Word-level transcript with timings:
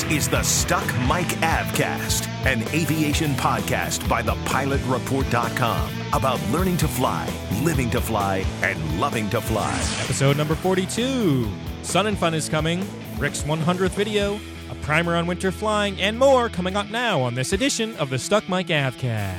This 0.00 0.12
is 0.12 0.28
the 0.30 0.42
Stuck 0.42 0.86
Mic 1.00 1.26
Avcast, 1.42 2.26
an 2.46 2.62
aviation 2.74 3.32
podcast 3.32 4.08
by 4.08 4.22
thepilotreport.com 4.22 5.90
about 6.14 6.42
learning 6.48 6.78
to 6.78 6.88
fly, 6.88 7.30
living 7.62 7.90
to 7.90 8.00
fly, 8.00 8.42
and 8.62 8.98
loving 8.98 9.28
to 9.28 9.42
fly. 9.42 9.70
Episode 10.02 10.38
number 10.38 10.54
42. 10.54 11.46
Sun 11.82 12.06
and 12.06 12.16
Fun 12.16 12.32
is 12.32 12.48
coming, 12.48 12.82
Rick's 13.18 13.42
100th 13.42 13.90
video, 13.90 14.40
a 14.70 14.74
primer 14.76 15.16
on 15.16 15.26
winter 15.26 15.52
flying, 15.52 16.00
and 16.00 16.18
more 16.18 16.48
coming 16.48 16.76
up 16.76 16.88
now 16.88 17.20
on 17.20 17.34
this 17.34 17.52
edition 17.52 17.94
of 17.96 18.08
the 18.08 18.18
Stuck 18.18 18.48
Mic 18.48 18.68
Avcast. 18.68 19.38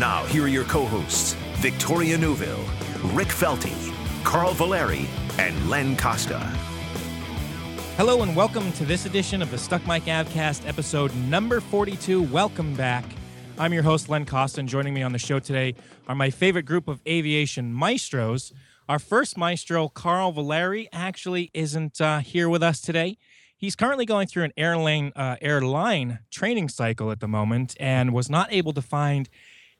Now, 0.00 0.24
here 0.24 0.46
are 0.46 0.48
your 0.48 0.64
co 0.64 0.84
hosts 0.84 1.34
Victoria 1.58 2.18
Neuville, 2.18 2.64
Rick 3.14 3.28
Felty, 3.28 3.94
Carl 4.24 4.52
Valeri, 4.54 5.06
and 5.38 5.70
Len 5.70 5.96
Costa. 5.96 6.67
Hello 7.98 8.22
and 8.22 8.36
welcome 8.36 8.70
to 8.74 8.84
this 8.84 9.06
edition 9.06 9.42
of 9.42 9.50
the 9.50 9.58
Stuck 9.58 9.84
Mic 9.84 10.04
Avcast, 10.04 10.68
episode 10.68 11.12
number 11.16 11.60
42. 11.60 12.22
Welcome 12.22 12.76
back. 12.76 13.04
I'm 13.58 13.72
your 13.72 13.82
host, 13.82 14.08
Len 14.08 14.24
Costa, 14.24 14.60
and 14.60 14.68
joining 14.68 14.94
me 14.94 15.02
on 15.02 15.10
the 15.10 15.18
show 15.18 15.40
today 15.40 15.74
are 16.06 16.14
my 16.14 16.30
favorite 16.30 16.62
group 16.62 16.86
of 16.86 17.00
aviation 17.08 17.74
maestros. 17.74 18.52
Our 18.88 19.00
first 19.00 19.36
maestro, 19.36 19.88
Carl 19.88 20.30
Valeri, 20.30 20.88
actually 20.92 21.50
isn't 21.52 22.00
uh, 22.00 22.20
here 22.20 22.48
with 22.48 22.62
us 22.62 22.80
today. 22.80 23.18
He's 23.56 23.74
currently 23.74 24.06
going 24.06 24.28
through 24.28 24.44
an 24.44 24.52
airline, 24.56 25.10
uh, 25.16 25.34
airline 25.42 26.20
training 26.30 26.68
cycle 26.68 27.10
at 27.10 27.18
the 27.18 27.26
moment 27.26 27.74
and 27.80 28.14
was 28.14 28.30
not 28.30 28.52
able 28.52 28.72
to 28.74 28.80
find 28.80 29.28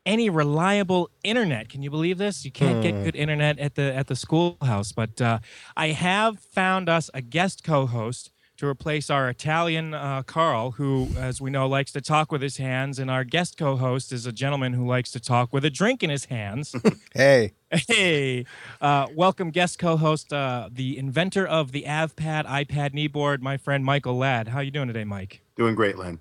any 0.07 0.31
reliable 0.31 1.11
internet. 1.23 1.69
Can 1.69 1.83
you 1.83 1.91
believe 1.91 2.19
this? 2.19 2.45
You 2.45 2.51
can't 2.51 2.83
get 2.83 3.05
good 3.05 3.17
internet 3.17 3.59
at 3.59 3.75
the 3.75 3.95
at 3.95 4.07
the 4.07 4.17
schoolhouse. 4.17 4.93
But 4.93 5.21
uh, 5.21 5.39
I 5.77 5.89
have 5.89 6.39
found 6.41 6.89
us 6.89 7.11
a 7.15 7.21
guest 7.21 7.65
co-host 7.65 8.31
to 8.59 8.67
replace 8.67 9.09
our 9.09 9.29
Italian 9.29 9.95
uh, 9.95 10.23
Carl, 10.25 10.73
who, 10.73 11.09
as 11.17 11.41
we 11.41 11.49
know, 11.49 11.69
likes 11.69 11.93
to 11.93 12.01
talk 12.01 12.33
with 12.33 12.43
his 12.43 12.57
hands, 12.57 12.99
and 12.99 13.09
our 13.11 13.23
guest 13.23 13.57
co-host 13.57 14.13
is 14.13 14.27
a 14.27 14.33
gentleman 14.33 14.73
who 14.73 14.85
likes 14.85 15.13
to 15.13 15.21
talk 15.21 15.53
with 15.53 15.65
a 15.65 15.71
drink 15.71 16.03
in 16.03 16.11
his 16.11 16.27
hands. 16.27 16.75
Hey, 17.15 17.53
hey, 17.71 18.45
uh, 18.81 19.09
welcome, 19.15 19.51
guest 19.51 19.79
co-host, 19.79 20.33
uh, 20.33 20.69
the 20.71 20.97
inventor 20.97 21.47
of 21.47 21.73
the 21.73 21.83
AvPad 21.83 22.47
iPad 22.47 22.93
kneeboard, 22.93 23.41
my 23.41 23.57
friend 23.57 23.85
Michael 23.85 24.17
Ladd. 24.17 24.49
How 24.49 24.61
you 24.61 24.71
doing 24.71 24.87
today, 24.87 25.05
Mike? 25.05 25.43
Doing 25.57 25.75
great, 25.75 25.99
Len. 25.99 26.21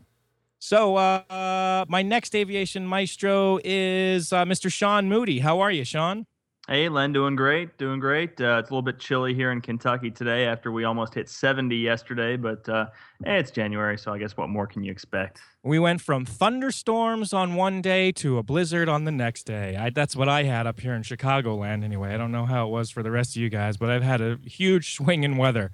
So, 0.59 0.95
uh, 0.95 1.85
my 1.87 2.01
next 2.01 2.35
aviation 2.35 2.87
maestro 2.87 3.59
is 3.63 4.33
uh, 4.33 4.43
Mr. 4.45 4.71
Sean 4.71 5.07
Moody. 5.07 5.39
How 5.39 5.59
are 5.59 5.71
you, 5.71 5.83
Sean? 5.83 6.25
Hey, 6.67 6.89
Len, 6.89 7.13
doing 7.13 7.37
great, 7.37 7.77
doing 7.77 8.01
great. 8.01 8.41
Uh, 8.41 8.57
it's 8.59 8.69
a 8.69 8.73
little 8.73 8.81
bit 8.81 8.99
chilly 8.99 9.33
here 9.33 9.53
in 9.53 9.61
Kentucky 9.61 10.11
today 10.11 10.45
after 10.45 10.69
we 10.69 10.83
almost 10.83 11.13
hit 11.13 11.29
70 11.29 11.77
yesterday, 11.77 12.35
but 12.35 12.67
uh, 12.67 12.87
hey, 13.23 13.39
it's 13.39 13.51
January, 13.51 13.97
so 13.97 14.11
I 14.11 14.17
guess 14.17 14.35
what 14.35 14.49
more 14.49 14.67
can 14.67 14.83
you 14.83 14.91
expect? 14.91 15.39
We 15.63 15.79
went 15.79 16.01
from 16.01 16.25
thunderstorms 16.25 17.31
on 17.31 17.55
one 17.55 17.81
day 17.81 18.11
to 18.13 18.37
a 18.37 18.43
blizzard 18.43 18.89
on 18.89 19.05
the 19.05 19.13
next 19.13 19.43
day. 19.43 19.77
I, 19.77 19.91
that's 19.91 20.13
what 20.13 20.27
I 20.27 20.43
had 20.43 20.67
up 20.67 20.81
here 20.81 20.93
in 20.93 21.03
Chicagoland, 21.03 21.85
anyway. 21.85 22.13
I 22.13 22.17
don't 22.17 22.33
know 22.33 22.45
how 22.45 22.67
it 22.67 22.71
was 22.71 22.89
for 22.89 23.01
the 23.01 23.11
rest 23.11 23.37
of 23.37 23.41
you 23.41 23.47
guys, 23.47 23.77
but 23.77 23.89
I've 23.89 24.03
had 24.03 24.19
a 24.19 24.37
huge 24.43 24.93
swing 24.95 25.23
in 25.23 25.37
weather. 25.37 25.71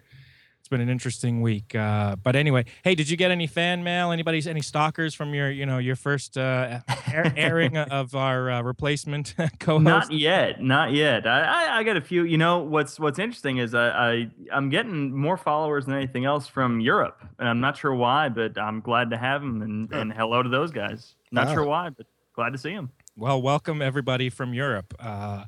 Been 0.74 0.82
an 0.82 0.90
interesting 0.90 1.42
week. 1.44 1.76
Uh, 1.76 2.16
but 2.16 2.36
anyway, 2.36 2.66
hey, 2.84 2.96
did 2.96 3.08
you 3.08 3.16
get 3.16 3.30
any 3.30 3.46
fan 3.46 3.84
mail? 3.84 4.12
Anybody's 4.12 4.48
any 4.48 4.62
stalkers 4.62 5.14
from 5.14 5.36
your, 5.36 5.52
you 5.52 5.68
know, 5.68 5.78
your 5.78 5.96
first 5.96 6.36
uh, 6.36 6.80
air, 7.12 7.32
airing 7.38 7.78
of 7.92 8.16
our 8.16 8.50
uh, 8.50 8.62
replacement 8.64 9.36
co-host? 9.60 9.84
Not 9.84 10.12
yet, 10.12 10.64
not 10.64 10.92
yet. 10.92 11.28
I, 11.28 11.42
I, 11.42 11.78
I 11.78 11.84
got 11.84 11.96
a 11.96 12.02
few. 12.02 12.24
You 12.24 12.40
know, 12.40 12.58
what's 12.58 13.00
what's 13.00 13.20
interesting 13.20 13.58
is 13.60 13.76
I, 13.76 13.90
I 14.14 14.28
I'm 14.52 14.70
getting 14.70 15.16
more 15.16 15.38
followers 15.38 15.86
than 15.86 15.94
anything 15.94 16.26
else 16.26 16.48
from 16.48 16.80
Europe, 16.80 17.24
and 17.38 17.48
I'm 17.48 17.60
not 17.62 17.78
sure 17.78 17.94
why, 17.94 18.30
but 18.30 18.58
I'm 18.58 18.82
glad 18.82 19.12
to 19.12 19.18
have 19.18 19.42
them, 19.42 19.62
and, 19.62 19.94
and 19.94 20.12
hello 20.12 20.42
to 20.42 20.50
those 20.50 20.72
guys. 20.72 21.14
Not 21.32 21.50
Wow. 21.50 21.54
sure 21.54 21.66
why, 21.66 21.90
but 21.90 22.08
glad 22.34 22.50
to 22.54 22.58
see 22.58 22.74
them. 22.74 22.90
Well, 23.16 23.40
welcome 23.44 23.80
everybody 23.80 24.32
from 24.32 24.56
Europe. 24.56 24.96
Uh, 25.00 25.46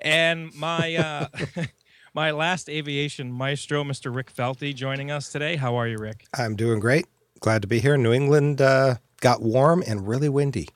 and 0.00 0.50
my 0.54 0.96
uh, 0.96 1.26
my 2.14 2.30
last 2.30 2.68
aviation 2.68 3.32
maestro, 3.32 3.84
Mr. 3.84 4.14
Rick 4.14 4.34
Felty, 4.34 4.74
joining 4.74 5.10
us 5.10 5.30
today. 5.30 5.56
How 5.56 5.76
are 5.76 5.88
you, 5.88 5.98
Rick? 5.98 6.26
I'm 6.34 6.56
doing 6.56 6.80
great. 6.80 7.06
Glad 7.40 7.62
to 7.62 7.68
be 7.68 7.80
here. 7.80 7.96
New 7.96 8.12
England 8.12 8.60
uh, 8.60 8.96
got 9.20 9.42
warm 9.42 9.82
and 9.86 10.06
really 10.06 10.28
windy, 10.28 10.68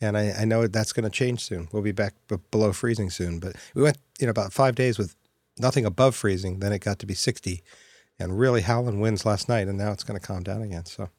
and 0.00 0.16
I, 0.16 0.32
I 0.40 0.44
know 0.44 0.66
that's 0.66 0.92
going 0.92 1.04
to 1.04 1.10
change 1.10 1.44
soon. 1.44 1.68
We'll 1.72 1.82
be 1.82 1.92
back 1.92 2.14
b- 2.28 2.36
below 2.50 2.72
freezing 2.72 3.10
soon. 3.10 3.40
But 3.40 3.56
we 3.74 3.82
went, 3.82 3.98
you 4.18 4.26
know, 4.26 4.30
about 4.30 4.52
five 4.52 4.74
days 4.74 4.98
with 4.98 5.16
nothing 5.58 5.84
above 5.84 6.14
freezing. 6.14 6.60
Then 6.60 6.72
it 6.72 6.78
got 6.80 6.98
to 7.00 7.06
be 7.06 7.14
60, 7.14 7.62
and 8.18 8.38
really 8.38 8.62
howling 8.62 9.00
winds 9.00 9.26
last 9.26 9.48
night, 9.48 9.68
and 9.68 9.76
now 9.76 9.92
it's 9.92 10.04
going 10.04 10.18
to 10.18 10.26
calm 10.26 10.42
down 10.44 10.62
again. 10.62 10.86
So, 10.86 11.10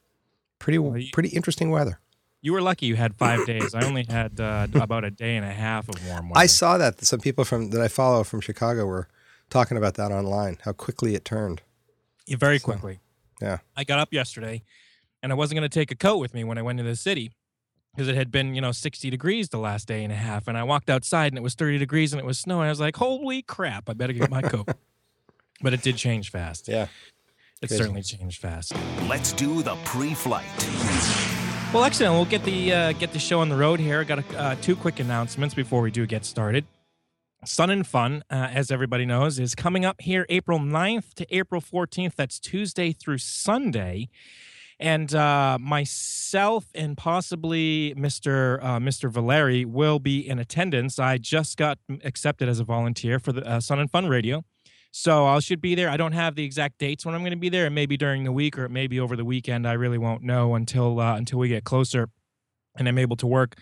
pretty 0.58 1.12
pretty 1.12 1.30
interesting 1.30 1.70
weather. 1.70 2.00
You 2.42 2.54
were 2.54 2.62
lucky 2.62 2.86
you 2.86 2.96
had 2.96 3.16
five 3.16 3.46
days. 3.46 3.76
I 3.76 3.84
only 3.86 4.06
had 4.10 4.40
uh, 4.40 4.68
about 4.74 5.04
a 5.04 5.12
day 5.12 5.36
and 5.36 5.46
a 5.46 5.52
half 5.52 5.90
of 5.90 5.96
warm 6.08 6.30
weather. 6.30 6.40
I 6.40 6.46
saw 6.46 6.78
that 6.78 7.04
some 7.04 7.20
people 7.20 7.44
from 7.44 7.72
that 7.72 7.82
I 7.82 7.90
follow 7.90 8.24
from 8.24 8.40
Chicago 8.40 8.86
were 8.86 9.10
talking 9.50 9.78
about 9.78 9.96
that 9.96 10.12
online. 10.12 10.58
How 10.64 10.72
quickly 10.74 11.16
it 11.16 11.26
turned. 11.26 11.62
Yeah, 12.26 12.38
very 12.38 12.60
So, 12.60 12.66
quickly. 12.66 13.00
yeah. 13.42 13.60
I 13.76 13.84
got 13.84 14.00
up 14.00 14.14
yesterday, 14.14 14.64
and 15.24 15.32
I 15.32 15.36
wasn't 15.36 15.58
going 15.60 15.70
to 15.70 15.74
take 15.80 15.92
a 15.92 15.96
coat 15.96 16.18
with 16.18 16.34
me 16.34 16.44
when 16.44 16.58
I 16.58 16.62
went 16.62 16.78
to 16.78 16.84
the 16.84 16.96
city 16.96 17.32
because 17.96 18.08
it 18.08 18.16
had 18.16 18.32
been, 18.32 18.54
you 18.56 18.62
know, 18.62 18.72
60 18.72 19.10
degrees 19.10 19.50
the 19.50 19.58
last 19.58 19.88
day 19.88 20.04
and 20.04 20.14
a 20.14 20.16
half. 20.16 20.48
And 20.48 20.58
I 20.58 20.64
walked 20.64 20.90
outside, 20.90 21.32
and 21.34 21.38
it 21.38 21.42
was 21.42 21.56
30 21.56 21.78
degrees, 21.80 22.14
and 22.14 22.20
it 22.20 22.26
was 22.26 22.38
snowing. 22.40 22.68
I 22.68 22.70
was 22.70 22.80
like, 22.80 22.96
"Holy 22.98 23.42
crap! 23.42 23.90
I 23.90 23.94
better 23.94 24.14
get 24.14 24.30
my 24.30 24.42
coat." 24.42 24.70
but 25.62 25.74
it 25.74 25.82
did 25.82 25.98
change 25.98 26.30
fast. 26.32 26.68
Yeah. 26.68 26.88
It 27.62 27.68
Crazy. 27.68 27.78
certainly 27.78 28.04
changed 28.04 28.40
fast. 28.42 28.74
Let's 29.10 29.34
do 29.34 29.62
the 29.64 29.76
pre 29.84 30.14
flight. 30.14 30.46
Well, 31.74 31.84
excellent. 31.84 32.14
We'll 32.14 32.26
get 32.26 32.44
the 32.46 32.72
uh, 32.74 32.92
get 32.94 33.12
the 33.12 33.20
show 33.20 33.42
on 33.42 33.50
the 33.50 33.56
road 33.58 33.80
here. 33.80 34.00
I 34.00 34.04
got 34.06 34.20
a, 34.20 34.40
uh, 34.40 34.56
two 34.62 34.76
quick 34.76 35.00
announcements 35.00 35.54
before 35.54 35.82
we 35.82 35.92
do 35.92 36.06
get 36.06 36.24
started. 36.26 36.66
Sun 37.46 37.70
and 37.70 37.88
Fun, 37.88 38.24
uh, 38.30 38.50
as 38.52 38.70
everybody 38.70 39.06
knows, 39.06 39.40
is 39.40 39.56
coming 39.56 39.86
up 39.86 40.02
here 40.02 40.26
April 40.28 40.60
9th 40.60 41.14
to 41.16 41.36
April 41.36 41.62
14th. 41.62 42.16
That's 42.16 42.40
Tuesday 42.40 42.92
through 42.92 43.20
Sunday. 43.20 44.10
And 44.78 45.14
uh, 45.14 45.58
myself 45.60 46.66
and 46.76 46.98
possibly 46.98 47.94
Mr. 47.98 48.62
Uh, 48.62 48.80
Mr. 48.80 49.10
Valeri 49.10 49.66
will 49.66 50.00
be 50.00 50.28
in 50.28 50.40
attendance. 50.40 51.00
I 51.00 51.18
just 51.18 51.58
got 51.58 51.80
accepted 52.04 52.50
as 52.50 52.60
a 52.60 52.64
volunteer 52.64 53.20
for 53.20 53.32
the 53.32 53.46
uh, 53.46 53.60
Sun 53.60 53.80
and 53.80 53.92
Fun 53.92 54.08
Radio. 54.08 54.44
So 54.92 55.26
I 55.26 55.40
should 55.40 55.62
be 55.62 55.76
there. 55.76 55.90
I 55.90 55.98
don't 55.98 56.14
have 56.14 56.36
the 56.36 56.44
exact 56.44 56.78
dates 56.78 57.06
when 57.06 57.14
I'm 57.14 57.22
going 57.22 57.32
to 57.32 57.38
be 57.38 57.50
there. 57.50 57.66
It 57.68 57.72
may 57.72 57.86
be 57.86 57.98
during 57.98 58.24
the 58.24 58.32
week 58.32 58.58
or 58.58 58.66
it 58.66 58.72
may 58.72 58.88
be 58.88 59.00
over 59.00 59.16
the 59.16 59.26
weekend. 59.26 59.68
I 59.68 59.74
really 59.74 59.98
won't 59.98 60.24
know 60.24 60.56
until 60.56 61.00
uh, 61.00 61.16
until 61.16 61.40
we 61.40 61.48
get 61.48 61.64
closer, 61.64 62.10
and 62.78 62.88
I'm 62.88 62.98
able 62.98 63.16
to 63.18 63.28
work 63.28 63.56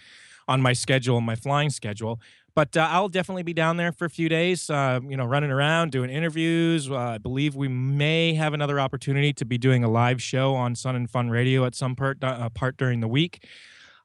on 0.48 0.62
my 0.62 0.74
schedule, 0.74 1.20
my 1.20 1.36
flying 1.36 1.70
schedule. 1.70 2.20
But 2.58 2.76
uh, 2.76 2.88
I'll 2.90 3.08
definitely 3.08 3.44
be 3.44 3.54
down 3.54 3.78
there 3.78 3.92
for 3.92 4.06
a 4.06 4.10
few 4.10 4.30
days. 4.30 4.68
Uh, 4.68 5.00
you 5.08 5.16
know, 5.16 5.26
running 5.26 5.52
around, 5.52 5.92
doing 5.92 6.10
interviews. 6.10 6.90
Uh, 6.90 6.96
I 6.98 7.18
believe 7.20 7.56
we 7.56 7.68
may 7.68 8.34
have 8.34 8.56
another 8.56 8.80
opportunity 8.80 9.32
to 9.34 9.46
be 9.46 9.60
doing 9.60 9.84
a 9.84 9.88
live 9.88 10.20
show 10.20 10.56
on 10.56 10.74
Sun 10.74 10.96
and 10.96 11.08
Fun 11.08 11.30
Radio 11.30 11.66
at 11.66 11.76
some 11.76 11.96
part 11.96 12.18
uh, 12.24 12.50
part 12.50 12.76
during 12.76 13.00
the 13.00 13.08
week. 13.08 13.46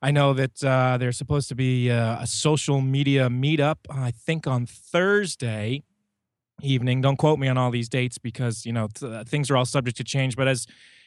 I 0.03 0.11
know 0.11 0.35
that 0.35 0.63
uh, 0.63 0.99
there's 0.99 1.17
supposed 1.17 1.49
to 1.49 1.55
be 1.55 1.91
uh, 1.91 2.21
a 2.21 2.27
social 2.27 2.83
media 2.83 3.31
meetup. 3.31 3.79
I 3.89 4.11
think 4.11 4.47
on 4.47 4.67
Thursday 4.67 5.83
evening. 6.61 7.01
Don't 7.01 7.17
quote 7.17 7.39
me 7.39 7.49
on 7.49 7.57
all 7.57 7.71
these 7.71 7.89
dates 7.89 8.19
because 8.19 8.67
you 8.67 8.73
know 8.75 8.89
th- 8.89 9.29
things 9.29 9.51
are 9.51 9.57
all 9.57 9.65
subject 9.65 9.97
to 9.97 10.05
change. 10.05 10.37
But 10.37 10.47
as 10.47 10.67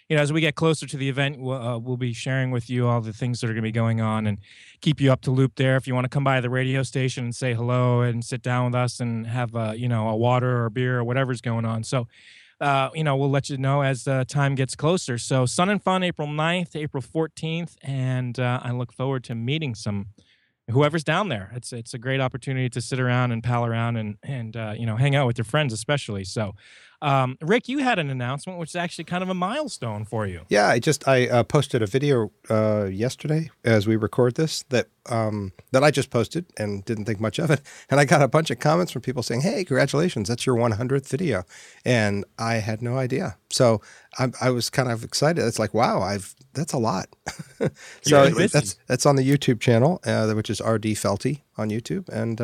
you 0.09 0.15
know, 0.15 0.21
as 0.21 0.31
we 0.31 0.39
get 0.39 0.55
closer 0.55 0.85
to 0.85 0.97
the 0.97 1.09
event, 1.09 1.39
we'll, 1.39 1.59
uh, 1.59 1.77
we'll 1.79 1.97
be 1.97 2.13
sharing 2.13 2.51
with 2.51 2.69
you 2.69 2.87
all 2.87 3.01
the 3.01 3.13
things 3.13 3.41
that 3.41 3.47
are 3.47 3.53
going 3.53 3.63
to 3.63 3.67
be 3.67 3.71
going 3.71 4.01
on 4.01 4.27
and 4.27 4.37
keep 4.81 5.01
you 5.01 5.11
up 5.11 5.21
to 5.21 5.31
loop 5.31 5.55
there. 5.55 5.77
If 5.77 5.87
you 5.87 5.95
want 5.95 6.05
to 6.05 6.09
come 6.09 6.23
by 6.23 6.41
the 6.41 6.49
radio 6.49 6.83
station 6.83 7.25
and 7.25 7.35
say 7.35 7.55
hello 7.55 8.01
and 8.01 8.23
sit 8.23 8.43
down 8.43 8.65
with 8.65 8.75
us 8.75 8.99
and 8.99 9.25
have 9.25 9.55
a 9.55 9.73
you 9.75 9.87
know 9.87 10.07
a 10.09 10.15
water 10.15 10.57
or 10.57 10.65
a 10.65 10.71
beer 10.71 10.99
or 10.99 11.03
whatever's 11.03 11.41
going 11.41 11.65
on, 11.65 11.83
so. 11.83 12.07
Uh, 12.61 12.89
you 12.95 13.03
know, 13.03 13.17
we'll 13.17 13.29
let 13.29 13.49
you 13.49 13.57
know 13.57 13.81
as 13.81 14.05
the 14.05 14.23
time 14.29 14.55
gets 14.55 14.77
closer. 14.77 15.17
So, 15.17 15.45
Sun 15.45 15.67
and 15.67 15.83
Fun, 15.83 16.03
April 16.03 16.25
9th, 16.25 16.73
April 16.73 17.03
14th, 17.03 17.75
and 17.81 18.39
uh, 18.39 18.61
I 18.63 18.71
look 18.71 18.93
forward 18.93 19.25
to 19.25 19.35
meeting 19.35 19.75
some 19.75 20.05
whoever's 20.71 21.03
down 21.03 21.29
there. 21.29 21.51
It's 21.53 21.73
it's 21.73 21.93
a 21.93 21.97
great 21.97 22.21
opportunity 22.21 22.69
to 22.69 22.81
sit 22.81 22.99
around 22.99 23.33
and 23.33 23.43
pal 23.43 23.65
around 23.65 23.97
and 23.97 24.17
and 24.23 24.55
uh, 24.55 24.73
you 24.77 24.85
know 24.85 24.95
hang 24.95 25.15
out 25.15 25.27
with 25.27 25.37
your 25.37 25.45
friends, 25.45 25.73
especially. 25.73 26.23
So, 26.23 26.55
um, 27.01 27.37
Rick, 27.41 27.67
you 27.67 27.79
had 27.79 27.99
an 27.99 28.09
announcement, 28.09 28.59
which 28.59 28.69
is 28.69 28.75
actually 28.75 29.05
kind 29.05 29.23
of 29.23 29.29
a 29.29 29.33
milestone 29.33 30.05
for 30.05 30.25
you. 30.25 30.41
Yeah, 30.49 30.67
I 30.67 30.79
just 30.79 31.07
I 31.07 31.27
uh, 31.27 31.43
posted 31.43 31.81
a 31.81 31.85
video 31.85 32.31
uh, 32.49 32.85
yesterday 32.85 33.51
as 33.63 33.87
we 33.87 33.95
record 33.95 34.35
this 34.35 34.63
that 34.69 34.87
um, 35.07 35.51
that 35.71 35.83
I 35.83 35.91
just 35.91 36.09
posted 36.09 36.45
and 36.57 36.83
didn't 36.85 37.05
think 37.05 37.19
much 37.19 37.39
of 37.39 37.51
it, 37.51 37.61
and 37.89 37.99
I 37.99 38.05
got 38.05 38.21
a 38.21 38.27
bunch 38.27 38.49
of 38.49 38.59
comments 38.59 38.91
from 38.91 39.01
people 39.01 39.23
saying, 39.23 39.41
"Hey, 39.41 39.63
congratulations, 39.63 40.29
that's 40.29 40.45
your 40.45 40.55
100th 40.55 41.07
video," 41.07 41.43
and 41.83 42.25
I 42.39 42.55
had 42.55 42.81
no 42.81 42.97
idea. 42.97 43.37
So 43.51 43.81
I, 44.17 44.31
I 44.41 44.49
was 44.49 44.69
kind 44.69 44.91
of 44.91 45.03
excited. 45.03 45.45
It's 45.45 45.59
like, 45.59 45.73
wow, 45.73 46.01
I've 46.01 46.35
that's 46.53 46.73
a 46.73 46.77
lot. 46.77 47.07
so 48.01 48.29
that's 48.29 48.77
that's 48.87 49.05
on 49.05 49.15
the 49.15 49.29
YouTube 49.29 49.59
channel, 49.59 49.99
uh, 50.05 50.31
which 50.33 50.49
is 50.49 50.61
RD 50.61 50.95
Felty 50.95 51.41
on 51.57 51.69
YouTube, 51.69 52.09
and 52.09 52.41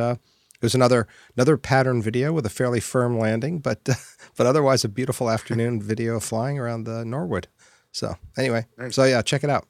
uh, 0.61 0.63
it 0.63 0.65
was 0.65 0.75
another 0.75 1.07
another 1.35 1.57
pattern 1.57 2.01
video 2.01 2.31
with 2.31 2.45
a 2.45 2.49
fairly 2.49 2.79
firm 2.79 3.17
landing, 3.17 3.59
but 3.59 3.79
uh, 3.89 3.93
but 4.37 4.45
otherwise 4.45 4.83
a 4.83 4.89
beautiful 4.89 5.29
afternoon 5.29 5.81
video 5.83 6.19
flying 6.19 6.59
around 6.59 6.83
the 6.83 7.03
Norwood. 7.03 7.47
So 7.91 8.15
anyway, 8.37 8.67
nice. 8.77 8.95
so 8.95 9.03
yeah, 9.03 9.21
check 9.21 9.43
it 9.43 9.49
out. 9.49 9.67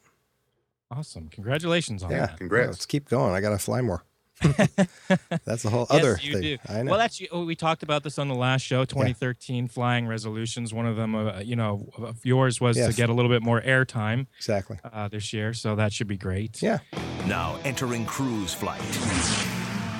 Awesome! 0.92 1.30
Congratulations 1.30 2.04
on 2.04 2.10
that. 2.10 2.16
yeah, 2.16 2.26
that. 2.28 2.38
Congrats. 2.38 2.68
let's 2.68 2.86
keep 2.86 3.10
going. 3.10 3.34
I 3.34 3.42
got 3.42 3.52
to 3.52 3.58
fly 3.58 3.82
more. 3.82 4.04
that's 5.46 5.64
the 5.64 5.70
whole 5.70 5.86
yes, 5.92 6.00
other 6.00 6.20
you 6.22 6.34
thing. 6.34 6.42
Do. 6.42 6.58
I 6.68 6.82
know. 6.84 6.92
Well, 6.92 7.00
that's 7.00 7.22
oh, 7.32 7.46
we 7.46 7.56
talked 7.56 7.84
about 7.84 8.04
this 8.04 8.18
on 8.18 8.28
the 8.28 8.36
last 8.36 8.64
show. 8.64 8.86
2013 8.86 9.64
yeah. 9.64 9.68
flying 9.70 10.08
resolutions. 10.08 10.74
One 10.74 10.88
of 10.88 10.96
them, 10.96 11.16
uh, 11.16 11.40
you 11.40 11.56
know, 11.56 11.90
of 11.98 12.26
yours 12.26 12.60
was 12.60 12.76
yes. 12.76 12.90
to 12.90 12.96
get 12.96 13.10
a 13.10 13.14
little 13.14 13.30
bit 13.30 13.44
more 13.44 13.62
airtime. 13.62 14.28
Exactly. 14.38 14.80
Uh, 14.84 15.08
this 15.08 15.32
year, 15.32 15.54
so 15.54 15.76
that 15.76 15.94
should 15.94 16.08
be 16.08 16.18
great. 16.18 16.62
Yeah. 16.62 16.80
Now 17.28 17.60
entering 17.64 18.06
cruise 18.06 18.54
flight. 18.54 18.82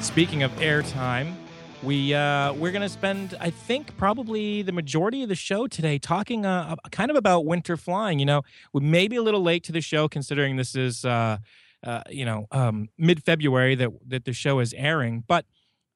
Speaking 0.02 0.42
of 0.42 0.52
airtime, 0.54 1.36
we 1.84 2.14
uh, 2.14 2.54
we're 2.54 2.72
gonna 2.72 2.90
spend, 2.90 3.38
I 3.40 3.52
think, 3.52 3.96
probably 3.98 4.64
the 4.64 4.72
majority 4.72 5.22
of 5.22 5.30
the 5.30 5.36
show 5.36 5.68
today 5.68 6.00
talking 6.00 6.44
uh, 6.44 6.76
kind 6.92 7.12
of 7.12 7.18
about 7.18 7.46
winter 7.46 7.78
flying. 7.78 8.18
You 8.18 8.26
know, 8.26 8.42
we 8.74 8.82
may 8.82 9.08
be 9.08 9.18
a 9.18 9.22
little 9.22 9.44
late 9.44 9.64
to 9.66 9.72
the 9.72 9.80
show 9.80 10.08
considering 10.08 10.56
this 10.56 10.76
is 10.76 11.06
uh, 11.06 11.38
uh, 11.84 12.02
you 12.10 12.26
know 12.26 12.48
um, 12.52 12.90
mid 12.98 13.24
February 13.24 13.76
that 13.76 13.92
that 14.08 14.26
the 14.26 14.34
show 14.34 14.60
is 14.60 14.74
airing, 14.74 15.24
but. 15.28 15.46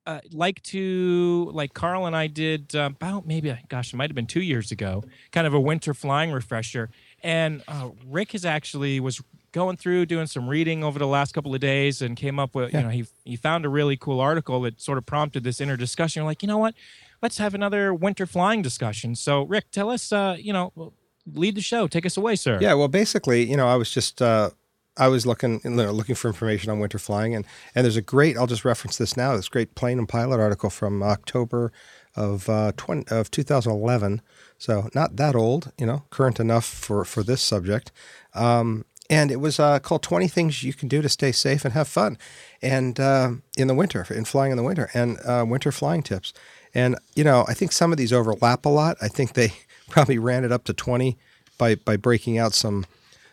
Uh, 0.07 0.19
like 0.31 0.61
to 0.61 1.49
like 1.51 1.73
Carl 1.73 2.05
and 2.05 2.15
I 2.15 2.27
did 2.27 2.75
uh, 2.75 2.91
about 2.95 3.25
maybe 3.25 3.51
gosh 3.69 3.91
it 3.91 3.97
might 3.97 4.11
have 4.11 4.15
been 4.15 4.27
two 4.27 4.43
years 4.43 4.71
ago, 4.71 5.03
kind 5.31 5.47
of 5.47 5.55
a 5.55 5.59
winter 5.59 5.95
flying 5.95 6.31
refresher. 6.31 6.91
And 7.23 7.63
Rick 8.05 8.33
has 8.33 8.45
actually 8.45 8.99
was 8.99 9.19
going 9.55 9.77
through 9.77 10.05
doing 10.05 10.27
some 10.27 10.49
reading 10.49 10.83
over 10.83 10.99
the 10.99 11.07
last 11.07 11.33
couple 11.33 11.55
of 11.55 11.61
days 11.61 12.01
and 12.01 12.17
came 12.17 12.39
up 12.39 12.53
with 12.53 12.73
yeah. 12.73 12.79
you 12.79 12.83
know 12.83 12.89
he 12.89 13.05
he 13.23 13.35
found 13.37 13.65
a 13.65 13.69
really 13.69 13.95
cool 13.95 14.19
article 14.19 14.61
that 14.61 14.81
sort 14.81 14.97
of 14.97 15.05
prompted 15.05 15.45
this 15.45 15.61
inner 15.61 15.77
discussion. 15.77 16.19
You're 16.21 16.29
like, 16.29 16.43
you 16.43 16.47
know 16.47 16.57
what? 16.57 16.75
Let's 17.21 17.37
have 17.37 17.53
another 17.53 17.93
winter 17.93 18.25
flying 18.25 18.61
discussion. 18.61 19.15
So, 19.15 19.43
Rick, 19.43 19.71
tell 19.71 19.89
us, 19.89 20.11
uh, 20.11 20.35
you 20.37 20.51
know, 20.51 20.93
lead 21.25 21.55
the 21.55 21.61
show. 21.61 21.87
Take 21.87 22.05
us 22.05 22.17
away, 22.17 22.35
sir. 22.35 22.59
Yeah. 22.61 22.73
Well, 22.73 22.89
basically, 22.89 23.49
you 23.49 23.57
know, 23.57 23.67
I 23.67 23.75
was 23.75 23.89
just. 23.89 24.21
Uh, 24.21 24.49
I 24.97 25.09
was 25.09 25.25
looking 25.25 25.59
you 25.65 25.71
know, 25.71 25.91
looking 25.91 26.15
for 26.15 26.29
information 26.29 26.71
on 26.71 26.79
winter 26.79 26.99
flying, 26.99 27.35
and 27.35 27.45
and 27.73 27.83
there's 27.83 27.97
a 27.97 28.01
great. 28.01 28.37
I'll 28.37 28.47
just 28.47 28.63
reference 28.63 28.97
this 28.97 29.17
now. 29.17 29.35
This 29.35 29.49
great 29.49 29.75
plane 29.75 29.99
and 29.99 30.07
pilot 30.07 30.39
article 30.39 30.69
from 30.69 31.03
October 31.03 31.73
of 32.15 32.49
uh, 32.49 32.71
20, 32.77 33.13
of 33.13 33.29
2011. 33.29 34.21
So 34.57 34.89
not 34.95 35.17
that 35.17 35.35
old, 35.35 35.73
you 35.77 35.85
know, 35.85 36.03
current 36.11 36.39
enough 36.39 36.65
for 36.65 37.03
for 37.03 37.23
this 37.23 37.41
subject. 37.41 37.91
Um, 38.33 38.85
and 39.09 39.31
it 39.31 39.39
was 39.39 39.59
uh, 39.59 39.79
called 39.79 40.01
20 40.01 40.27
Things 40.27 40.63
You 40.63 40.73
Can 40.73 40.87
Do 40.87 41.01
to 41.01 41.09
Stay 41.09 41.31
Safe 41.31 41.63
and 41.63 41.73
Have 41.73 41.87
Fun 41.87 42.17
and 42.61 42.99
uh, 42.99 43.31
in 43.57 43.67
the 43.67 43.75
winter, 43.75 44.05
in 44.09 44.25
flying 44.25 44.51
in 44.51 44.57
the 44.57 44.63
winter, 44.63 44.89
and 44.93 45.17
uh, 45.25 45.45
winter 45.47 45.71
flying 45.71 46.01
tips. 46.01 46.33
And, 46.73 46.97
you 47.15 47.23
know, 47.23 47.45
I 47.47 47.53
think 47.53 47.71
some 47.71 47.91
of 47.91 47.97
these 47.97 48.11
overlap 48.11 48.65
a 48.65 48.69
lot. 48.69 48.97
I 49.01 49.07
think 49.07 49.33
they 49.33 49.53
probably 49.89 50.17
ran 50.17 50.43
it 50.43 50.51
up 50.51 50.63
to 50.65 50.73
20 50.73 51.17
by, 51.57 51.75
by 51.75 51.97
breaking 51.97 52.37
out 52.37 52.53
some, 52.53 52.85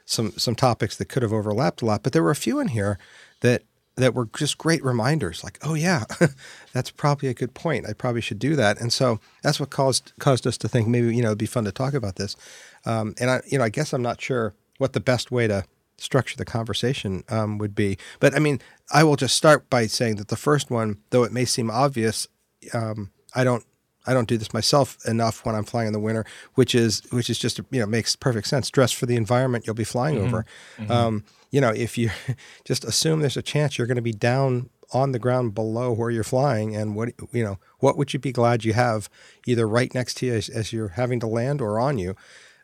some, 0.04 0.32
some 0.32 0.54
topics 0.54 0.96
that 0.96 1.06
could 1.06 1.22
have 1.22 1.32
overlapped 1.32 1.82
a 1.82 1.86
lot. 1.86 2.02
But 2.02 2.12
there 2.12 2.22
were 2.22 2.30
a 2.30 2.36
few 2.36 2.60
in 2.60 2.68
here 2.68 2.98
that, 3.40 3.62
that 3.96 4.14
were 4.14 4.28
just 4.36 4.58
great 4.58 4.84
reminders 4.84 5.42
like, 5.42 5.58
oh, 5.62 5.74
yeah, 5.74 6.04
that's 6.72 6.90
probably 6.90 7.28
a 7.28 7.34
good 7.34 7.54
point. 7.54 7.86
I 7.88 7.94
probably 7.94 8.20
should 8.20 8.38
do 8.38 8.56
that. 8.56 8.80
And 8.80 8.92
so 8.92 9.20
that's 9.42 9.58
what 9.58 9.70
caused, 9.70 10.12
caused 10.18 10.46
us 10.46 10.56
to 10.58 10.68
think 10.68 10.86
maybe, 10.86 11.14
you 11.14 11.22
know, 11.22 11.28
it'd 11.28 11.38
be 11.38 11.46
fun 11.46 11.64
to 11.64 11.72
talk 11.72 11.94
about 11.94 12.16
this. 12.16 12.36
Um, 12.84 13.14
and 13.18 13.30
I, 13.30 13.40
you 13.46 13.58
know, 13.58 13.64
I 13.64 13.70
guess 13.70 13.92
I'm 13.92 14.02
not 14.02 14.20
sure 14.20 14.54
what 14.82 14.94
the 14.94 15.00
best 15.00 15.30
way 15.30 15.46
to 15.46 15.64
structure 15.96 16.36
the 16.36 16.44
conversation 16.44 17.22
um, 17.28 17.56
would 17.58 17.74
be. 17.74 17.96
But 18.18 18.34
I 18.34 18.40
mean, 18.40 18.60
I 18.92 19.04
will 19.04 19.14
just 19.14 19.36
start 19.36 19.70
by 19.70 19.86
saying 19.86 20.16
that 20.16 20.26
the 20.26 20.36
first 20.36 20.70
one, 20.70 20.98
though 21.10 21.22
it 21.22 21.32
may 21.32 21.44
seem 21.44 21.70
obvious, 21.70 22.26
um, 22.74 23.12
I 23.34 23.44
don't. 23.44 23.64
I 24.04 24.14
don't 24.14 24.26
do 24.26 24.36
this 24.36 24.52
myself 24.52 24.98
enough 25.06 25.46
when 25.46 25.54
I'm 25.54 25.62
flying 25.62 25.86
in 25.86 25.92
the 25.92 26.00
winter, 26.00 26.26
which 26.54 26.74
is 26.74 27.02
which 27.12 27.30
is 27.30 27.38
just 27.38 27.60
you 27.70 27.78
know 27.78 27.86
makes 27.86 28.16
perfect 28.16 28.48
sense. 28.48 28.68
Dress 28.68 28.90
for 28.90 29.06
the 29.06 29.14
environment 29.14 29.64
you'll 29.64 29.76
be 29.76 29.84
flying 29.84 30.16
mm-hmm. 30.16 30.26
over. 30.26 30.46
Mm-hmm. 30.76 30.90
Um, 30.90 31.24
you 31.52 31.60
know, 31.60 31.70
if 31.70 31.96
you 31.96 32.10
just 32.64 32.82
assume 32.84 33.20
there's 33.20 33.36
a 33.36 33.42
chance 33.42 33.78
you're 33.78 33.86
going 33.86 33.94
to 33.94 34.02
be 34.02 34.12
down 34.12 34.70
on 34.92 35.12
the 35.12 35.20
ground 35.20 35.54
below 35.54 35.92
where 35.92 36.10
you're 36.10 36.24
flying, 36.24 36.74
and 36.74 36.96
what 36.96 37.10
you 37.30 37.44
know, 37.44 37.60
what 37.78 37.96
would 37.96 38.12
you 38.12 38.18
be 38.18 38.32
glad 38.32 38.64
you 38.64 38.72
have 38.72 39.08
either 39.46 39.68
right 39.68 39.94
next 39.94 40.16
to 40.16 40.26
you 40.26 40.34
as, 40.34 40.48
as 40.48 40.72
you're 40.72 40.88
having 40.88 41.20
to 41.20 41.28
land 41.28 41.60
or 41.60 41.78
on 41.78 41.96
you? 41.96 42.16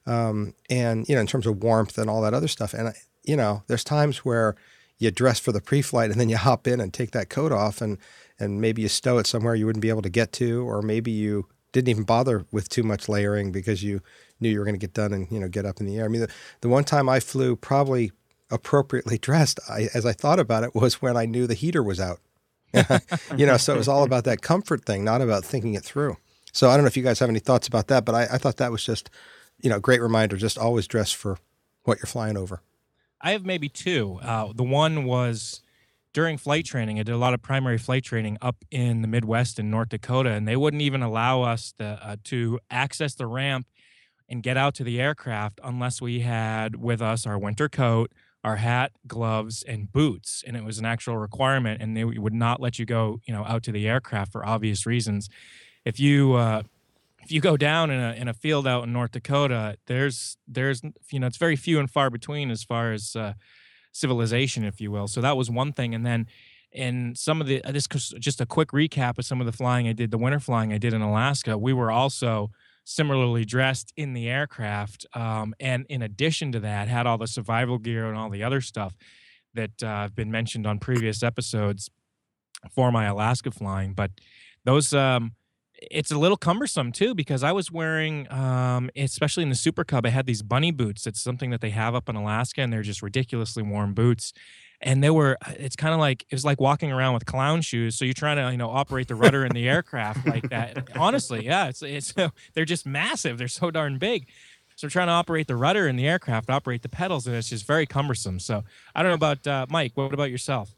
Um, 0.08 0.55
and 0.70 1.08
you 1.08 1.14
know 1.14 1.20
in 1.20 1.26
terms 1.26 1.46
of 1.46 1.62
warmth 1.62 1.99
and 1.99 2.08
all 2.10 2.22
that 2.22 2.34
other 2.34 2.49
stuff. 2.49 2.75
And 2.75 2.94
you 3.25 3.37
know, 3.37 3.62
there's 3.66 3.84
times 3.84 4.25
where 4.25 4.56
you 4.99 5.10
dress 5.10 5.38
for 5.38 5.52
the 5.52 5.60
pre-flight 5.60 6.10
and 6.10 6.19
then 6.19 6.28
you 6.28 6.37
hop 6.37 6.66
in 6.66 6.81
and 6.81 6.93
take 6.93 7.12
that 7.12 7.28
coat 7.28 7.52
off 7.52 7.81
and 7.81 7.99
and 8.40 8.60
maybe 8.60 8.82
you 8.82 8.88
stow 8.88 9.19
it 9.19 9.26
somewhere 9.26 9.55
you 9.55 9.66
wouldn't 9.66 9.82
be 9.82 9.88
able 9.88 10.02
to 10.02 10.08
get 10.08 10.32
to, 10.32 10.69
or 10.69 10.81
maybe 10.81 11.10
you 11.10 11.46
didn't 11.72 11.88
even 11.88 12.05
bother 12.05 12.46
with 12.50 12.69
too 12.69 12.82
much 12.82 13.08
layering 13.08 13.52
because 13.52 13.82
you 13.82 14.00
knew 14.40 14.49
you 14.49 14.58
were 14.58 14.64
going 14.64 14.75
to 14.75 14.78
get 14.78 14.94
done 14.94 15.12
and 15.12 15.31
you 15.31 15.38
know 15.38 15.49
get 15.49 15.66
up 15.66 15.81
in 15.81 15.87
the 15.87 15.99
air. 15.99 16.06
I 16.06 16.08
mean, 16.08 16.22
the, 16.22 16.31
the 16.62 16.69
one 16.69 16.84
time 16.84 17.08
I 17.08 17.20
flew 17.20 17.54
probably 17.54 18.12
appropriately 18.50 19.19
dressed, 19.28 19.61
I, 19.69 19.88
as 19.93 20.06
I 20.06 20.12
thought 20.12 20.40
about 20.40 20.64
it, 20.64 20.75
was 20.75 21.02
when 21.02 21.16
I 21.16 21.26
knew 21.26 21.46
the 21.46 21.54
heater 21.54 21.82
was 21.82 22.00
out. 22.00 22.20
you 23.37 23.46
know, 23.46 23.56
so 23.56 23.75
it 23.75 23.78
was 23.78 23.88
all 23.88 24.04
about 24.04 24.25
that 24.25 24.43
comfort 24.43 24.84
thing, 24.84 25.02
not 25.02 25.22
about 25.22 25.44
thinking 25.44 25.75
it 25.75 25.84
through. 25.84 26.16
So 26.52 26.69
I 26.69 26.75
don't 26.76 26.84
know 26.84 26.88
if 26.88 26.96
you 26.99 27.02
guys 27.02 27.19
have 27.19 27.31
any 27.31 27.38
thoughts 27.38 27.66
about 27.66 27.88
that, 27.88 28.04
but 28.04 28.14
I, 28.14 28.22
I 28.32 28.38
thought 28.38 28.58
that 28.58 28.70
was 28.70 28.84
just 28.84 29.11
you 29.60 29.70
know, 29.70 29.81
great 29.81 30.00
reminder. 30.00 30.37
Just 30.37 30.58
always 30.58 30.87
dress 30.87 31.12
for 31.12 31.38
what 31.84 31.99
you're 31.99 32.06
flying 32.06 32.37
over. 32.37 32.62
I 33.20 33.32
have 33.32 33.44
maybe 33.44 33.69
two. 33.69 34.20
Uh, 34.22 34.52
the 34.55 34.62
one 34.62 35.05
was 35.05 35.62
during 36.12 36.38
flight 36.38 36.64
training. 36.64 36.99
I 36.99 37.02
did 37.02 37.12
a 37.12 37.19
lot 37.19 37.34
of 37.34 37.43
primary 37.43 37.78
flight 37.78 38.05
training 38.05 38.38
up 38.40 38.64
in 38.70 39.02
the 39.02 39.08
Midwest 39.08 39.58
in 39.58 39.70
North 39.70 39.88
Dakota, 39.88 40.31
and 40.31 40.46
they 40.46 40.56
wouldn't 40.56 40.82
even 40.82 41.02
allow 41.02 41.43
us 41.43 41.72
to, 41.78 41.99
uh, 42.02 42.16
to 42.25 42.60
access 42.70 43.14
the 43.14 43.26
ramp 43.26 43.66
and 44.28 44.42
get 44.42 44.56
out 44.56 44.75
to 44.75 44.85
the 44.85 45.00
aircraft 45.00 45.59
unless 45.64 46.00
we 46.00 46.21
had 46.21 46.76
with 46.76 47.00
us 47.00 47.26
our 47.26 47.38
winter 47.38 47.68
coat, 47.68 48.12
our 48.44 48.56
hat, 48.56 48.92
gloves, 49.06 49.62
and 49.62 49.90
boots. 49.92 50.44
And 50.47 50.56
it 50.56 50.64
was 50.64 50.78
an 50.78 50.85
actual 50.85 51.16
requirement, 51.16 51.83
and 51.83 51.97
they 51.97 52.04
would 52.04 52.35
not 52.35 52.61
let 52.61 52.78
you 52.78 52.85
go, 52.85 53.21
you 53.25 53.35
know, 53.35 53.44
out 53.44 53.62
to 53.64 53.73
the 53.73 53.88
aircraft 53.88 54.33
for 54.33 54.47
obvious 54.47 54.87
reasons. 54.87 55.28
If 55.85 55.99
you 55.99 56.35
uh, 56.35 56.62
if 57.28 57.32
you 57.32 57.42
go 57.42 57.58
down 57.58 57.90
in 57.90 58.00
a 58.00 58.12
in 58.14 58.26
a 58.26 58.32
field 58.32 58.66
out 58.66 58.85
in 58.85 58.92
North 58.94 59.11
Dakota, 59.11 59.76
there's 59.87 60.38
there's 60.47 60.80
you 61.12 61.20
know 61.20 61.26
it's 61.26 61.37
very 61.37 61.56
few 61.56 61.78
and 61.78 61.90
far 61.90 62.08
between 62.08 62.50
as 62.50 62.64
far 62.64 62.90
as 62.92 63.14
uh, 63.14 63.35
civilization, 63.92 64.64
if 64.64 64.80
you 64.80 64.90
will. 64.90 65.08
So 65.08 65.20
that 65.20 65.37
was 65.37 65.50
one 65.50 65.75
thing, 65.75 65.94
and 65.94 66.06
then 66.06 66.26
in 66.73 67.14
some 67.14 67.42
of 67.42 67.47
the 67.47 67.62
uh, 67.64 67.73
this 67.73 67.87
just 67.87 68.40
a 68.40 68.47
quick 68.47 68.70
recap 68.70 69.18
of 69.18 69.26
some 69.26 69.40
of 69.40 69.47
the 69.47 69.52
flying 69.52 69.87
I 69.87 69.92
did, 69.92 70.11
the 70.11 70.16
winter 70.16 70.40
flying 70.40 70.73
I 70.73 70.78
did 70.78 70.94
in 70.94 71.02
Alaska. 71.02 71.58
We 71.58 71.75
were 71.75 71.90
also 71.90 72.50
similarly 72.85 73.44
dressed 73.44 73.92
in 73.94 74.14
the 74.14 74.30
aircraft, 74.30 75.04
um, 75.12 75.54
and 75.61 75.85
in 75.90 76.00
addition 76.00 76.50
to 76.52 76.61
that, 76.61 76.88
had 76.88 77.06
all 77.06 77.18
the 77.18 77.26
survival 77.26 77.76
gear 77.76 78.08
and 78.08 78.16
all 78.16 78.30
the 78.30 78.42
other 78.42 78.62
stuff 78.62 78.97
that 79.52 79.82
uh, 79.82 79.87
have 79.87 80.14
been 80.14 80.30
mentioned 80.30 80.66
on 80.66 80.78
previous 80.78 81.23
episodes 81.23 81.90
for 82.75 82.90
my 82.90 83.04
Alaska 83.04 83.50
flying. 83.50 83.92
But 83.92 84.12
those 84.64 84.94
um, 84.94 85.32
it's 85.80 86.11
a 86.11 86.18
little 86.18 86.37
cumbersome 86.37 86.92
too 86.92 87.14
because 87.14 87.42
I 87.42 87.52
was 87.52 87.70
wearing, 87.70 88.30
um, 88.32 88.90
especially 88.97 89.42
in 89.42 89.49
the 89.49 89.54
Super 89.54 89.85
Cub, 89.85 90.04
I 90.06 90.11
had 90.11 90.26
these 90.26 90.42
bunny 90.42 90.70
boots. 90.70 91.06
It's 91.06 91.20
something 91.20 91.50
that 91.50 91.61
they 91.61 91.70
have 91.70 91.94
up 91.94 92.08
in 92.08 92.16
Alaska, 92.16 92.62
and 92.62 92.73
they're 92.73 92.82
just 92.82 93.02
ridiculously 93.02 93.62
warm 93.62 93.94
boots. 93.94 94.32
And 94.80 95.02
they 95.02 95.11
were, 95.11 95.37
uh, 95.44 95.52
it's 95.56 95.76
kind 95.76 95.92
of 95.92 96.00
like 96.00 96.23
it 96.23 96.35
was 96.35 96.44
like 96.44 96.61
walking 96.61 96.92
around 96.92 97.14
with 97.14 97.26
clown 97.26 97.62
shoes. 97.62 97.97
So 97.97 98.04
you're 98.04 98.14
trying 98.14 98.37
to, 98.37 98.50
you 98.50 98.58
know, 98.58 98.70
operate 98.70 99.08
the 99.08 99.14
rudder 99.14 99.44
in 99.44 99.52
the 99.52 99.68
aircraft 99.68 100.26
like 100.26 100.50
that. 100.50 100.88
Honestly, 100.97 101.44
yeah, 101.44 101.68
it's 101.68 101.82
it's 101.82 102.14
they're 102.54 102.64
just 102.64 102.87
massive. 102.87 103.38
They're 103.38 103.49
so 103.49 103.70
darn 103.70 103.99
big. 103.99 104.28
So 104.76 104.87
we're 104.87 104.90
trying 104.90 105.08
to 105.08 105.12
operate 105.12 105.49
the 105.49 105.56
rudder 105.56 105.88
in 105.88 105.97
the 105.97 106.06
aircraft, 106.06 106.50
operate 106.50 106.82
the 106.82 106.88
pedals, 106.88 107.26
and 107.26 107.35
it's 107.35 107.49
just 107.49 107.66
very 107.66 107.85
cumbersome. 107.85 108.38
So 108.38 108.62
I 108.94 109.02
don't 109.02 109.11
know 109.11 109.16
about 109.16 109.44
uh, 109.44 109.66
Mike. 109.68 109.92
What 109.97 110.14
about 110.14 110.30
yourself? 110.30 110.77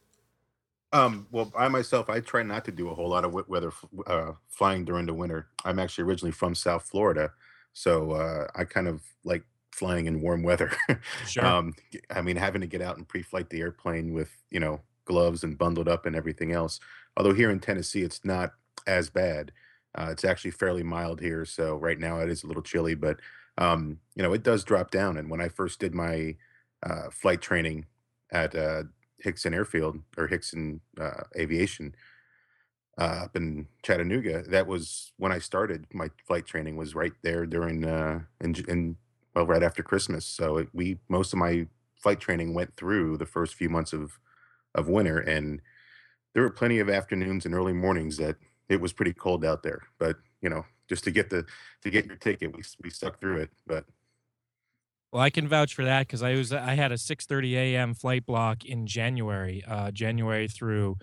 Um, 0.92 1.28
well, 1.30 1.52
I 1.56 1.68
myself, 1.68 2.11
I 2.11 2.20
try 2.20 2.42
not 2.42 2.64
to 2.64 2.73
do 2.73 2.88
a 2.88 2.94
whole 2.94 3.09
lot 3.09 3.25
of 3.25 3.32
wet 3.32 3.49
weather 3.49 3.73
uh, 4.06 4.32
flying 4.49 4.85
during 4.85 5.06
the 5.06 5.14
winter. 5.14 5.47
I'm 5.64 5.78
actually 5.78 6.04
originally 6.04 6.32
from 6.32 6.54
South 6.54 6.82
Florida, 6.82 7.32
so 7.73 8.12
uh, 8.12 8.49
I 8.56 8.64
kind 8.64 8.88
of 8.88 9.02
like 9.25 9.44
flying 9.73 10.06
in 10.06 10.20
warm 10.20 10.42
weather. 10.42 10.73
Sure. 11.26 11.47
um, 11.47 11.75
I 12.11 12.23
mean, 12.23 12.37
having 12.37 12.61
to 12.61 12.66
get 12.66 12.82
out 12.82 12.97
and 12.97 13.06
pre-flight 13.06 13.50
the 13.50 13.61
airplane 13.61 14.12
with 14.12 14.30
you 14.50 14.59
know 14.59 14.80
gloves 15.04 15.44
and 15.44 15.56
bundled 15.56 15.88
up 15.88 16.06
and 16.06 16.16
everything 16.16 16.52
else. 16.52 16.80
Although 17.16 17.35
here 17.35 17.50
in 17.50 17.61
Tennessee, 17.61 18.02
it's 18.02 18.25
not 18.25 18.52
as 18.87 19.11
bad. 19.11 19.52
Uh, 19.97 20.09
it's 20.11 20.25
actually 20.25 20.52
fairly 20.52 20.82
mild 20.82 21.20
here, 21.20 21.44
so 21.44 21.76
right 21.76 21.99
now 21.99 22.18
it 22.18 22.28
is 22.28 22.42
a 22.42 22.47
little 22.49 22.62
chilly, 22.62 22.94
but 22.94 23.20
um, 23.59 24.00
you 24.16 24.25
know 24.25 24.32
it 24.32 24.42
does 24.42 24.64
drop 24.64 24.90
down. 24.90 25.16
And 25.16 25.30
when 25.30 25.40
I 25.40 25.49
first 25.49 25.78
did 25.78 25.94
my 25.94 26.35
uh, 26.82 27.11
flight 27.11 27.40
training 27.40 27.87
at 28.32 28.54
uh, 28.56 28.85
Hixson 29.25 29.55
Airfield 29.55 30.00
or 30.17 30.29
Hixson 30.29 30.81
uh, 31.00 31.23
Aviation 31.37 31.95
uh, 32.99 33.25
up 33.25 33.37
in 33.37 33.67
Chattanooga, 33.83 34.43
that 34.49 34.67
was 34.67 35.12
when 35.17 35.33
I 35.33 35.39
started 35.39 35.87
my 35.93 36.11
flight 36.27 36.47
training. 36.47 36.77
Was 36.77 36.95
right 36.95 37.12
there 37.23 37.47
during 37.47 37.85
uh, 37.85 38.21
in, 38.41 38.55
in 38.69 38.97
well 39.35 39.47
right 39.47 39.62
after 39.62 39.83
Christmas. 39.83 40.27
So 40.27 40.59
it, 40.59 40.69
we 40.73 40.99
most 41.09 41.33
of 41.33 41.39
my 41.39 41.67
flight 41.97 42.21
training 42.21 42.55
went 42.55 42.77
through 42.77 43.17
the 43.17 43.27
first 43.27 43.55
few 43.55 43.71
months 43.71 43.93
of 43.93 44.19
of 44.75 44.89
winter, 44.89 45.19
and 45.19 45.62
there 46.35 46.43
were 46.43 46.50
plenty 46.50 46.79
of 46.79 46.91
afternoons 46.91 47.47
and 47.47 47.55
early 47.55 47.73
mornings 47.73 48.17
that 48.19 48.37
it 48.69 48.81
was 48.81 48.93
pretty 48.93 49.12
cold 49.12 49.45
out 49.45 49.62
there. 49.62 49.83
But 49.99 50.17
you 50.43 50.50
know, 50.50 50.65
just 50.89 51.05
to 51.05 51.11
get 51.11 51.31
the 51.31 51.47
to 51.83 51.91
get 51.91 52.07
your 52.07 52.17
ticket, 52.17 52.55
we 52.55 52.62
we 52.83 52.91
stuck 52.91 53.19
through 53.21 53.39
it. 53.39 53.50
But 53.67 53.85
well, 55.12 55.23
I 55.23 55.31
can 55.31 55.49
vouch 55.49 55.75
for 55.75 55.85
that 55.85 56.07
because 56.07 56.23
I 56.23 56.35
was 56.35 56.52
I 56.52 56.75
had 56.75 56.93
a 56.93 56.97
6:30 56.97 57.55
a.m. 57.55 57.95
flight 57.95 58.25
block 58.26 58.64
in 58.64 58.87
January, 58.87 59.64
uh, 59.67 59.90
January 59.90 60.47
through 60.49 60.99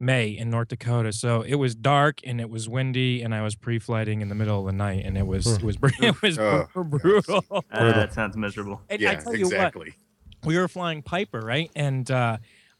May 0.00 0.30
in 0.30 0.50
North 0.50 0.68
Dakota. 0.68 1.12
So 1.12 1.42
it 1.42 1.54
was 1.54 1.74
dark 1.74 2.20
and 2.24 2.40
it 2.40 2.50
was 2.50 2.68
windy, 2.68 3.22
and 3.22 3.34
I 3.34 3.42
was 3.42 3.54
pre-flighting 3.54 4.20
in 4.20 4.28
the 4.28 4.34
middle 4.34 4.60
of 4.60 4.66
the 4.66 4.72
night, 4.72 5.04
and 5.04 5.16
it 5.16 5.26
was 5.26 5.46
it 5.46 5.62
was 5.62 5.76
it 6.00 6.20
was 6.22 6.38
Oh, 6.38 6.66
brutal. 6.74 7.44
Uh, 7.70 7.92
that 7.92 8.12
sounds 8.12 8.36
miserable. 8.36 8.80
And 8.88 9.00
yeah, 9.00 9.12
I 9.12 9.14
tell 9.16 9.34
you 9.34 9.46
what, 9.46 9.54
exactly. 9.54 9.94
we 10.44 10.58
were 10.58 10.68
flying 10.68 11.02
Piper, 11.02 11.40
right? 11.40 11.70
And 11.74 12.10
uh, 12.10 12.38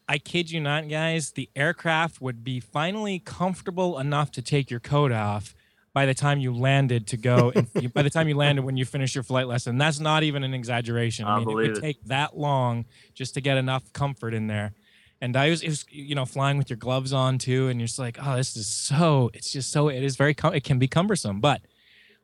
I 0.08 0.18
kid 0.18 0.50
you 0.50 0.60
not, 0.60 0.88
guys, 0.88 1.32
the 1.32 1.48
aircraft 1.56 2.20
would 2.20 2.44
be 2.44 2.60
finally 2.60 3.18
comfortable 3.20 3.98
enough 3.98 4.30
to 4.32 4.42
take 4.42 4.70
your 4.70 4.80
coat 4.80 5.12
off 5.12 5.54
by 5.94 6.04
the 6.06 6.12
time 6.14 6.38
you 6.40 6.52
landed 6.52 7.06
to 7.06 7.16
go. 7.16 7.50
and 7.54 7.66
you- 7.80 7.88
by 7.88 8.02
the 8.02 8.10
time 8.10 8.28
you 8.28 8.36
landed, 8.36 8.64
when 8.64 8.76
you 8.76 8.84
finish 8.84 9.14
your 9.14 9.24
flight 9.24 9.46
lesson, 9.48 9.78
that's 9.78 10.00
not 10.00 10.22
even 10.24 10.44
an 10.44 10.52
exaggeration. 10.52 11.24
I 11.24 11.34
I 11.36 11.38
mean, 11.38 11.42
it 11.42 11.44
believe 11.52 11.68
would 11.68 11.78
it. 11.78 11.80
take 11.80 12.04
that 12.04 12.36
long 12.36 12.84
just 13.14 13.34
to 13.34 13.40
get 13.40 13.56
enough 13.56 13.90
comfort 13.92 14.34
in 14.34 14.46
there. 14.48 14.72
And 15.20 15.36
I 15.36 15.48
was, 15.50 15.62
it 15.62 15.68
was, 15.68 15.86
you 15.88 16.14
know, 16.14 16.26
flying 16.26 16.58
with 16.58 16.68
your 16.68 16.76
gloves 16.76 17.12
on 17.12 17.38
too, 17.38 17.68
and 17.68 17.80
you're 17.80 17.86
just 17.86 17.98
like, 17.98 18.18
oh, 18.20 18.36
this 18.36 18.56
is 18.56 18.66
so. 18.66 19.30
It's 19.32 19.50
just 19.52 19.70
so. 19.72 19.88
It 19.88 20.02
is 20.02 20.16
very. 20.16 20.34
cum- 20.34 20.52
It 20.52 20.64
can 20.64 20.78
be 20.78 20.88
cumbersome, 20.88 21.40
but 21.40 21.62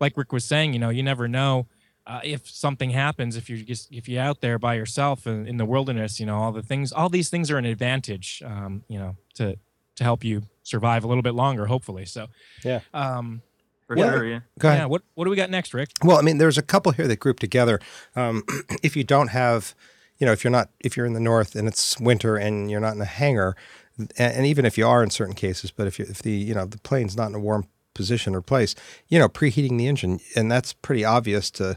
like 0.00 0.17
Rick 0.17 0.33
was 0.33 0.45
saying, 0.45 0.73
you 0.75 0.79
know, 0.81 0.91
you 0.91 1.03
never 1.03 1.27
know 1.29 1.67
uh, 2.07 2.21
if 2.25 2.49
something 2.50 2.91
happens 2.91 3.37
if 3.37 3.49
you're 3.49 3.59
just 3.59 3.91
if 3.93 4.09
you're 4.09 4.23
out 4.23 4.41
there 4.41 4.59
by 4.59 4.75
yourself 4.75 5.27
in, 5.27 5.47
in 5.47 5.59
the 5.59 5.65
wilderness 5.67 6.19
you 6.19 6.25
know 6.27 6.37
all 6.39 6.50
the 6.50 6.62
things 6.62 6.91
all 6.93 7.09
these 7.11 7.29
things 7.29 7.50
are 7.50 7.59
an 7.59 7.67
advantage 7.67 8.43
um, 8.45 8.83
you 8.89 8.99
know 8.99 9.15
to 9.35 9.57
to 9.97 10.03
help 10.05 10.25
you 10.25 10.43
survive 10.62 11.05
a 11.05 11.07
little 11.07 11.23
bit 11.23 11.35
longer 11.35 11.67
hopefully 11.67 12.07
so 12.07 12.27
Yeah. 12.65 12.81
um 12.95 13.43
For 13.90 13.97
Well, 13.97 14.12
sure, 14.18 14.25
yeah. 14.25 14.40
Go 14.61 14.68
ahead. 14.68 14.80
yeah 14.82 14.87
what 14.87 15.02
what 15.14 15.25
do 15.25 15.30
we 15.30 15.37
got 15.37 15.50
next 15.50 15.75
rick 15.75 15.90
Well, 16.04 16.16
I 16.16 16.23
mean, 16.23 16.38
there's 16.38 16.56
a 16.56 16.62
couple 16.62 16.92
here 16.92 17.09
that 17.09 17.18
group 17.18 17.40
together. 17.40 17.80
Um, 18.14 18.44
if 18.85 18.94
you 18.97 19.02
don't 19.02 19.28
have, 19.28 19.75
you 20.18 20.26
know, 20.26 20.32
if 20.32 20.44
you're 20.44 20.52
not, 20.52 20.70
if 20.78 20.97
you're 20.97 21.06
in 21.06 21.12
the 21.12 21.18
north 21.18 21.56
and 21.56 21.66
it's 21.66 21.99
winter 21.99 22.37
and 22.37 22.70
you're 22.70 22.78
not 22.78 22.94
in 22.94 23.00
a 23.00 23.04
hangar, 23.04 23.56
and, 23.99 24.12
and 24.16 24.47
even 24.47 24.64
if 24.64 24.78
you 24.78 24.87
are 24.87 25.02
in 25.02 25.11
certain 25.11 25.35
cases, 25.35 25.73
but 25.73 25.88
if 25.88 25.99
you, 25.99 26.06
if 26.09 26.23
the, 26.23 26.30
you 26.30 26.54
know, 26.54 26.66
the 26.66 26.78
plane's 26.78 27.16
not 27.16 27.30
in 27.30 27.35
a 27.35 27.40
warm 27.40 27.66
position 27.92 28.32
or 28.37 28.40
place, 28.40 28.76
you 29.09 29.18
know, 29.18 29.28
preheating 29.28 29.76
the 29.76 29.88
engine, 29.88 30.20
and 30.37 30.52
that's 30.52 30.73
pretty 30.73 31.04
obvious 31.04 31.50
to 31.50 31.76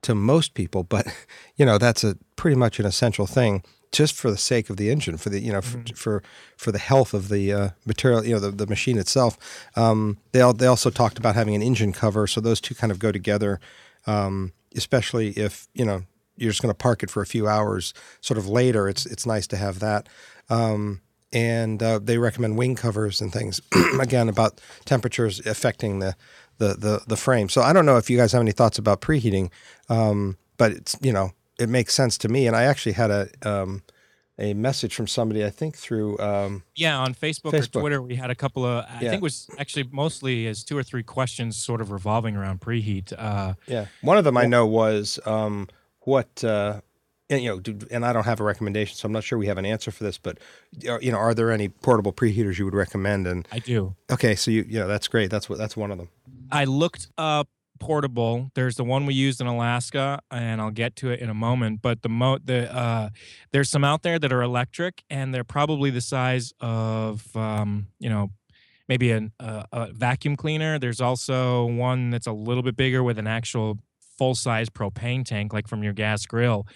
to 0.00 0.14
most 0.14 0.54
people, 0.54 0.82
but 0.82 1.06
you 1.56 1.66
know, 1.66 1.76
that's 1.76 2.02
a 2.04 2.16
pretty 2.36 2.56
much 2.56 2.80
an 2.80 2.86
essential 2.86 3.26
thing. 3.26 3.62
Just 3.92 4.14
for 4.14 4.30
the 4.30 4.38
sake 4.38 4.70
of 4.70 4.76
the 4.76 4.88
engine, 4.88 5.16
for 5.16 5.30
the 5.30 5.40
you 5.40 5.52
know, 5.52 5.60
for 5.60 5.82
for, 5.94 6.22
for 6.56 6.72
the 6.72 6.78
health 6.78 7.12
of 7.12 7.28
the 7.28 7.52
uh, 7.52 7.68
material, 7.84 8.24
you 8.24 8.34
know, 8.34 8.40
the, 8.40 8.50
the 8.50 8.66
machine 8.66 8.98
itself. 8.98 9.36
Um, 9.76 10.18
they 10.32 10.40
al- 10.40 10.52
they 10.52 10.66
also 10.66 10.90
talked 10.90 11.18
about 11.18 11.34
having 11.34 11.54
an 11.56 11.62
engine 11.62 11.92
cover, 11.92 12.26
so 12.26 12.40
those 12.40 12.60
two 12.60 12.74
kind 12.74 12.92
of 12.92 12.98
go 12.98 13.10
together 13.10 13.60
um, 14.06 14.52
especially 14.76 15.30
if 15.30 15.68
you 15.74 15.84
know 15.84 16.02
you're 16.36 16.50
just 16.50 16.62
going 16.62 16.70
to 16.72 16.78
park 16.78 17.02
it 17.02 17.10
for 17.10 17.22
a 17.22 17.26
few 17.26 17.46
hours. 17.46 17.92
Sort 18.20 18.38
of 18.38 18.48
later, 18.48 18.88
it's 18.88 19.06
it's 19.06 19.26
nice 19.26 19.46
to 19.48 19.56
have 19.56 19.80
that. 19.80 20.08
Um, 20.48 21.00
and 21.32 21.80
uh, 21.80 22.00
they 22.00 22.18
recommend 22.18 22.56
wing 22.58 22.74
covers 22.74 23.20
and 23.20 23.32
things. 23.32 23.60
Again, 24.00 24.28
about 24.28 24.60
temperatures 24.84 25.44
affecting 25.46 26.00
the, 26.00 26.16
the 26.58 26.74
the 26.74 27.02
the 27.06 27.16
frame. 27.16 27.48
So 27.48 27.62
I 27.62 27.72
don't 27.72 27.86
know 27.86 27.98
if 27.98 28.10
you 28.10 28.16
guys 28.16 28.32
have 28.32 28.42
any 28.42 28.52
thoughts 28.52 28.78
about 28.78 29.00
preheating, 29.00 29.50
um, 29.88 30.36
but 30.56 30.72
it's 30.72 30.96
you 31.00 31.12
know 31.12 31.32
it 31.60 31.68
makes 31.68 31.94
sense 31.94 32.18
to 32.18 32.28
me. 32.28 32.46
And 32.46 32.56
I 32.56 32.64
actually 32.64 32.92
had 32.92 33.10
a 33.10 33.28
um, 33.42 33.82
a 34.38 34.54
message 34.54 34.94
from 34.94 35.06
somebody 35.06 35.44
I 35.44 35.50
think 35.50 35.76
through 35.76 36.18
um, 36.18 36.62
yeah 36.74 36.98
on 36.98 37.14
facebook, 37.14 37.52
Facebook. 37.52 37.76
or 37.76 37.80
twitter 37.80 38.02
we 38.02 38.16
had 38.16 38.30
a 38.30 38.34
couple 38.34 38.64
of 38.64 38.84
i 38.88 38.94
Yeah. 38.94 39.10
think 39.10 39.14
it 39.14 39.22
was 39.22 39.48
actually 39.58 39.86
mostly 39.92 40.46
as 40.46 40.64
two 40.64 40.78
or 40.78 40.82
three 40.82 41.02
questions 41.02 41.56
sort 41.58 41.80
of 41.82 41.90
revolving 41.90 42.36
around 42.36 42.60
preheat 42.60 43.12
uh 43.18 43.54
Yeah, 43.66 43.86
one 44.00 44.16
of 44.16 44.24
them 44.24 44.36
I 44.38 44.46
know 44.46 44.66
was 44.66 45.20
um, 45.26 45.68
what 46.00 46.42
uh, 46.42 46.80
and, 47.28 47.40
you 47.42 47.48
know, 47.50 47.60
do, 47.60 47.78
and 47.92 48.04
I 48.04 48.12
don't 48.12 48.24
have 48.24 48.40
a 48.40 48.44
recommendation, 48.44 48.96
so 48.96 49.06
I'm 49.06 49.12
not 49.12 49.22
sure 49.22 49.38
we 49.38 49.46
have 49.46 49.58
an 49.58 49.64
answer 49.66 49.92
for 49.92 50.02
this. 50.02 50.18
But 50.18 50.38
are, 50.88 51.00
you 51.00 51.12
know, 51.12 51.18
are 51.18 51.32
there 51.34 51.52
any 51.52 51.68
portable 51.68 52.12
preheaters 52.12 52.58
you 52.58 52.64
would 52.64 52.74
recommend? 52.74 53.26
And 53.28 53.46
i 53.52 53.58
do 53.60 53.94
okay, 54.10 54.34
so 54.34 54.50
you, 54.50 54.64
you 54.68 54.78
know, 54.80 54.88
that's 54.88 55.06
great. 55.06 55.30
That's 55.30 55.48
what 55.48 55.58
that's 55.58 55.76
one 55.76 55.90
of 55.92 55.98
them. 55.98 56.08
I 56.50 56.64
looked 56.64 57.06
up 57.18 57.48
portable. 57.80 58.50
There's 58.54 58.76
the 58.76 58.84
one 58.84 59.06
we 59.06 59.14
used 59.14 59.40
in 59.40 59.46
Alaska, 59.46 60.20
and 60.30 60.60
I'll 60.60 60.70
get 60.70 60.94
to 60.96 61.10
it 61.10 61.20
in 61.20 61.28
a 61.28 61.34
moment. 61.34 61.82
But 61.82 62.02
the 62.02 62.08
mo 62.08 62.38
the 62.38 62.72
uh, 62.72 63.08
there's 63.50 63.68
some 63.68 63.82
out 63.82 64.02
there 64.02 64.18
that 64.18 64.32
are 64.32 64.42
electric, 64.42 65.02
and 65.10 65.34
they're 65.34 65.42
probably 65.42 65.90
the 65.90 66.00
size 66.00 66.52
of 66.60 67.36
um, 67.36 67.88
you 67.98 68.08
know 68.08 68.30
maybe 68.88 69.10
an, 69.10 69.32
uh, 69.40 69.64
a 69.72 69.92
vacuum 69.92 70.36
cleaner. 70.36 70.78
There's 70.78 71.00
also 71.00 71.64
one 71.64 72.10
that's 72.10 72.26
a 72.26 72.32
little 72.32 72.62
bit 72.62 72.76
bigger 72.76 73.02
with 73.02 73.18
an 73.18 73.26
actual 73.26 73.78
full 74.18 74.34
size 74.34 74.68
propane 74.68 75.24
tank, 75.24 75.52
like 75.52 75.66
from 75.66 75.82
your 75.82 75.92
gas 75.92 76.26
grill. 76.26 76.66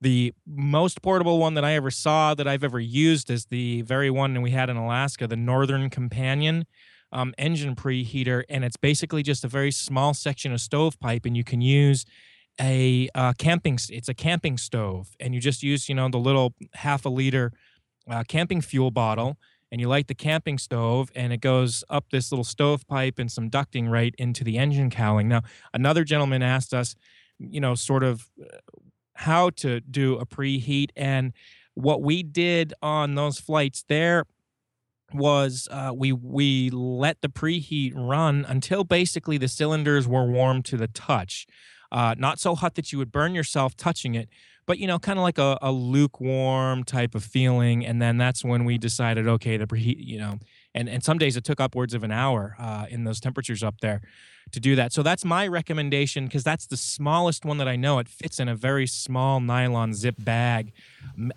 The 0.00 0.34
most 0.46 1.02
portable 1.02 1.38
one 1.38 1.54
that 1.54 1.64
I 1.64 1.72
ever 1.72 1.90
saw 1.90 2.34
that 2.34 2.46
I've 2.46 2.64
ever 2.64 2.78
used 2.80 3.30
is 3.30 3.46
the 3.46 3.82
very 3.82 4.10
one 4.10 4.34
that 4.34 4.40
we 4.40 4.50
had 4.50 4.68
in 4.68 4.76
Alaska, 4.76 5.26
the 5.26 5.36
Northern 5.36 5.88
Companion 5.88 6.66
um, 7.14 7.32
engine 7.38 7.74
preheater, 7.76 8.42
and 8.50 8.64
it's 8.64 8.76
basically 8.76 9.22
just 9.22 9.44
a 9.44 9.48
very 9.48 9.70
small 9.70 10.12
section 10.12 10.52
of 10.52 10.60
stovepipe, 10.60 11.24
and 11.24 11.36
you 11.36 11.44
can 11.44 11.60
use 11.60 12.04
a 12.60 13.08
uh, 13.14 13.32
camping. 13.38 13.78
It's 13.88 14.08
a 14.08 14.14
camping 14.14 14.58
stove, 14.58 15.16
and 15.20 15.34
you 15.34 15.40
just 15.40 15.62
use 15.62 15.88
you 15.88 15.94
know 15.94 16.08
the 16.08 16.18
little 16.18 16.54
half 16.74 17.06
a 17.06 17.08
liter 17.08 17.52
uh, 18.10 18.24
camping 18.26 18.60
fuel 18.60 18.90
bottle, 18.90 19.38
and 19.70 19.80
you 19.80 19.88
light 19.88 20.08
the 20.08 20.14
camping 20.14 20.58
stove, 20.58 21.10
and 21.14 21.32
it 21.32 21.40
goes 21.40 21.84
up 21.88 22.10
this 22.10 22.32
little 22.32 22.44
stovepipe 22.44 23.18
and 23.18 23.30
some 23.30 23.48
ducting 23.48 23.88
right 23.88 24.14
into 24.18 24.44
the 24.44 24.58
engine 24.58 24.90
cowling. 24.90 25.28
Now, 25.28 25.42
another 25.72 26.04
gentleman 26.04 26.42
asked 26.42 26.74
us, 26.74 26.96
you 27.38 27.60
know, 27.60 27.76
sort 27.76 28.02
of 28.02 28.28
uh, 28.42 28.58
how 29.14 29.50
to 29.50 29.80
do 29.80 30.16
a 30.16 30.26
preheat, 30.26 30.90
and 30.96 31.32
what 31.74 32.02
we 32.02 32.24
did 32.24 32.74
on 32.82 33.14
those 33.14 33.38
flights 33.38 33.84
there 33.88 34.24
was 35.12 35.68
uh, 35.70 35.92
we 35.94 36.12
we 36.12 36.70
let 36.70 37.20
the 37.20 37.28
preheat 37.28 37.92
run 37.94 38.44
until 38.48 38.84
basically 38.84 39.38
the 39.38 39.48
cylinders 39.48 40.08
were 40.08 40.26
warm 40.26 40.62
to 40.62 40.76
the 40.76 40.88
touch, 40.88 41.46
uh, 41.92 42.14
not 42.18 42.38
so 42.38 42.54
hot 42.54 42.74
that 42.74 42.92
you 42.92 42.98
would 42.98 43.12
burn 43.12 43.34
yourself 43.34 43.76
touching 43.76 44.14
it, 44.14 44.28
but 44.66 44.78
you 44.78 44.86
know, 44.86 44.98
kind 44.98 45.18
of 45.18 45.22
like 45.22 45.38
a, 45.38 45.58
a 45.60 45.70
lukewarm 45.70 46.84
type 46.84 47.14
of 47.14 47.22
feeling. 47.22 47.84
And 47.84 48.00
then 48.00 48.16
that's 48.16 48.44
when 48.44 48.64
we 48.64 48.78
decided, 48.78 49.28
okay, 49.28 49.56
the 49.56 49.66
preheat, 49.66 49.96
you 49.98 50.18
know, 50.18 50.38
and 50.74 50.88
and 50.88 51.04
some 51.04 51.18
days 51.18 51.36
it 51.36 51.44
took 51.44 51.60
upwards 51.60 51.94
of 51.94 52.02
an 52.02 52.10
hour 52.10 52.56
uh, 52.58 52.86
in 52.88 53.04
those 53.04 53.20
temperatures 53.20 53.62
up 53.62 53.80
there 53.80 54.00
to 54.52 54.60
do 54.60 54.76
that. 54.76 54.92
So 54.92 55.02
that's 55.02 55.24
my 55.24 55.46
recommendation 55.46 56.26
because 56.26 56.44
that's 56.44 56.66
the 56.66 56.76
smallest 56.76 57.44
one 57.44 57.58
that 57.58 57.68
I 57.68 57.76
know. 57.76 57.98
It 57.98 58.08
fits 58.08 58.38
in 58.38 58.48
a 58.48 58.54
very 58.54 58.86
small 58.86 59.40
nylon 59.40 59.94
zip 59.94 60.16
bag. 60.18 60.72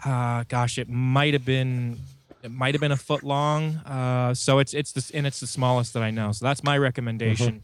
Uh, 0.04 0.44
gosh, 0.48 0.78
it 0.78 0.90
might 0.90 1.34
have 1.34 1.46
been 1.46 2.00
it 2.44 2.52
might 2.52 2.74
have 2.74 2.82
been 2.82 2.92
a 2.92 2.98
foot 2.98 3.24
long. 3.24 3.78
Uh, 3.78 4.34
so 4.34 4.60
it's 4.60 4.74
it's 4.74 4.92
the 4.92 5.12
and 5.16 5.28
it's 5.28 5.40
the 5.40 5.48
smallest 5.48 5.94
that 5.94 6.04
I 6.04 6.12
know. 6.12 6.32
So 6.32 6.46
that's 6.46 6.64
my 6.64 6.78
recommendation. 6.78 7.64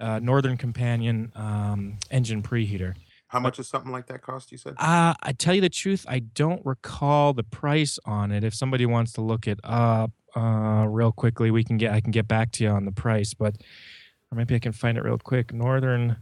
Uh, 0.00 0.18
Northern 0.18 0.56
Companion 0.56 1.32
um, 1.36 1.98
engine 2.10 2.42
preheater. 2.42 2.94
How 3.28 3.40
much 3.40 3.56
does 3.56 3.68
something 3.68 3.90
like 3.90 4.06
that 4.06 4.22
cost? 4.22 4.52
You 4.52 4.58
said. 4.58 4.74
Uh, 4.78 5.14
I 5.20 5.32
tell 5.32 5.54
you 5.54 5.60
the 5.60 5.68
truth, 5.68 6.04
I 6.08 6.20
don't 6.20 6.64
recall 6.64 7.32
the 7.32 7.42
price 7.42 7.98
on 8.04 8.30
it. 8.30 8.44
If 8.44 8.54
somebody 8.54 8.86
wants 8.86 9.12
to 9.14 9.22
look 9.22 9.48
it 9.48 9.58
up 9.64 10.12
uh, 10.36 10.86
real 10.88 11.10
quickly, 11.10 11.50
we 11.50 11.64
can 11.64 11.76
get 11.76 11.92
I 11.92 12.00
can 12.00 12.10
get 12.10 12.28
back 12.28 12.52
to 12.52 12.64
you 12.64 12.70
on 12.70 12.84
the 12.84 12.92
price, 12.92 13.34
but 13.34 13.56
or 14.30 14.36
maybe 14.36 14.54
I 14.54 14.58
can 14.58 14.72
find 14.72 14.98
it 14.98 15.04
real 15.04 15.18
quick. 15.18 15.52
Northern 15.52 16.16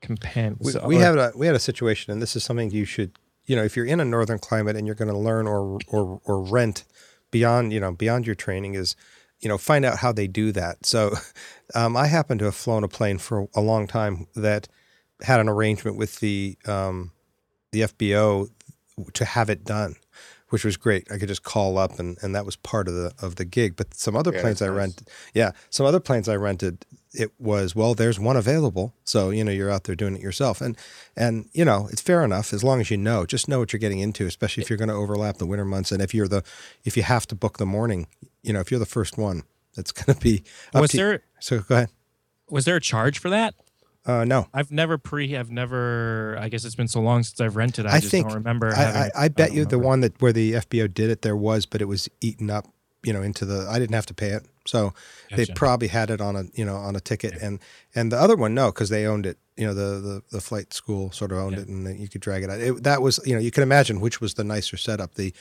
Companion. 0.00 0.56
We, 0.60 0.72
we 0.86 0.96
or- 0.96 1.00
have 1.00 1.16
a 1.16 1.32
we 1.34 1.46
had 1.46 1.56
a 1.56 1.60
situation, 1.60 2.12
and 2.12 2.20
this 2.20 2.36
is 2.36 2.44
something 2.44 2.70
you 2.70 2.84
should, 2.84 3.12
you 3.46 3.56
know, 3.56 3.62
if 3.62 3.76
you're 3.76 3.86
in 3.86 4.00
a 4.00 4.04
northern 4.04 4.38
climate 4.38 4.76
and 4.76 4.86
you're 4.86 4.94
going 4.94 5.10
to 5.10 5.18
learn 5.18 5.46
or 5.46 5.78
or 5.88 6.20
or 6.24 6.42
rent 6.42 6.84
beyond, 7.30 7.72
you 7.72 7.80
know, 7.80 7.92
beyond 7.92 8.26
your 8.26 8.34
training 8.34 8.74
is, 8.74 8.96
you 9.40 9.48
know, 9.48 9.58
find 9.58 9.84
out 9.84 9.98
how 9.98 10.12
they 10.12 10.26
do 10.26 10.52
that. 10.52 10.84
So, 10.86 11.12
um, 11.74 11.96
I 11.96 12.06
happen 12.06 12.38
to 12.38 12.46
have 12.46 12.54
flown 12.54 12.84
a 12.84 12.88
plane 12.88 13.18
for 13.18 13.48
a 13.54 13.60
long 13.60 13.86
time 13.86 14.26
that 14.34 14.68
had 15.22 15.40
an 15.40 15.48
arrangement 15.48 15.96
with 15.96 16.20
the 16.20 16.56
um, 16.66 17.12
the 17.72 17.82
FBO 17.82 18.48
to 19.12 19.24
have 19.24 19.48
it 19.50 19.64
done, 19.64 19.94
which 20.48 20.64
was 20.64 20.76
great. 20.76 21.10
I 21.12 21.18
could 21.18 21.28
just 21.28 21.42
call 21.42 21.78
up, 21.78 21.98
and, 21.98 22.16
and 22.22 22.34
that 22.34 22.44
was 22.46 22.56
part 22.56 22.88
of 22.88 22.94
the 22.94 23.12
of 23.20 23.36
the 23.36 23.44
gig. 23.44 23.76
But 23.76 23.94
some 23.94 24.16
other 24.16 24.32
Yeah, 24.32 24.40
planes 24.40 24.62
I 24.62 24.66
nice. 24.68 24.76
rented, 24.76 25.08
yeah, 25.34 25.52
some 25.70 25.86
other 25.86 26.00
planes 26.00 26.28
I 26.28 26.36
rented, 26.36 26.84
it 27.18 27.32
was 27.38 27.74
well, 27.74 27.94
there's 27.94 28.18
one 28.20 28.36
available, 28.36 28.94
so 29.04 29.30
you 29.30 29.42
know 29.44 29.50
you're 29.50 29.70
out 29.70 29.84
there 29.84 29.94
doing 29.94 30.14
it 30.16 30.22
yourself, 30.22 30.60
and 30.60 30.76
and 31.16 31.48
you 31.52 31.64
know 31.64 31.88
it's 31.90 32.00
fair 32.02 32.24
enough 32.24 32.52
as 32.52 32.62
long 32.62 32.80
as 32.80 32.90
you 32.90 32.96
know, 32.96 33.26
just 33.26 33.48
know 33.48 33.58
what 33.58 33.72
you're 33.72 33.80
getting 33.80 33.98
into, 34.00 34.26
especially 34.26 34.62
if 34.62 34.70
you're 34.70 34.76
going 34.78 34.88
to 34.88 34.94
overlap 34.94 35.38
the 35.38 35.46
winter 35.46 35.64
months, 35.64 35.90
and 35.92 36.00
if 36.02 36.14
you're 36.14 36.28
the 36.28 36.42
if 36.84 36.96
you 36.96 37.02
have 37.02 37.26
to 37.26 37.34
book 37.34 37.58
the 37.58 37.66
morning, 37.66 38.06
you 38.42 38.52
know 38.52 38.60
if 38.60 38.70
you're 38.70 38.80
the 38.80 38.86
first 38.86 39.18
one, 39.18 39.42
that's 39.74 39.92
going 39.92 40.14
to 40.16 40.20
be. 40.22 40.44
Was 40.72 40.90
to, 40.92 40.96
there 40.96 41.22
So 41.40 41.60
go 41.60 41.74
ahead. 41.74 41.88
was 42.48 42.64
there 42.64 42.76
a 42.76 42.80
charge 42.80 43.18
for 43.18 43.30
that? 43.30 43.54
Uh, 44.06 44.24
no, 44.24 44.46
I've 44.54 44.70
never 44.70 44.96
pre. 44.96 45.36
I've 45.36 45.50
never. 45.50 46.38
I 46.40 46.48
guess 46.48 46.64
it's 46.64 46.74
been 46.76 46.88
so 46.88 47.00
long 47.00 47.22
since 47.24 47.40
I've 47.40 47.56
rented. 47.56 47.84
I, 47.84 47.96
I 47.96 48.00
just 48.00 48.10
think- 48.10 48.26
don't 48.26 48.36
remember. 48.36 48.72
I, 48.72 48.76
having, 48.76 49.02
I, 49.14 49.24
I 49.24 49.28
bet 49.28 49.52
you 49.52 49.66
the 49.66 49.78
one 49.78 50.00
that 50.00 50.20
where 50.22 50.32
the 50.32 50.52
FBO 50.54 50.92
did 50.92 51.10
it, 51.10 51.22
there 51.22 51.36
was, 51.36 51.66
but 51.66 51.82
it 51.82 51.86
was 51.86 52.08
eaten 52.22 52.48
up, 52.48 52.66
you 53.02 53.12
know, 53.12 53.20
into 53.20 53.44
the. 53.44 53.66
I 53.68 53.78
didn't 53.78 53.94
have 53.94 54.06
to 54.06 54.14
pay 54.14 54.28
it, 54.28 54.46
so 54.68 54.92
they 55.36 55.46
probably 55.54 55.88
had 55.88 56.10
it 56.10 56.20
on 56.20 56.36
a, 56.36 56.44
you 56.54 56.64
know, 56.64 56.76
on 56.76 56.94
a 56.96 57.00
ticket, 57.00 57.34
and 57.42 57.58
and 57.94 58.12
the 58.12 58.16
other 58.18 58.36
one, 58.36 58.54
no, 58.54 58.66
because 58.72 58.88
they 58.90 59.06
owned 59.06 59.26
it. 59.26 59.38
You 59.56 59.66
know, 59.66 59.74
the 59.74 60.00
the 60.00 60.22
the 60.30 60.40
flight 60.40 60.72
school 60.72 61.10
sort 61.12 61.32
of 61.32 61.38
owned 61.38 61.56
Yeah. 61.56 61.62
it, 61.62 61.68
and 61.68 61.86
then 61.86 61.98
you 61.98 62.08
could 62.08 62.20
drag 62.20 62.42
it 62.44 62.50
out. 62.50 62.60
It, 62.60 62.82
that 62.84 63.02
was, 63.02 63.18
you 63.24 63.34
know, 63.34 63.40
you 63.40 63.50
can 63.50 63.62
imagine 63.62 64.00
which 64.00 64.20
was 64.20 64.34
the 64.34 64.44
nicer 64.44 64.76
setup. 64.76 65.14
The 65.14 65.32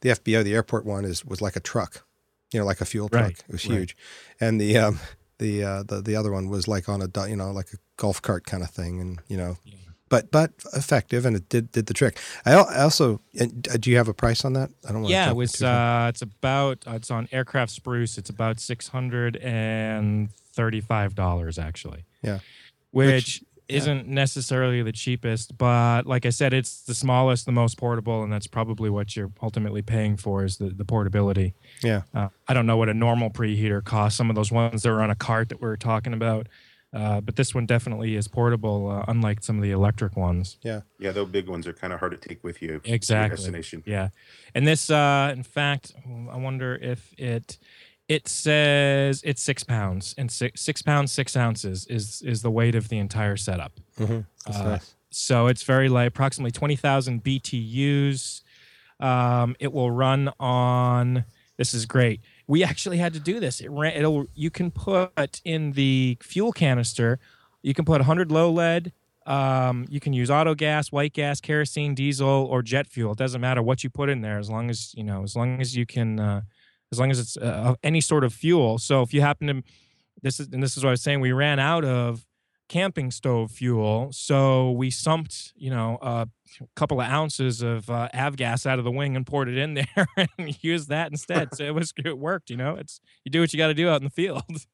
the 0.00 0.10
FBO, 0.10 0.42
the 0.44 0.54
airport 0.54 0.84
one, 0.86 1.04
is 1.04 1.24
was 1.24 1.40
like 1.42 1.56
a 1.56 1.60
truck, 1.60 2.04
you 2.52 2.58
know, 2.60 2.64
like 2.66 2.80
a 2.80 2.84
fuel 2.86 3.08
truck. 3.08 3.22
Right, 3.24 3.44
It 3.48 3.52
was 3.52 3.66
right. 3.68 3.78
huge, 3.78 3.96
and 4.40 4.60
the 4.60 4.78
um 4.78 5.00
the 5.38 5.62
uh 5.64 5.82
the 5.82 6.00
the 6.00 6.16
other 6.16 6.32
one 6.32 6.48
was 6.48 6.66
like 6.68 6.88
on 6.88 7.02
a 7.02 7.28
you 7.28 7.36
know 7.36 7.50
like 7.50 7.72
a 7.74 7.78
golf 7.96 8.22
cart 8.22 8.44
kind 8.46 8.62
of 8.62 8.70
thing, 8.70 9.00
and 9.00 9.20
you 9.28 9.36
know 9.36 9.56
but 10.08 10.30
but 10.30 10.52
effective 10.74 11.26
and 11.26 11.36
it 11.36 11.48
did 11.48 11.70
did 11.72 11.86
the 11.86 11.94
trick. 11.94 12.18
I 12.46 12.52
I 12.54 12.82
also 12.82 13.20
uh, 13.40 13.46
do 13.78 13.90
you 13.90 13.96
have 13.96 14.08
a 14.08 14.14
price 14.14 14.44
on 14.44 14.52
that? 14.54 14.70
I 14.86 14.92
don't 14.92 15.02
want 15.02 15.12
Yeah, 15.12 15.26
to 15.26 15.30
it 15.32 15.36
was. 15.36 15.62
Uh, 15.62 16.06
it's 16.08 16.22
about. 16.22 16.78
Uh, 16.86 16.92
it's 16.92 17.10
on 17.10 17.28
Aircraft 17.32 17.72
Spruce. 17.72 18.18
It's 18.18 18.30
about 18.30 18.60
six 18.60 18.88
hundred 18.88 19.36
and 19.36 20.30
thirty-five 20.52 21.14
dollars 21.14 21.58
actually. 21.58 22.04
Yeah. 22.22 22.38
Which, 22.90 23.42
yeah. 23.68 23.76
isn't 23.76 24.08
necessarily 24.08 24.82
the 24.82 24.92
cheapest, 24.92 25.58
but 25.58 26.06
like 26.06 26.24
I 26.24 26.30
said, 26.30 26.54
it's 26.54 26.80
the 26.82 26.94
smallest, 26.94 27.44
the 27.44 27.52
most 27.52 27.76
portable, 27.76 28.22
and 28.22 28.32
that's 28.32 28.46
probably 28.46 28.88
what 28.88 29.14
you're 29.14 29.30
ultimately 29.42 29.82
paying 29.82 30.16
for 30.16 30.42
is 30.42 30.56
the 30.56 30.70
the 30.70 30.86
portability. 30.86 31.54
yeah 31.82 32.02
Uh, 32.14 32.28
I 32.48 32.54
don't 32.54 32.66
know 32.66 32.78
what 32.78 32.88
a 32.88 32.94
normal 32.94 33.28
preheater 33.30 33.84
costs. 33.84 34.16
Some 34.16 34.30
of 34.30 34.36
those 34.36 34.50
ones 34.50 34.82
that 34.82 34.90
were 34.90 35.02
on 35.02 35.10
a 35.10 35.14
cart 35.16 35.50
that 35.50 35.60
we 35.60 35.68
were 35.68 35.76
talking 35.76 36.14
about. 36.14 36.48
Uh, 36.92 37.20
but 37.20 37.36
this 37.36 37.54
one 37.54 37.66
definitely 37.66 38.16
is 38.16 38.28
portable, 38.28 38.88
uh, 38.90 39.04
unlike 39.08 39.42
some 39.42 39.56
of 39.56 39.62
the 39.62 39.70
electric 39.72 40.16
ones. 40.16 40.56
Yeah, 40.62 40.80
yeah, 40.98 41.12
those 41.12 41.28
big 41.28 41.46
ones 41.46 41.66
are 41.66 41.74
kind 41.74 41.92
of 41.92 41.98
hard 42.00 42.12
to 42.12 42.28
take 42.28 42.42
with 42.42 42.62
you. 42.62 42.80
Exactly. 42.84 43.36
destination. 43.36 43.82
Yeah, 43.84 44.08
and 44.54 44.66
this, 44.66 44.88
uh, 44.88 45.30
in 45.36 45.42
fact, 45.42 45.92
I 46.30 46.36
wonder 46.38 46.76
if 46.80 47.14
it 47.18 47.58
it 48.08 48.26
says 48.26 49.20
it's 49.22 49.42
six 49.42 49.64
pounds 49.64 50.14
and 50.16 50.32
six 50.32 50.62
six 50.62 50.80
pounds 50.80 51.12
six 51.12 51.36
ounces 51.36 51.86
is 51.88 52.22
is 52.22 52.40
the 52.40 52.50
weight 52.50 52.74
of 52.74 52.88
the 52.88 52.96
entire 52.98 53.36
setup. 53.36 53.72
mm-hmm. 53.98 54.20
That's 54.46 54.58
Uh, 54.58 54.64
nice. 54.64 54.94
So 55.10 55.46
it's 55.46 55.62
very 55.64 55.90
light, 55.90 56.06
approximately 56.08 56.52
twenty 56.52 56.76
thousand 56.76 57.22
BTUs. 57.22 58.42
Um, 59.00 59.56
it 59.60 59.72
will 59.72 59.90
run 59.90 60.30
on. 60.40 61.24
This 61.58 61.74
is 61.74 61.86
great. 61.86 62.20
We 62.48 62.64
actually 62.64 62.96
had 62.96 63.12
to 63.12 63.20
do 63.20 63.38
this. 63.38 63.60
It 63.60 63.70
ran. 63.70 63.92
It'll. 63.92 64.26
You 64.34 64.50
can 64.50 64.72
put 64.72 65.40
in 65.44 65.72
the 65.72 66.18
fuel 66.20 66.50
canister. 66.50 67.20
You 67.62 67.74
can 67.74 67.84
put 67.84 68.00
100 68.00 68.32
low 68.32 68.50
lead. 68.50 68.92
Um, 69.26 69.84
you 69.90 70.00
can 70.00 70.14
use 70.14 70.30
auto 70.30 70.54
gas, 70.54 70.90
white 70.90 71.12
gas, 71.12 71.40
kerosene, 71.40 71.94
diesel, 71.94 72.26
or 72.50 72.62
jet 72.62 72.86
fuel. 72.86 73.12
It 73.12 73.18
doesn't 73.18 73.42
matter 73.42 73.62
what 73.62 73.84
you 73.84 73.90
put 73.90 74.08
in 74.08 74.22
there, 74.22 74.38
as 74.38 74.48
long 74.48 74.70
as 74.70 74.94
you 74.94 75.04
know, 75.04 75.22
as 75.22 75.36
long 75.36 75.60
as 75.60 75.76
you 75.76 75.84
can, 75.84 76.18
uh, 76.18 76.40
as 76.90 76.98
long 76.98 77.10
as 77.10 77.20
it's 77.20 77.36
uh, 77.36 77.74
any 77.82 78.00
sort 78.00 78.24
of 78.24 78.32
fuel. 78.32 78.78
So 78.78 79.02
if 79.02 79.12
you 79.12 79.20
happen 79.20 79.46
to, 79.48 79.62
this 80.22 80.40
is 80.40 80.48
and 80.50 80.62
this 80.62 80.78
is 80.78 80.82
what 80.82 80.88
I 80.88 80.92
was 80.92 81.02
saying. 81.02 81.20
We 81.20 81.32
ran 81.32 81.58
out 81.58 81.84
of 81.84 82.24
camping 82.68 83.10
stove 83.10 83.50
fuel, 83.50 84.08
so 84.12 84.70
we 84.72 84.90
sumped, 84.90 85.52
you 85.56 85.70
know, 85.70 85.98
a 86.02 86.28
couple 86.76 87.00
of 87.00 87.06
ounces 87.08 87.62
of 87.62 87.88
uh, 87.90 88.08
avgas 88.14 88.66
out 88.66 88.78
of 88.78 88.84
the 88.84 88.90
wing 88.90 89.16
and 89.16 89.26
poured 89.26 89.48
it 89.48 89.56
in 89.58 89.74
there 89.96 90.06
and 90.38 90.62
used 90.62 90.88
that 90.88 91.10
instead. 91.10 91.54
So 91.54 91.64
it 91.64 91.74
was 91.74 91.92
it 92.04 92.18
worked. 92.18 92.50
You 92.50 92.56
know, 92.56 92.74
it's 92.76 93.00
you 93.24 93.30
do 93.30 93.40
what 93.40 93.52
you 93.52 93.58
got 93.58 93.68
to 93.68 93.74
do 93.74 93.88
out 93.88 94.00
in 94.00 94.04
the 94.04 94.10
field. 94.10 94.42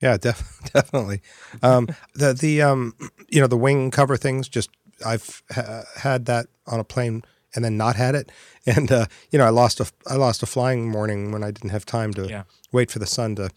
Yeah, 0.00 0.16
def- 0.16 0.60
definitely. 0.72 1.22
Um, 1.62 1.88
the 2.14 2.32
the 2.32 2.62
um, 2.62 2.94
you 3.28 3.40
know 3.40 3.46
the 3.48 3.56
wing 3.56 3.90
cover 3.90 4.16
things. 4.16 4.48
Just 4.48 4.70
I've 5.04 5.42
ha- 5.50 5.82
had 5.96 6.26
that 6.26 6.46
on 6.66 6.78
a 6.80 6.84
plane 6.84 7.22
and 7.54 7.64
then 7.64 7.76
not 7.76 7.96
had 7.96 8.14
it, 8.14 8.30
and 8.66 8.92
uh, 8.92 9.06
you 9.32 9.38
know 9.40 9.44
I 9.44 9.50
lost 9.50 9.80
a 9.80 9.90
I 10.06 10.14
lost 10.14 10.42
a 10.42 10.46
flying 10.46 10.88
morning 10.88 11.32
when 11.32 11.42
I 11.42 11.50
didn't 11.50 11.70
have 11.70 11.84
time 11.84 12.14
to 12.14 12.28
Yeah. 12.28 12.44
wait 12.72 12.90
for 12.92 13.00
the 13.00 13.06
sun 13.06 13.34
to 13.36 13.50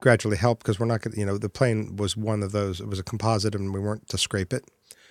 gradually 0.00 0.36
help 0.36 0.58
because 0.58 0.78
we're 0.80 0.86
not 0.86 1.02
going. 1.02 1.14
to 1.14 1.20
You 1.20 1.26
know 1.26 1.38
the 1.38 1.48
plane 1.48 1.96
was 1.96 2.16
one 2.16 2.42
of 2.42 2.52
those. 2.52 2.80
It 2.80 2.88
was 2.88 2.98
a 2.98 3.04
composite, 3.04 3.54
and 3.54 3.72
we 3.72 3.80
weren't 3.80 4.08
to 4.08 4.18
scrape 4.18 4.52
it. 4.52 4.64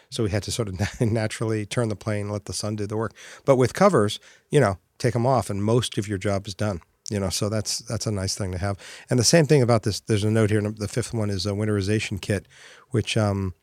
So 0.09 0.23
we 0.23 0.31
had 0.31 0.43
to 0.43 0.51
sort 0.51 0.67
of 0.67 1.01
naturally 1.01 1.65
turn 1.65 1.89
the 1.89 1.95
plane, 1.95 2.29
let 2.29 2.45
the 2.45 2.53
sun 2.53 2.75
do 2.75 2.87
the 2.87 2.97
work. 2.97 3.13
But 3.45 3.57
with 3.57 3.73
covers, 3.73 4.19
you 4.49 4.59
know, 4.59 4.77
take 4.97 5.13
them 5.13 5.27
off, 5.27 5.49
and 5.49 5.63
most 5.63 5.97
of 5.97 6.07
your 6.07 6.17
job 6.17 6.47
is 6.47 6.55
done. 6.55 6.81
You 7.09 7.19
know, 7.19 7.29
so 7.29 7.49
that's 7.49 7.79
that's 7.79 8.05
a 8.05 8.11
nice 8.11 8.35
thing 8.35 8.51
to 8.51 8.57
have. 8.57 8.77
And 9.09 9.19
the 9.19 9.23
same 9.23 9.45
thing 9.45 9.61
about 9.61 9.83
this. 9.83 9.99
There's 9.99 10.23
a 10.23 10.31
note 10.31 10.51
here. 10.51 10.61
The 10.61 10.87
fifth 10.87 11.13
one 11.13 11.29
is 11.29 11.45
a 11.45 11.51
winterization 11.51 12.21
kit, 12.21 12.47
which 12.89 13.17
um, 13.17 13.53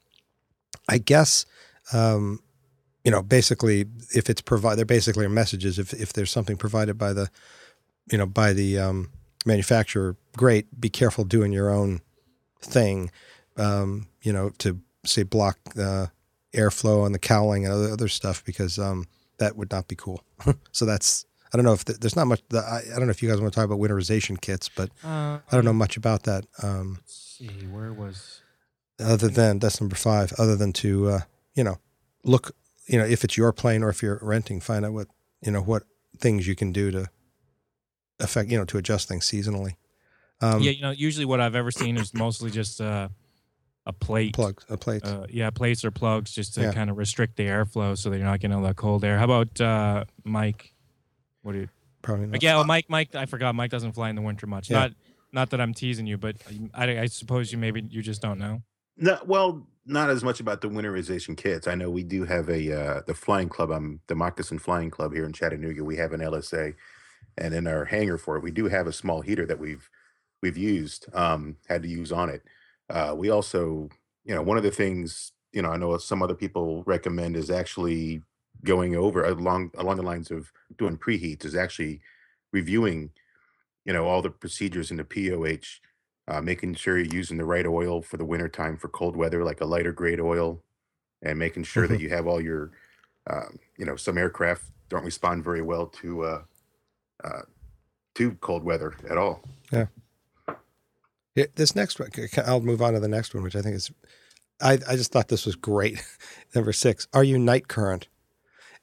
I 0.88 0.98
guess 0.98 1.46
um, 1.92 2.40
you 3.04 3.12
know, 3.12 3.22
basically, 3.22 3.84
if 4.16 4.28
it's 4.28 4.40
provide, 4.40 4.76
they're 4.76 4.84
basically 4.84 5.28
messages. 5.28 5.78
If 5.78 5.92
if 5.92 6.12
there's 6.12 6.30
something 6.30 6.56
provided 6.56 6.98
by 6.98 7.12
the, 7.12 7.30
you 8.10 8.18
know, 8.18 8.26
by 8.26 8.52
the 8.52 8.80
um, 8.80 9.12
manufacturer, 9.46 10.16
great. 10.36 10.80
Be 10.80 10.88
careful 10.90 11.24
doing 11.24 11.52
your 11.52 11.70
own 11.70 12.00
thing. 12.60 13.10
Um, 13.56 14.08
you 14.22 14.32
know, 14.32 14.50
to 14.58 14.80
say 15.04 15.22
block 15.22 15.58
the 15.74 16.10
airflow 16.52 17.06
and 17.06 17.14
the 17.14 17.18
cowling 17.18 17.64
and 17.64 17.72
other 17.72 17.90
other 17.92 18.08
stuff 18.08 18.44
because 18.44 18.78
um, 18.78 19.06
that 19.38 19.56
would 19.56 19.70
not 19.70 19.88
be 19.88 19.94
cool. 19.96 20.22
so 20.72 20.84
that's 20.84 21.24
I 21.52 21.56
don't 21.56 21.64
know 21.64 21.72
if 21.72 21.84
th- 21.84 22.00
there's 22.00 22.16
not 22.16 22.26
much. 22.26 22.42
The, 22.48 22.58
I, 22.58 22.82
I 22.92 22.96
don't 22.98 23.06
know 23.06 23.10
if 23.10 23.22
you 23.22 23.28
guys 23.28 23.40
want 23.40 23.52
to 23.52 23.56
talk 23.56 23.64
about 23.64 23.78
winterization 23.78 24.40
kits, 24.40 24.68
but 24.68 24.90
Uh, 25.04 25.38
I 25.38 25.52
don't 25.52 25.64
know 25.64 25.72
much 25.72 25.96
about 25.96 26.24
that. 26.24 26.44
Um, 26.62 26.98
Let's 27.00 27.36
see, 27.38 27.48
where 27.70 27.92
was 27.92 28.42
other 28.98 29.28
than 29.28 29.58
that's 29.58 29.80
number 29.80 29.96
five. 29.96 30.32
Other 30.38 30.56
than 30.56 30.72
to 30.74 31.08
uh, 31.08 31.20
you 31.54 31.64
know 31.64 31.78
look, 32.24 32.54
you 32.86 32.98
know, 32.98 33.04
if 33.04 33.24
it's 33.24 33.36
your 33.36 33.52
plane 33.52 33.82
or 33.82 33.88
if 33.88 34.02
you're 34.02 34.18
renting, 34.22 34.60
find 34.60 34.84
out 34.84 34.92
what 34.92 35.08
you 35.40 35.50
know 35.52 35.62
what 35.62 35.84
things 36.18 36.46
you 36.46 36.54
can 36.56 36.72
do 36.72 36.90
to 36.90 37.08
affect 38.20 38.50
you 38.50 38.58
know 38.58 38.64
to 38.66 38.78
adjust 38.78 39.08
things 39.08 39.24
seasonally. 39.24 39.76
Um, 40.40 40.60
yeah, 40.60 40.70
you 40.72 40.82
know, 40.82 40.90
usually 40.90 41.24
what 41.24 41.40
I've 41.40 41.54
ever 41.54 41.70
seen 41.70 41.96
is 41.96 42.12
mostly 42.12 42.50
just 42.50 42.80
uh, 42.80 43.08
a 43.86 43.92
plate. 43.92 44.34
plugs, 44.34 44.66
a 44.68 44.76
plates. 44.76 45.08
Uh, 45.08 45.26
yeah, 45.30 45.48
plates 45.50 45.84
or 45.84 45.90
plugs 45.90 46.32
just 46.32 46.54
to 46.54 46.62
Yeah. 46.62 46.72
kind 46.72 46.90
of 46.90 46.98
restrict 46.98 47.36
the 47.36 47.44
airflow 47.46 47.96
so 47.96 48.10
that 48.10 48.16
you're 48.18 48.26
not 48.26 48.40
getting 48.40 48.54
all 48.56 48.62
that 48.64 48.76
cold 48.76 49.04
air. 49.04 49.18
How 49.18 49.24
about 49.24 49.60
uh, 49.60 50.04
Mike? 50.24 50.72
What 51.42 51.52
do 51.52 51.60
you? 51.60 51.68
Probably 52.02 52.26
not. 52.26 52.32
Like, 52.34 52.42
yeah, 52.42 52.56
well, 52.56 52.64
Mike. 52.64 52.86
Mike, 52.88 53.14
I 53.14 53.26
forgot. 53.26 53.54
Mike 53.54 53.70
doesn't 53.70 53.92
fly 53.92 54.10
in 54.10 54.16
the 54.16 54.22
winter 54.22 54.46
much. 54.46 54.68
Yeah. 54.70 54.80
Not, 54.80 54.92
not 55.32 55.50
that 55.50 55.60
I'm 55.60 55.72
teasing 55.74 56.06
you, 56.06 56.18
but 56.18 56.36
I, 56.74 57.00
I 57.00 57.06
suppose 57.06 57.50
you 57.50 57.58
maybe 57.58 57.84
you 57.88 58.02
just 58.02 58.20
don't 58.20 58.38
know. 58.38 58.62
No, 58.98 59.18
well, 59.26 59.66
not 59.84 60.10
as 60.10 60.24
much 60.24 60.40
about 60.40 60.60
the 60.60 60.68
winterization 60.68 61.36
kits. 61.36 61.66
I 61.66 61.74
know 61.74 61.90
we 61.90 62.02
do 62.02 62.24
have 62.24 62.48
a 62.48 62.72
uh, 62.80 63.00
the 63.06 63.14
flying 63.14 63.48
club. 63.48 63.70
I'm 63.70 64.00
the 64.06 64.14
Moccasin 64.14 64.58
Flying 64.58 64.90
Club 64.90 65.12
here 65.14 65.24
in 65.24 65.32
Chattanooga. 65.32 65.84
We 65.84 65.96
have 65.96 66.12
an 66.12 66.20
LSA, 66.20 66.74
and 67.38 67.54
in 67.54 67.66
our 67.66 67.84
hangar 67.84 68.18
for 68.18 68.36
it, 68.36 68.42
we 68.42 68.50
do 68.50 68.66
have 68.66 68.86
a 68.86 68.92
small 68.92 69.20
heater 69.20 69.46
that 69.46 69.58
we've 69.58 69.88
we've 70.42 70.56
used, 70.56 71.06
um, 71.14 71.56
had 71.68 71.82
to 71.82 71.88
use 71.88 72.12
on 72.12 72.28
it. 72.28 72.42
Uh, 72.90 73.14
we 73.16 73.30
also, 73.30 73.88
you 74.24 74.34
know, 74.34 74.42
one 74.42 74.56
of 74.56 74.62
the 74.62 74.70
things 74.70 75.32
you 75.52 75.62
know, 75.62 75.70
I 75.70 75.76
know 75.76 75.96
some 75.98 76.22
other 76.22 76.34
people 76.34 76.82
recommend 76.84 77.36
is 77.36 77.50
actually 77.50 78.22
going 78.64 78.96
over 78.96 79.24
along 79.24 79.70
along 79.78 79.96
the 79.96 80.02
lines 80.02 80.30
of 80.30 80.52
doing 80.76 80.98
preheats 80.98 81.44
is 81.44 81.54
actually 81.54 82.00
reviewing, 82.52 83.10
you 83.84 83.92
know, 83.92 84.06
all 84.06 84.22
the 84.22 84.30
procedures 84.30 84.90
in 84.90 84.96
the 84.98 85.04
POH 85.04 85.80
uh, 86.28 86.40
making 86.40 86.74
sure 86.74 86.98
you're 86.98 87.14
using 87.14 87.36
the 87.36 87.44
right 87.44 87.66
oil 87.66 88.02
for 88.02 88.16
the 88.16 88.24
winter 88.24 88.48
time 88.48 88.76
for 88.76 88.88
cold 88.88 89.16
weather, 89.16 89.44
like 89.44 89.60
a 89.60 89.64
lighter 89.66 89.92
grade 89.92 90.20
oil, 90.20 90.62
and 91.22 91.38
making 91.38 91.64
sure 91.64 91.86
that 91.86 92.00
you 92.00 92.08
have 92.08 92.26
all 92.26 92.40
your, 92.40 92.72
um, 93.28 93.58
you 93.78 93.84
know, 93.84 93.96
some 93.96 94.18
aircraft 94.18 94.64
don't 94.88 95.04
respond 95.04 95.44
very 95.44 95.62
well 95.62 95.86
to 95.86 96.22
uh, 96.22 96.42
uh, 97.26 97.42
to 98.14 98.32
cold 98.40 98.64
weather 98.64 98.94
at 99.10 99.18
all. 99.18 99.42
Yeah, 101.36 101.46
this 101.54 101.76
next 101.76 102.00
one, 102.00 102.10
I'll 102.46 102.60
move 102.60 102.80
on 102.80 102.94
to 102.94 103.00
the 103.00 103.08
next 103.08 103.34
one, 103.34 103.42
which 103.42 103.54
I 103.54 103.60
think 103.60 103.76
is, 103.76 103.90
I, 104.60 104.78
I 104.88 104.96
just 104.96 105.12
thought 105.12 105.28
this 105.28 105.44
was 105.44 105.54
great. 105.54 106.02
Number 106.54 106.72
six, 106.72 107.06
are 107.12 107.22
you 107.22 107.38
night 107.38 107.68
current? 107.68 108.08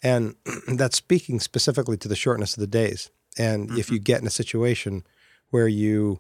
And 0.03 0.35
that's 0.67 0.97
speaking 0.97 1.39
specifically 1.39 1.97
to 1.97 2.07
the 2.07 2.15
shortness 2.15 2.55
of 2.55 2.61
the 2.61 2.67
days. 2.67 3.09
And 3.39 3.71
if 3.79 3.89
you 3.89 3.97
get 3.97 4.21
in 4.21 4.27
a 4.27 4.31
situation 4.31 5.03
where 5.49 5.67
you, 5.67 6.19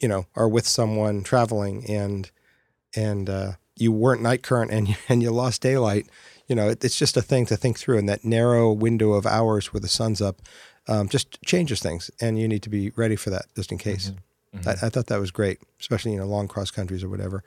you 0.00 0.08
know, 0.08 0.26
are 0.34 0.48
with 0.48 0.66
someone 0.66 1.22
traveling 1.22 1.88
and, 1.88 2.28
and, 2.96 3.30
uh, 3.30 3.52
you 3.76 3.92
weren't 3.92 4.22
night 4.22 4.42
current 4.42 4.72
and 4.72 4.88
you, 4.88 4.96
and 5.08 5.22
you 5.22 5.30
lost 5.30 5.62
daylight, 5.62 6.08
you 6.48 6.56
know, 6.56 6.70
it, 6.70 6.84
it's 6.84 6.98
just 6.98 7.16
a 7.16 7.22
thing 7.22 7.46
to 7.46 7.56
think 7.56 7.78
through. 7.78 7.98
in 7.98 8.06
that 8.06 8.24
narrow 8.24 8.72
window 8.72 9.12
of 9.12 9.26
hours 9.26 9.72
where 9.72 9.80
the 9.80 9.86
sun's 9.86 10.20
up 10.20 10.42
um, 10.88 11.08
just 11.08 11.40
changes 11.42 11.80
things, 11.80 12.10
and 12.20 12.38
you 12.38 12.48
need 12.48 12.62
to 12.62 12.70
be 12.70 12.90
ready 12.96 13.16
for 13.16 13.30
that 13.30 13.46
just 13.54 13.70
in 13.70 13.78
case. 13.78 14.12
Mm-hmm. 14.54 14.68
I, 14.68 14.72
I, 14.72 14.88
thought 14.88 15.06
that 15.06 15.20
was 15.20 15.30
great, 15.30 15.58
especially 15.78 16.12
you 16.12 16.18
know 16.18 16.26
long 16.26 16.48
cross 16.48 16.70
countries 16.70 17.04
or 17.04 17.08
whatever. 17.08 17.44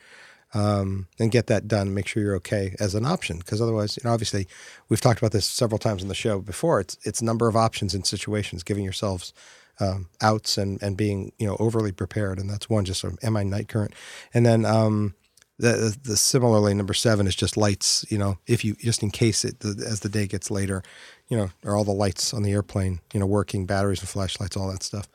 Um, 0.53 1.07
and 1.17 1.31
get 1.31 1.47
that 1.47 1.67
done. 1.69 1.93
Make 1.93 2.07
sure 2.07 2.21
you're 2.21 2.35
okay 2.35 2.75
as 2.77 2.93
an 2.93 3.05
option, 3.05 3.37
because 3.37 3.61
otherwise, 3.61 3.97
you 3.97 4.07
know, 4.07 4.13
obviously, 4.13 4.47
we've 4.89 4.99
talked 4.99 5.19
about 5.19 5.31
this 5.31 5.45
several 5.45 5.79
times 5.79 6.01
in 6.01 6.09
the 6.09 6.15
show 6.15 6.39
before. 6.39 6.79
It's 6.79 6.97
it's 7.03 7.21
number 7.21 7.47
of 7.47 7.55
options 7.55 7.95
in 7.95 8.03
situations, 8.03 8.61
giving 8.63 8.83
yourselves 8.83 9.33
um, 9.79 10.09
outs 10.21 10.57
and 10.57 10.81
and 10.83 10.95
being 10.95 11.31
you 11.39 11.47
know 11.47 11.57
overly 11.59 11.91
prepared, 11.91 12.37
and 12.37 12.49
that's 12.49 12.69
one. 12.69 12.85
Just 12.85 12.99
sort 12.99 13.13
of, 13.13 13.19
am 13.23 13.37
I 13.37 13.43
night 13.43 13.69
current? 13.69 13.93
And 14.33 14.45
then 14.45 14.65
um, 14.65 15.15
the, 15.61 15.97
the 16.03 16.17
similarly 16.17 16.73
number 16.73 16.93
seven 16.93 17.27
is 17.27 17.35
just 17.35 17.55
lights. 17.55 18.05
You 18.09 18.17
know, 18.17 18.37
if 18.47 18.65
you 18.65 18.75
just 18.75 19.03
in 19.03 19.11
case 19.11 19.45
it 19.45 19.59
the, 19.59 19.85
as 19.87 19.99
the 20.01 20.09
day 20.09 20.27
gets 20.27 20.49
later, 20.51 20.81
you 21.27 21.37
know, 21.37 21.49
are 21.65 21.75
all 21.75 21.83
the 21.83 21.91
lights 21.91 22.33
on 22.33 22.43
the 22.43 22.51
airplane, 22.51 22.99
you 23.13 23.19
know, 23.19 23.25
working, 23.25 23.65
batteries 23.65 23.99
and 23.99 24.09
flashlights, 24.09 24.57
all 24.57 24.69
that 24.71 24.83
stuff. 24.83 25.07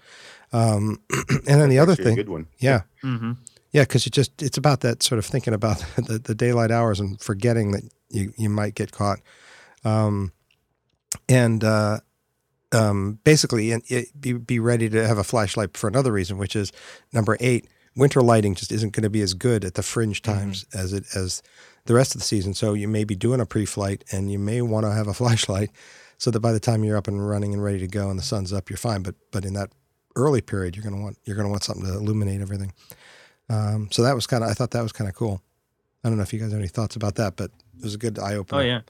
Um, 0.53 1.01
and 1.47 1.61
then 1.61 1.69
the 1.69 1.79
other 1.79 1.95
thing, 1.95 2.15
good 2.17 2.29
one. 2.29 2.47
yeah, 2.59 2.83
Mm-hmm. 3.03 3.33
yeah, 3.73 3.83
because 3.83 4.07
it 4.07 4.13
just 4.13 4.41
it's 4.43 4.57
about 4.57 4.81
that 4.81 5.03
sort 5.03 5.19
of 5.19 5.27
thinking 5.27 5.53
about 5.55 5.79
the, 5.97 6.19
the 6.19 6.35
daylight 6.35 6.71
hours 6.71 7.01
and 7.01 7.21
forgetting 7.21 7.73
that 7.73 7.83
you 8.11 8.33
you 8.37 8.49
might 8.49 8.75
get 8.75 8.93
caught, 8.93 9.19
um, 9.85 10.33
and 11.29 11.65
uh, 11.65 11.99
um, 12.73 13.19
basically 13.25 13.73
and 13.73 13.83
it, 13.89 14.19
be 14.21 14.33
be 14.35 14.61
ready 14.61 14.89
to 14.89 15.07
have 15.07 15.19
a 15.19 15.25
flashlight 15.25 15.77
for 15.77 15.89
another 15.89 16.13
reason, 16.13 16.39
which 16.39 16.55
is 16.57 16.73
number 17.13 17.37
eight. 17.41 17.67
Winter 17.97 18.21
lighting 18.21 18.55
just 18.55 18.71
isn't 18.71 18.93
going 18.93 19.05
to 19.05 19.11
be 19.11 19.23
as 19.23 19.35
good 19.35 19.65
at 19.65 19.75
the 19.75 19.83
fringe 19.83 20.21
times 20.23 20.67
as 20.75 20.93
it 20.93 21.05
as 21.15 21.43
the 21.87 21.95
rest 21.95 22.15
of 22.15 22.21
the 22.21 22.27
season. 22.27 22.53
So 22.53 22.75
you 22.75 22.89
may 22.89 23.05
be 23.05 23.17
doing 23.17 23.41
a 23.41 23.47
pre-flight 23.47 24.05
and 24.13 24.31
you 24.31 24.39
may 24.39 24.61
want 24.61 24.85
to 24.85 24.93
have 24.93 25.09
a 25.09 25.15
flashlight, 25.21 25.71
so 26.19 26.31
that 26.31 26.41
by 26.41 26.53
the 26.53 26.61
time 26.61 26.85
you're 26.85 26.97
up 26.97 27.09
and 27.09 27.27
running 27.27 27.55
and 27.55 27.63
ready 27.63 27.79
to 27.79 27.87
go 27.87 28.11
and 28.11 28.19
the 28.19 28.23
sun's 28.23 28.53
up, 28.53 28.69
you're 28.71 28.77
fine. 28.77 29.03
But 29.03 29.15
but 29.33 29.45
in 29.45 29.55
that 29.55 29.71
early 30.15 30.41
period, 30.41 30.77
you're 30.77 30.85
gonna 30.85 31.03
want 31.03 31.19
you're 31.25 31.37
gonna 31.37 31.49
want 31.49 31.65
something 31.65 31.85
to 31.85 31.95
illuminate 31.95 32.41
everything. 32.41 32.73
Um, 33.49 33.89
so 33.91 34.03
that 34.03 34.15
was 34.15 34.27
kind 34.27 34.43
of 34.45 34.51
I 34.51 34.55
thought 34.55 34.73
that 34.73 34.83
was 34.83 34.93
kind 34.93 35.09
of 35.09 35.15
cool. 35.15 35.43
I 36.05 36.09
don't 36.09 36.19
know 36.19 36.23
if 36.23 36.33
you 36.33 36.39
guys 36.39 36.53
have 36.53 36.61
any 36.61 36.69
thoughts 36.69 36.97
about 36.97 37.17
that, 37.17 37.37
but 37.37 37.51
it 37.79 37.83
was 37.83 37.95
a 37.95 37.99
good 37.99 38.19
eye 38.19 38.35
opener. 38.35 38.61
Oh 38.61 38.65
yeah, 38.65 38.81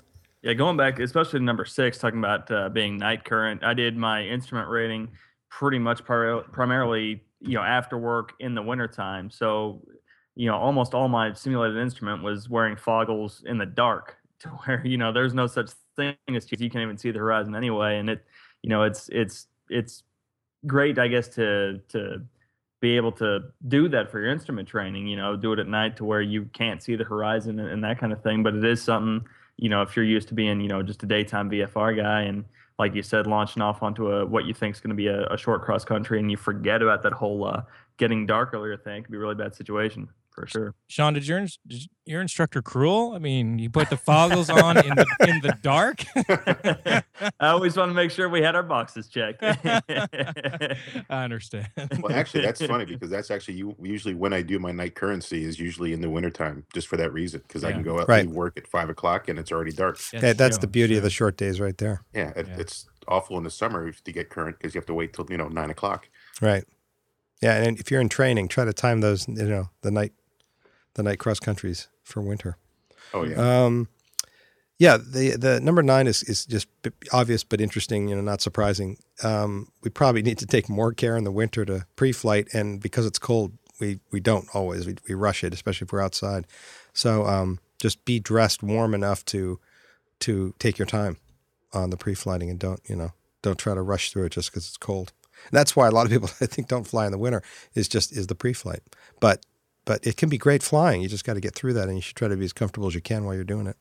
yeah. 0.43 0.53
Going 0.55 0.77
back, 0.77 0.99
especially 0.99 1.39
to 1.39 1.45
number 1.45 1.65
six, 1.65 1.99
talking 1.99 2.19
about 2.19 2.51
uh, 2.51 2.69
being 2.69 2.99
night 2.99 3.25
current. 3.25 3.63
I 3.63 3.75
did 3.75 3.97
my 3.97 4.23
instrument 4.23 4.69
rating 4.69 5.09
pretty 5.49 5.79
much 5.79 6.05
pri- 6.05 6.43
primarily, 6.53 7.23
you 7.47 7.55
know, 7.55 7.63
after 7.63 7.97
work 7.97 8.35
in 8.41 8.55
the 8.55 8.63
wintertime. 8.63 9.31
So, 9.31 9.83
you 10.35 10.47
know, 10.47 10.57
almost 10.57 10.95
all 10.95 11.09
my 11.09 11.33
simulated 11.33 11.79
instrument 11.79 12.23
was 12.23 12.49
wearing 12.49 12.77
foggles 12.77 13.45
in 13.45 13.59
the 13.59 13.67
dark, 13.67 14.17
to 14.41 14.49
where 14.49 14.87
you 14.87 14.99
know 14.99 15.13
there's 15.13 15.35
no 15.35 15.47
such 15.47 15.71
thing 15.97 16.17
as 16.29 16.51
you 16.51 16.71
can't 16.71 16.83
even 16.83 16.99
see 16.99 17.11
the 17.11 17.19
horizon 17.19 17.55
anyway, 17.55 17.99
and 17.99 18.11
it, 18.11 18.25
you 18.63 18.71
know, 18.71 18.83
it's 18.83 19.09
it's 19.11 19.47
it's 19.69 20.03
great, 20.67 20.99
I 20.99 21.09
guess, 21.09 21.29
to 21.29 21.81
to 21.89 22.23
be 22.81 22.97
able 22.97 23.13
to 23.13 23.41
do 23.69 23.89
that 23.89 24.11
for 24.11 24.21
your 24.21 24.31
instrument 24.31 24.69
training. 24.69 25.07
You 25.07 25.17
know, 25.17 25.37
do 25.37 25.53
it 25.53 25.59
at 25.59 25.69
night 25.69 25.97
to 25.97 26.05
where 26.05 26.21
you 26.21 26.49
can't 26.53 26.83
see 26.83 26.97
the 26.97 27.05
horizon 27.05 27.59
and, 27.59 27.69
and 27.69 27.85
that 27.85 27.99
kind 27.99 28.13
of 28.13 28.23
thing. 28.23 28.43
But 28.43 28.55
it 28.55 28.65
is 28.65 28.83
something, 28.83 29.27
you 29.57 29.69
know, 29.69 29.83
if 29.83 29.97
you're 29.97 30.05
used 30.05 30.29
to 30.29 30.35
being, 30.35 30.61
you 30.61 30.69
know, 30.69 30.83
just 30.83 31.03
a 31.03 31.07
daytime 31.07 31.51
VFR 31.51 31.97
guy 31.97 32.23
and 32.23 32.45
like 32.79 32.95
you 32.95 33.03
said, 33.03 33.27
launching 33.27 33.63
off 33.63 33.83
onto 33.83 34.11
a 34.13 34.27
what 34.27 34.45
you 34.45 34.55
think 34.55 34.75
is 34.75 34.81
going 34.81 34.91
to 34.91 34.97
be 34.97 35.07
a, 35.07 35.27
a, 35.27 35.39
short 35.39 35.63
cross 35.63 35.85
country, 35.85 36.19
and 36.19 36.31
you 36.31 36.37
forget 36.37 36.83
about 36.83 37.03
that 37.03 37.13
whole 37.13 37.45
uh, 37.45 37.63
getting 37.97 38.27
dark 38.27 38.53
earlier 38.53 38.77
thing, 38.77 38.99
it 38.99 39.03
could 39.03 39.13
be 39.13 39.17
a 39.17 39.21
really 39.21 39.35
bad 39.35 39.55
situation 39.55 40.09
for 40.37 40.47
sure. 40.47 40.75
Sean, 40.87 41.15
did 41.15 41.27
your 41.27 41.41
did 41.67 41.89
your 42.05 42.21
instructor 42.21 42.61
cruel? 42.61 43.13
I 43.15 43.19
mean, 43.19 43.59
you 43.59 43.71
put 43.71 43.89
the 43.91 43.97
foggles 43.97 44.53
on 44.55 44.77
in 44.77 44.95
the 44.95 45.07
in 45.27 45.41
the 45.41 45.57
dark. 45.63 46.05
I 47.41 47.49
always 47.49 47.77
want 47.77 47.89
to 47.91 47.95
make 47.95 48.11
sure 48.11 48.29
we 48.29 48.43
had 48.43 48.55
our 48.55 48.63
boxes 48.63 49.09
checked. 49.09 49.43
I 49.43 50.77
understand. 51.25 51.69
Well, 52.01 52.13
actually, 52.13 52.43
that's 52.43 52.65
funny 52.65 52.85
because 52.85 53.11
that's 53.11 53.31
actually 53.31 53.55
you. 53.55 53.75
Usually, 53.83 54.15
when 54.15 54.33
I 54.33 54.43
do 54.43 54.59
my 54.59 54.73
night 54.73 54.95
currency, 54.95 55.45
is 55.45 55.59
usually 55.59 55.93
in 55.93 56.01
the 56.03 56.11
wintertime, 56.11 56.65
just 56.75 56.87
for 56.87 56.97
that 56.99 57.13
reason, 57.13 57.43
because 57.47 57.65
I 57.65 57.73
can 57.73 57.83
go 57.83 57.99
out 58.01 58.09
Right. 58.09 58.25
and 58.25 58.35
work 58.35 58.57
at 58.59 58.67
five 58.69 58.91
o'clock 58.91 59.29
and 59.29 59.39
it's 59.39 59.51
already 59.51 59.73
dark. 59.73 59.99
Okay, 60.15 60.33
that's 60.35 60.57
true, 60.59 60.61
the 60.63 60.67
beauty 60.69 60.97
of 60.97 61.03
the 61.03 61.11
short 61.11 61.37
days 61.37 61.61
right 61.61 61.77
there. 61.79 62.03
Yeah, 62.15 62.33
it, 62.37 62.47
Yeah. 62.47 62.57
it's 62.59 62.87
awful 63.09 63.39
in 63.39 63.45
the 63.45 63.51
summer 63.51 63.91
to 63.91 64.13
get 64.13 64.29
current 64.29 64.59
because 64.59 64.75
you 64.75 64.79
have 64.81 64.87
to 64.87 64.95
wait 64.95 65.13
till 65.15 65.27
you 65.31 65.39
know 65.39 65.49
nine 65.49 65.71
o'clock. 65.71 66.09
Right. 66.43 66.65
Yeah, 67.43 67.63
and 67.63 67.79
if 67.79 67.91
you're 67.91 68.01
in 68.01 68.09
training, 68.09 68.49
try 68.49 68.65
to 68.65 68.73
time 68.73 69.01
those, 69.03 69.29
you 69.29 69.35
know, 69.45 69.69
the 69.83 69.91
night 69.91 70.13
the 70.97 71.03
night 71.03 71.19
cross 71.19 71.39
countries 71.39 71.89
for 72.03 72.21
winter. 72.21 72.57
Oh 73.15 73.25
yeah, 73.25 73.65
Um, 73.65 73.89
yeah, 74.79 74.99
the 74.99 75.37
the 75.37 75.61
number 75.61 75.83
nine 75.83 76.07
is 76.07 76.23
is 76.25 76.45
just 76.45 76.69
obvious 77.13 77.45
but 77.45 77.61
interesting. 77.61 78.09
You 78.09 78.17
know, 78.17 78.23
not 78.23 78.43
surprising. 78.43 78.99
Um, 79.23 79.69
we 79.83 79.91
probably 79.91 80.23
need 80.23 80.39
to 80.39 80.47
take 80.47 80.69
more 80.69 80.93
care 80.93 81.17
in 81.17 81.25
the 81.25 81.33
winter 81.33 81.65
to 81.65 81.87
pre-flight, 81.97 82.49
and 82.53 82.81
because 82.81 83.07
it's 83.07 83.19
cold, 83.19 83.53
we 83.81 84.01
we 84.11 84.21
don't 84.21 84.49
always 84.55 84.87
we, 84.87 84.97
we 85.09 85.15
rush 85.15 85.45
it, 85.45 85.55
especially 85.55 85.87
if 85.87 85.93
we're 85.93 86.03
outside. 86.03 86.47
So 86.93 87.27
um, 87.27 87.61
just 87.81 88.05
be 88.05 88.21
dressed 88.21 88.63
warm 88.63 88.93
enough 88.95 89.25
to 89.27 89.61
to 90.21 90.55
take 90.59 90.79
your 90.79 90.87
time 90.87 91.19
on 91.73 91.91
the 91.91 91.97
pre-flighting, 91.97 92.51
and 92.51 92.59
don't 92.59 92.81
you 92.87 92.97
know 92.97 93.13
don't 93.43 93.59
try 93.59 93.75
to 93.75 93.83
rush 93.83 94.11
through 94.11 94.25
it 94.25 94.33
just 94.33 94.51
because 94.51 94.67
it's 94.67 94.77
cold. 94.77 95.13
And 95.49 95.57
that's 95.57 95.77
why 95.77 95.87
a 95.87 95.91
lot 95.91 96.05
of 96.07 96.13
people 96.13 96.29
I 96.41 96.47
think 96.47 96.69
don't 96.69 96.87
fly 96.87 97.07
in 97.07 97.13
the 97.13 97.19
winter 97.19 97.43
is 97.75 97.89
just 97.89 98.13
is 98.13 98.27
the 98.27 98.35
pre-flight, 98.35 98.83
but 99.21 99.45
but 99.87 100.07
it 100.07 100.17
can 100.19 100.29
be 100.29 100.37
great 100.39 100.63
flying. 100.63 101.01
You 101.01 101.09
just 101.09 101.25
got 101.25 101.35
to 101.35 101.41
get 101.41 101.55
through 101.55 101.73
that, 101.75 101.89
and 101.89 101.97
you 101.97 102.03
should 102.03 102.17
try 102.17 102.29
to 102.29 102.37
be 102.37 102.45
as 102.45 102.53
comfortable 102.53 102.89
as 102.89 102.95
you 102.95 103.01
can 103.01 103.25
while 103.25 103.35
you're 103.35 103.45
doing 103.45 103.67
it. 103.67 103.77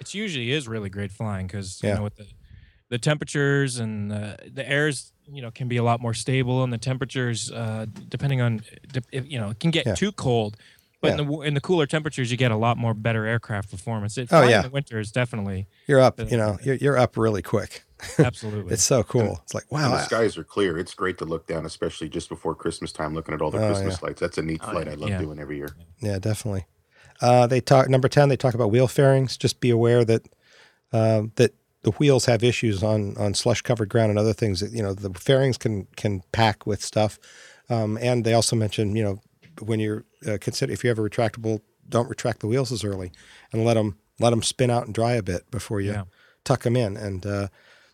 It 0.00 0.12
usually 0.14 0.50
is 0.50 0.66
really 0.66 0.90
great 0.90 1.12
flying 1.12 1.46
because 1.46 1.80
you 1.82 1.88
Yeah. 1.90 1.96
know 1.96 2.02
with 2.02 2.16
the 2.16 2.26
the 2.88 2.98
temperatures 2.98 3.78
and 3.78 4.10
the, 4.10 4.36
the 4.52 4.68
airs 4.68 5.12
you 5.26 5.40
know 5.40 5.50
can 5.50 5.66
be 5.68 5.78
a 5.78 5.82
lot 5.82 6.00
more 6.00 6.12
stable 6.12 6.62
and 6.64 6.70
the 6.72 6.78
temperatures 6.78 7.50
uh, 7.50 7.86
depending 8.08 8.40
on 8.42 8.60
you 9.12 9.38
know 9.40 9.50
it 9.50 9.60
can 9.60 9.70
get 9.70 9.86
Yeah. 9.86 9.94
too 9.94 10.12
cold 10.12 10.56
but 11.00 11.18
in 11.18 11.26
the 11.26 11.40
in 11.40 11.54
the 11.54 11.60
cooler 11.60 11.86
temperatures 11.86 12.30
you 12.30 12.36
get 12.36 12.50
a 12.50 12.56
lot 12.56 12.76
more 12.76 12.92
better 12.92 13.24
aircraft 13.24 13.70
performance 13.70 14.18
it, 14.18 14.28
Oh, 14.30 14.42
yeah. 14.46 14.56
in 14.56 14.62
the 14.64 14.70
winter 14.70 14.98
is 15.00 15.10
definitely 15.10 15.68
You're 15.86 16.00
up, 16.00 16.20
Uh, 16.20 16.24
you 16.26 16.36
know, 16.36 16.58
you're, 16.62 16.74
you're 16.74 16.98
up 16.98 17.16
really 17.16 17.40
quick. 17.42 17.82
Absolutely 18.18 18.74
It's 18.74 18.82
so 18.82 19.02
cool. 19.02 19.40
It's 19.42 19.54
like, 19.54 19.70
wow. 19.70 19.90
the 19.90 19.98
skies 20.04 20.36
are 20.38 20.44
clear. 20.44 20.78
It's 20.78 20.94
great 20.94 21.18
to 21.18 21.24
look 21.24 21.46
down, 21.46 21.64
especially 21.66 22.08
just 22.08 22.28
before 22.28 22.54
Christmas 22.54 22.92
time, 22.92 23.14
looking 23.14 23.34
at 23.34 23.40
all 23.42 23.50
the 23.50 23.62
Oh, 23.62 23.66
Christmas 23.68 24.02
lights. 24.02 24.20
That's 24.20 24.38
a 24.38 24.42
neat 24.42 24.60
Oh, 24.64 24.70
flight. 24.72 24.86
yeah. 24.86 24.92
I 24.92 24.94
love 24.96 25.10
Yeah. 25.10 25.18
doing 25.18 25.38
every 25.38 25.56
year. 25.56 25.68
Yeah, 26.00 26.18
definitely. 26.18 26.66
Uh, 27.20 27.46
they 27.46 27.60
talk 27.60 27.88
number 27.88 28.08
ten. 28.08 28.28
They 28.28 28.36
talk 28.36 28.54
about 28.54 28.70
wheel 28.70 28.88
fairings. 28.88 29.36
Just 29.36 29.60
be 29.60 29.70
aware 29.70 30.04
that 30.04 30.28
um, 30.92 31.32
that 31.36 31.54
the 31.82 31.92
wheels 31.92 32.26
have 32.26 32.42
issues 32.44 32.82
on 32.82 33.16
on 33.16 33.34
slush 33.34 33.62
covered 33.62 33.88
ground 33.88 34.10
and 34.10 34.18
other 34.18 34.32
things. 34.32 34.60
That 34.60 34.72
you 34.72 34.82
know 34.82 34.92
the 34.94 35.10
fairings 35.18 35.56
can 35.56 35.86
can 35.96 36.22
pack 36.32 36.66
with 36.66 36.82
stuff. 36.82 37.18
Um, 37.70 37.96
and 38.00 38.24
they 38.24 38.34
also 38.34 38.56
mention 38.56 38.96
you 38.96 39.04
know 39.04 39.20
when 39.60 39.78
you're 39.80 40.04
uh, 40.26 40.38
consider 40.40 40.72
if 40.72 40.82
you 40.82 40.88
have 40.88 40.98
a 40.98 41.02
retractable, 41.02 41.60
don't 41.88 42.08
retract 42.08 42.40
the 42.40 42.46
wheels 42.48 42.72
as 42.72 42.82
early, 42.84 43.12
and 43.52 43.64
let 43.64 43.74
them 43.74 43.98
let 44.18 44.30
them 44.30 44.42
spin 44.42 44.70
out 44.70 44.86
and 44.86 44.94
dry 44.94 45.12
a 45.12 45.22
bit 45.22 45.48
before 45.50 45.80
you 45.80 45.92
Yeah. 45.92 46.04
tuck 46.44 46.62
them 46.62 46.76
in. 46.76 46.96
And 46.96 47.24
uh, 47.24 47.48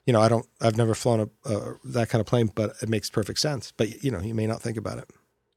you 0.08 0.12
know 0.14 0.22
I 0.22 0.28
don't 0.28 0.46
I've 0.62 0.78
never 0.78 0.94
flown 0.94 1.30
a 1.44 1.74
that 1.84 2.08
kind 2.08 2.20
of 2.20 2.26
plane, 2.26 2.50
but 2.54 2.72
it 2.80 2.88
makes 2.88 3.10
perfect 3.10 3.38
sense. 3.38 3.74
But 3.76 4.02
you 4.02 4.10
know 4.10 4.20
you 4.20 4.34
may 4.34 4.46
not 4.46 4.62
think 4.62 4.78
about 4.78 4.96
it. 4.96 5.10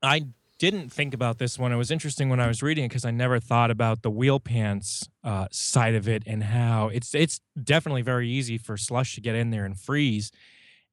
I 0.04 0.26
didn't 0.60 0.92
think 0.92 1.14
about 1.14 1.38
this 1.38 1.58
one. 1.58 1.72
It 1.72 1.78
was 1.78 1.90
interesting 1.90 2.28
when 2.28 2.42
I 2.42 2.48
was 2.48 2.62
reading 2.62 2.84
it 2.84 2.90
because 2.90 3.06
I 3.06 3.12
never 3.12 3.40
thought 3.40 3.72
about 3.72 4.02
the 4.02 4.12
wheel 4.12 4.42
pants 4.42 5.08
uh, 5.24 5.48
side 5.52 5.96
of 5.96 6.10
it 6.10 6.24
and 6.28 6.44
how 6.44 6.90
it's 6.90 7.16
it's 7.16 7.40
definitely 7.64 8.02
very 8.02 8.30
easy 8.30 8.58
for 8.58 8.76
slush 8.76 9.16
to 9.16 9.22
get 9.22 9.36
in 9.36 9.52
there 9.52 9.64
and 9.64 9.80
freeze. 9.80 10.34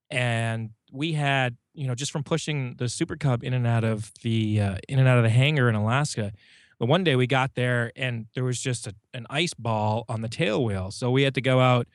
And 0.08 0.70
we 0.92 1.14
had, 1.14 1.56
you 1.74 1.88
know, 1.88 1.96
just 1.96 2.12
from 2.12 2.22
pushing 2.22 2.76
the 2.78 2.88
Super 2.88 3.16
Cub 3.16 3.42
in 3.42 3.54
and 3.54 3.66
out 3.66 3.82
of 3.82 4.12
the 4.22 4.60
uh, 4.60 4.76
in 4.88 5.00
and 5.00 5.08
out 5.08 5.18
of 5.18 5.24
the 5.24 5.30
hangar 5.30 5.68
in 5.68 5.74
Alaska. 5.74 6.32
The 6.78 6.86
one 6.86 7.02
day 7.02 7.16
we 7.16 7.26
got 7.26 7.56
there 7.56 7.90
and 7.96 8.26
there 8.36 8.44
was 8.44 8.60
just 8.60 8.86
a, 8.86 8.94
an 9.12 9.26
ice 9.28 9.52
ball 9.52 10.04
on 10.08 10.20
the 10.20 10.28
tail 10.28 10.64
wheel, 10.64 10.92
so 10.92 11.10
we 11.10 11.24
had 11.24 11.34
to 11.34 11.40
go 11.40 11.58
out. 11.58 11.88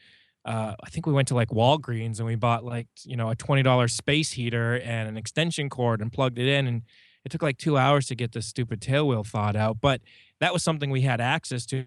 Uh, 0.46 0.76
I 0.84 0.90
think 0.90 1.06
we 1.06 1.14
went 1.14 1.28
to 1.30 1.36
like 1.36 1.50
Walgreens 1.50 2.18
and 2.20 2.26
we 2.26 2.36
bought 2.36 2.64
like 2.66 2.88
you 3.06 3.16
know 3.16 3.30
a 3.30 3.36
twenty 3.36 3.64
dollars 3.64 3.94
space 3.94 4.32
heater 4.34 4.76
and 4.76 5.08
an 5.08 5.18
extension 5.18 5.70
cord 5.70 6.02
and 6.02 6.12
plugged 6.12 6.38
it 6.38 6.48
in 6.48 6.68
and 6.68 6.82
it 7.26 7.32
took 7.32 7.42
like 7.42 7.58
two 7.58 7.78
hours 7.78 8.08
to 8.08 8.16
get 8.16 8.34
the 8.34 8.42
stupid 8.42 8.82
tail 8.82 9.08
wheel 9.08 9.24
thawed 9.24 9.56
out, 9.56 9.78
but 9.80 10.02
that 10.42 10.52
was 10.52 10.62
something 10.62 10.90
we 10.90 11.02
had 11.02 11.22
access 11.22 11.66
to. 11.68 11.86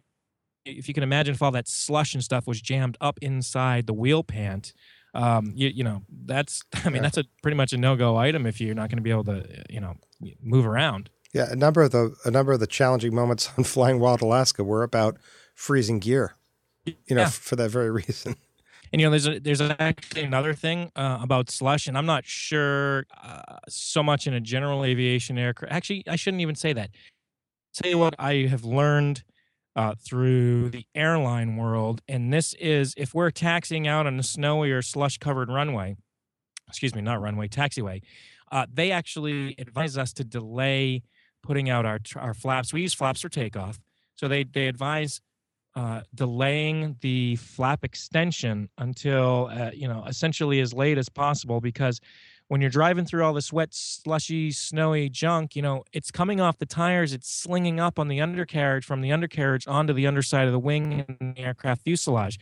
If 0.65 0.89
you 0.89 0.95
can 0.95 1.03
imagine 1.03 1.35
if 1.35 1.43
all 1.43 1.51
that 1.51 1.69
slush 1.69 2.15
and 2.15 2.25
stuff 2.25 2.47
was 2.47 2.61
jammed 2.61 2.97
up 3.03 3.19
inside 3.21 3.87
the 3.87 3.93
wheel 3.93 4.25
pant, 4.25 4.73
um, 5.13 5.53
you, 5.55 5.69
you 5.69 5.85
know, 5.85 6.03
that's, 6.25 6.63
I 6.87 6.89
mean, 6.89 7.03
that's 7.03 7.19
a 7.19 7.25
pretty 7.43 7.55
much 7.57 7.75
a 7.75 7.77
no-go 7.77 8.17
item 8.17 8.47
if 8.47 8.61
you're 8.63 8.75
not 8.75 8.89
going 8.89 8.97
to 8.97 9.03
be 9.03 9.11
able 9.11 9.25
to, 9.25 9.47
you 9.69 9.79
know, 9.81 9.95
move 10.43 10.67
around. 10.67 11.11
Yeah, 11.35 11.51
a 11.53 11.55
number 11.57 11.83
of 11.83 11.91
the 11.91 12.17
a 12.25 12.31
number 12.31 12.53
of 12.53 12.61
the 12.61 12.67
challenging 12.67 13.15
moments 13.15 13.51
on 13.59 13.65
Flying 13.65 14.01
Wild 14.01 14.23
Alaska 14.23 14.65
were 14.65 14.83
about 14.83 15.19
freezing 15.55 15.99
gear. 15.99 16.35
You 16.87 16.95
know, 17.11 17.23
Yeah. 17.23 17.29
for 17.29 17.57
that 17.57 17.71
very 17.71 17.91
reason. 18.03 18.37
And 18.97 19.03
you 19.03 19.09
know, 19.09 19.11
there's 19.11 19.27
a, 19.27 19.41
there's 19.41 19.61
actually 19.61 20.23
another 20.23 20.55
thing 20.55 20.91
uh, 20.97 21.19
about 21.21 21.51
slush, 21.51 21.87
and 21.87 21.99
I'm 21.99 22.07
not 22.07 22.25
sure 22.25 23.05
uh, 23.23 23.59
so 23.69 24.03
much 24.03 24.27
in 24.27 24.33
a 24.33 24.41
general 24.41 24.87
aviation 24.87 25.37
aircraft. 25.37 25.71
Actually, 25.71 26.05
I 26.09 26.17
shouldn't 26.17 26.41
even 26.41 26.55
say 26.55 26.73
that. 26.73 26.89
Tell 27.75 27.91
you 27.91 27.99
what, 27.99 28.15
I 28.19 28.47
have 28.47 28.65
learned 28.65 29.23
uh, 29.77 29.97
through 30.03 30.71
the 30.71 30.87
airline 30.95 31.57
world. 31.57 32.01
And 32.09 32.33
this 32.33 32.55
is 32.55 32.95
if 32.97 33.13
we're 33.13 33.31
taxiing 33.31 33.87
out 33.87 34.07
on 34.07 34.19
a 34.19 34.23
snowy 34.23 34.73
or 34.73 34.81
slush 34.81 35.19
covered 35.19 35.51
runway, 35.51 35.99
excuse 36.67 36.95
me, 36.95 37.03
not 37.03 37.21
runway, 37.21 37.49
taxiway, 37.49 38.01
uh, 38.51 38.65
they 38.73 38.93
actually 38.93 39.57
advise 39.59 39.99
us 39.99 40.15
to 40.15 40.25
delay 40.25 41.03
putting 41.43 41.69
out 41.69 41.85
our, 41.85 41.99
our 42.17 42.33
flaps. 42.33 42.73
We 42.73 42.81
use 42.81 42.95
flaps 42.95 43.21
for 43.21 43.29
takeoff. 43.29 43.79
So 44.15 44.27
they, 44.27 44.45
they 44.45 44.69
advise 44.69 45.21
uh, 45.77 46.01
delaying 46.15 46.97
the 47.03 47.37
flap 47.37 47.85
extension 47.85 48.69
until, 48.79 49.51
uh, 49.53 49.71
you 49.75 49.87
know, 49.87 50.05
essentially 50.09 50.61
as 50.61 50.73
late 50.73 50.97
as 50.97 51.09
possible 51.11 51.61
because 51.61 52.01
when 52.49 52.63
you're 52.63 52.71
driving 52.71 53.05
through 53.05 53.23
all 53.23 53.35
this 53.35 53.53
wet, 53.53 53.75
slushy, 53.75 54.51
snowy 54.53 55.11
junk, 55.11 55.55
you 55.55 55.61
know, 55.61 55.85
it's 55.93 56.11
coming 56.11 56.41
off 56.41 56.57
the 56.59 56.67
tires, 56.67 57.13
it's 57.13 57.29
slinging 57.29 57.79
up 57.79 57.99
on 57.99 58.09
the 58.09 58.21
undercarriage 58.21 58.87
from 58.87 59.03
the 59.03 59.13
undercarriage 59.13 59.67
onto 59.67 59.93
the 59.93 60.07
underside 60.07 60.47
of 60.47 60.53
the 60.53 60.59
wing 60.59 61.05
and 61.21 61.37
the 61.37 61.43
aircraft 61.43 61.83
fuselage. 61.83 62.39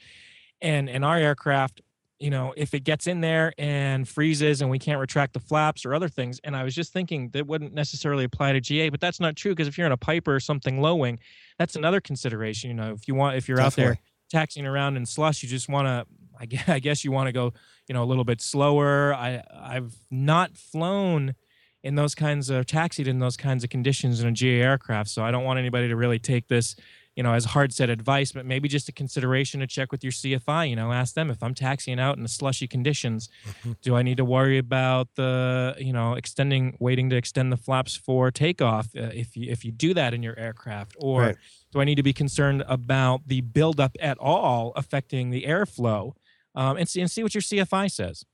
And 0.61 0.89
in 0.89 1.03
our 1.03 1.17
aircraft, 1.17 1.81
you 2.25 2.31
know, 2.31 2.55
if 2.57 2.73
it 2.73 2.85
gets 2.85 3.07
in 3.07 3.21
there 3.21 3.53
and 3.59 4.09
freezes 4.09 4.63
and 4.63 4.71
we 4.71 4.79
can't 4.79 4.99
retract 4.99 5.35
the 5.35 5.41
flaps 5.41 5.85
or 5.85 5.95
other 5.95 6.09
things. 6.09 6.41
And 6.43 6.57
I 6.57 6.65
was 6.65 6.75
just 6.75 6.91
thinking 6.91 7.29
that 7.35 7.47
wouldn't 7.47 7.75
necessarily 7.75 8.25
apply 8.25 8.53
to 8.53 8.63
GA, 8.63 8.89
but 8.89 8.99
that's 8.99 9.21
not 9.21 9.37
true 9.37 9.53
because 9.53 9.69
if 9.69 9.77
you're 9.77 9.87
in 9.87 9.93
a 9.93 9.97
Piper 9.99 10.35
or 10.35 10.41
something 10.41 10.81
low 10.81 10.97
wing, 10.97 11.19
that's 11.59 11.77
another 11.77 12.01
consideration. 12.01 12.71
You 12.71 12.77
know, 12.77 12.93
if 12.93 13.07
you 13.07 13.15
want, 13.15 13.37
if 13.37 13.47
you're 13.47 13.59
Definitely. 13.59 13.85
out 13.85 13.97
there 13.97 13.99
taxiing 14.31 14.67
around 14.67 14.97
in 14.97 15.05
slush, 15.05 15.43
you 15.43 15.51
just 15.51 15.69
want 15.69 15.87
to, 15.87 16.07
I 16.41 16.47
guess, 16.47 16.67
I 16.69 16.79
guess 16.79 17.05
you 17.05 17.13
want 17.13 17.27
to 17.29 17.33
go 17.33 17.53
you 17.89 17.93
know 17.93 18.03
a 18.03 18.07
little 18.07 18.25
bit 18.25 18.41
slower 18.41 19.15
i 19.15 19.43
i've 19.55 19.95
not 20.11 20.57
flown 20.57 21.35
in 21.83 21.95
those 21.95 22.15
kinds 22.15 22.49
of 22.49 22.67
taxied 22.67 23.07
in 23.07 23.19
those 23.19 23.37
kinds 23.37 23.63
of 23.63 23.71
conditions 23.71 24.21
in 24.21 24.29
a 24.29 24.33
ga 24.33 24.63
aircraft 24.63 25.11
so 25.11 25.23
i 25.23 25.31
don't 25.31 25.45
want 25.45 25.59
anybody 25.59 25.89
to 25.89 25.97
really 25.97 26.19
take 26.19 26.49
this 26.49 26.77
you 27.17 27.23
know 27.23 27.33
as 27.33 27.45
hard 27.45 27.73
set 27.73 27.89
advice 27.91 28.33
but 28.33 28.45
maybe 28.45 28.69
just 28.69 28.89
a 28.89 28.93
consideration 28.93 29.61
to 29.61 29.67
check 29.67 29.93
with 29.93 30.03
your 30.03 30.13
cfi 30.13 30.69
you 30.69 30.75
know 30.77 30.93
ask 30.93 31.15
them 31.15 31.31
if 31.31 31.43
i'm 31.43 31.55
taxiing 31.55 32.01
out 32.01 32.17
in 32.17 32.23
the 32.23 32.29
slushy 32.29 32.67
conditions 32.67 33.29
Mm-hmm. 33.47 33.73
do 33.83 33.95
i 33.97 34.03
need 34.03 34.17
to 34.17 34.25
worry 34.25 34.59
about 34.59 35.09
the 35.15 35.75
you 35.79 35.93
know 35.93 36.15
extending 36.15 36.77
waiting 36.81 37.11
to 37.11 37.17
extend 37.17 37.53
the 37.53 37.57
flaps 37.57 37.95
for 37.97 38.31
takeoff 38.31 38.89
uh, 38.97 39.11
if 39.15 39.37
you 39.37 39.51
if 39.51 39.65
you 39.65 39.71
do 39.73 39.95
that 39.95 40.13
in 40.15 40.23
your 40.23 40.39
aircraft 40.39 40.97
or 40.99 41.21
Right. 41.21 41.37
do 41.73 41.81
i 41.81 41.85
need 41.85 41.95
to 41.97 42.03
be 42.03 42.13
concerned 42.13 42.65
about 42.67 43.29
the 43.29 43.41
buildup 43.43 43.97
at 44.01 44.19
all 44.19 44.73
affecting 44.77 45.31
the 45.31 45.45
airflow 45.45 46.13
um, 46.57 46.77
and 46.77 46.89
see 46.89 47.01
and 47.01 47.11
see 47.11 47.23
what 47.25 47.35
your 47.35 47.43
CFI 47.43 47.91
says. 47.91 48.25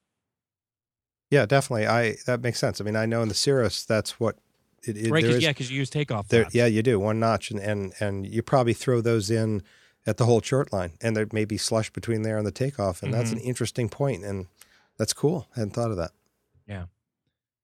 Yeah, 1.30 1.46
definitely. 1.46 1.86
I 1.86 2.16
that 2.26 2.42
makes 2.42 2.58
sense. 2.58 2.80
I 2.80 2.84
mean, 2.84 2.96
I 2.96 3.06
know 3.06 3.22
in 3.22 3.28
the 3.28 3.34
Cirrus 3.34 3.84
that's 3.84 4.18
what 4.18 4.36
it, 4.84 4.96
it 4.96 5.10
right? 5.10 5.24
'cause- 5.24 5.36
is- 5.36 5.42
yeah, 5.42 5.50
because 5.50 5.70
you 5.70 5.76
use 5.78 5.90
takeoff. 5.90 6.28
There, 6.28 6.46
yeah, 6.52 6.66
you 6.66 6.82
do 6.82 6.98
one 6.98 7.18
notch, 7.20 7.50
and, 7.50 7.60
and 7.60 7.92
and 8.00 8.26
you 8.26 8.42
probably 8.42 8.72
throw 8.74 9.00
those 9.00 9.30
in 9.30 9.62
at 10.06 10.16
the 10.16 10.24
hold 10.24 10.44
short 10.44 10.72
line, 10.72 10.92
and 11.02 11.14
there 11.16 11.26
may 11.32 11.44
be 11.44 11.58
slush 11.58 11.90
between 11.90 12.22
there 12.22 12.38
and 12.38 12.46
the 12.46 12.50
takeoff, 12.52 13.02
and 13.02 13.12
that's 13.12 13.32
an 13.32 13.38
interesting 13.40 13.88
point, 13.88 14.24
and 14.24 14.46
that's 14.96 15.12
cool. 15.12 15.46
I 15.54 15.60
hadn't 15.60 15.74
thought 15.74 15.90
of 15.90 15.96
that. 15.98 16.10
Yeah, 16.66 16.84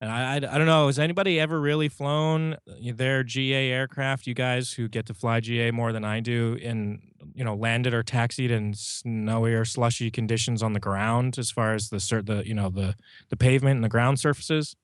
and 0.01 0.11
I, 0.11 0.35
I, 0.35 0.37
I 0.37 0.59
don't 0.59 0.67
know. 0.67 0.87
Has 0.87 0.99
anybody 0.99 1.41
ever 1.41 1.59
really 1.61 1.89
flown 1.89 2.55
uh, 2.55 2.57
their 2.95 3.23
GA 3.25 3.71
aircraft? 3.71 4.27
You 4.27 4.35
guys 4.35 4.73
who 4.73 4.87
get 4.89 5.07
to 5.07 5.15
fly 5.15 5.41
GA 5.41 5.71
more 5.71 5.93
than 5.93 6.05
I 6.05 6.21
do, 6.21 6.59
in 6.61 7.01
you 7.35 7.43
know 7.45 7.55
landed 7.55 7.95
or 7.95 8.03
taxied 8.03 8.51
in 8.51 8.75
snowy 8.75 9.55
or 9.55 9.65
slushy 9.65 10.11
conditions 10.11 10.63
on 10.63 10.75
the 10.75 10.81
ground, 10.81 11.39
as 11.39 11.51
far 11.51 11.73
as 11.75 11.89
the 11.89 12.01
cer- 12.01 12.23
the 12.23 12.47
you 12.47 12.55
know 12.55 12.69
the 12.69 12.95
the 13.31 13.37
pavement 13.37 13.77
and 13.77 13.85
the 13.85 13.89
ground 13.89 14.21
surfaces. 14.21 14.77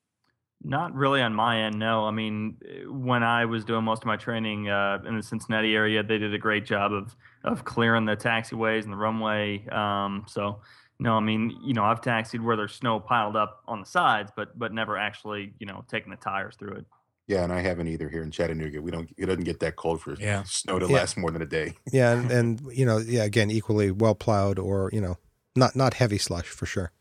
Not 0.65 0.95
really 0.95 1.21
on 1.21 1.35
my 1.35 1.63
end, 1.63 1.79
no. 1.79 2.05
I 2.07 2.13
mean, 2.13 2.57
eh, 2.65 2.85
when 2.87 3.23
I 3.25 3.45
was 3.47 3.65
doing 3.65 3.85
most 3.85 4.03
of 4.03 4.07
my 4.07 4.17
training 4.17 4.69
uh, 4.69 4.99
in 5.07 5.17
the 5.17 5.23
Cincinnati 5.23 5.75
area, 5.75 6.03
they 6.03 6.19
did 6.19 6.33
a 6.35 6.39
great 6.39 6.65
job 6.65 6.93
of 6.93 7.17
of 7.45 7.65
clearing 7.65 8.05
the 8.05 8.17
taxiways 8.17 8.85
and 8.85 8.93
the 8.93 8.97
runway. 8.97 9.67
Um, 9.69 10.25
so, 10.29 10.61
no, 11.01 11.15
I 11.15 11.21
mean, 11.21 11.59
you 11.65 11.75
know, 11.75 11.83
I've 11.83 12.01
taxied 12.01 12.41
where 12.43 12.57
there's 12.57 12.75
snow 12.75 13.01
piled 13.01 13.35
up 13.35 13.63
on 13.67 13.81
the 13.81 13.87
sides, 13.87 14.31
but 14.37 14.57
but 14.57 14.73
never 14.73 14.97
actually, 14.97 15.53
you 15.59 15.67
know, 15.67 15.85
taking 15.89 16.11
the 16.11 16.17
tires 16.17 16.55
through 16.57 16.75
it. 16.77 16.85
Yeah, 17.27 17.43
and 17.45 17.53
I 17.53 17.61
haven't 17.61 17.89
either 17.89 18.09
here 18.09 18.23
in 18.23 18.31
Chattanooga. 18.31 18.81
We 18.83 18.91
don't. 18.93 19.11
It 19.17 19.27
doesn't 19.27 19.45
get 19.45 19.59
that 19.61 19.75
cold 19.77 20.01
for 20.01 20.15
Yeah. 20.15 20.43
snow 20.45 20.79
to 20.79 20.87
Yeah. 20.87 20.93
last 20.93 21.17
more 21.17 21.31
than 21.33 21.43
a 21.43 21.47
day. 21.47 21.75
Yeah, 21.91 22.13
and, 22.13 22.31
and 22.39 22.61
you 22.73 22.87
know, 22.87 22.99
yeah, 22.99 23.25
again, 23.25 23.51
equally 23.51 23.91
well 23.91 24.15
plowed, 24.15 24.59
or 24.61 24.91
you 24.93 25.01
know, 25.01 25.19
not 25.57 25.75
not 25.75 25.95
heavy 25.95 26.19
slush 26.19 26.47
for 26.47 26.67
sure. 26.67 26.93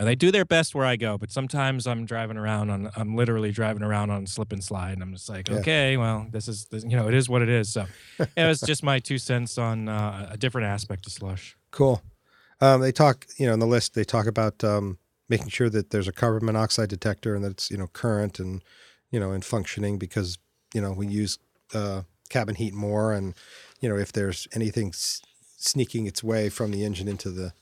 And 0.00 0.08
they 0.08 0.14
do 0.14 0.30
their 0.30 0.46
best 0.46 0.74
where 0.74 0.86
I 0.86 0.96
go, 0.96 1.18
but 1.18 1.30
sometimes 1.30 1.86
I'm 1.86 2.06
driving 2.06 2.38
around 2.38 2.70
on 2.70 2.90
I'm 2.96 3.16
literally 3.16 3.52
driving 3.52 3.82
around 3.82 4.10
on 4.10 4.26
slip 4.26 4.50
and 4.50 4.64
slide, 4.64 4.92
and 4.94 5.02
I'm 5.02 5.12
just 5.12 5.28
like, 5.28 5.48
Yeah. 5.50 5.56
okay, 5.58 5.96
well, 5.98 6.26
this 6.30 6.48
is 6.48 6.64
this, 6.70 6.84
you 6.84 6.96
know, 6.96 7.06
it 7.06 7.12
is 7.12 7.28
what 7.28 7.42
it 7.42 7.50
is. 7.50 7.70
So 7.70 7.84
it 8.18 8.46
was 8.46 8.60
just 8.62 8.82
my 8.82 8.98
two 8.98 9.18
cents 9.18 9.58
on 9.58 9.90
uh, 9.90 10.28
a 10.32 10.38
different 10.38 10.68
aspect 10.68 11.06
of 11.06 11.12
slush. 11.12 11.54
Cool. 11.70 12.00
Um, 12.62 12.80
they 12.80 12.92
talk, 12.92 13.26
you 13.36 13.46
know, 13.46 13.52
in 13.52 13.60
the 13.60 13.66
list 13.66 13.92
they 13.94 14.04
talk 14.04 14.26
about 14.26 14.64
um, 14.64 14.96
making 15.28 15.48
sure 15.48 15.68
that 15.68 15.90
there's 15.90 16.08
a 16.08 16.12
carbon 16.12 16.46
monoxide 16.46 16.88
detector 16.88 17.34
and 17.34 17.44
that 17.44 17.50
it's 17.52 17.70
you 17.70 17.76
know 17.76 17.86
current 17.88 18.40
and 18.40 18.62
you 19.10 19.20
know 19.20 19.32
and 19.32 19.44
functioning 19.44 19.98
because 19.98 20.38
you 20.72 20.80
know 20.80 20.92
we 20.92 21.08
use 21.08 21.38
uh, 21.74 22.02
cabin 22.30 22.54
heat 22.54 22.72
more 22.72 23.12
and 23.12 23.34
you 23.80 23.88
know 23.90 23.96
if 23.98 24.12
there's 24.12 24.48
anything 24.54 24.88
s- 24.88 25.20
sneaking 25.58 26.06
its 26.06 26.24
way 26.24 26.48
from 26.48 26.70
the 26.70 26.84
engine 26.86 27.06
into 27.06 27.30
the 27.30 27.52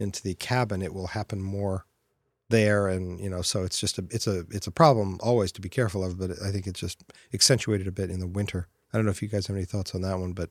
into 0.00 0.22
the 0.22 0.34
cabin, 0.34 0.82
it 0.82 0.92
will 0.94 1.08
happen 1.08 1.40
more 1.42 1.86
there 2.48 2.86
and 2.86 3.18
you 3.18 3.28
know 3.28 3.42
so 3.42 3.64
it's 3.64 3.80
just 3.80 3.98
a 3.98 4.04
it's 4.10 4.28
a 4.28 4.44
it's 4.52 4.68
a 4.68 4.70
problem 4.70 5.18
always 5.20 5.50
to 5.50 5.60
be 5.60 5.68
careful 5.68 6.04
of 6.04 6.16
but 6.16 6.30
i 6.44 6.52
think 6.52 6.64
it's 6.68 6.78
just 6.78 7.02
accentuated 7.34 7.88
a 7.88 7.90
bit 7.90 8.08
in 8.08 8.20
the 8.20 8.26
winter 8.28 8.68
i 8.92 8.96
don't 8.96 9.04
know 9.04 9.10
if 9.10 9.20
you 9.20 9.26
guys 9.26 9.48
have 9.48 9.56
any 9.56 9.64
thoughts 9.64 9.96
on 9.96 10.02
that 10.02 10.16
one 10.16 10.32
but 10.32 10.50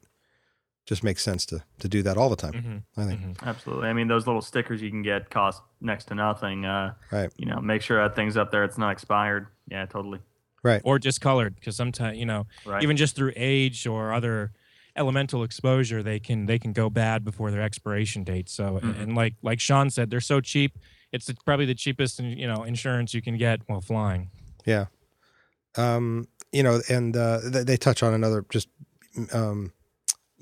just 0.86 1.06
makes 1.06 1.24
sense 1.24 1.46
to 1.46 1.64
to 1.80 1.88
do 1.88 2.04
that 2.04 2.18
all 2.18 2.28
the 2.30 2.36
time 2.36 2.52
Mm-hmm. 2.52 3.00
i 3.02 3.06
think 3.06 3.38
Absolutely. 3.48 3.88
I 3.88 3.94
mean, 3.94 4.10
those 4.10 4.28
little 4.28 4.42
stickers 4.42 4.82
you 4.82 4.90
can 4.90 5.04
get 5.04 5.30
cost 5.30 5.62
next 5.80 6.06
to 6.10 6.16
nothing. 6.16 6.66
Uh, 6.66 6.96
Right. 7.14 7.32
You 7.38 7.46
know, 7.46 7.62
make 7.62 7.82
sure 7.82 7.98
that 8.06 8.14
thing's 8.14 8.36
up 8.36 8.52
there. 8.52 8.66
It's 8.66 8.78
not 8.78 8.92
expired. 8.92 9.48
Yeah, 9.72 9.86
totally. 9.86 10.20
Right. 10.64 10.82
Or 10.84 11.00
discolored 11.00 11.56
because 11.56 11.78
sometimes 11.78 12.18
you 12.18 12.26
know 12.26 12.46
Right. 12.66 12.84
even 12.84 12.98
just 12.98 13.16
through 13.16 13.32
age 13.38 13.88
or 13.88 14.12
other 14.14 14.52
elemental 14.96 15.44
exposure 15.44 16.02
they 16.02 16.20
can 16.20 16.46
they 16.46 16.58
can 16.60 16.72
go 16.74 16.90
bad 16.90 17.24
before 17.24 17.52
their 17.52 17.62
expiration 17.62 18.24
date 18.24 18.48
so 18.50 18.80
Mhm. 18.82 19.02
and 19.02 19.16
like 19.16 19.36
like 19.42 19.60
sean 19.60 19.90
said 19.90 20.10
they're 20.10 20.22
so 20.22 20.40
cheap 20.42 20.78
it's 21.12 21.32
probably 21.46 21.66
the 21.66 21.76
cheapest 21.76 22.20
you 22.20 22.48
know 22.48 22.64
insurance 22.64 23.14
you 23.14 23.22
can 23.22 23.38
get 23.38 23.62
while 23.68 23.82
flying 23.82 24.30
Yeah. 24.66 24.86
Um, 25.78 26.28
you 26.52 26.64
know, 26.64 26.80
and 26.90 27.16
uh, 27.18 27.40
they, 27.44 27.64
they 27.64 27.78
touch 27.78 28.02
on 28.02 28.14
another 28.14 28.46
just 28.50 28.70
um, 29.34 29.74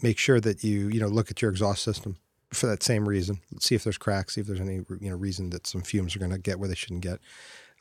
make 0.02 0.20
sure 0.20 0.40
that 0.40 0.64
you, 0.64 0.90
you 0.90 1.00
know, 1.00 1.08
look 1.08 1.32
at 1.32 1.42
your 1.42 1.50
exhaust 1.50 1.82
system 1.84 2.18
for 2.54 2.68
that 2.68 2.84
same 2.84 3.10
reason. 3.10 3.40
See 3.60 3.74
if 3.74 3.84
there's 3.84 3.98
cracks, 3.98 4.36
see 4.36 4.42
if 4.42 4.48
there's 4.48 4.62
any, 4.62 4.76
you 5.02 5.10
know, 5.10 5.16
reason 5.16 5.50
that 5.50 5.66
some 5.66 5.82
fumes 5.82 6.16
are 6.16 6.20
going 6.20 6.32
to 6.32 6.38
get 6.38 6.60
where 6.60 6.70
they 6.70 6.76
shouldn't 6.76 7.02
get. 7.02 7.20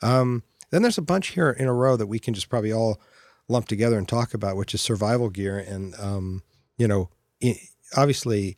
Um, 0.01 0.41
then 0.71 0.81
there's 0.81 0.97
a 0.97 1.01
bunch 1.03 1.27
here 1.29 1.51
in 1.51 1.67
a 1.67 1.73
row 1.73 1.95
that 1.95 2.07
we 2.07 2.17
can 2.17 2.33
just 2.33 2.49
probably 2.49 2.73
all 2.73 2.99
lump 3.47 3.67
together 3.67 3.99
and 3.99 4.07
talk 4.09 4.33
about, 4.33 4.57
which 4.57 4.73
is 4.73 4.81
survival 4.81 5.29
gear. 5.29 5.59
And, 5.59 5.93
um, 5.99 6.41
you 6.77 6.87
know, 6.87 7.09
i 7.43 7.55
obviously, 7.95 8.57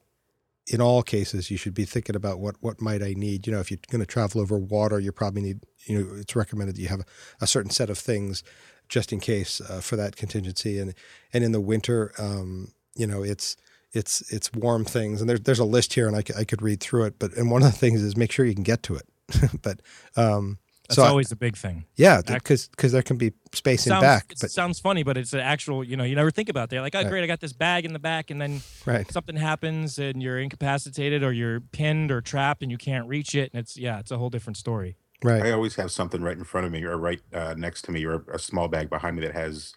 in 0.68 0.82
all 0.82 1.04
cases, 1.04 1.52
you 1.52 1.58
should 1.58 1.74
be 1.74 1.86
thinking 1.86 2.16
about 2.16 2.40
what 2.40 2.56
what 2.62 2.82
might 2.82 3.04
I 3.04 3.14
need. 3.16 3.46
You 3.46 3.54
know, 3.54 3.60
if 3.60 3.70
you're 3.70 3.80
going 3.90 4.02
to 4.02 4.06
travel 4.06 4.42
over 4.42 4.58
water, 4.58 5.00
you 5.00 5.12
probably 5.12 5.42
need. 5.42 5.60
You 5.86 6.00
know, 6.00 6.16
it's 6.16 6.36
recommended 6.36 6.76
that 6.76 6.82
you 6.82 6.88
have 6.88 7.06
a 7.40 7.48
certain 7.48 7.72
set 7.72 7.90
of 7.90 7.98
things 7.98 8.44
just 8.88 9.12
in 9.12 9.20
case 9.20 9.62
uh, 9.62 9.82
for 9.82 9.96
that 9.96 10.16
contingency. 10.16 10.80
And 10.80 10.94
and 11.34 11.44
in 11.44 11.52
the 11.52 11.62
winter, 11.62 12.14
um, 12.18 12.74
you 12.96 13.08
know, 13.08 13.24
it's 13.24 13.56
it's 13.92 14.22
it's 14.32 14.52
warm 14.54 14.86
things. 14.86 15.22
And 15.22 15.30
there's 15.30 15.42
there's 15.42 15.60
a 15.60 15.66
list 15.66 15.94
here, 15.94 16.08
and 16.08 16.16
I, 16.16 16.22
c- 16.22 16.34
I 16.38 16.44
could 16.44 16.62
read 16.62 16.82
through 16.82 17.06
it. 17.06 17.20
But 17.20 17.34
and 17.34 17.52
one 17.52 17.64
of 17.64 17.72
the 17.72 17.78
things 17.78 18.02
is 18.02 18.18
make 18.18 18.32
sure 18.32 18.46
you 18.46 18.54
can 18.54 18.64
get 18.64 18.84
to 18.84 18.96
it. 18.96 19.08
but 19.62 19.82
um, 20.16 20.60
that's 20.88 20.96
so 20.96 21.04
I- 21.04 21.08
always 21.10 21.30
the 21.30 21.36
big 21.36 21.56
thing 21.58 21.86
yeah, 21.96 22.22
because 22.26 22.68
because 22.68 22.92
there 22.92 23.02
can 23.04 23.18
be 23.18 23.34
space 23.54 23.86
in 23.88 23.92
sounds, 23.92 24.02
back. 24.04 24.26
it 24.32 24.38
But 24.42 24.52
sounds 24.52 24.80
funny 24.80 25.04
but 25.04 25.18
it's 25.18 25.34
an 25.34 25.40
actual 25.40 25.84
you 25.84 25.96
know 25.98 26.04
you 26.04 26.16
never 26.16 26.32
think 26.32 26.50
about 26.50 26.70
that 26.70 26.82
like 26.82 26.94
oh 26.96 27.00
Right. 27.02 27.10
great 27.10 27.24
i 27.24 27.28
got 27.28 27.40
this 27.40 27.54
bag 27.54 27.86
in 27.86 27.94
the 27.94 28.00
back 28.00 28.30
and 28.32 28.40
then 28.42 28.62
right, 28.86 29.10
something 29.12 29.36
happens 29.36 29.98
and 30.00 30.22
you're 30.22 30.40
incapacitated 30.40 31.24
or 31.24 31.32
you're 31.32 31.60
pinned 31.62 32.12
or 32.12 32.22
trapped 32.22 32.62
and 32.62 32.72
you 32.72 32.78
can't 32.78 33.08
reach 33.08 33.34
it 33.36 33.52
and 33.54 33.60
it's 33.62 33.78
yeah 33.78 34.00
it's 34.00 34.12
a 34.12 34.18
whole 34.18 34.30
different 34.30 34.58
story 34.58 34.96
right. 35.24 35.42
I 35.44 35.52
always 35.52 35.76
have 35.76 35.92
something 35.92 36.22
right 36.22 36.38
in 36.38 36.44
front 36.44 36.66
of 36.68 36.72
me 36.72 36.84
or 36.84 36.98
right 36.98 37.22
uh, 37.34 37.56
next 37.58 37.84
to 37.84 37.92
me 37.92 38.06
or 38.06 38.26
a 38.32 38.38
small 38.40 38.68
bag 38.68 38.90
behind 38.90 39.16
me 39.16 39.22
that 39.26 39.34
has 39.34 39.74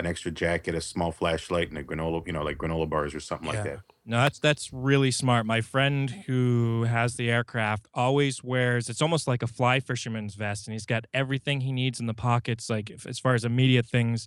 an 0.00 0.06
extra 0.06 0.30
jacket, 0.30 0.74
a 0.74 0.80
small 0.80 1.12
flashlight, 1.12 1.68
and 1.68 1.78
a 1.78 1.84
granola, 1.84 2.26
you 2.26 2.32
know, 2.32 2.42
like 2.42 2.58
granola 2.58 2.88
bars 2.88 3.14
or 3.14 3.20
something 3.20 3.46
Yeah. 3.46 3.52
like 3.52 3.62
that. 3.64 3.80
No, 4.04 4.18
that's 4.22 4.38
that's 4.38 4.72
really 4.72 5.10
smart. 5.10 5.44
My 5.44 5.60
friend 5.60 6.08
who 6.10 6.84
has 6.84 7.16
the 7.16 7.30
aircraft 7.30 7.88
always 7.92 8.42
wears 8.42 8.88
it's 8.88 9.02
almost 9.02 9.26
like 9.28 9.42
a 9.42 9.46
fly 9.46 9.80
fisherman's 9.80 10.34
vest, 10.34 10.66
and 10.66 10.72
he's 10.72 10.86
got 10.86 11.04
everything 11.12 11.60
he 11.60 11.72
needs 11.72 12.00
in 12.00 12.06
the 12.06 12.14
pockets, 12.14 12.70
like 12.70 12.88
if, 12.90 13.06
as 13.06 13.18
far 13.18 13.34
as 13.34 13.44
immediate 13.44 13.86
things, 13.86 14.26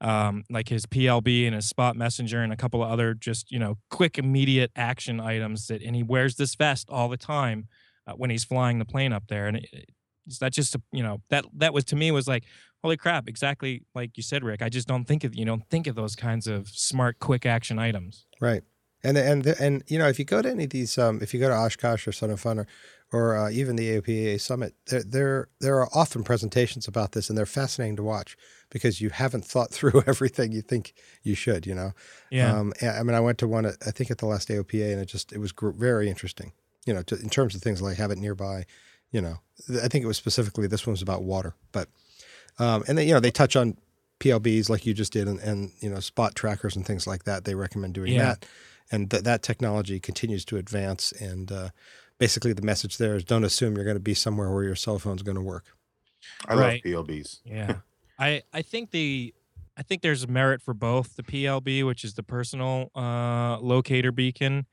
um, 0.00 0.44
like 0.50 0.68
his 0.68 0.86
PLB 0.86 1.46
and 1.46 1.54
his 1.54 1.68
spot 1.68 1.96
messenger 1.96 2.42
and 2.42 2.52
a 2.52 2.56
couple 2.56 2.82
of 2.82 2.90
other 2.90 3.14
just 3.14 3.50
you 3.52 3.58
know 3.58 3.78
quick 3.90 4.18
immediate 4.18 4.72
action 4.76 5.20
items. 5.20 5.68
That 5.68 5.82
and 5.82 5.94
he 5.94 6.02
wears 6.02 6.36
this 6.36 6.54
vest 6.56 6.88
all 6.90 7.08
the 7.08 7.16
time 7.16 7.68
uh, 8.06 8.14
when 8.14 8.30
he's 8.30 8.44
flying 8.44 8.78
the 8.80 8.84
plane 8.84 9.12
up 9.12 9.28
there, 9.28 9.46
and 9.46 9.58
it, 9.58 9.90
it's 10.26 10.38
that 10.38 10.52
just 10.52 10.74
a, 10.74 10.82
you 10.92 11.02
know 11.02 11.18
that 11.30 11.44
that 11.54 11.72
was 11.72 11.84
to 11.86 11.96
me 11.96 12.10
was 12.10 12.26
like 12.26 12.44
holy 12.82 12.96
crap, 12.96 13.28
exactly 13.28 13.82
like 13.94 14.16
you 14.16 14.22
said, 14.22 14.44
Rick. 14.44 14.62
I 14.62 14.68
just 14.68 14.88
don't 14.88 15.04
think 15.04 15.24
of 15.24 15.34
you 15.34 15.44
don't 15.44 15.66
think 15.68 15.86
of 15.86 15.94
those 15.94 16.16
kinds 16.16 16.46
of 16.46 16.68
smart, 16.68 17.18
quick 17.18 17.46
action 17.46 17.78
items. 17.78 18.26
Right. 18.40 18.62
And 19.04 19.18
and 19.18 19.46
and 19.46 19.82
you 19.88 19.98
know, 19.98 20.08
if 20.08 20.18
you 20.18 20.24
go 20.24 20.42
to 20.42 20.50
any 20.50 20.64
of 20.64 20.70
these, 20.70 20.96
um, 20.96 21.20
if 21.22 21.34
you 21.34 21.40
go 21.40 21.48
to 21.48 21.54
Oshkosh 21.54 22.06
or 22.06 22.12
Sun 22.12 22.30
and 22.30 22.38
Fun 22.38 22.60
or, 22.60 22.66
or 23.12 23.36
uh, 23.36 23.50
even 23.50 23.74
the 23.74 24.00
AOPA 24.00 24.40
summit, 24.40 24.74
there, 24.86 25.02
there 25.02 25.48
there 25.60 25.80
are 25.80 25.88
often 25.92 26.22
presentations 26.22 26.86
about 26.86 27.10
this, 27.12 27.28
and 27.28 27.36
they're 27.36 27.44
fascinating 27.44 27.96
to 27.96 28.02
watch 28.04 28.36
because 28.70 29.00
you 29.00 29.10
haven't 29.10 29.44
thought 29.44 29.70
through 29.72 30.04
everything 30.06 30.52
you 30.52 30.62
think 30.62 30.94
you 31.22 31.34
should. 31.34 31.66
You 31.66 31.74
know. 31.74 31.92
Yeah. 32.30 32.56
Um, 32.56 32.72
I 32.80 33.02
mean, 33.02 33.16
I 33.16 33.20
went 33.20 33.38
to 33.38 33.48
one, 33.48 33.66
at, 33.66 33.76
I 33.84 33.90
think 33.90 34.10
at 34.12 34.18
the 34.18 34.26
last 34.26 34.48
AOPA, 34.48 34.92
and 34.92 35.00
it 35.00 35.06
just 35.06 35.32
it 35.32 35.38
was 35.38 35.50
gr- 35.50 35.70
very 35.70 36.08
interesting. 36.08 36.52
You 36.86 36.94
know, 36.94 37.02
to, 37.02 37.16
in 37.16 37.28
terms 37.28 37.56
of 37.56 37.62
things 37.62 37.82
like 37.82 37.96
have 37.96 38.12
it 38.12 38.18
nearby. 38.18 38.66
You 39.10 39.20
know, 39.20 39.40
I 39.82 39.88
think 39.88 40.04
it 40.04 40.06
was 40.06 40.16
specifically 40.16 40.66
this 40.68 40.86
one 40.86 40.92
was 40.92 41.02
about 41.02 41.22
water, 41.22 41.54
but 41.72 41.88
um, 42.58 42.84
and 42.88 42.96
they 42.98 43.06
you 43.06 43.14
know 43.14 43.20
they 43.20 43.30
touch 43.30 43.56
on 43.56 43.76
PLBs 44.20 44.68
like 44.68 44.86
you 44.86 44.94
just 44.94 45.12
did, 45.12 45.26
and, 45.28 45.40
and 45.40 45.72
you 45.80 45.90
know 45.90 46.00
spot 46.00 46.34
trackers 46.34 46.76
and 46.76 46.86
things 46.86 47.06
like 47.06 47.24
that. 47.24 47.44
They 47.44 47.54
recommend 47.54 47.94
doing 47.94 48.12
Yeah. 48.12 48.24
that, 48.24 48.46
and 48.90 49.10
th- 49.10 49.24
that 49.24 49.42
technology 49.42 49.98
continues 50.00 50.44
to 50.46 50.56
advance. 50.56 51.12
And 51.12 51.50
uh, 51.50 51.68
basically, 52.18 52.52
the 52.52 52.62
message 52.62 52.98
there 52.98 53.16
is 53.16 53.24
don't 53.24 53.44
assume 53.44 53.74
you're 53.76 53.84
going 53.84 53.96
to 53.96 54.00
be 54.00 54.14
somewhere 54.14 54.50
where 54.52 54.64
your 54.64 54.76
cell 54.76 54.98
phone's 54.98 55.22
going 55.22 55.36
to 55.36 55.42
work. 55.42 55.64
I 56.46 56.54
Right. 56.54 56.84
love 56.84 57.06
PLBs. 57.06 57.40
Yeah. 57.44 57.76
I 58.18 58.42
I 58.52 58.62
think 58.62 58.90
the 58.92 59.34
I 59.76 59.82
think 59.82 60.02
there's 60.02 60.28
merit 60.28 60.60
for 60.62 60.74
both 60.74 61.16
the 61.16 61.22
PLB, 61.22 61.84
which 61.84 62.04
is 62.04 62.14
the 62.14 62.22
personal 62.22 62.90
uh, 62.94 63.58
locator 63.58 64.12
beacon, 64.12 64.66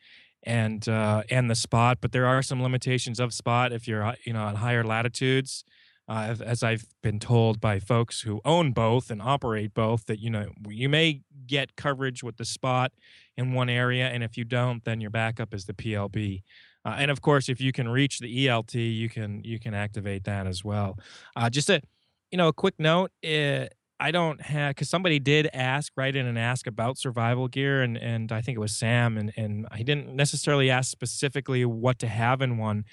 and 0.44 0.88
uh, 0.88 1.24
and 1.32 1.50
the 1.50 1.56
spot. 1.56 2.00
But 2.02 2.12
there 2.12 2.28
are 2.28 2.44
some 2.44 2.62
limitations 2.62 3.20
of 3.20 3.34
spot 3.34 3.72
if 3.72 3.88
you're 3.88 4.04
uh, 4.06 4.16
you 4.26 4.34
know 4.34 4.48
at 4.50 4.58
higher 4.58 4.84
latitudes. 4.84 5.64
Uh, 6.10 6.36
as- 6.44 6.64
I've 6.64 6.86
been 7.04 7.20
told 7.20 7.62
by 7.62 7.80
folks 7.80 8.22
who 8.22 8.42
own 8.44 8.72
both 8.74 9.12
and 9.12 9.22
operate 9.22 9.74
both, 9.74 10.06
that 10.08 10.20
you 10.20 10.30
know 10.30 10.52
you 10.68 10.90
may 10.90 11.22
get 11.46 11.76
coverage 11.76 12.24
with 12.24 12.38
the 12.38 12.46
spot 12.46 12.92
in 13.38 13.54
one 13.54 13.70
area, 13.70 14.08
and 14.08 14.24
if 14.24 14.38
you 14.38 14.44
don't, 14.44 14.84
then 14.84 15.00
your 15.00 15.12
backup 15.12 15.54
is 15.54 15.66
the 15.66 15.74
PLB. 15.74 16.44
Uh, 16.86 16.96
and 16.98 17.12
of 17.12 17.22
course, 17.22 17.50
if 17.50 17.62
you 17.62 17.72
can 17.72 17.88
reach 17.88 18.20
the 18.20 18.48
ELT, 18.48 18.74
you 18.74 19.10
can 19.10 19.44
you 19.44 19.60
can 19.60 19.74
activate 19.74 20.24
that 20.24 20.48
as 20.48 20.64
well. 20.64 20.98
Uh, 21.36 21.50
just 21.50 21.70
a 21.70 21.82
you 22.32 22.38
know, 22.38 22.48
a 22.48 22.54
quick 22.54 22.76
note. 22.80 23.12
Uh, 23.26 23.66
I 24.02 24.12
don't 24.12 24.42
have 24.42 24.76
because 24.76 24.90
somebody 24.90 25.20
did 25.20 25.50
ask, 25.54 25.92
right 25.98 26.16
in 26.16 26.26
and 26.26 26.40
ask 26.40 26.68
about 26.68 26.98
survival 26.98 27.48
gear, 27.48 27.82
and 27.82 27.98
and 27.98 28.32
I 28.32 28.42
think 28.42 28.56
it 28.56 28.60
was 28.60 28.76
Sam, 28.78 29.18
and 29.18 29.34
and 29.36 29.68
I 29.72 29.84
didn't 29.84 30.16
necessarily 30.16 30.70
ask 30.70 30.90
specifically 30.90 31.66
what 31.66 32.00
to 32.00 32.08
have 32.08 32.42
in 32.42 32.58
one, 32.58 32.86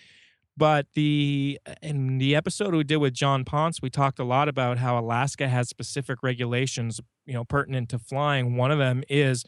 but 0.57 0.87
the 0.95 1.59
in 1.83 2.19
the 2.19 2.35
episode 2.35 2.75
we 2.75 2.85
did 2.85 2.97
with 2.97 3.15
John 3.15 3.45
Ponce, 3.45 3.83
we 3.83 3.91
talked 3.91 4.19
a 4.19 4.25
lot 4.25 4.49
about 4.49 4.79
how 4.79 4.99
Alaska 4.99 5.49
has 5.49 5.69
specific 5.69 6.23
regulations, 6.23 7.01
you 7.27 7.35
know, 7.35 7.45
pertinent 7.45 7.89
to 7.91 7.99
flying. 7.99 8.57
One 8.57 8.71
of 8.71 8.79
them 8.79 9.03
is 9.09 9.45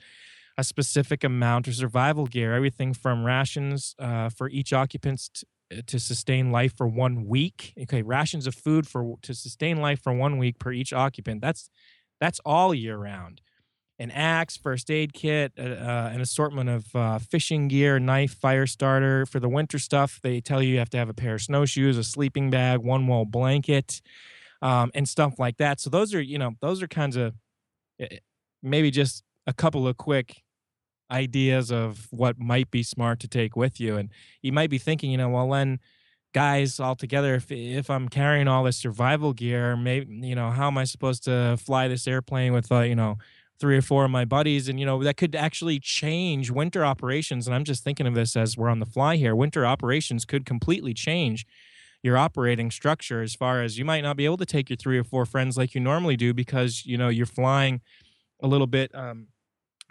a 0.58 0.64
specific 0.64 1.24
amount 1.24 1.68
of 1.68 1.74
survival 1.74 2.26
gear, 2.26 2.54
everything 2.54 2.92
from 2.92 3.24
rations 3.24 3.94
uh, 3.98 4.28
for 4.28 4.48
each 4.50 4.72
occupant 4.72 5.30
t- 5.32 5.82
to 5.82 5.98
sustain 5.98 6.50
life 6.50 6.76
for 6.76 6.86
one 6.86 7.26
week. 7.26 7.72
Okay, 7.82 8.02
rations 8.02 8.46
of 8.46 8.54
food 8.54 8.86
for 8.86 9.16
to 9.22 9.34
sustain 9.34 9.80
life 9.80 10.02
for 10.02 10.12
one 10.12 10.36
week 10.36 10.58
per 10.58 10.72
each 10.72 10.92
occupant. 10.92 11.40
That's 11.40 11.70
that's 12.20 12.40
all 12.44 12.74
year 12.74 12.98
round. 12.98 13.40
An 14.00 14.12
axe, 14.12 14.56
first 14.56 14.90
aid 14.90 15.12
kit, 15.12 15.52
uh, 15.58 15.62
uh, 15.62 16.10
an 16.12 16.20
assortment 16.20 16.70
of 16.70 16.94
uh, 16.94 17.18
fishing 17.18 17.66
gear, 17.66 17.98
knife, 17.98 18.34
fire 18.34 18.66
starter. 18.66 19.26
For 19.26 19.40
the 19.40 19.48
winter 19.48 19.78
stuff, 19.78 20.20
they 20.22 20.40
tell 20.40 20.62
you 20.62 20.74
you 20.74 20.78
have 20.78 20.90
to 20.90 20.98
have 20.98 21.08
a 21.08 21.14
pair 21.14 21.34
of 21.34 21.42
snowshoes, 21.42 21.98
a 21.98 22.04
sleeping 22.04 22.48
bag, 22.48 22.78
one 22.78 23.08
wall 23.08 23.24
blanket, 23.24 24.00
um, 24.62 24.92
and 24.94 25.08
stuff 25.08 25.38
like 25.38 25.56
that. 25.56 25.80
So 25.80 25.90
those 25.90 26.14
are 26.14 26.22
you 26.22 26.38
know 26.38 26.52
those 26.60 26.80
are 26.80 26.86
kinds 26.88 27.16
of 27.16 27.34
eh, 27.98 28.18
maybe 28.62 28.90
just 28.92 29.24
a 29.48 29.52
couple 29.52 29.88
of 29.88 29.96
quick 29.96 30.42
ideas 31.10 31.70
of 31.72 32.06
what 32.10 32.38
might 32.38 32.70
be 32.70 32.82
smart 32.82 33.20
to 33.20 33.28
take 33.28 33.56
with 33.56 33.80
you. 33.80 33.96
And 33.96 34.10
you 34.42 34.52
might 34.52 34.70
be 34.70 34.78
thinking, 34.78 35.10
you 35.10 35.16
know, 35.16 35.30
well, 35.30 35.50
then 35.50 35.80
guys 36.34 36.78
all 36.78 36.94
together, 36.94 37.34
if, 37.34 37.50
if 37.50 37.90
I'm 37.90 38.08
carrying 38.08 38.48
all 38.48 38.64
this 38.64 38.76
survival 38.76 39.32
gear, 39.32 39.76
maybe, 39.76 40.14
you 40.26 40.34
know, 40.34 40.50
how 40.50 40.66
am 40.66 40.78
I 40.78 40.84
supposed 40.84 41.24
to 41.24 41.56
fly 41.58 41.88
this 41.88 42.06
airplane 42.06 42.52
with, 42.52 42.70
uh, 42.70 42.80
you 42.80 42.94
know, 42.94 43.18
three 43.60 43.76
or 43.76 43.82
four 43.82 44.04
of 44.04 44.10
my 44.10 44.24
buddies? 44.24 44.68
And, 44.68 44.78
you 44.78 44.86
know, 44.86 45.02
that 45.02 45.16
could 45.16 45.34
actually 45.34 45.80
change 45.80 46.50
winter 46.50 46.84
operations. 46.84 47.46
And 47.46 47.54
I'm 47.54 47.64
just 47.64 47.84
thinking 47.84 48.06
of 48.06 48.14
this 48.14 48.36
as 48.36 48.56
we're 48.56 48.68
on 48.68 48.80
the 48.80 48.86
fly 48.86 49.16
here. 49.16 49.34
Winter 49.34 49.66
operations 49.66 50.24
could 50.24 50.44
completely 50.44 50.94
change 50.94 51.46
your 52.02 52.16
operating 52.16 52.70
structure 52.70 53.22
as 53.22 53.34
far 53.34 53.62
as 53.62 53.78
you 53.78 53.84
might 53.84 54.02
not 54.02 54.16
be 54.16 54.24
able 54.24 54.36
to 54.36 54.46
take 54.46 54.70
your 54.70 54.76
three 54.76 54.98
or 54.98 55.04
four 55.04 55.26
friends 55.26 55.56
like 55.56 55.74
you 55.74 55.80
normally 55.80 56.16
do 56.16 56.32
because, 56.32 56.86
you 56.86 56.96
know, 56.96 57.08
you're 57.08 57.26
flying 57.26 57.80
a 58.40 58.46
little 58.46 58.68
bit, 58.68 58.94
um, 58.94 59.26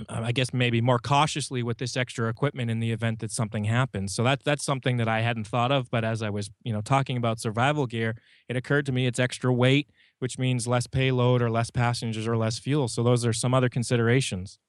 uh, 0.08 0.21
I 0.23 0.32
guess 0.32 0.53
maybe 0.53 0.80
more 0.80 0.99
cautiously 0.99 1.63
with 1.63 1.80
this 1.80 1.97
extra 1.97 2.30
equipment 2.30 2.69
in 2.69 2.80
the 2.80 2.91
event 2.91 3.19
that 3.19 3.32
something 3.32 3.65
happens. 3.65 4.13
So 4.13 4.23
that 4.23 4.43
that's 4.43 4.63
something 4.63 4.97
that 4.97 5.08
I 5.08 5.21
hadn't 5.21 5.47
thought 5.47 5.71
of. 5.71 5.89
But 5.89 6.06
as 6.06 6.21
I 6.21 6.30
was, 6.30 6.49
you 6.63 6.71
know, 6.71 6.82
talking 6.82 7.17
about 7.17 7.39
survival 7.39 7.88
gear, 7.88 8.15
it 8.47 8.56
occurred 8.56 8.86
to 8.86 8.91
me 8.91 9.08
it's 9.08 9.19
extra 9.19 9.51
weight, 9.51 9.89
which 10.19 10.38
means 10.39 10.67
less 10.67 10.88
payload 10.88 11.41
or 11.41 11.49
less 11.49 11.69
passengers 11.69 12.27
or 12.27 12.38
less 12.38 12.60
fuel. 12.60 12.88
So 12.88 13.03
those 13.03 13.25
are 13.25 13.34
some 13.34 13.53
other 13.53 13.69
considerations. 13.69 14.60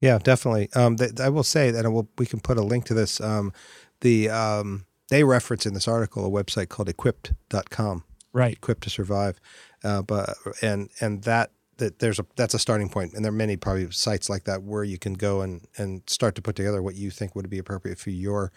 Yeah, 0.00 0.18
definitely. 0.18 0.68
Um, 0.74 0.96
th- 0.96 1.18
I 1.20 1.28
will 1.28 1.42
say 1.42 1.70
that 1.70 1.90
will, 1.90 2.08
we 2.18 2.26
can 2.26 2.40
put 2.40 2.56
a 2.56 2.62
link 2.62 2.84
to 2.86 2.94
this. 2.94 3.20
Um, 3.20 3.52
the 4.00 4.30
um, 4.30 4.86
they 5.10 5.24
reference 5.24 5.66
in 5.66 5.74
this 5.74 5.88
article 5.88 6.24
a 6.24 6.30
website 6.30 6.68
called 6.68 6.88
equipped.com, 6.88 8.04
Right. 8.32 8.52
equipped 8.52 8.84
to 8.84 8.90
survive. 8.90 9.40
Uh, 9.82 10.02
but 10.02 10.36
and 10.62 10.90
and 11.00 11.22
that 11.24 11.50
that 11.78 11.98
there's 11.98 12.18
a 12.20 12.26
that's 12.36 12.54
a 12.54 12.58
starting 12.60 12.88
point, 12.88 13.14
and 13.14 13.24
there 13.24 13.30
are 13.30 13.34
many 13.34 13.56
probably 13.56 13.90
sites 13.90 14.28
like 14.28 14.44
that 14.44 14.62
where 14.62 14.84
you 14.84 14.98
can 14.98 15.14
go 15.14 15.40
and 15.40 15.66
and 15.76 16.02
start 16.06 16.34
to 16.36 16.42
put 16.42 16.54
together 16.54 16.80
what 16.82 16.94
you 16.94 17.10
think 17.10 17.34
would 17.34 17.48
be 17.50 17.58
appropriate 17.58 17.98
for 17.98 18.10
your, 18.10 18.52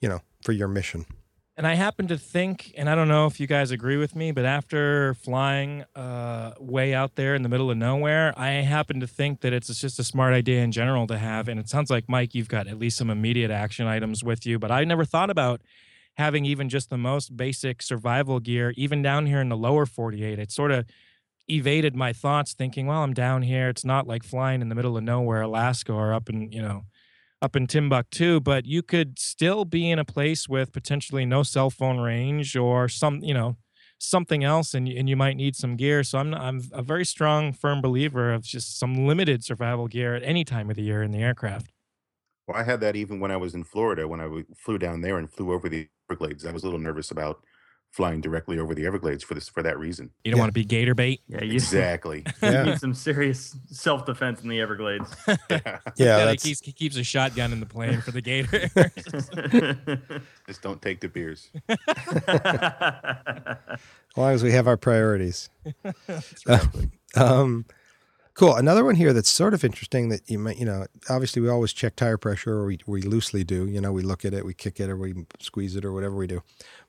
you 0.00 0.08
know, 0.08 0.20
for 0.42 0.52
your 0.52 0.68
mission. 0.68 1.06
And 1.56 1.68
I 1.68 1.74
happen 1.74 2.08
to 2.08 2.18
think, 2.18 2.74
and 2.76 2.90
I 2.90 2.96
don't 2.96 3.06
know 3.06 3.26
if 3.26 3.38
you 3.38 3.46
guys 3.46 3.70
agree 3.70 3.96
with 3.96 4.16
me, 4.16 4.32
but 4.32 4.44
after 4.44 5.14
flying 5.14 5.84
uh, 5.94 6.52
way 6.58 6.92
out 6.92 7.14
there 7.14 7.36
in 7.36 7.42
the 7.42 7.48
middle 7.48 7.70
of 7.70 7.76
nowhere, 7.76 8.34
I 8.36 8.48
happen 8.48 8.98
to 8.98 9.06
think 9.06 9.40
that 9.42 9.52
it's 9.52 9.68
just 9.80 10.00
a 10.00 10.04
smart 10.04 10.34
idea 10.34 10.62
in 10.62 10.72
general 10.72 11.06
to 11.06 11.16
have. 11.16 11.46
And 11.48 11.60
it 11.60 11.68
sounds 11.68 11.90
like, 11.90 12.08
Mike, 12.08 12.34
you've 12.34 12.48
got 12.48 12.66
at 12.66 12.76
least 12.76 12.96
some 12.96 13.08
immediate 13.08 13.52
action 13.52 13.86
items 13.86 14.24
with 14.24 14.44
you, 14.44 14.58
but 14.58 14.72
I 14.72 14.82
never 14.82 15.04
thought 15.04 15.30
about 15.30 15.60
having 16.14 16.44
even 16.44 16.68
just 16.68 16.90
the 16.90 16.98
most 16.98 17.36
basic 17.36 17.82
survival 17.82 18.40
gear, 18.40 18.72
even 18.76 19.00
down 19.00 19.26
here 19.26 19.40
in 19.40 19.48
the 19.48 19.56
lower 19.56 19.86
48. 19.86 20.40
It 20.40 20.50
sort 20.50 20.72
of 20.72 20.86
evaded 21.48 21.94
my 21.94 22.12
thoughts 22.12 22.54
thinking, 22.54 22.88
well, 22.88 23.02
I'm 23.02 23.14
down 23.14 23.42
here. 23.42 23.68
It's 23.68 23.84
not 23.84 24.08
like 24.08 24.24
flying 24.24 24.60
in 24.60 24.70
the 24.70 24.74
middle 24.74 24.96
of 24.96 25.04
nowhere, 25.04 25.42
Alaska, 25.42 25.92
or 25.92 26.12
up 26.12 26.28
in, 26.28 26.50
you 26.50 26.62
know, 26.62 26.82
up 27.44 27.54
in 27.54 27.66
Timbuktu, 27.66 28.40
but 28.40 28.64
you 28.64 28.82
could 28.82 29.18
still 29.18 29.64
be 29.66 29.90
in 29.90 29.98
a 29.98 30.04
place 30.04 30.48
with 30.48 30.72
potentially 30.72 31.26
no 31.26 31.42
cell 31.42 31.68
phone 31.68 31.98
range 31.98 32.56
or 32.56 32.88
some, 32.88 33.22
you 33.22 33.34
know, 33.34 33.56
something 33.98 34.42
else, 34.42 34.74
and 34.74 34.88
and 34.88 35.08
you 35.08 35.16
might 35.16 35.36
need 35.36 35.54
some 35.54 35.76
gear. 35.76 36.02
So 36.02 36.18
I'm 36.18 36.34
I'm 36.34 36.62
a 36.72 36.82
very 36.82 37.04
strong, 37.04 37.52
firm 37.52 37.82
believer 37.82 38.32
of 38.32 38.42
just 38.42 38.78
some 38.78 39.06
limited 39.06 39.44
survival 39.44 39.88
gear 39.88 40.14
at 40.14 40.22
any 40.22 40.44
time 40.44 40.70
of 40.70 40.76
the 40.76 40.82
year 40.82 41.02
in 41.02 41.10
the 41.10 41.22
aircraft. 41.22 41.70
Well, 42.46 42.56
I 42.56 42.64
had 42.64 42.80
that 42.80 42.96
even 42.96 43.20
when 43.20 43.30
I 43.30 43.36
was 43.36 43.54
in 43.54 43.64
Florida, 43.64 44.08
when 44.08 44.20
I 44.20 44.28
flew 44.56 44.78
down 44.78 45.02
there 45.02 45.18
and 45.18 45.30
flew 45.30 45.52
over 45.52 45.68
the 45.68 45.88
Everglades. 46.10 46.44
I 46.44 46.52
was 46.52 46.62
a 46.62 46.66
little 46.66 46.80
nervous 46.80 47.10
about 47.10 47.42
flying 47.94 48.20
directly 48.20 48.58
over 48.58 48.74
the 48.74 48.84
Everglades 48.84 49.22
for 49.22 49.34
this 49.34 49.48
for 49.48 49.62
that 49.62 49.78
reason. 49.78 50.10
You 50.24 50.32
don't 50.32 50.38
Yeah. 50.38 50.42
want 50.42 50.48
to 50.48 50.52
be 50.52 50.64
gator 50.64 50.96
bait. 50.96 51.20
Yeah, 51.28 51.44
you 51.44 51.52
Exactly. 51.54 52.24
you 52.42 52.48
Yeah. 52.50 52.62
need 52.64 52.80
some 52.80 52.92
serious 52.92 53.56
self 53.66 54.04
defense 54.04 54.42
in 54.42 54.48
the 54.48 54.60
Everglades. 54.60 55.14
Yeah, 55.96 56.18
he, 56.18 56.24
that's 56.24 56.42
keeps, 56.42 56.60
he 56.60 56.72
keeps 56.72 56.96
a 56.96 57.04
shotgun 57.04 57.52
in 57.52 57.60
the 57.60 57.66
plane 57.66 58.00
for 58.00 58.10
the 58.10 58.20
gator. 58.20 58.68
Just 60.48 60.60
don't 60.62 60.82
take 60.82 60.98
the 61.00 61.08
beers. 61.08 61.50
as 61.68 61.78
long 64.16 64.32
as 64.32 64.42
we 64.42 64.50
have 64.52 64.66
our 64.66 64.76
priorities. 64.76 65.48
Um, 67.16 67.64
cool. 68.34 68.54
Another 68.56 68.84
one 68.84 68.96
here 68.96 69.12
that's 69.12 69.30
sort 69.30 69.54
of 69.54 69.64
interesting 69.64 70.08
that 70.08 70.28
you 70.28 70.36
might, 70.38 70.58
you 70.58 70.64
know, 70.64 70.86
obviously 71.08 71.40
we 71.42 71.48
always 71.48 71.72
check 71.72 71.94
tire 71.96 72.18
pressure, 72.18 72.54
or 72.54 72.66
we, 72.66 72.78
we 72.86 73.02
loosely 73.02 73.44
do. 73.44 73.66
You 73.66 73.80
know, 73.80 73.92
we 73.92 74.02
look 74.02 74.24
at 74.24 74.34
it, 74.34 74.44
we 74.44 74.52
kick 74.54 74.80
it, 74.80 74.90
or 74.90 74.96
we 74.96 75.14
squeeze 75.40 75.76
it, 75.76 75.84
or 75.84 75.92
whatever 75.92 76.16
we 76.16 76.26
do. 76.26 76.42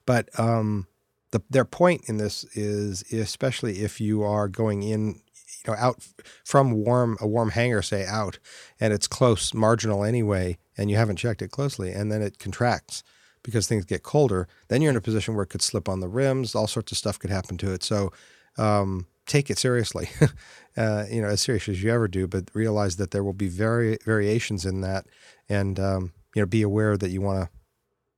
But 0.08 0.30
um, 0.40 0.88
the, 1.36 1.44
their 1.50 1.66
point 1.66 2.08
in 2.08 2.16
this 2.16 2.46
is, 2.56 3.04
especially 3.12 3.82
if 3.82 4.00
you 4.00 4.24
are 4.24 4.48
going 4.48 4.84
in, 4.84 5.08
you 5.08 5.68
know, 5.68 5.76
out 5.78 6.08
from 6.46 6.72
warm 6.72 7.18
a 7.20 7.28
warm 7.28 7.50
hangar, 7.50 7.82
say 7.82 8.06
out, 8.06 8.40
and 8.80 8.94
it's 8.94 9.06
close, 9.06 9.54
marginal 9.54 10.06
anyway, 10.06 10.58
and 10.78 10.90
you 10.90 10.96
haven't 10.96 11.18
checked 11.18 11.42
it 11.42 11.52
closely, 11.52 11.92
and 11.92 12.10
then 12.10 12.22
it 12.22 12.40
contracts 12.40 13.04
because 13.44 13.68
things 13.68 13.84
get 13.84 14.02
colder. 14.02 14.48
Then 14.70 14.82
you're 14.82 14.92
in 14.92 14.96
a 14.96 15.02
position 15.02 15.36
where 15.36 15.44
it 15.44 15.50
could 15.50 15.62
slip 15.62 15.90
on 15.90 16.00
the 16.00 16.08
rims. 16.08 16.56
All 16.56 16.68
sorts 16.68 16.94
of 16.94 16.98
stuff 16.98 17.20
could 17.20 17.30
happen 17.30 17.58
to 17.58 17.74
it. 17.74 17.84
So 17.84 18.14
um, 18.58 19.06
take 19.26 19.50
it 19.50 19.58
seriously, 19.58 20.10
uh, 20.78 21.04
you 21.12 21.22
know, 21.22 21.28
as 21.28 21.42
serious 21.42 21.68
as 21.68 21.84
you 21.84 21.92
ever 21.92 22.08
do, 22.08 22.28
but 22.28 22.50
realize 22.54 22.96
that 22.96 23.12
there 23.12 23.26
will 23.26 23.34
be 23.34 23.50
vari- 23.50 24.00
variations 24.06 24.66
in 24.66 24.80
that, 24.82 25.06
and 25.50 25.82
um, 25.82 26.14
you 26.34 26.42
know, 26.42 26.46
be 26.46 26.62
aware 26.62 26.96
that 26.96 27.10
you 27.10 27.20
want 27.20 27.44
to, 27.44 27.50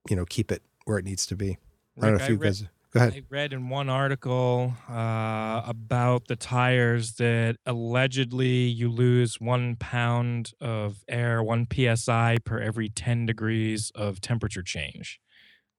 you 0.07 0.15
know, 0.15 0.26
keep 0.26 0.51
it 0.51 0.61
where 0.86 0.99
it 0.99 1.05
needs 1.05 1.26
to 1.26 1.36
be. 1.36 1.57
I 1.97 2.01
don't 2.01 2.18
know 2.18 2.24
if 2.24 2.30
you 2.30 2.36
read, 2.36 2.49
guys. 2.49 2.68
Go 2.91 2.99
ahead. 3.01 3.13
I 3.15 3.23
read 3.29 3.53
in 3.53 3.69
one 3.69 3.89
article 3.89 4.73
uh, 4.89 5.61
about 5.65 6.27
the 6.27 6.35
tires 6.35 7.13
that 7.15 7.57
allegedly 7.65 8.67
you 8.67 8.89
lose 8.89 9.39
one 9.41 9.75
pound 9.75 10.53
of 10.61 11.03
air, 11.07 11.43
one 11.43 11.67
psi 11.71 12.38
per 12.43 12.59
every 12.59 12.89
10 12.89 13.25
degrees 13.25 13.91
of 13.93 14.21
temperature 14.21 14.63
change. 14.63 15.19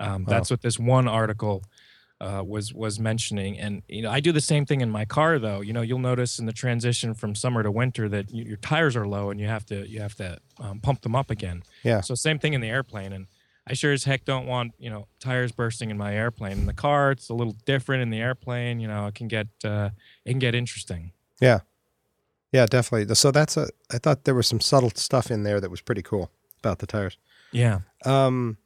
Um, 0.01 0.25
Wow. 0.25 0.35
That's 0.35 0.51
what 0.51 0.63
this 0.63 0.79
one 0.79 1.09
article 1.09 1.65
uh, 2.21 2.43
was 2.47 2.75
was 2.75 2.99
mentioning. 2.99 3.59
And 3.59 3.83
you 3.89 4.03
know, 4.03 4.11
I 4.11 4.21
do 4.21 4.33
the 4.33 4.41
same 4.41 4.67
thing 4.67 4.81
in 4.81 4.91
my 4.91 5.05
car, 5.05 5.39
though. 5.39 5.61
You 5.61 5.73
know, 5.73 5.83
you'll 5.83 5.99
notice 5.99 6.39
in 6.39 6.47
the 6.47 6.53
transition 6.53 7.15
from 7.15 7.35
summer 7.35 7.63
to 7.63 7.71
winter 7.71 8.09
that 8.09 8.27
y- 8.33 8.43
your 8.47 8.57
tires 8.57 8.97
are 8.97 9.07
low 9.07 9.31
and 9.31 9.41
you 9.41 9.47
have 9.47 9.65
to 9.67 9.89
you 9.89 10.01
have 10.01 10.15
to 10.17 10.39
um, 10.61 10.81
pump 10.81 11.03
them 11.03 11.15
up 11.17 11.31
again. 11.31 11.63
Yeah. 11.85 12.01
So 12.01 12.15
same 12.15 12.39
thing 12.39 12.55
in 12.55 12.61
the 12.61 12.69
airplane, 12.69 13.13
and 13.13 13.27
I 13.69 13.75
sure 13.75 13.93
as 13.93 14.05
heck 14.05 14.25
don't 14.25 14.47
want 14.47 14.73
you 14.79 14.91
know 14.91 15.07
tires 15.21 15.53
bursting 15.53 15.91
in 15.91 15.99
my 15.99 16.15
airplane. 16.15 16.53
In 16.53 16.67
the 16.67 16.73
car, 16.73 17.11
it's 17.11 17.29
a 17.29 17.35
little 17.35 17.57
different. 17.65 18.03
In 18.03 18.11
the 18.11 18.21
airplane, 18.21 18.81
you 18.81 18.89
know, 18.89 19.07
it 19.07 19.15
can 19.15 19.29
get 19.29 19.49
uh, 19.65 19.91
it 20.25 20.31
can 20.31 20.39
get 20.39 20.55
interesting. 20.55 21.13
Yeah, 21.41 21.61
yeah, 22.53 22.67
definitely. 22.67 23.15
So 23.15 23.31
that's 23.31 23.57
a. 23.57 23.69
I 23.93 23.99
thought 23.99 24.25
there 24.25 24.35
was 24.35 24.47
some 24.47 24.61
subtle 24.61 24.91
stuff 24.95 25.31
in 25.31 25.43
there 25.43 25.61
that 25.61 25.71
was 25.71 25.81
pretty 25.81 26.03
cool 26.03 26.31
about 26.61 26.79
the 26.79 26.87
tires. 26.87 27.19
Yeah. 27.53 27.81
Um, 28.05 28.59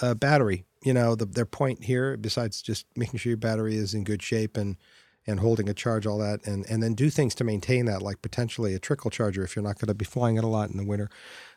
uh, 0.00 0.14
battery. 0.14 0.64
You 0.84 0.92
know, 0.92 1.14
the, 1.14 1.24
their 1.24 1.46
point 1.46 1.84
here, 1.84 2.16
besides 2.16 2.60
just 2.60 2.86
making 2.94 3.18
sure 3.18 3.30
your 3.30 3.38
battery 3.38 3.76
is 3.76 3.94
in 3.94 4.04
good 4.04 4.22
shape 4.22 4.56
and 4.56 4.76
and 5.26 5.40
holding 5.40 5.68
a 5.70 5.74
charge, 5.74 6.06
all 6.06 6.18
that, 6.18 6.46
and 6.46 6.64
and 6.68 6.82
then 6.82 6.94
do 6.94 7.10
things 7.10 7.34
to 7.36 7.44
maintain 7.44 7.86
that, 7.86 8.02
like 8.02 8.22
potentially 8.22 8.74
a 8.74 8.78
trickle 8.78 9.10
charger 9.10 9.42
if 9.42 9.56
you're 9.56 9.64
not 9.64 9.78
going 9.78 9.88
to 9.88 9.94
be 9.94 10.04
flying 10.04 10.36
it 10.36 10.44
a 10.44 10.48
lot 10.48 10.70
in 10.70 10.76
the 10.76 10.84
winter. 10.84 11.10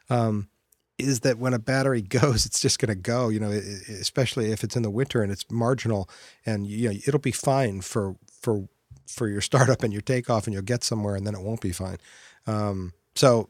Um, 0.10 0.50
is 0.98 1.22
that 1.22 1.38
when 1.38 1.54
a 1.54 1.60
battery 1.60 2.02
goes, 2.20 2.46
it's 2.46 2.60
just 2.60 2.80
going 2.80 2.90
to 2.90 2.96
go. 2.96 3.30
You 3.30 3.40
know, 3.40 3.52
especially 3.52 4.52
if 4.52 4.64
it's 4.64 4.76
in 4.76 4.84
the 4.84 4.90
winter 4.90 5.22
and 5.22 5.32
it's 5.32 5.46
marginal, 5.52 6.10
and 6.46 6.68
you 6.68 6.90
know 6.90 6.96
it'll 7.06 7.20
be 7.20 7.32
fine 7.32 7.82
for 7.82 8.16
for 8.32 8.68
for 9.08 9.28
your 9.28 9.42
startup 9.50 9.84
and 9.84 9.94
your 9.94 10.02
takeoff, 10.02 10.46
and 10.46 10.54
you'll 10.54 10.64
get 10.64 10.84
somewhere, 10.84 11.16
and 11.16 11.26
then 11.26 11.36
it 11.36 11.42
won't 11.42 11.62
be 11.62 11.72
fine. 11.72 11.98
Um, 12.46 12.94
so 13.16 13.50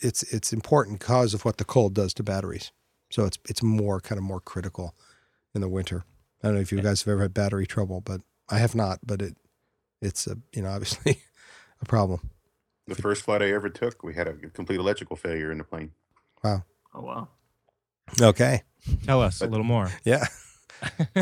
it's 0.00 0.22
it's 0.24 0.52
important 0.52 0.98
because 0.98 1.34
of 1.34 1.44
what 1.44 1.58
the 1.58 1.64
cold 1.64 1.94
does 1.94 2.14
to 2.14 2.22
batteries. 2.22 2.72
So 3.10 3.24
it's 3.24 3.38
it's 3.48 3.62
more 3.62 4.00
kind 4.00 4.18
of 4.18 4.24
more 4.24 4.40
critical 4.40 4.94
in 5.54 5.60
the 5.60 5.68
winter. 5.68 6.04
I 6.42 6.48
don't 6.48 6.54
know 6.54 6.60
if 6.60 6.72
you 6.72 6.80
guys 6.80 7.02
have 7.02 7.12
ever 7.12 7.22
had 7.22 7.34
battery 7.34 7.66
trouble, 7.66 8.00
but 8.00 8.22
I 8.48 8.58
have 8.58 8.74
not. 8.74 9.00
But 9.04 9.22
it 9.22 9.36
it's 10.00 10.26
a 10.26 10.38
you 10.54 10.62
know 10.62 10.70
obviously 10.70 11.22
a 11.80 11.84
problem. 11.84 12.30
The 12.86 12.94
first 12.94 13.22
flight 13.22 13.42
I 13.42 13.52
ever 13.52 13.68
took, 13.68 14.02
we 14.02 14.14
had 14.14 14.26
a 14.26 14.32
complete 14.34 14.80
electrical 14.80 15.14
failure 15.14 15.52
in 15.52 15.58
the 15.58 15.64
plane. 15.64 15.92
Oh 16.44 16.62
wow. 16.94 17.28
Okay, 18.20 18.62
Tell 19.04 19.22
us 19.22 19.40
a 19.40 19.46
little 19.46 19.64
more. 19.64 19.88
yeah. 20.04 20.24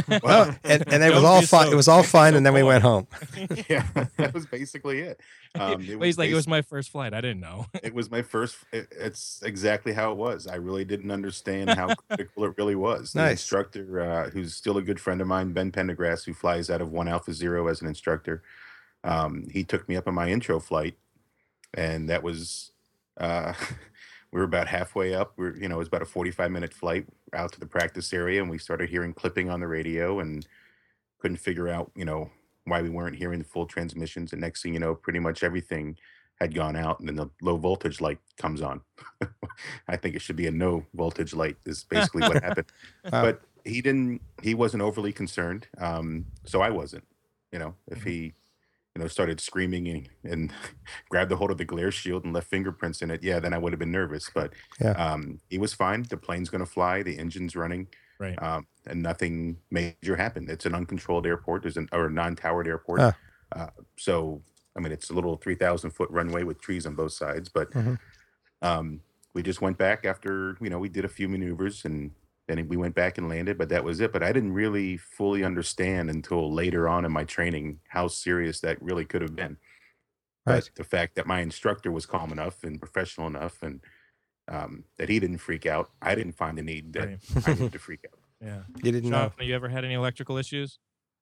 Well, 0.09 0.19
Well, 0.23 0.57
and, 0.65 0.85
and 0.87 1.03
it 1.03 1.13
was 1.13 1.25
all 1.25 1.41
be 1.41 1.47
fine. 1.47 1.67
so- 1.67 1.73
it 1.73 1.75
was 1.77 1.89
all 1.89 2.03
fine, 2.05 2.33
so 2.33 2.37
and 2.39 2.47
then 2.47 2.55
we 2.55 2.63
went 2.63 2.83
home. 2.83 3.09
yeah, 3.69 3.85
that 4.17 4.33
was 4.33 4.47
basically 4.47 5.01
it. 5.01 5.21
Um, 5.59 5.83
it 5.83 5.97
Well, 5.99 6.07
he's 6.07 6.17
like, 6.17 6.31
it 6.31 6.35
was 6.35 6.47
my 6.47 6.63
first 6.63 6.91
flight. 6.91 7.13
I 7.13 7.21
didn't 7.21 7.41
know. 7.41 7.67
it 7.83 7.93
was 7.93 8.11
my 8.11 8.23
first 8.23 8.59
it, 8.73 8.87
it's 8.93 9.43
exactly 9.43 9.93
how 9.93 10.13
it 10.13 10.17
was 10.19 10.47
i 10.47 10.55
really 10.55 10.85
didn't 10.85 11.11
understand 11.11 11.71
how 11.71 11.93
critical 12.09 12.45
it 12.45 12.55
really 12.59 12.75
was 12.77 13.13
the 13.15 13.21
Nice. 13.23 13.31
instructor 13.33 14.01
uh, 14.01 14.31
who's 14.31 14.55
still 14.55 14.77
a 14.79 14.83
good 14.83 15.01
friend 15.01 15.21
of 15.21 15.27
mine 15.27 15.53
ben 15.53 15.73
pendergrass 15.73 16.25
who 16.25 16.35
flies 16.35 16.69
out 16.71 16.81
of 16.83 16.93
one 16.93 17.09
alpha 17.09 17.33
zero 17.33 17.67
as 17.69 17.81
an 17.81 17.89
instructor 17.89 18.43
um, 19.05 19.47
he 19.51 19.65
took 19.65 19.89
me 19.89 19.97
up 19.97 20.07
on 20.07 20.15
my 20.15 20.29
intro 20.29 20.61
flight 20.61 20.97
and 21.75 22.09
that 22.11 22.23
was 22.23 22.73
uh, 23.19 23.55
we 24.33 24.39
were 24.39 24.45
about 24.45 24.69
halfway 24.69 25.15
up 25.15 25.33
we 25.37 25.47
are 25.47 25.57
you 25.57 25.69
know 25.69 25.77
it 25.77 25.79
was 25.79 25.89
about 25.89 26.03
a 26.03 26.07
45 26.07 26.51
minute 26.51 26.73
flight 26.73 27.07
out 27.33 27.53
to 27.53 27.61
the 27.61 27.67
practice 27.67 28.13
area 28.13 28.41
and 28.41 28.51
we 28.51 28.59
started 28.59 28.89
hearing 28.89 29.13
clipping 29.13 29.51
on 29.51 29.61
the 29.61 29.69
radio 29.69 30.21
and 30.21 30.47
couldn't 31.19 31.39
figure 31.39 31.69
out 31.69 31.91
you 31.95 32.05
know 32.05 32.31
why 32.65 32.83
we 32.83 32.91
weren't 32.91 33.17
hearing 33.17 33.39
the 33.39 33.45
full 33.45 33.67
transmissions 33.67 34.33
and 34.33 34.41
next 34.41 34.63
thing 34.63 34.75
you 34.75 34.81
know 34.81 34.95
pretty 34.95 35.19
much 35.19 35.43
everything 35.43 35.97
had 36.41 36.55
gone 36.55 36.77
out 36.77 37.01
and 37.01 37.09
then 37.09 37.17
the 37.17 37.29
low 37.43 37.57
voltage 37.57 38.01
light 38.01 38.19
comes 38.37 38.63
on. 38.63 38.81
I 39.89 39.97
think 39.97 40.15
it 40.15 40.23
should 40.23 40.37
be 40.37 40.47
a 40.47 40.53
no 40.53 40.85
voltage 40.95 41.35
light 41.35 41.57
is 41.67 41.85
basically 41.85 42.23
what 42.23 42.43
happened. 42.43 42.67
Wow. 43.13 43.23
But 43.23 43.43
he 43.65 43.81
didn't 43.81 44.21
he 44.43 44.55
wasn't 44.55 44.83
overly 44.83 45.13
concerned. 45.13 45.67
Um 45.79 46.27
so 46.45 46.61
I 46.61 46.71
wasn't. 46.71 47.05
You 47.53 47.59
know, 47.59 47.75
if 47.91 48.03
he 48.03 48.35
you 48.99 49.05
know 49.05 49.09
started 49.09 49.41
screaming 49.41 49.87
and, 49.89 50.09
and 50.25 50.53
grabbed 51.09 51.31
a 51.33 51.37
hold 51.37 51.53
of 51.53 51.59
the 51.59 51.65
glare 51.65 51.93
shield 51.93 52.25
and 52.25 52.35
left 52.35 52.49
fingerprints 52.51 53.01
in 53.01 53.11
it, 53.13 53.23
yeah, 53.23 53.39
then 53.39 53.55
I 53.55 53.59
would 53.59 53.73
have 53.73 53.79
been 53.79 53.93
nervous. 53.93 54.29
But 54.35 54.55
Yeah. 54.81 54.93
um 54.93 55.41
he 55.49 55.59
was 55.59 55.73
fine. 55.73 56.03
The 56.03 56.17
plane's 56.17 56.51
gonna 56.51 56.67
fly, 56.67 57.03
the 57.05 57.17
engine's 57.19 57.55
running. 57.55 57.87
Right. 58.19 58.41
Um, 58.43 58.67
and 58.87 59.01
nothing 59.03 59.59
major 59.71 60.17
happened. 60.17 60.51
It's 60.51 60.67
an 60.67 60.75
uncontrolled 60.75 61.27
airport. 61.27 61.63
There's 61.63 61.77
an 61.77 61.89
or 61.93 62.07
a 62.07 62.11
non-towered 62.11 62.67
airport. 62.67 63.01
Ah. 63.01 63.17
Uh, 63.55 63.71
so 63.97 64.43
I 64.77 64.81
mean, 64.81 64.93
it's 64.93 65.11
a 65.11 65.15
little 65.15 65.37
3,000 65.37 65.91
foot 65.91 66.11
runway 66.11 66.43
with 66.45 66.61
trees 66.61 66.87
on 66.87 66.95
both 66.97 67.13
sides. 67.13 67.49
But 67.49 67.71
Mhm. 67.73 67.99
um, 68.63 69.01
we 69.35 69.43
just 69.43 69.61
went 69.61 69.79
back 69.79 70.05
after, 70.05 70.57
you 70.61 70.71
know, 70.71 70.79
we 70.81 70.89
did 70.89 71.05
a 71.05 71.09
few 71.09 71.29
maneuvers 71.29 71.85
and 71.85 72.13
then 72.49 72.67
we 72.67 72.77
went 72.77 72.95
back 72.95 73.19
and 73.19 73.29
landed, 73.29 73.59
but 73.59 73.69
that 73.69 73.85
was 73.85 74.01
it. 74.01 74.13
But 74.13 74.23
I 74.23 74.33
didn't 74.33 74.55
really 74.55 74.97
fully 74.97 75.45
understand 75.45 76.09
until 76.09 76.53
later 76.53 76.89
on 76.89 77.05
in 77.05 77.13
my 77.13 77.25
training 77.25 77.81
how 77.89 78.09
serious 78.09 78.61
that 78.61 78.81
really 78.83 79.05
could 79.05 79.23
have 79.23 79.37
been. 79.37 79.59
Right. 80.47 80.55
But 80.65 80.71
the 80.75 80.85
fact 80.85 81.15
that 81.17 81.27
my 81.27 81.41
instructor 81.41 81.93
was 81.93 82.07
calm 82.07 82.33
enough 82.33 82.65
and 82.65 82.81
professional 82.81 83.27
enough 83.27 83.63
and 83.63 83.81
um, 84.49 84.85
that 84.97 85.11
he 85.11 85.21
didn't 85.21 85.39
freak 85.39 85.67
out, 85.67 85.91
I 86.01 86.15
didn't 86.15 86.33
find 86.33 86.57
the 86.57 86.63
need 86.63 86.95
that 86.95 87.07
Right. 87.07 87.19
I 87.47 87.53
needed 87.53 87.73
to 87.75 87.79
freak 87.79 88.07
out. 88.11 88.19
Yeah. 88.41 88.63
You 88.83 88.93
didn't 88.93 89.11
know. 89.11 89.19
Jonathan, 89.19 89.47
you 89.47 89.55
ever 89.55 89.69
had 89.69 89.85
any 89.85 89.95
electrical 89.95 90.39
issues? 90.39 90.79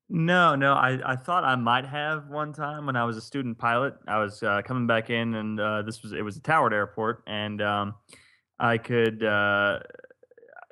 No, 0.09 0.55
no. 0.55 0.75
I, 0.75 1.01
I 1.05 1.17
thought 1.17 1.43
I 1.43 1.57
might 1.57 1.87
have 1.87 2.29
one 2.29 2.53
time 2.53 2.87
when 2.87 2.95
I 2.95 3.05
was 3.05 3.17
a 3.17 3.21
student 3.21 3.59
pilot. 3.59 3.95
I 4.07 4.19
was 4.19 4.45
uh, 4.45 4.63
coming 4.65 4.87
back 4.87 5.11
in, 5.11 5.35
and 5.35 5.59
uh, 5.59 5.83
this 5.83 6.05
was 6.05 6.13
it 6.13 6.23
was 6.23 6.37
a 6.37 6.41
towered 6.41 6.73
airport, 6.73 7.25
and 7.27 7.61
um, 7.61 7.95
I 8.61 8.79
could 8.79 9.25
uh, 9.25 9.81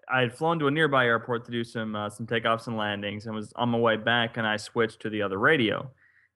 I 0.09 0.21
had 0.21 0.37
flown 0.37 0.59
to 0.59 0.67
a 0.67 0.71
nearby 0.71 1.07
airport 1.07 1.45
to 1.47 1.51
do 1.51 1.65
some 1.65 1.95
uh, 1.97 2.11
some 2.11 2.27
takeoffs 2.27 2.67
and 2.67 2.77
landings, 2.77 3.27
and 3.27 3.35
was 3.35 3.53
on 3.55 3.71
my 3.71 3.79
way 3.79 3.97
back, 3.97 4.37
and 4.37 4.47
I 4.47 4.57
switched 4.57 5.01
to 5.01 5.11
the 5.11 5.23
other 5.23 5.39
radio, 5.39 5.91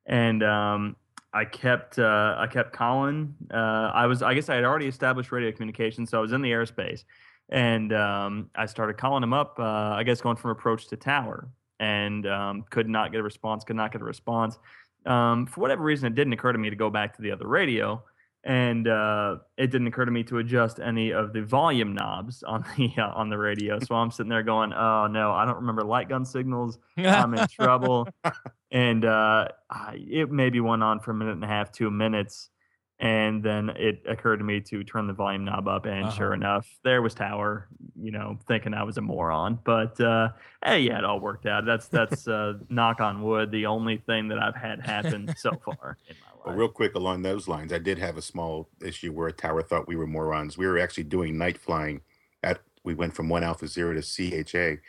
and 0.07 0.43
um, 0.43 0.97
I 1.33 1.45
kept 1.45 1.99
uh, 1.99 2.37
I 2.39 2.47
kept 2.47 2.73
calling. 2.73 3.35
Uh, 3.53 3.91
I 3.95 4.07
was 4.07 4.23
I 4.23 4.35
guess 4.35 4.49
I 4.49 4.55
had 4.55 4.65
already 4.65 4.87
established 4.87 5.33
radio 5.33 5.53
communication, 5.53 6.07
so 6.07 6.19
I 6.19 6.21
was 6.21 6.33
in 6.33 6.43
the 6.43 6.51
airspace, 6.51 7.05
and 7.51 7.93
um, 7.93 8.51
I 8.55 8.67
started 8.67 8.97
calling 8.97 9.23
him 9.23 9.33
up. 9.33 9.59
Uh, 9.59 9.63
I 9.63 10.03
guess 10.03 10.21
going 10.21 10.37
from 10.37 10.51
approach 10.51 10.89
to 10.89 10.97
tower, 10.97 11.49
and 11.81 12.27
um, 12.27 12.65
could 12.71 12.89
not 12.89 13.13
get 13.13 13.21
a 13.21 13.25
response. 13.25 13.65
Could 13.65 13.77
not 13.77 13.93
get 13.93 14.01
a 14.01 14.05
response. 14.05 14.59
Um, 15.07 15.47
for 15.47 15.61
whatever 15.61 15.83
reason, 15.83 16.07
it 16.07 16.15
didn't 16.15 16.33
occur 16.33 16.53
to 16.53 16.59
me 16.59 16.71
to 16.71 16.77
go 16.77 16.91
back 16.91 17.15
to 17.17 17.23
the 17.23 17.31
other 17.31 17.47
radio, 17.47 18.03
and 18.49 18.89
uh, 18.89 19.39
it 19.59 19.69
didn't 19.71 19.89
occur 19.89 20.07
to 20.07 20.11
me 20.11 20.25
to 20.25 20.39
adjust 20.39 20.81
any 20.81 21.13
of 21.13 21.35
the 21.35 21.43
volume 21.43 21.95
knobs 21.95 22.43
on 22.43 22.65
the 22.77 22.93
uh, 22.99 23.11
on 23.11 23.31
the 23.31 23.39
radio. 23.39 23.79
So 23.79 23.95
I'm 23.95 24.11
sitting 24.11 24.31
there 24.31 24.43
going, 24.43 24.73
"Oh 24.75 25.07
no, 25.09 25.33
I 25.33 25.47
don't 25.47 25.57
remember 25.59 25.85
light 25.85 26.09
gun 26.11 26.25
signals. 26.27 26.79
I'm 27.15 27.35
in 27.35 27.47
trouble." 27.47 28.11
And 28.71 29.05
uh, 29.05 29.49
I, 29.71 29.97
it 30.09 30.31
maybe 30.31 30.61
went 30.61 30.83
on 30.83 31.01
for 31.01 31.13
a 31.13 31.15
minute 31.15 31.33
and 31.33 31.45
a 31.45 31.49
half, 31.49 31.73
two 31.73 31.91
minutes, 31.91 32.51
and 32.99 33.43
then 33.43 33.71
it 33.71 34.03
occurred 34.07 34.39
to 34.39 34.45
me 34.45 34.61
to 34.63 34.85
turn 34.85 35.07
the 35.07 35.15
volume 35.15 35.45
knob 35.45 35.69
up, 35.69 35.87
and 35.87 36.13
sure 36.13 36.35
Uh-huh. 36.35 36.35
enough, 36.35 36.69
there 36.85 37.01
was 37.01 37.15
Tower. 37.15 37.69
You 38.01 38.11
know, 38.11 38.39
thinking 38.47 38.75
I 38.75 38.83
was 38.83 38.99
a 38.99 39.01
moron, 39.01 39.61
but 39.65 40.01
uh, 40.01 40.31
hey, 40.65 40.81
yeah, 40.81 40.99
it 40.99 41.05
all 41.05 41.21
worked 41.21 41.47
out. 41.47 41.65
That's 41.65 41.89
that's 41.89 42.29
uh, 42.29 42.55
knock 42.69 43.01
on 43.01 43.23
wood, 43.23 43.51
the 43.53 43.67
only 43.67 43.99
thing 43.99 44.29
that 44.29 44.39
I've 44.39 44.57
had 44.57 44.81
happen 44.81 45.31
so 45.35 45.61
far 45.65 45.99
in 46.09 46.17
my 46.19 46.28
Real 46.57 46.69
quick 46.69 46.95
along 46.95 47.23
those 47.23 47.49
lines, 47.49 47.73
I 47.73 47.79
did 47.79 47.99
have 47.99 48.17
a 48.17 48.23
small 48.23 48.69
issue 48.83 49.13
where 49.13 49.29
a 49.29 49.33
tower 49.33 49.63
thought 49.63 49.89
we 49.89 49.97
were 49.97 50.07
morons. 50.07 50.59
We 50.59 50.67
were 50.67 50.79
actually 50.79 51.05
doing 51.05 51.39
night 51.39 51.59
flying 51.59 52.01
at 52.43 52.61
we 52.85 52.95
went 52.95 53.15
from 53.15 53.29
one 53.29 53.45
alpha 53.45 53.67
zero 53.67 53.95
to 54.01 54.03
CHA 54.03 54.81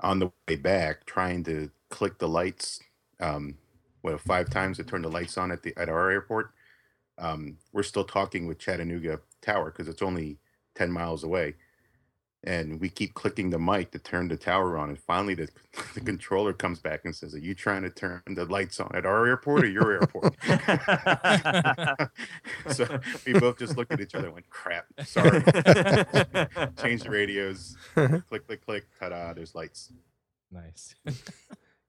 on 0.00 0.18
the 0.18 0.30
way 0.48 0.56
back, 0.56 1.06
trying 1.06 1.44
to 1.44 1.70
click 1.90 2.18
the 2.18 2.28
lights. 2.28 2.80
Um, 3.20 3.56
well, 4.02 4.18
five 4.18 4.50
times 4.50 4.76
to 4.76 4.84
turn 4.84 5.02
the 5.02 5.10
lights 5.10 5.38
on 5.38 5.50
at 5.50 5.62
the 5.62 5.74
at 5.76 5.88
our 5.88 6.10
airport. 6.10 6.50
Um, 7.18 7.58
we're 7.72 7.82
still 7.82 8.04
talking 8.04 8.46
with 8.46 8.58
Chattanooga 8.58 9.20
Tower 9.42 9.70
because 9.70 9.88
it's 9.88 10.02
only 10.02 10.38
ten 10.74 10.92
miles 10.92 11.24
away, 11.24 11.54
and 12.46 12.80
we 12.80 12.88
keep 12.88 13.14
clicking 13.14 13.50
the 13.50 13.58
mic 13.58 13.90
to 13.90 13.98
turn 13.98 14.28
the 14.28 14.36
tower 14.36 14.78
on. 14.78 14.88
And 14.88 14.98
finally, 14.98 15.34
the, 15.34 15.48
the 15.94 16.00
controller 16.00 16.52
comes 16.52 16.78
back 16.78 17.00
and 17.04 17.14
says, 17.14 17.34
"Are 17.34 17.38
you 17.38 17.54
trying 17.54 17.82
to 17.82 17.90
turn 17.90 18.22
the 18.26 18.44
lights 18.44 18.80
on 18.80 18.90
at 18.94 19.04
our 19.04 19.26
airport 19.26 19.64
or 19.64 19.68
your 19.68 19.92
airport?" 19.92 20.34
so 22.70 22.86
we 23.26 23.32
both 23.38 23.58
just 23.58 23.76
looked 23.76 23.92
at 23.92 24.00
each 24.00 24.14
other 24.14 24.26
and 24.26 24.34
went, 24.34 24.48
crap, 24.50 24.86
sorry. 25.04 25.42
Change 26.82 27.02
the 27.02 27.08
radios, 27.10 27.76
click, 27.94 28.46
click, 28.46 28.64
click, 28.64 28.84
ta 28.98 29.08
da, 29.10 29.32
there's 29.34 29.54
lights. 29.54 29.92
nice. 30.50 30.94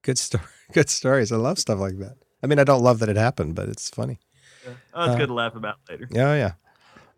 Good 0.02 0.18
story. 0.18 0.44
Good 0.74 0.90
stories. 0.90 1.32
I 1.32 1.38
love 1.38 1.60
stuff 1.60 1.80
like 1.80 1.98
that. 2.00 2.18
I 2.42 2.48
mean, 2.48 2.60
I 2.60 2.64
don't 2.64 2.84
love 2.84 3.00
that 3.00 3.10
it 3.10 3.18
happened, 3.18 3.56
but 3.56 3.68
it's 3.68 3.90
funny. 3.90 4.20
oh, 4.68 4.72
it's 5.06 5.16
Uh, 5.16 5.18
good 5.18 5.28
to 5.28 5.34
laugh 5.34 5.56
about 5.56 5.78
later. 5.90 6.08
Yeah, 6.12 6.54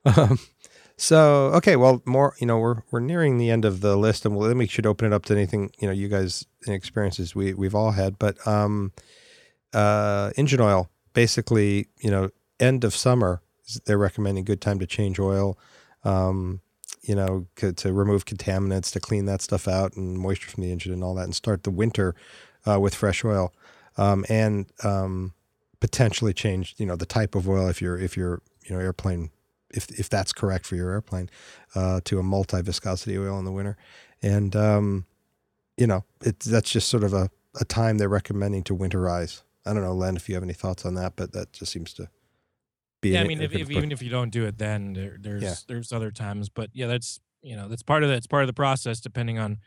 yeah. 0.06 0.14
Um, 0.16 0.40
So 1.00 1.52
okay, 1.56 1.78
well, 1.78 2.02
more 2.04 2.36
you 2.40 2.46
know, 2.46 2.60
we're 2.60 2.84
we're 2.92 3.00
nearing 3.00 3.38
the 3.38 3.50
end 3.50 3.64
of 3.64 3.80
the 3.80 3.96
list, 3.96 4.26
and 4.26 4.36
we'll, 4.36 4.50
then 4.50 4.58
we 4.58 4.68
should 4.68 4.86
open 4.86 5.08
it 5.08 5.14
up 5.14 5.24
to 5.26 5.34
anything 5.34 5.72
you 5.80 5.88
know, 5.88 5.94
you 5.94 6.10
guys 6.10 6.46
experiences 6.68 7.34
we 7.34 7.54
we've 7.54 7.74
all 7.74 7.92
had. 7.92 8.20
But 8.20 8.46
um, 8.46 8.92
uh, 9.74 10.32
engine 10.36 10.60
oil, 10.60 10.90
basically, 11.14 11.88
you 12.00 12.12
know, 12.12 12.32
end 12.60 12.84
of 12.84 12.94
summer, 12.94 13.42
they're 13.86 13.98
recommending 13.98 14.44
good 14.44 14.60
time 14.60 14.78
to 14.80 14.86
change 14.86 15.20
oil. 15.20 15.58
Um, 16.04 16.60
you 17.02 17.16
know, 17.16 17.48
to, 17.56 17.72
to 17.72 17.94
remove 17.94 18.26
contaminants, 18.26 18.92
to 18.92 19.00
clean 19.00 19.24
that 19.26 19.42
stuff 19.42 19.70
out, 19.70 19.94
and 19.94 20.20
moisture 20.20 20.50
from 20.50 20.64
the 20.64 20.72
engine, 20.72 20.92
and 20.92 21.02
all 21.02 21.16
that, 21.16 21.24
and 21.24 21.34
start 21.34 21.64
the 21.64 21.72
winter 21.72 22.14
uh, 22.70 22.78
with 22.78 22.94
fresh 22.94 23.24
oil, 23.24 23.54
um, 23.96 24.26
and 24.28 24.66
um, 24.84 25.34
potentially 25.80 26.34
change, 26.34 26.76
you 26.78 26.86
know, 26.86 26.98
the 26.98 27.06
type 27.06 27.36
of 27.36 27.48
oil 27.48 27.70
if 27.70 27.82
you're 27.82 27.98
if 27.98 28.18
you're 28.18 28.42
you 28.66 28.76
know 28.76 28.82
airplane 28.82 29.32
if 29.72 29.90
if 30.00 30.10
that's 30.10 30.34
correct 30.34 30.66
for 30.66 30.76
your 30.76 30.92
airplane, 30.92 31.30
uh, 31.76 32.02
to 32.06 32.20
a 32.20 32.24
multi 32.24 32.62
viscosity 32.62 33.18
oil 33.18 33.38
in 33.40 33.46
the 33.46 33.52
winter, 33.52 33.78
and 34.22 34.56
um, 34.56 35.06
you 35.78 35.88
know 35.88 36.04
it's 36.22 36.46
that's 36.46 36.72
just 36.72 36.90
sort 36.90 37.04
of 37.04 37.14
a, 37.14 37.30
a 37.60 37.66
time 37.66 37.98
they're 37.98 38.10
recommending 38.10 38.64
to 38.64 38.76
winterize. 38.76 39.42
I 39.66 39.74
don't 39.74 39.84
know, 39.84 39.94
Len, 39.94 40.16
if 40.16 40.28
you 40.30 40.36
have 40.36 40.44
any 40.44 40.54
thoughts 40.54 40.86
on 40.86 40.96
that, 40.96 41.16
but 41.16 41.34
that 41.34 41.54
just 41.54 41.72
seems 41.72 41.94
to 41.94 42.10
be. 43.02 43.10
Yeah, 43.10 43.22
I 43.22 43.28
mean, 43.28 43.42
if, 43.42 43.54
if, 43.54 43.70
even 43.70 43.92
if 43.92 44.02
you 44.02 44.10
don't 44.10 44.30
do 44.30 44.46
it, 44.46 44.58
then 44.58 44.94
there, 44.94 45.18
there's 45.20 45.44
Yeah. 45.44 45.56
there's 45.68 45.92
other 45.92 46.12
times, 46.12 46.50
but 46.50 46.70
yeah, 46.74 46.88
that's 46.88 47.20
you 47.42 47.56
know 47.56 47.68
that's 47.68 47.84
part 47.84 48.04
of 48.04 48.10
the, 48.10 48.16
it's 48.16 48.28
part 48.28 48.44
of 48.44 48.48
the 48.48 48.54
process. 48.54 49.00
Depending 49.00 49.38
on 49.38 49.60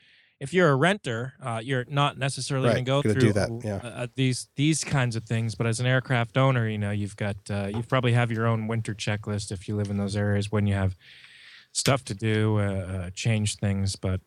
if 0.42 0.52
you're 0.52 0.70
a 0.70 0.74
renter, 0.74 1.34
uh, 1.40 1.60
you're 1.62 1.84
not 1.88 2.18
necessarily 2.18 2.66
Right, 2.66 2.84
going 2.84 2.84
to 2.84 2.90
go 2.90 3.02
gonna 3.02 3.14
through 3.14 3.32
that, 3.34 3.50
yeah. 3.64 3.76
uh, 3.76 4.06
these 4.16 4.48
these 4.56 4.82
kinds 4.82 5.14
of 5.14 5.22
things. 5.22 5.54
But 5.54 5.68
as 5.68 5.78
an 5.78 5.86
aircraft 5.86 6.36
owner, 6.36 6.68
you 6.68 6.78
know 6.78 6.90
you've 6.90 7.16
got 7.16 7.36
uh, 7.48 7.68
you 7.72 7.84
probably 7.84 8.12
have 8.12 8.32
your 8.32 8.48
own 8.48 8.66
winter 8.66 8.92
checklist 8.92 9.52
if 9.52 9.68
you 9.68 9.76
live 9.76 9.88
in 9.88 9.98
those 9.98 10.16
areas 10.16 10.50
when 10.50 10.66
you 10.66 10.74
have 10.74 10.96
stuff 11.70 12.04
to 12.06 12.14
do, 12.14 12.58
uh, 12.58 12.62
uh, 12.62 13.10
change 13.10 13.56
things. 13.56 13.94
But 13.94 14.20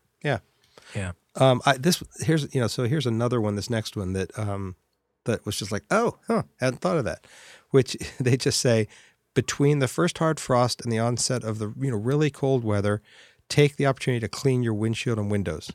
Um, 1.35 1.61
I, 1.65 1.77
this 1.77 2.01
here's 2.19 2.53
you 2.55 2.61
know 2.61 2.67
so 2.67 2.85
here's 2.85 3.05
another 3.05 3.41
one. 3.41 3.57
This 3.57 3.69
next 3.69 3.97
one 3.97 4.13
that 4.13 4.37
um 4.39 4.77
that 5.25 5.45
was 5.45 5.59
just 5.59 5.73
like 5.73 5.83
oh 5.91 6.17
huh 6.27 6.43
hadn't 6.61 6.79
thought 6.79 6.97
of 6.97 7.03
that, 7.03 7.27
which 7.71 7.97
they 8.21 8.37
just 8.37 8.61
say 8.61 8.87
between 9.33 9.79
the 9.79 9.89
first 9.89 10.17
hard 10.19 10.39
frost 10.39 10.81
and 10.81 10.93
the 10.93 10.99
onset 10.99 11.43
of 11.43 11.59
the 11.59 11.73
you 11.77 11.91
know 11.91 11.97
really 11.97 12.29
cold 12.29 12.63
weather, 12.63 13.01
take 13.49 13.75
the 13.75 13.85
opportunity 13.85 14.21
to 14.21 14.29
clean 14.29 14.63
your 14.63 14.73
windshield 14.73 15.19
and 15.19 15.29
windows, 15.29 15.73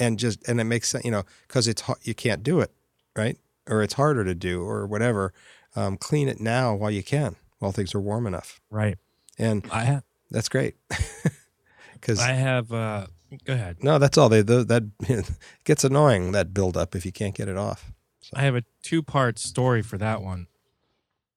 and 0.00 0.18
just 0.18 0.46
and 0.48 0.60
it 0.60 0.64
makes 0.64 0.88
sense 0.88 1.04
you 1.04 1.10
know 1.10 1.24
because 1.46 1.68
it's 1.68 1.82
you 2.02 2.14
can't 2.14 2.42
do 2.42 2.60
it 2.60 2.72
right 3.14 3.38
or 3.68 3.82
it's 3.82 3.94
harder 3.94 4.24
to 4.24 4.34
do 4.34 4.62
or 4.62 4.86
whatever. 4.86 5.32
Um, 5.76 5.96
clean 5.96 6.28
it 6.28 6.40
now 6.40 6.74
while 6.74 6.90
you 6.90 7.04
can 7.04 7.36
while 7.60 7.70
things 7.70 7.94
are 7.94 8.00
warm 8.00 8.26
enough, 8.26 8.60
right, 8.70 8.98
and 9.38 9.64
I 9.70 9.84
have 9.84 10.02
that's 10.30 10.48
great 10.48 10.74
because 11.92 12.18
I 12.18 12.32
have. 12.32 12.72
Uh, 12.72 13.06
go 13.44 13.52
ahead. 13.52 13.76
no, 13.80 13.98
that's 13.98 14.18
all. 14.18 14.28
They 14.28 14.42
the, 14.42 14.64
that 14.64 15.38
gets 15.64 15.84
annoying 15.84 16.32
that 16.32 16.52
build 16.52 16.76
up 16.76 16.96
if 16.96 17.06
you 17.06 17.12
can't 17.12 17.36
get 17.36 17.48
it 17.48 17.56
off. 17.56 17.92
I 18.34 18.42
have 18.42 18.54
a 18.54 18.64
two 18.82 19.02
part 19.02 19.38
story 19.38 19.82
for 19.82 19.98
that 19.98 20.22
one. 20.22 20.46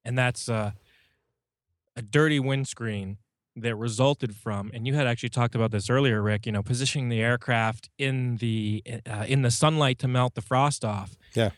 And 0.05 0.17
that's 0.17 0.49
uh, 0.49 0.71
a 1.95 2.01
dirty 2.01 2.39
windscreen 2.39 3.17
that 3.55 3.75
resulted 3.75 4.35
from, 4.35 4.71
and 4.73 4.87
you 4.87 4.95
had 4.95 5.05
actually 5.05 5.29
talked 5.29 5.55
about 5.55 5.71
this 5.71 5.89
earlier, 5.89 6.21
Rick, 6.21 6.45
you 6.45 6.51
know, 6.51 6.63
positioning 6.63 7.09
the 7.09 7.21
aircraft 7.21 7.89
in 7.97 8.37
the 8.37 8.83
uh, 9.09 9.25
in 9.27 9.43
the 9.43 9.51
sunlight 9.51 9.99
to 9.99 10.07
melt 10.07 10.35
the 10.35 10.41
frost 10.41 10.83
off. 10.83 11.17
Yeah. 11.33 11.51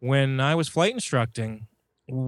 When 0.00 0.40
I 0.40 0.54
was 0.54 0.68
flight 0.68 0.92
instructing, 0.92 1.66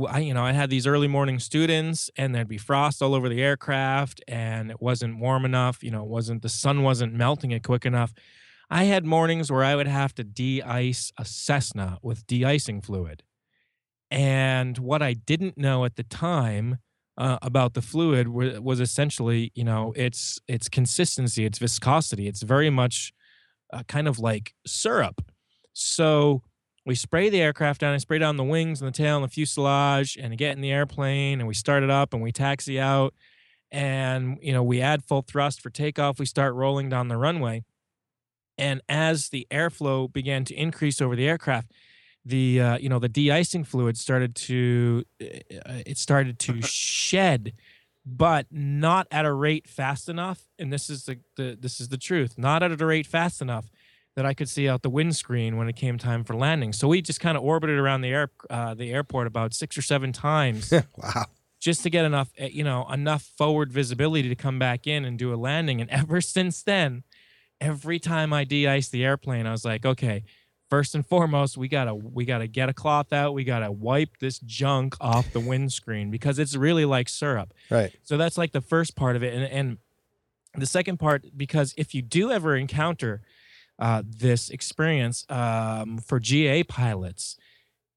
I, 0.09 0.21
you 0.21 0.35
know, 0.35 0.45
I 0.45 0.53
had 0.53 0.71
these 0.71 0.87
early 0.87 1.09
morning 1.09 1.39
students 1.39 2.11
and 2.17 2.35
there'd 2.35 2.49
be 2.49 2.59
frost 2.59 3.03
all 3.03 3.15
over 3.15 3.29
the 3.29 3.43
aircraft 3.43 4.23
and 4.29 4.71
it 4.71 4.81
wasn't 4.81 5.19
warm 5.19 5.45
enough. 5.45 5.83
You 5.83 5.91
know, 5.91 6.03
it 6.03 6.09
wasn't, 6.09 6.43
the 6.43 6.49
sun 6.49 6.83
wasn't 6.83 7.15
melting 7.15 7.51
it 7.51 7.63
quick 7.65 7.85
enough. 7.85 8.13
I 8.71 8.85
had 8.85 9.05
mornings 9.05 9.51
where 9.51 9.65
I 9.65 9.75
would 9.75 9.89
have 9.89 10.15
to 10.15 10.25
de-ice 10.25 11.13
a 11.19 11.25
Cessna 11.25 11.99
with 12.03 12.27
de-icing 12.27 12.81
fluid. 12.81 13.23
And 14.11 14.79
what 14.79 15.03
I 15.03 15.15
didn't 15.15 15.59
know 15.59 15.85
at 15.85 15.97
the 15.97 16.03
time 16.03 16.79
uh, 17.23 17.39
about 17.41 17.75
the 17.75 17.83
fluid 17.83 18.27
wa- 18.27 18.59
was 18.61 18.81
essentially, 18.81 19.53
you 19.55 19.63
know, 19.63 19.93
its 19.95 20.41
its 20.49 20.69
consistency, 20.69 21.45
its 21.45 21.59
viscosity. 21.59 22.27
It's 22.27 22.43
very 22.43 22.69
much 22.69 23.13
uh, 23.73 23.85
kind 23.85 24.09
of 24.09 24.19
like 24.19 24.55
syrup. 24.67 25.23
So 25.73 26.43
we 26.85 26.97
spray 26.97 27.31
the 27.31 27.41
aircraft 27.41 27.81
down. 27.81 27.95
I 27.95 27.99
spray 27.99 28.19
down 28.19 28.39
the 28.39 28.45
wings 28.45 28.83
and 28.83 28.89
the 28.89 28.97
tail 28.97 29.15
and 29.15 29.25
the 29.25 29.29
fuselage, 29.29 30.19
and 30.21 30.37
get 30.37 30.57
in 30.57 30.63
the 30.63 30.73
airplane, 30.73 31.39
and 31.39 31.47
we 31.47 31.55
start 31.55 31.85
it 31.85 31.91
up, 31.91 32.13
and 32.13 32.21
we 32.25 32.33
taxi 32.33 32.81
out, 32.81 33.15
and 33.71 34.37
you 34.43 34.53
know 34.53 34.65
we 34.65 34.81
add 34.81 35.05
full 35.05 35.23
thrust 35.23 35.61
for 35.61 35.71
takeoff. 35.71 36.19
We 36.19 36.27
start 36.27 36.55
rolling 36.55 36.89
down 36.89 37.07
the 37.07 37.17
runway, 37.17 37.63
and 38.59 38.81
as 38.89 39.29
the 39.29 39.47
airflow 39.49 40.13
began 40.13 40.45
to 40.47 40.55
increase 40.57 41.01
over 41.01 41.15
the 41.15 41.29
aircraft, 41.29 41.71
the 42.25 42.61
uh, 42.61 42.79
you 42.79 42.89
know 42.89 42.99
the 42.99 43.09
de-icing 43.09 43.65
fluid 43.65 43.97
started 43.97 44.35
to 44.35 45.05
uh, 45.21 45.83
it 45.87 45.99
started 45.99 46.39
to 46.39 46.61
shed 46.63 47.53
but 48.05 48.47
not 48.51 49.07
at 49.11 49.25
a 49.25 49.33
rate 49.33 49.69
fast 49.69 50.09
enough 50.09 50.49
and 50.59 50.73
this 50.73 50.91
is 50.91 51.05
the, 51.05 51.19
the 51.37 51.57
this 51.61 51.81
is 51.81 51.89
the 51.89 51.99
truth 51.99 52.35
not 52.37 52.63
at 52.63 52.81
a 52.81 52.87
rate 52.87 53.07
fast 53.07 53.41
enough 53.41 53.71
that 54.15 54.27
I 54.27 54.35
could 54.35 54.49
see 54.49 54.69
out 54.69 54.83
the 54.83 54.91
windscreen 54.91 55.57
when 55.57 55.69
it 55.69 55.77
came 55.77 55.97
time 55.97 56.23
for 56.23 56.37
landing. 56.37 56.75
So 56.75 56.87
we 56.87 57.01
just 57.01 57.19
kind 57.19 57.35
of 57.35 57.43
orbited 57.43 57.79
around 57.79 58.03
the 58.03 58.11
air 58.11 58.31
uh, 58.51 58.75
the 58.75 58.93
airport 58.93 59.27
about 59.27 59.55
six 59.55 59.79
or 59.79 59.83
seven 59.83 60.13
times 60.13 60.71
wow. 60.99 61.25
just 61.61 61.83
to 61.85 61.91
get 61.91 62.05
enough 62.05 62.31
eh, 62.37 62.51
you 62.53 62.63
know 62.65 62.87
enough 62.91 63.23
forward 63.39 63.73
visibility 63.73 64.29
to 64.29 64.35
come 64.35 64.59
back 64.59 64.87
in 64.87 65.05
and 65.05 65.19
do 65.19 65.33
a 65.33 65.37
landing. 65.37 65.81
And 65.81 65.89
ever 65.91 66.21
since 66.21 66.63
then 66.63 67.05
every 67.63 68.01
time 68.01 68.33
i 68.33 68.43
de-ice 68.43 68.89
the 68.89 69.05
airplane 69.05 69.47
i 69.47 69.53
was 69.53 69.65
like 69.65 69.87
okay 69.87 70.25
first 70.73 70.95
and 70.95 71.07
foremost 71.07 71.59
we 71.59 71.69
gotta 71.69 71.95
we 71.95 72.25
gotta 72.25 72.47
get 72.47 72.71
a 72.71 72.73
cloth 72.73 73.13
out. 73.13 73.35
We 73.35 73.45
gotta 73.45 73.71
wipe 73.71 74.17
this 74.21 74.39
junk 74.39 74.97
off 75.03 75.31
the 75.31 75.39
windscreen 75.39 76.11
because 76.11 76.39
it's 76.39 76.57
really 76.57 76.87
like 76.87 77.11
syrup. 77.11 77.53
Right. 77.69 77.93
so 78.05 78.17
that's 78.17 78.39
like 78.39 78.53
the 78.53 78.63
first 78.63 78.97
part 78.97 79.15
of 79.15 79.23
it. 79.23 79.35
And, 79.35 79.45
and 79.45 79.79
the 80.55 80.65
second 80.65 80.97
part 80.97 81.27
because 81.37 81.75
if 81.77 81.95
you 81.95 82.01
do 82.01 82.31
ever 82.31 82.57
encounter 82.57 83.21
uh, 83.79 84.03
this 84.07 84.49
experience 84.49 85.27
um, 85.29 85.99
for 85.99 86.19
ga 86.19 86.63
pilots 86.63 87.37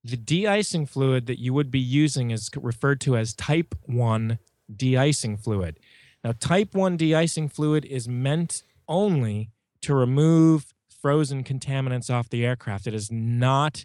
the 0.04 0.18
de-icing 0.18 0.84
fluid 0.84 1.24
that 1.28 1.38
you 1.38 1.54
would 1.54 1.70
be 1.70 1.80
using 1.80 2.30
is 2.30 2.50
referred 2.60 3.00
to 3.00 3.16
as 3.16 3.32
type 3.32 3.74
1 3.86 4.38
de-icing 4.76 5.38
fluid. 5.38 5.80
Now 6.22 6.32
type 6.38 6.74
1 6.74 6.98
de-icing 6.98 7.48
fluid 7.48 7.86
is 7.86 8.06
meant 8.06 8.64
only 8.86 9.50
to 9.80 9.94
remove 9.94 10.74
frozen 11.00 11.44
contaminants 11.44 12.12
off 12.12 12.28
the 12.28 12.44
aircraft 12.44 12.86
it 12.86 12.94
is 12.94 13.10
not 13.10 13.84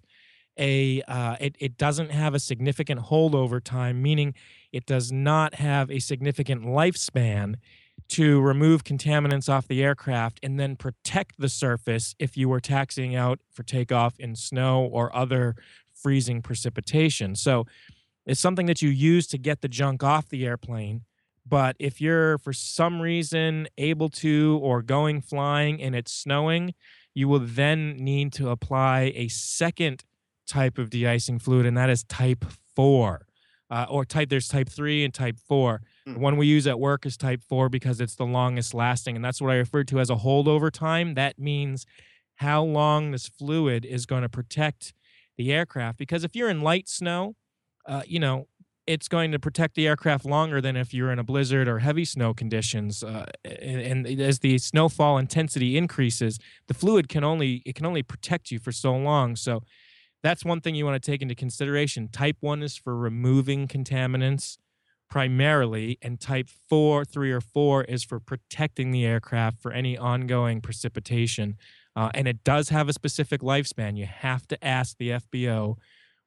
a 0.58 1.02
uh, 1.04 1.38
it, 1.40 1.56
it 1.60 1.78
doesn't 1.78 2.12
have 2.12 2.34
a 2.34 2.40
significant 2.40 3.00
holdover 3.00 3.64
time 3.64 4.02
meaning 4.02 4.34
it 4.72 4.86
does 4.86 5.12
not 5.12 5.56
have 5.56 5.90
a 5.90 6.00
significant 6.00 6.64
lifespan 6.64 7.56
to 8.12 8.42
remove 8.42 8.84
contaminants 8.84 9.48
off 9.48 9.70
the 9.70 9.82
aircraft 9.82 10.40
and 10.44 10.60
then 10.60 10.76
protect 10.76 11.40
the 11.40 11.48
surface 11.48 12.14
if 12.20 12.36
you 12.36 12.50
were 12.50 12.60
taxiing 12.60 13.16
out 13.16 13.40
for 13.52 13.64
takeoff 13.64 14.20
in 14.20 14.36
snow 14.36 14.84
or 14.84 15.16
other 15.16 15.56
freezing 15.94 16.42
precipitation. 16.42 17.36
So 17.36 17.66
it's 18.26 18.42
something 18.42 18.66
that 18.66 18.82
you 18.82 18.90
use 18.90 19.28
to 19.28 19.38
get 19.38 19.62
the 19.62 19.70
junk 19.70 20.04
off 20.04 20.28
the 20.28 20.46
airplane. 20.46 21.04
But 21.48 21.76
if 21.80 22.02
you're 22.02 22.38
for 22.40 22.52
some 22.52 23.02
reason 23.02 23.68
able 23.78 24.10
to 24.10 24.60
or 24.62 24.82
going 24.82 25.22
flying 25.22 25.82
and 25.82 25.96
it's 25.96 26.12
snowing, 26.12 26.74
you 27.14 27.28
will 27.28 27.40
then 27.40 27.98
need 27.98 28.34
to 28.34 28.50
apply 28.50 29.12
a 29.16 29.28
second 29.28 30.04
type 30.48 30.78
of 30.78 30.90
de-icing 30.90 31.40
fluid, 31.40 31.66
and 31.66 31.78
that 31.78 31.90
is 31.90 32.04
type 32.04 32.46
four. 32.76 33.26
Uh, 33.70 33.86
or 33.90 34.04
type 34.04 34.28
there's 34.28 34.50
type 34.50 34.68
three 34.68 35.06
and 35.06 35.14
type 35.14 35.38
four. 35.38 35.82
The 36.06 36.20
one 36.20 36.36
we 36.36 36.46
use 36.46 36.68
at 36.68 36.78
work 36.78 37.06
is 37.06 37.16
type 37.16 37.42
four 37.42 37.70
because 37.70 38.02
it's 38.02 38.16
the 38.16 38.26
longest 38.26 38.74
lasting, 38.74 39.16
and 39.16 39.24
that's 39.24 39.42
what 39.42 39.50
I 39.50 39.56
refer 39.56 39.86
to 39.86 40.00
as 40.02 40.10
a 40.10 40.16
holdover 40.16 40.70
time. 40.70 41.14
That 41.14 41.40
means 41.40 41.86
how 42.36 42.64
long 42.64 43.12
this 43.12 43.30
fluid 43.30 43.86
is 43.86 44.06
going 44.06 44.24
to 44.24 44.30
protect 44.30 44.94
the 45.38 45.54
aircraft. 45.54 45.98
Because 45.98 46.26
if 46.26 46.36
you're 46.36 46.50
in 46.50 46.62
light 46.62 46.90
snow, 46.90 47.36
uh, 47.86 48.02
you 48.06 48.20
know 48.20 48.48
it's 48.92 49.08
going 49.08 49.32
to 49.32 49.40
protect 49.40 49.76
the 49.76 49.88
aircraft 49.88 50.26
longer 50.26 50.60
than 50.60 50.76
if 50.76 50.94
you're 50.94 51.12
in 51.12 51.20
a 51.20 51.24
blizzard 51.24 51.68
or 51.68 51.80
heavy 51.80 52.04
snow 52.04 52.34
conditions. 52.34 53.04
Uh, 53.04 53.26
and, 53.46 54.06
and 54.06 54.22
as 54.22 54.40
the 54.40 54.58
snowfall 54.58 55.18
intensity 55.18 55.78
increases, 55.78 56.38
the 56.68 56.74
fluid 56.74 57.08
can 57.08 57.24
only 57.24 57.64
it 57.66 57.76
can 57.76 57.86
only 57.86 58.04
protect 58.04 58.52
you 58.52 58.60
for 58.60 58.74
so 58.74 58.94
long. 58.94 59.38
So 59.38 59.64
that's 60.22 60.44
one 60.44 60.60
thing 60.60 60.76
you 60.76 60.86
want 60.86 61.02
to 61.02 61.12
take 61.12 61.22
into 61.22 61.36
consideration. 61.36 62.10
Type 62.10 62.38
one 62.42 62.62
is 62.62 62.76
for 62.76 62.96
removing 62.96 63.68
contaminants 63.68 64.58
primarily, 65.10 65.98
and 66.02 66.20
type 66.20 66.48
four, 66.70 67.04
three, 67.04 67.32
or 67.32 67.42
four 67.42 67.84
is 67.84 68.04
for 68.04 68.20
protecting 68.20 68.92
the 68.92 69.06
aircraft 69.06 69.62
for 69.62 69.72
any 69.72 69.98
ongoing 69.98 70.62
precipitation. 70.62 71.58
Uh, 71.96 72.10
and 72.14 72.28
it 72.28 72.44
does 72.44 72.70
have 72.70 72.88
a 72.88 72.94
specific 72.94 73.42
lifespan. 73.42 73.98
You 73.98 74.06
have 74.06 74.48
to 74.48 74.66
ask 74.66 74.98
the 74.98 75.10
FBO 75.10 75.76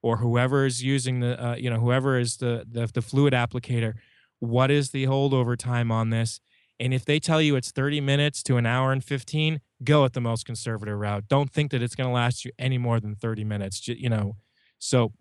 or 0.05 0.19
whoever 0.19 0.67
is 0.67 0.83
using 0.83 1.21
the, 1.21 1.43
uh, 1.43 1.57
you 1.57 1.71
know, 1.71 1.81
whoever 1.81 2.19
is 2.19 2.37
the, 2.37 2.67
the 2.71 2.87
the 2.93 3.01
fluid 3.01 3.33
applicator, 3.33 3.95
what 4.39 4.71
is 4.71 4.91
the 4.91 5.07
holdover 5.07 5.57
time 5.57 5.91
on 5.91 6.11
this? 6.11 6.41
And 6.79 6.93
if 6.93 7.07
they 7.07 7.19
tell 7.19 7.41
you 7.41 7.57
it's 7.57 7.71
30 7.71 8.03
minutes 8.03 8.43
to 8.43 8.59
an 8.59 8.67
hour 8.67 8.93
and 8.93 9.03
15, 9.03 9.63
go 9.83 10.05
at 10.05 10.13
the 10.13 10.21
most 10.21 10.45
conservative 10.45 10.99
route. 10.99 11.25
Don't 11.27 11.51
think 11.51 11.71
that 11.71 11.81
it's 11.81 11.95
going 11.95 12.07
to 12.07 12.13
last 12.13 12.45
you 12.45 12.51
any 12.59 12.77
more 12.77 13.01
than 13.01 13.15
30 13.15 13.45
minutes. 13.45 13.89
You 13.89 14.11
know, 14.11 14.37
so 14.79 15.15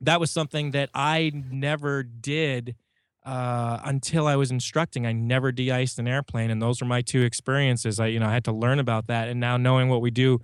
that 0.00 0.20
was 0.20 0.30
something 0.30 0.70
that 0.70 0.90
I 0.94 1.32
never 1.34 2.04
did 2.04 2.76
uh, 3.26 3.80
until 3.84 4.28
I 4.28 4.36
was 4.36 4.52
instructing. 4.52 5.04
I 5.04 5.12
never 5.12 5.50
de-iced 5.50 5.98
an 5.98 6.06
airplane, 6.06 6.50
and 6.50 6.62
those 6.62 6.80
were 6.80 6.86
my 6.86 7.02
two 7.02 7.22
experiences. 7.22 7.98
I, 7.98 8.06
you 8.06 8.20
know, 8.20 8.28
I 8.28 8.32
had 8.34 8.44
to 8.44 8.52
learn 8.52 8.78
about 8.78 9.08
that, 9.08 9.28
and 9.28 9.40
now 9.40 9.56
knowing 9.56 9.88
what 9.88 10.00
we 10.00 10.12
do 10.12 10.40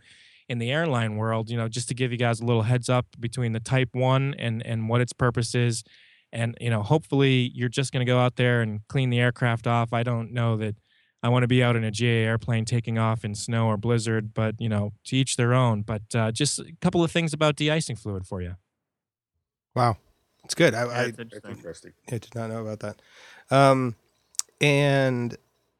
in 0.49 0.59
the 0.59 0.71
airline 0.71 1.17
world, 1.17 1.51
you 1.51 1.57
know, 1.57 1.69
just 1.69 1.89
to 1.89 1.95
give 1.95 2.11
you 2.11 2.19
guys 2.19 2.41
a 2.41 2.45
little 2.45 2.63
heads 2.63 2.89
up 2.89 3.07
between 3.21 3.53
the 3.53 3.61
Type 3.61 3.91
One 3.93 4.35
and 4.39 4.65
and 4.65 4.89
what 4.89 5.01
its 5.01 5.13
purpose 5.13 5.55
is, 5.55 5.85
and 6.33 6.57
you 6.61 6.71
know, 6.71 6.83
hopefully 6.83 7.51
you're 7.55 7.69
just 7.69 7.93
going 7.93 8.05
to 8.05 8.11
go 8.11 8.19
out 8.19 8.37
there 8.37 8.63
and 8.63 8.81
clean 8.89 9.11
the 9.11 9.21
aircraft 9.21 9.67
off. 9.67 9.93
I 9.93 10.03
don't 10.03 10.33
know 10.33 10.57
that 10.57 10.77
I 11.23 11.29
want 11.29 11.43
to 11.43 11.49
be 11.49 11.63
out 11.63 11.77
in 11.77 11.85
a 11.85 11.91
GA 11.91 12.25
airplane 12.25 12.65
taking 12.65 12.99
off 12.99 13.25
in 13.25 13.35
snow 13.35 13.67
or 13.67 13.77
blizzard, 13.77 14.33
but 14.35 14.55
you 14.59 14.69
know, 14.69 14.93
to 15.07 15.17
each 15.17 15.37
their 15.37 15.53
own. 15.53 15.83
But 15.83 16.03
uh, 16.15 16.33
just 16.33 16.59
a 16.59 16.73
couple 16.81 17.03
of 17.03 17.11
things 17.11 17.33
about 17.33 17.57
de-icing 17.57 17.97
fluid 17.97 18.27
for 18.27 18.41
you. 18.41 18.55
Wow, 19.75 19.97
it's 20.45 20.55
good. 20.55 20.75
I, 20.75 20.85
Yeah, 20.85 20.93
I, 20.93 21.05
interesting. 21.07 21.51
Interesting. 21.51 21.93
I 22.09 22.19
did 22.19 22.35
not 22.35 22.51
know 22.51 22.67
about 22.67 22.81
that. 22.81 23.03
Um, 23.51 23.97
and 24.61 25.37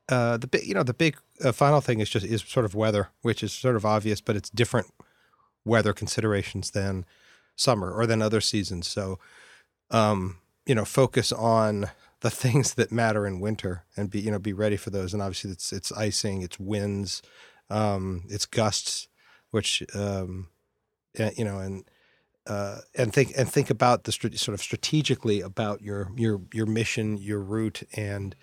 uh, 0.09 0.37
the 0.37 0.47
big, 0.47 0.67
you 0.67 0.75
know, 0.75 0.83
the 0.83 0.95
big 0.95 1.17
uh, 1.45 1.53
final 1.53 1.81
thing 1.81 2.01
is 2.01 2.09
just 2.09 2.25
is 2.25 2.43
sort 2.43 2.65
of 2.65 2.75
weather, 2.75 3.11
which 3.23 3.43
is 3.43 3.53
sort 3.53 3.77
of 3.77 3.85
obvious, 3.85 4.21
but 4.21 4.37
it's 4.37 4.51
different 4.51 4.89
weather 5.65 5.93
considerations 5.93 6.71
than 6.71 7.05
summer 7.57 7.93
or 7.93 8.07
than 8.07 8.23
other 8.23 8.41
seasons. 8.41 8.87
So, 8.87 9.19
um, 9.91 10.39
you 10.67 10.75
know, 10.75 10.85
focus 10.85 11.33
on 11.33 11.91
the 12.21 12.31
things 12.45 12.75
that 12.75 12.91
matter 12.91 13.27
in 13.27 13.41
winter 13.41 13.85
and 13.97 14.11
be, 14.11 14.21
you 14.21 14.31
know, 14.31 14.39
be 14.39 14.53
ready 14.53 14.77
for 14.77 14.91
those. 14.91 15.13
And 15.13 15.23
obviously, 15.23 15.51
it's 15.51 15.73
it's 15.73 15.93
icing, 15.93 16.43
it's 16.43 16.59
winds, 16.59 17.23
um, 17.71 18.25
it's 18.29 18.47
gusts, 18.47 19.09
which 19.51 19.83
um, 19.95 20.49
yeah, 21.19 21.31
you 21.37 21.45
know, 21.45 21.59
and 21.59 21.85
uh, 22.47 22.79
and 22.95 23.13
think 23.13 23.33
and 23.37 23.51
think 23.51 23.69
about 23.69 24.05
the 24.05 24.13
strat- 24.13 24.39
sort 24.39 24.55
of 24.55 24.63
strategically 24.63 25.41
about 25.43 25.83
your 25.83 26.11
your 26.17 26.41
your 26.53 26.67
mission, 26.67 27.19
your 27.19 27.41
route, 27.41 27.83
and 27.95 28.35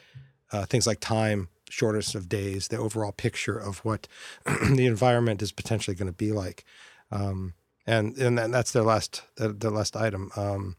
uh, 0.51 0.65
things 0.65 0.85
like 0.85 0.99
time, 0.99 1.49
shortness 1.75 2.15
of 2.15 2.29
days, 2.29 2.69
the 2.69 2.77
overall 2.77 3.11
picture 3.11 3.57
of 3.57 3.79
what 3.79 4.07
the 4.45 4.85
environment 4.85 5.41
is 5.41 5.51
potentially 5.51 5.95
going 5.95 6.07
to 6.07 6.13
be 6.13 6.31
like, 6.31 6.63
um, 7.11 7.53
and 7.85 8.17
and 8.17 8.37
then 8.37 8.51
that's 8.51 8.71
their 8.71 8.83
last 8.83 9.23
their, 9.35 9.51
their 9.51 9.71
last 9.71 9.95
item. 9.95 10.31
Um, 10.35 10.77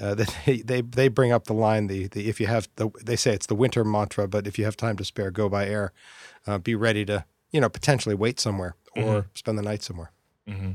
uh, 0.00 0.14
they, 0.46 0.58
they 0.58 0.80
they 0.82 1.08
bring 1.08 1.32
up 1.32 1.44
the 1.44 1.54
line 1.54 1.86
the 1.86 2.08
the 2.08 2.28
if 2.28 2.40
you 2.40 2.46
have 2.46 2.68
the 2.76 2.90
they 3.02 3.16
say 3.16 3.32
it's 3.32 3.46
the 3.46 3.54
winter 3.54 3.84
mantra, 3.84 4.28
but 4.28 4.46
if 4.46 4.58
you 4.58 4.64
have 4.64 4.76
time 4.76 4.96
to 4.96 5.04
spare, 5.04 5.30
go 5.30 5.48
by 5.48 5.66
air. 5.66 5.92
Uh, 6.46 6.58
be 6.58 6.74
ready 6.74 7.04
to 7.04 7.24
you 7.50 7.60
know 7.60 7.68
potentially 7.68 8.14
wait 8.14 8.38
somewhere 8.38 8.76
or 8.96 9.26
spend 9.34 9.58
the 9.58 9.62
night 9.62 9.82
somewhere. 9.82 10.12
Mm-hmm. 10.46 10.72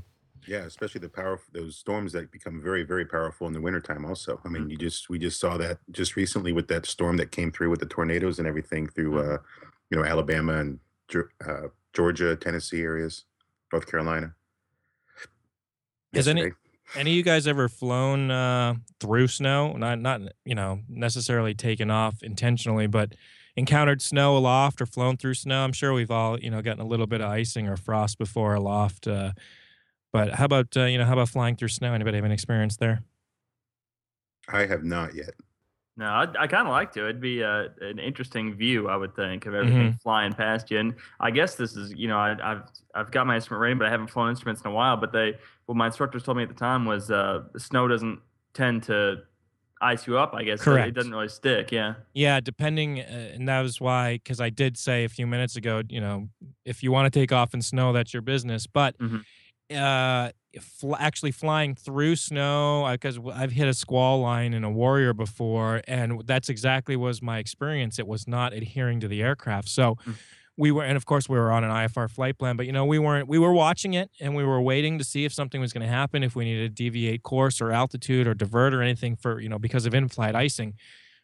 Yeah, 0.48 0.60
especially 0.66 1.00
the 1.00 1.10
power 1.10 1.40
those 1.54 1.78
storms 1.78 2.12
that 2.14 2.32
become 2.32 2.62
very, 2.62 2.84
very 2.84 3.06
powerful 3.06 3.48
in 3.48 3.54
the 3.54 3.62
wintertime 3.62 4.06
also. 4.06 4.40
I 4.46 4.50
mean, 4.50 4.70
you 4.70 4.78
just 4.78 5.10
we 5.10 5.20
just 5.20 5.40
saw 5.40 5.58
that 5.58 5.80
just 5.92 6.16
recently 6.16 6.52
with 6.52 6.68
that 6.70 6.86
storm 6.86 7.18
that 7.18 7.32
came 7.32 7.52
through 7.52 7.70
with 7.70 7.80
the 7.80 7.86
tornadoes 7.86 8.40
and 8.40 8.48
everything 8.48 8.88
through 8.88 9.20
uh, 9.20 9.38
you 9.90 9.98
know, 9.98 10.04
Alabama 10.04 10.58
and 10.58 10.80
uh, 11.48 11.68
Georgia, 11.94 12.36
Tennessee 12.36 12.82
areas, 12.82 13.26
North 13.72 13.86
Carolina. 13.90 14.34
Has 16.14 16.28
any- 16.28 16.52
Any 16.96 17.12
of 17.12 17.16
you 17.18 17.24
guys 17.24 17.48
ever 17.48 17.70
flown 17.70 18.30
uh, 18.30 18.76
through 19.00 19.28
snow? 19.28 19.74
Not 19.74 20.00
not 20.00 20.22
you 20.46 20.54
know 20.54 20.82
necessarily 20.88 21.54
taken 21.56 21.90
off 21.90 22.22
intentionally, 22.22 22.86
but 22.88 23.14
encountered 23.56 24.02
snow 24.02 24.36
aloft 24.38 24.82
or 24.82 24.86
flown 24.86 25.16
through 25.18 25.36
snow. 25.36 25.64
I'm 25.64 25.72
sure 25.74 25.94
we've 25.94 26.12
all 26.12 26.38
you 26.40 26.52
know 26.52 26.62
gotten 26.62 26.82
a 26.82 26.88
little 26.88 27.08
bit 27.08 27.22
of 27.22 27.30
icing 27.32 27.68
or 27.68 27.78
frost 27.78 28.18
before 28.20 28.54
aloft. 28.54 29.08
Uh, 29.08 29.32
but 30.14 30.32
how 30.36 30.46
about 30.46 30.78
uh, 30.78 30.86
you 30.86 30.98
know 30.98 31.06
how 31.06 31.14
about 31.14 31.30
flying 31.30 31.56
through 31.58 31.68
snow? 31.70 31.94
Anybody 31.94 32.18
have 32.18 32.26
an 32.26 32.32
experience 32.32 32.78
there? 32.78 33.04
I 34.48 34.66
have 34.66 34.84
not 34.84 35.16
yet. 35.16 35.32
No, 35.96 36.06
I, 36.06 36.24
I 36.40 36.48
kind 36.48 36.68
of 36.68 36.72
like 36.72 36.92
to. 36.94 37.02
It'd 37.04 37.22
be 37.22 37.42
a, 37.42 37.68
an 37.82 38.00
interesting 38.00 38.56
view, 38.56 38.90
I 38.90 38.96
would 38.96 39.16
think, 39.16 39.46
of 39.46 39.54
everything 39.54 39.94
flying 40.02 40.34
past 40.34 40.72
you. 40.72 40.80
And 40.80 40.96
I 41.20 41.30
guess 41.30 41.54
this 41.56 41.76
is, 41.76 41.94
you 41.94 42.08
know, 42.08 42.18
I, 42.18 42.36
I've 42.44 42.64
I've 42.96 43.12
got 43.12 43.28
my 43.28 43.36
instrument 43.36 43.62
ready, 43.62 43.76
but 43.76 43.86
I 43.88 43.92
haven't 43.92 44.08
flown 44.10 44.30
instruments 44.30 44.62
in 44.64 44.72
a 44.72 44.74
while. 44.74 44.98
But 44.98 45.12
they, 45.12 45.38
what 45.68 45.76
my 45.76 45.86
instructors 45.88 46.24
told 46.24 46.38
me 46.38 46.44
at 46.44 46.50
the 46.50 46.56
time 46.56 46.86
was, 46.86 47.12
uh, 47.12 47.44
the 47.54 47.60
snow 47.60 47.88
doesn't 47.88 48.20
tend 48.56 48.84
to 48.84 49.18
ice 49.82 50.08
you 50.08 50.18
up. 50.18 50.34
I 50.34 50.44
guess 50.44 50.62
It- 50.62 50.64
Correct. 50.64 50.88
It 50.90 50.94
doesn't 50.96 51.12
really 51.12 51.28
stick. 51.28 51.72
Yeah. 51.72 51.94
Yeah, 52.14 52.40
depending, 52.40 53.00
uh, 53.00 53.04
and 53.36 53.48
that 53.48 53.62
was 53.62 53.80
why 53.80 54.14
because 54.14 54.42
I 54.42 54.50
did 54.50 54.78
say 54.80 55.04
a 55.04 55.10
few 55.10 55.28
minutes 55.28 55.56
ago, 55.58 55.84
you 55.90 56.02
know, 56.02 56.28
if 56.66 56.82
you 56.82 56.92
want 56.92 57.12
to 57.14 57.20
take 57.20 57.32
off 57.32 57.54
in 57.54 57.62
snow, 57.62 57.94
that's 57.94 58.14
your 58.14 58.22
business. 58.24 58.66
But 58.66 58.98
Mhm. 58.98 59.24
Uh, 59.76 60.32
fl- 60.60 60.96
actually 60.96 61.32
flying 61.32 61.76
through 61.76 62.16
snow, 62.16 62.88
because 62.92 63.20
I've 63.34 63.52
hit 63.52 63.68
a 63.68 63.74
squall 63.74 64.22
line 64.22 64.54
in 64.54 64.64
a 64.64 64.72
Warrior 64.72 65.14
before, 65.14 65.82
and 65.88 66.24
that's 66.26 66.50
exactly 66.50 66.96
was 66.96 67.22
my 67.22 67.40
experience. 67.40 68.00
It 68.00 68.08
was 68.08 68.28
not 68.28 68.54
adhering 68.54 69.00
to 69.02 69.08
the 69.08 69.22
aircraft, 69.22 69.70
so. 69.70 69.96
Mm. 70.06 70.16
We 70.56 70.70
were, 70.70 70.84
and 70.84 70.96
of 70.96 71.08
course, 71.08 71.28
we 71.28 71.36
were 71.36 71.52
on 71.52 71.64
an 71.64 71.72
IFR 71.72 72.08
flight 72.08 72.38
plan, 72.38 72.58
but 72.58 72.68
you 72.68 72.72
know, 72.72 72.86
we 72.86 73.00
weren't. 73.00 73.28
We 73.28 73.40
were 73.40 73.54
watching 73.54 73.96
it, 73.96 74.12
and 74.20 74.36
we 74.36 74.44
were 74.44 74.62
waiting 74.62 75.00
to 75.00 75.04
see 75.04 75.26
if 75.26 75.34
something 75.34 75.60
was 75.60 75.74
going 75.74 75.82
to 75.82 75.92
happen, 75.92 76.22
if 76.22 76.36
we 76.36 76.46
needed 76.46 76.76
to 76.78 76.84
deviate 76.84 77.24
course 77.24 77.60
or 77.60 77.72
altitude 77.72 78.28
or 78.28 78.36
divert 78.36 78.72
or 78.72 78.84
anything 78.84 79.16
for 79.16 79.40
you 79.40 79.50
know 79.50 79.58
because 79.58 79.88
of 79.88 79.96
in-flight 79.96 80.36
icing. 80.36 80.76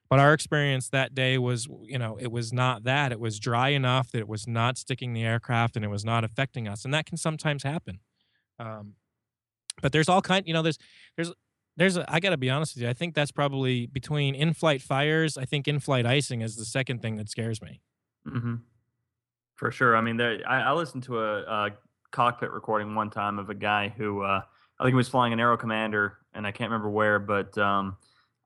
But 0.09 0.19
our 0.19 0.33
experience 0.33 0.89
that 0.89 1.13
day 1.13 1.37
was, 1.37 1.67
you 1.83 1.99
know, 1.99 2.17
it 2.19 2.31
was 2.31 2.51
not 2.51 2.83
that. 2.85 3.11
It 3.11 3.19
was 3.19 3.39
dry 3.39 3.69
enough 3.69 4.11
that 4.11 4.17
it 4.17 4.27
was 4.27 4.47
not 4.47 4.77
sticking 4.77 5.13
the 5.13 5.23
aircraft 5.23 5.75
and 5.75 5.85
it 5.85 5.89
was 5.89 6.03
not 6.03 6.23
affecting 6.23 6.67
us, 6.67 6.83
and 6.83 6.93
that 6.95 7.05
can 7.05 7.17
sometimes 7.17 7.61
happen. 7.61 7.99
Um, 8.59 8.93
but 9.81 9.91
there's 9.91 10.09
all 10.09 10.21
kind, 10.21 10.45
you 10.47 10.53
know, 10.53 10.61
there's 10.61 10.77
there's 11.15 11.31
there's 11.77 11.95
a, 11.97 12.05
I 12.13 12.19
got 12.19 12.31
to 12.31 12.37
be 12.37 12.49
honest 12.49 12.75
with 12.75 12.83
you. 12.83 12.89
I 12.89 12.93
think 12.93 13.15
that's 13.15 13.31
probably 13.31 13.85
between 13.85 14.35
in-flight 14.35 14.81
fires. 14.81 15.37
I 15.37 15.45
think 15.45 15.67
in-flight 15.67 16.05
icing 16.05 16.41
is 16.41 16.57
the 16.57 16.65
second 16.65 17.01
thing 17.01 17.15
that 17.15 17.29
scares 17.29 17.61
me. 17.61 17.79
hmm 18.27 18.55
For 19.55 19.71
sure. 19.71 19.95
I 19.95 20.01
mean, 20.01 20.17
there. 20.17 20.39
I, 20.47 20.61
I 20.63 20.71
listened 20.73 21.03
to 21.03 21.19
a, 21.19 21.41
a 21.43 21.69
cockpit 22.11 22.51
recording 22.51 22.95
one 22.95 23.09
time 23.09 23.39
of 23.39 23.49
a 23.49 23.53
guy 23.55 23.89
who 23.95 24.21
uh, 24.23 24.41
I 24.79 24.83
think 24.83 24.91
he 24.91 24.95
was 24.97 25.07
flying 25.07 25.31
an 25.31 25.39
Aero 25.39 25.55
Commander, 25.57 26.17
and 26.33 26.45
I 26.45 26.51
can't 26.51 26.69
remember 26.69 26.89
where, 26.89 27.19
but 27.19 27.57
um, 27.57 27.95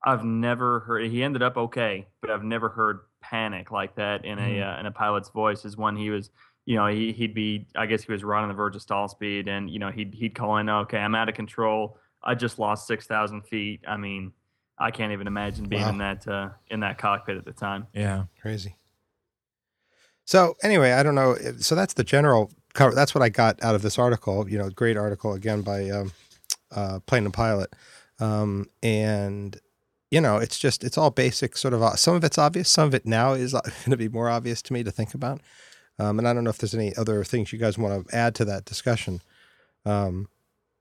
I've 0.04 0.24
never 0.24 0.82
heard. 0.82 1.10
He 1.10 1.24
ended 1.24 1.42
up 1.42 1.58
okay, 1.58 2.08
but 2.22 2.30
I've 2.30 2.44
never 2.44 2.70
heard 2.70 3.00
panic 3.22 3.72
like 3.72 3.96
that 3.96 4.26
in 4.26 4.38
a 4.38 4.42
Mhm. 4.60 4.78
uh, 4.78 4.80
in 4.80 4.86
a 4.86 4.92
pilot's 4.92 5.30
voice. 5.30 5.66
Is 5.66 5.76
when 5.78 5.96
he 5.96 6.12
was, 6.12 6.30
you 6.66 6.76
know, 6.76 6.88
he 6.88 7.12
he'd 7.12 7.34
be. 7.34 7.68
I 7.76 7.86
guess 7.86 8.04
he 8.04 8.12
was 8.12 8.24
right 8.24 8.42
on 8.42 8.48
the 8.48 8.54
verge 8.54 8.76
of 8.76 8.82
stall 8.82 9.08
speed, 9.08 9.48
and 9.48 9.70
you 9.70 9.80
know, 9.80 9.90
he'd 9.92 10.14
he'd 10.14 10.36
call 10.36 10.58
in, 10.58 10.70
okay, 10.70 10.98
I'm 10.98 11.16
out 11.16 11.30
of 11.30 11.36
control. 11.36 11.98
I 12.24 12.36
just 12.36 12.60
lost 12.60 12.88
six 12.88 13.06
thousand 13.08 13.44
feet. 13.44 13.82
I 13.88 13.98
mean. 13.98 14.34
I 14.76 14.90
can't 14.90 15.14
even 15.14 15.28
imagine 15.28 15.66
being 15.70 15.84
Wow. 15.84 15.90
in 15.90 15.98
that 16.00 16.28
uh, 16.28 16.50
in 16.68 16.80
that 16.80 16.98
cockpit 16.98 17.38
at 17.38 17.46
the 17.46 17.54
time. 17.54 17.86
Yeah. 17.94 18.24
Crazy. 18.42 18.76
So 20.26 20.56
anyway, 20.64 20.92
I 20.94 21.04
don't 21.04 21.14
know. 21.16 21.36
So 21.60 21.76
that's 21.76 21.94
the 21.94 22.04
general 22.04 22.52
cover. 22.74 22.96
That's 22.96 23.14
what 23.14 23.22
I 23.22 23.30
got 23.30 23.62
out 23.64 23.76
of 23.76 23.84
this 23.84 24.00
article. 24.00 24.50
You 24.50 24.58
know, 24.58 24.70
great 24.72 24.98
article 24.98 25.34
again 25.34 25.62
by 25.62 25.90
um, 25.92 26.12
uh, 26.72 27.00
Plane 27.06 27.26
and 27.26 27.34
Pilot, 27.34 27.72
um, 28.20 28.68
and 28.82 29.56
you 30.10 30.20
know, 30.22 30.38
it's 30.38 30.58
just 30.58 30.84
it's 30.84 30.98
all 30.98 31.12
basic. 31.12 31.56
Sort 31.56 31.74
of 31.76 31.84
uh, 31.84 31.96
some 31.96 32.16
of 32.16 32.24
it's 32.24 32.40
obvious. 32.40 32.68
Some 32.68 32.88
of 32.88 32.96
it 32.96 33.06
now 33.06 33.34
is 33.34 33.52
going 33.54 33.92
to 33.92 33.98
be 33.98 34.10
more 34.10 34.28
obvious 34.30 34.62
to 34.64 34.74
me 34.74 34.84
to 34.84 34.92
think 34.92 35.14
about. 35.14 35.40
Um, 36.00 36.18
and 36.20 36.28
I 36.28 36.34
don't 36.34 36.44
know 36.44 36.50
if 36.50 36.58
there's 36.58 36.74
any 36.74 36.96
other 36.96 37.24
things 37.24 37.54
you 37.54 37.60
guys 37.60 37.78
want 37.78 38.08
to 38.08 38.16
add 38.16 38.34
to 38.36 38.46
that 38.46 38.66
discussion. 38.66 39.22
Um, 39.86 40.28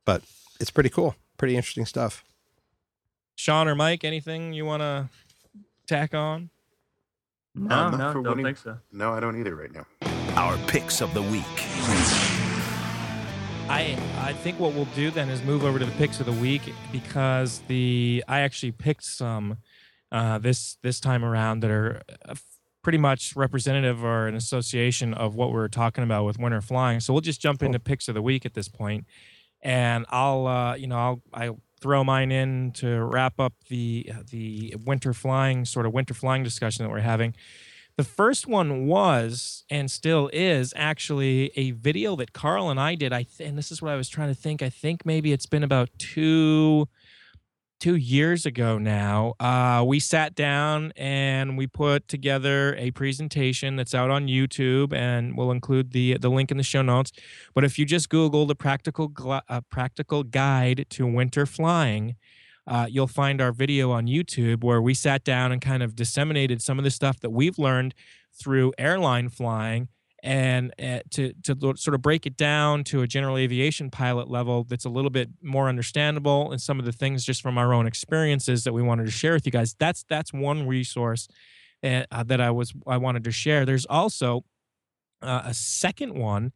but 0.05 0.23
it's 0.61 0.71
pretty 0.71 0.89
cool, 0.89 1.15
pretty 1.37 1.57
interesting 1.57 1.87
stuff. 1.87 2.25
Sean 3.35 3.69
or 3.69 3.75
Mike, 3.75 4.05
anything 4.05 4.53
you 4.53 4.65
want 4.65 4.81
to 4.83 5.09
tack 5.87 6.15
on? 6.15 6.51
No, 7.55 7.67
not 7.91 7.99
no, 7.99 8.13
don't 8.15 8.23
winning- 8.25 8.45
think 8.47 8.59
so. 8.59 8.79
No, 8.91 9.13
I 9.13 9.21
don't 9.21 9.39
either 9.39 9.55
right 9.55 9.73
now. 9.73 9.87
Our 10.37 10.57
picks 10.67 11.01
of 11.03 11.13
the 11.13 11.23
week. 11.23 11.45
I 13.69 13.97
I 14.19 14.33
think 14.33 14.59
what 14.59 14.73
we'll 14.75 14.87
do 14.97 15.11
then 15.11 15.29
is 15.29 15.43
move 15.43 15.65
over 15.65 15.79
to 15.79 15.85
the 15.85 15.93
picks 15.93 16.21
of 16.21 16.27
the 16.27 16.33
week 16.33 16.63
because 16.91 17.61
the 17.69 18.25
I 18.29 18.41
actually 18.41 18.73
picked 18.73 19.05
some 19.05 19.59
uh, 20.11 20.39
this 20.39 20.77
this 20.83 21.01
time 21.01 21.25
around 21.25 21.61
that 21.61 21.71
are 21.71 22.03
uh, 22.29 22.35
pretty 22.83 22.99
much 22.99 23.35
representative 23.37 24.05
or 24.05 24.27
an 24.27 24.35
association 24.35 25.15
of 25.15 25.35
what 25.35 25.53
we 25.53 25.59
are 25.59 25.69
talking 25.69 26.05
about 26.05 26.25
with 26.25 26.39
winter 26.39 26.61
flying. 26.61 27.01
So 27.01 27.13
we'll 27.13 27.21
just 27.21 27.41
jump 27.41 27.63
into 27.63 27.79
picks 27.79 28.09
of 28.09 28.15
the 28.15 28.23
week 28.23 28.45
at 28.45 28.55
this 28.55 28.69
point, 28.69 29.07
and 29.63 30.05
I'll 30.09 30.47
uh, 30.47 30.75
you 30.75 30.87
know 30.87 30.99
I'll 30.99 31.23
I'll 31.33 31.61
throw 31.81 32.05
mine 32.05 32.31
in 32.31 32.73
to 32.73 33.05
wrap 33.05 33.41
up 33.41 33.55
the 33.69 34.11
the 34.31 34.75
winter 34.85 35.13
flying 35.13 35.65
sort 35.65 35.87
of 35.87 35.93
winter 35.93 36.15
flying 36.15 36.43
discussion 36.43 36.85
that 36.85 36.91
we're 36.91 37.01
having. 37.01 37.35
The 37.97 38.05
first 38.05 38.47
one 38.47 38.87
was 38.87 39.65
and 39.69 39.91
still 39.91 40.31
is 40.33 40.73
actually 40.77 41.53
a 41.57 41.73
video 41.73 42.17
that 42.17 42.33
Carl 42.33 42.71
and 42.71 42.81
I 42.81 42.95
did. 42.95 43.13
I 43.13 43.25
th- 43.25 43.47
and 43.47 43.59
this 43.59 43.71
is 43.71 43.83
what 43.83 43.93
I 43.93 43.97
was 43.97 44.09
trying 44.09 44.29
to 44.29 44.35
think. 44.35 44.63
I 44.63 44.71
think 44.71 45.05
maybe 45.05 45.33
it's 45.33 45.47
been 45.47 45.63
about 45.63 45.91
two 45.99 46.89
two 47.83 47.97
years 47.97 48.47
ago 48.47 48.79
now, 48.79 49.35
uh, 49.41 49.83
we 49.85 49.99
sat 49.99 50.37
down 50.37 50.93
and 50.95 51.59
we 51.59 51.67
put 51.67 52.07
together 52.07 52.77
a 52.77 52.93
presentation 52.93 53.75
that's 53.75 53.93
out 53.93 54.09
on 54.09 54.29
YouTube, 54.29 54.93
and 54.93 55.37
we'll 55.37 55.51
include 55.51 55.91
the 55.91 56.17
the 56.19 56.31
link 56.31 56.53
in 56.53 56.57
the 56.57 56.63
show 56.63 56.83
notes. 56.83 57.11
But 57.55 57.65
if 57.65 57.81
you 57.81 57.85
just 57.85 58.09
Google 58.09 58.47
the 58.47 58.55
practical 58.55 59.13
uh, 59.27 59.61
practical 59.69 60.23
guide 60.23 60.87
to 60.91 61.07
winter 61.09 61.45
flying, 61.45 62.15
uh, 62.69 62.87
you'll 62.89 63.09
find 63.09 63.41
our 63.41 63.51
video 63.51 63.91
on 63.91 64.07
YouTube 64.07 64.63
where 64.63 64.81
we 64.81 64.95
sat 64.95 65.25
down 65.25 65.51
and 65.51 65.61
kind 65.61 65.83
of 65.83 65.97
disseminated 65.97 66.63
some 66.63 66.79
of 66.79 66.85
the 66.85 66.91
stuff 66.91 67.19
that 67.19 67.31
we've 67.31 67.59
learned 67.59 67.97
through 68.33 68.73
airline 68.79 69.29
flying 69.29 69.89
and 70.23 70.73
uh, 70.81 71.01
to 71.11 71.33
to 71.43 71.57
sort 71.77 71.95
of 71.95 72.03
break 72.03 72.27
it 72.27 72.37
down 72.37 72.85
to 72.85 73.03
a 73.03 73.07
general 73.07 73.37
aviation 73.37 73.91
pilot 73.91 74.31
level 74.31 74.65
that's 74.65 74.85
a 74.85 74.89
little 74.89 75.11
bit 75.11 75.29
more 75.43 75.69
understandable 75.69 76.53
and 76.53 76.61
some 76.61 76.79
of 76.79 76.85
the 76.85 76.93
things 76.93 77.25
just 77.25 77.43
from 77.43 77.59
our 77.59 77.75
own 77.75 77.87
experiences 77.87 78.63
that 78.65 78.73
we 78.73 78.83
wanted 78.83 79.05
to 79.05 79.11
share 79.11 79.33
with 79.33 79.45
you 79.45 79.53
guys. 79.53 79.75
That's 79.79 80.05
that's 80.09 80.33
one 80.33 80.67
resource 80.67 81.27
uh, 81.83 82.23
that 82.25 82.41
I 82.41 82.51
was 82.51 82.73
I 82.87 82.99
wanted 82.99 83.25
to 83.25 83.33
share. 83.33 83.67
There's 83.67 83.87
also 83.87 84.45
uh, 85.21 85.43
a 85.45 85.55
second 85.55 86.15
one 86.15 86.53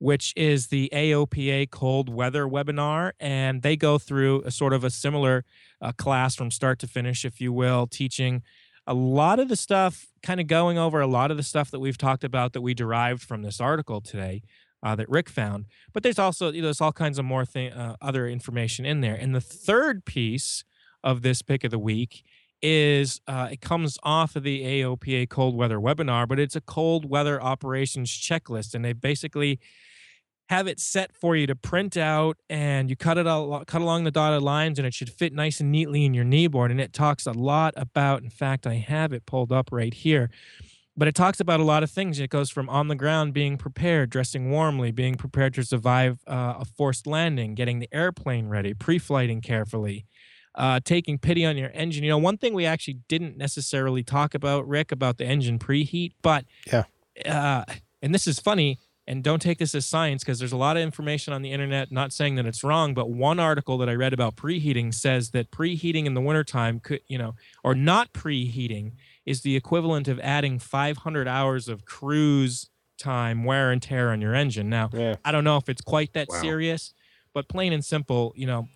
which 0.00 0.32
is 0.36 0.68
the 0.68 0.88
AOPA 0.92 1.70
cold 1.70 2.08
weather 2.08 2.46
webinar 2.46 3.10
and 3.18 3.62
they 3.62 3.76
go 3.76 3.98
through 3.98 4.42
a 4.42 4.50
sort 4.52 4.72
of 4.72 4.84
a 4.84 4.90
similar 4.90 5.44
uh, 5.80 5.90
class 5.90 6.36
from 6.36 6.52
start 6.52 6.78
to 6.78 6.86
finish 6.86 7.24
if 7.24 7.40
you 7.40 7.52
will 7.52 7.88
teaching 7.88 8.42
a 8.88 8.94
lot 8.94 9.38
of 9.38 9.48
the 9.48 9.56
stuff, 9.56 10.07
kind 10.22 10.40
of 10.40 10.46
going 10.46 10.78
over 10.78 11.00
a 11.00 11.06
lot 11.06 11.30
of 11.30 11.36
the 11.36 11.42
stuff 11.42 11.70
that 11.70 11.80
we've 11.80 11.98
talked 11.98 12.24
about 12.24 12.52
that 12.52 12.60
we 12.60 12.74
derived 12.74 13.22
from 13.22 13.42
this 13.42 13.60
article 13.60 14.00
today 14.00 14.42
uh, 14.82 14.94
that 14.96 15.08
Rick 15.08 15.28
found. 15.28 15.66
But 15.92 16.02
there's 16.02 16.18
also 16.18 16.50
you 16.52 16.60
know, 16.60 16.66
there's 16.66 16.80
all 16.80 16.92
kinds 16.92 17.18
of 17.18 17.24
more 17.24 17.44
thing, 17.44 17.72
uh, 17.72 17.96
other 18.00 18.28
information 18.28 18.84
in 18.84 19.00
there. 19.00 19.14
And 19.14 19.34
the 19.34 19.40
third 19.40 20.04
piece 20.04 20.64
of 21.02 21.22
this 21.22 21.42
pick 21.42 21.64
of 21.64 21.70
the 21.70 21.78
week 21.78 22.24
is 22.60 23.20
uh, 23.26 23.48
it 23.52 23.60
comes 23.60 23.98
off 24.02 24.34
of 24.34 24.42
the 24.42 24.62
AOPA 24.62 25.28
cold 25.28 25.56
weather 25.56 25.78
webinar, 25.78 26.26
but 26.26 26.40
it's 26.40 26.56
a 26.56 26.60
cold 26.60 27.08
weather 27.08 27.40
operations 27.40 28.10
checklist, 28.10 28.74
and 28.74 28.84
they 28.84 28.92
basically 28.92 29.60
have 30.48 30.66
it 30.66 30.80
set 30.80 31.14
for 31.14 31.36
you 31.36 31.46
to 31.46 31.54
print 31.54 31.96
out 31.96 32.38
and 32.48 32.88
you 32.88 32.96
cut 32.96 33.18
it 33.18 33.26
all 33.26 33.64
cut 33.66 33.82
along 33.82 34.04
the 34.04 34.10
dotted 34.10 34.42
lines 34.42 34.78
and 34.78 34.86
it 34.86 34.94
should 34.94 35.10
fit 35.10 35.32
nice 35.32 35.60
and 35.60 35.70
neatly 35.70 36.04
in 36.04 36.14
your 36.14 36.24
kneeboard 36.24 36.70
and 36.70 36.80
it 36.80 36.92
talks 36.92 37.26
a 37.26 37.32
lot 37.32 37.74
about 37.76 38.22
in 38.22 38.30
fact 38.30 38.66
i 38.66 38.74
have 38.74 39.12
it 39.12 39.26
pulled 39.26 39.52
up 39.52 39.68
right 39.70 39.94
here 39.94 40.30
but 40.98 41.06
it 41.06 41.14
talks 41.14 41.38
about 41.38 41.60
a 41.60 41.64
lot 41.64 41.84
of 41.84 41.90
things. 41.92 42.18
It 42.18 42.28
goes 42.28 42.50
from 42.50 42.68
on 42.68 42.88
the 42.88 42.96
ground 42.96 43.32
being 43.32 43.56
prepared 43.56 44.10
dressing 44.10 44.50
warmly 44.50 44.90
being 44.90 45.14
prepared 45.14 45.54
to 45.54 45.62
survive 45.62 46.18
uh, 46.26 46.54
a 46.58 46.64
forced 46.64 47.06
landing 47.06 47.54
getting 47.54 47.78
the 47.78 47.88
airplane 47.92 48.48
ready 48.48 48.74
pre-flighting 48.74 49.40
carefully 49.40 50.06
uh, 50.56 50.80
taking 50.84 51.18
pity 51.18 51.46
on 51.46 51.56
your 51.56 51.70
engine. 51.72 52.02
You 52.02 52.10
know 52.10 52.18
one 52.18 52.36
thing 52.36 52.52
we 52.52 52.66
actually 52.66 52.98
didn't 53.08 53.36
necessarily 53.36 54.02
talk 54.02 54.34
about 54.34 54.66
rick 54.66 54.90
about 54.90 55.18
the 55.18 55.24
engine 55.24 55.60
preheat 55.60 56.14
but 56.20 56.44
yeah. 56.66 56.84
uh, 57.24 57.64
and 58.02 58.12
this 58.12 58.26
is 58.26 58.40
funny 58.40 58.80
and 59.08 59.24
don't 59.24 59.40
take 59.40 59.58
this 59.58 59.74
as 59.74 59.86
science 59.86 60.22
because 60.22 60.38
there's 60.38 60.52
a 60.52 60.56
lot 60.56 60.76
of 60.76 60.82
information 60.82 61.32
on 61.32 61.40
the 61.42 61.50
internet 61.50 61.90
not 61.90 62.12
saying 62.12 62.34
that 62.36 62.46
it's 62.46 62.62
wrong 62.62 62.92
but 62.94 63.08
one 63.10 63.40
article 63.40 63.78
that 63.78 63.88
i 63.88 63.94
read 63.94 64.12
about 64.12 64.36
preheating 64.36 64.92
says 64.92 65.30
that 65.30 65.50
preheating 65.50 66.04
in 66.04 66.12
the 66.14 66.20
wintertime 66.20 66.78
could 66.78 67.00
you 67.08 67.16
know 67.18 67.34
or 67.64 67.74
not 67.74 68.12
preheating 68.12 68.92
is 69.24 69.40
the 69.40 69.56
equivalent 69.56 70.06
of 70.06 70.20
adding 70.20 70.58
500 70.58 71.26
hours 71.26 71.68
of 71.68 71.84
cruise 71.84 72.68
time 72.98 73.44
wear 73.44 73.70
and 73.72 73.80
tear 73.82 74.10
on 74.10 74.20
your 74.20 74.34
engine 74.34 74.68
now 74.68 74.90
Yeah. 74.92 75.16
i 75.24 75.32
don't 75.32 75.44
know 75.44 75.56
if 75.56 75.68
it's 75.68 75.80
quite 75.82 76.12
that 76.12 76.28
Wow. 76.28 76.40
serious 76.40 76.92
but 77.32 77.48
plain 77.48 77.72
and 77.72 77.84
simple 77.84 78.32
you 78.36 78.46
know 78.46 78.68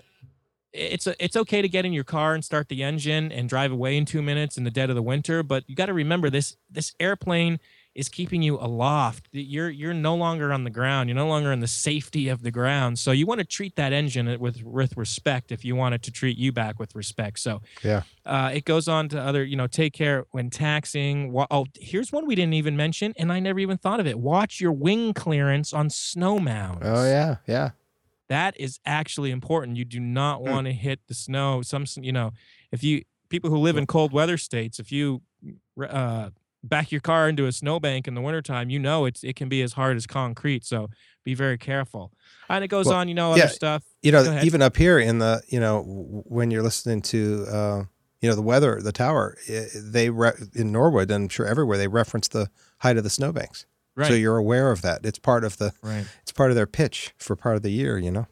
it's 0.72 1.06
a, 1.06 1.14
it's 1.22 1.36
okay 1.36 1.60
to 1.60 1.68
get 1.68 1.84
in 1.84 1.92
your 1.92 2.04
car 2.04 2.32
and 2.32 2.42
start 2.42 2.70
the 2.70 2.82
engine 2.82 3.30
and 3.30 3.46
drive 3.46 3.70
away 3.72 3.94
in 3.98 4.06
2 4.06 4.22
minutes 4.22 4.56
in 4.56 4.64
the 4.64 4.70
dead 4.70 4.88
of 4.88 4.96
the 4.96 5.02
winter 5.02 5.42
but 5.42 5.64
you 5.66 5.76
got 5.76 5.86
to 5.86 5.92
remember 5.92 6.30
this 6.30 6.56
this 6.70 6.94
airplane 6.98 7.60
is 7.94 8.08
keeping 8.08 8.40
you 8.42 8.56
aloft 8.58 9.28
you're 9.32 9.68
you're 9.68 9.92
no 9.92 10.14
longer 10.14 10.52
on 10.52 10.64
the 10.64 10.70
ground 10.70 11.08
you're 11.08 11.16
no 11.16 11.26
longer 11.28 11.52
in 11.52 11.60
the 11.60 11.66
safety 11.66 12.28
of 12.28 12.42
the 12.42 12.50
ground 12.50 12.98
so 12.98 13.10
you 13.12 13.26
want 13.26 13.38
to 13.38 13.44
treat 13.44 13.76
that 13.76 13.92
engine 13.92 14.38
with 14.40 14.62
with 14.62 14.96
respect 14.96 15.52
if 15.52 15.64
you 15.64 15.76
want 15.76 15.94
it 15.94 16.02
to 16.02 16.10
treat 16.10 16.38
you 16.38 16.50
back 16.52 16.78
with 16.78 16.94
respect 16.94 17.38
so 17.38 17.60
Yeah. 17.82 18.02
uh, 18.24 18.50
it 18.54 18.64
goes 18.64 18.88
on 18.88 19.08
to 19.10 19.20
other 19.20 19.44
you 19.44 19.56
know 19.56 19.66
take 19.66 19.92
care 19.92 20.24
when 20.30 20.48
taxing 20.48 21.34
oh 21.50 21.66
here's 21.78 22.10
one 22.12 22.26
we 22.26 22.34
didn't 22.34 22.54
even 22.54 22.76
mention 22.76 23.12
and 23.18 23.30
i 23.32 23.38
never 23.40 23.58
even 23.60 23.76
thought 23.76 24.00
of 24.00 24.06
it 24.06 24.18
watch 24.18 24.60
your 24.60 24.72
wing 24.72 25.12
clearance 25.12 25.72
on 25.72 25.90
snow 25.90 26.38
mounds 26.38 26.80
Oh 26.84 27.04
yeah, 27.04 27.36
yeah. 27.46 27.70
that 28.28 28.58
is 28.58 28.80
actually 28.86 29.30
important. 29.30 29.76
You 29.76 29.84
do 29.84 30.00
not 30.00 30.38
Hmm. 30.40 30.48
want 30.50 30.66
to 30.66 30.72
hit 30.72 31.00
the 31.08 31.14
snow. 31.14 31.60
Some, 31.60 31.84
you 32.00 32.12
know, 32.12 32.32
if 32.70 32.82
you 32.82 33.02
people 33.28 33.50
who 33.50 33.58
live 33.58 33.76
in 33.76 33.86
cold 33.86 34.12
weather 34.12 34.38
states, 34.38 34.78
if 34.78 34.90
you 34.90 35.20
uh, 35.78 36.30
back 36.64 36.92
your 36.92 37.00
car 37.00 37.28
into 37.28 37.46
a 37.46 37.52
snowbank 37.52 38.06
in 38.06 38.14
the 38.14 38.20
wintertime, 38.20 38.70
you 38.70 38.78
know 38.78 39.04
it's 39.04 39.24
it 39.24 39.36
can 39.36 39.48
be 39.48 39.62
as 39.62 39.72
hard 39.72 39.96
as 39.96 40.06
concrete. 40.06 40.64
So 40.64 40.88
be 41.24 41.34
very 41.34 41.58
careful. 41.58 42.12
And 42.48 42.64
it 42.64 42.68
goes 42.68 42.86
Well, 42.86 42.96
on, 42.96 43.08
you 43.08 43.14
know, 43.14 43.34
yeah, 43.34 43.44
other 43.44 43.52
stuff. 43.52 43.84
You 44.02 44.12
know, 44.12 44.40
even 44.42 44.62
up 44.62 44.76
here 44.76 44.98
in 44.98 45.18
the, 45.18 45.42
you 45.48 45.60
know, 45.60 45.82
when 45.82 46.50
you're 46.50 46.62
listening 46.62 47.02
to, 47.02 47.46
uh, 47.48 47.84
you 48.20 48.28
know, 48.28 48.34
the 48.34 48.42
weather, 48.42 48.80
the 48.82 48.92
tower, 48.92 49.36
they 49.74 50.10
re- 50.10 50.32
in 50.54 50.70
Norwood, 50.72 51.10
and 51.10 51.24
I'm 51.24 51.28
sure 51.28 51.46
everywhere 51.46 51.78
they 51.78 51.88
reference 51.88 52.28
the 52.28 52.50
height 52.78 52.96
of 52.96 53.04
the 53.04 53.10
snowbanks. 53.10 53.66
Right. 53.94 54.08
So 54.08 54.14
you're 54.14 54.36
aware 54.36 54.70
of 54.70 54.82
that. 54.82 55.04
It's 55.04 55.18
part 55.18 55.44
of 55.44 55.58
the, 55.58 55.72
right. 55.82 56.06
it's 56.22 56.32
part 56.32 56.50
of 56.50 56.56
their 56.56 56.66
pitch 56.66 57.14
for 57.18 57.36
part 57.36 57.56
of 57.56 57.62
the 57.62 57.70
year. 57.70 57.98
You 57.98 58.10
know. 58.10 58.26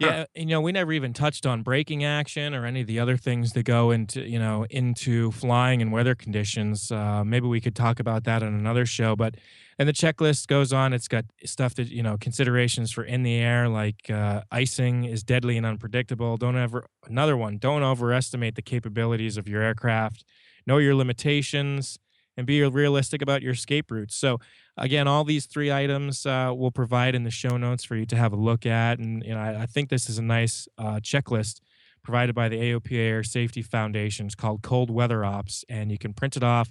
Yeah, 0.00 0.24
you 0.34 0.46
know, 0.46 0.60
we 0.60 0.72
never 0.72 0.92
even 0.92 1.12
touched 1.12 1.46
on 1.46 1.62
braking 1.62 2.02
action 2.02 2.52
or 2.52 2.66
any 2.66 2.80
of 2.80 2.88
the 2.88 2.98
other 2.98 3.16
things 3.16 3.52
that 3.52 3.62
go 3.62 3.92
into, 3.92 4.22
you 4.22 4.40
know, 4.40 4.66
into 4.68 5.30
flying 5.30 5.80
and 5.82 5.92
weather 5.92 6.16
conditions. 6.16 6.90
Uh, 6.90 7.22
maybe 7.24 7.46
we 7.46 7.60
could 7.60 7.76
talk 7.76 8.00
about 8.00 8.24
that 8.24 8.42
on 8.42 8.54
another 8.54 8.86
show. 8.86 9.14
But 9.14 9.36
and 9.78 9.88
the 9.88 9.92
checklist 9.92 10.48
goes 10.48 10.72
on. 10.72 10.92
It's 10.92 11.06
got 11.06 11.24
stuff 11.44 11.76
that 11.76 11.88
you 11.88 12.02
know 12.02 12.16
considerations 12.18 12.90
for 12.90 13.04
in 13.04 13.22
the 13.22 13.36
air, 13.36 13.68
like 13.68 14.10
uh, 14.10 14.42
icing 14.50 15.04
is 15.04 15.22
deadly 15.22 15.56
and 15.56 15.64
unpredictable. 15.64 16.36
Don't 16.36 16.56
ever 16.56 16.86
another 17.06 17.36
one. 17.36 17.58
Don't 17.58 17.84
overestimate 17.84 18.56
the 18.56 18.62
capabilities 18.62 19.36
of 19.36 19.46
your 19.46 19.62
aircraft. 19.62 20.24
Know 20.66 20.78
your 20.78 20.94
limitations 20.94 21.98
and 22.36 22.46
be 22.46 22.62
realistic 22.62 23.22
about 23.22 23.42
your 23.42 23.52
escape 23.52 23.90
routes. 23.90 24.16
So 24.16 24.38
again, 24.76 25.06
all 25.06 25.24
these 25.24 25.46
three 25.46 25.72
items 25.72 26.26
uh, 26.26 26.52
we'll 26.54 26.70
provide 26.70 27.14
in 27.14 27.24
the 27.24 27.30
show 27.30 27.56
notes 27.56 27.84
for 27.84 27.96
you 27.96 28.06
to 28.06 28.16
have 28.16 28.32
a 28.32 28.36
look 28.36 28.66
at. 28.66 28.98
And 28.98 29.22
you 29.24 29.34
know, 29.34 29.40
I, 29.40 29.62
I 29.62 29.66
think 29.66 29.88
this 29.88 30.08
is 30.08 30.18
a 30.18 30.22
nice 30.22 30.66
uh, 30.78 31.00
checklist 31.00 31.60
provided 32.02 32.34
by 32.34 32.48
the 32.48 32.56
AOPA 32.56 32.96
Air 32.96 33.22
Safety 33.22 33.62
Foundation. 33.62 34.26
It's 34.26 34.34
called 34.34 34.62
Cold 34.62 34.90
Weather 34.90 35.24
Ops, 35.24 35.64
and 35.68 35.90
you 35.90 35.96
can 35.98 36.12
print 36.12 36.36
it 36.36 36.42
off, 36.42 36.70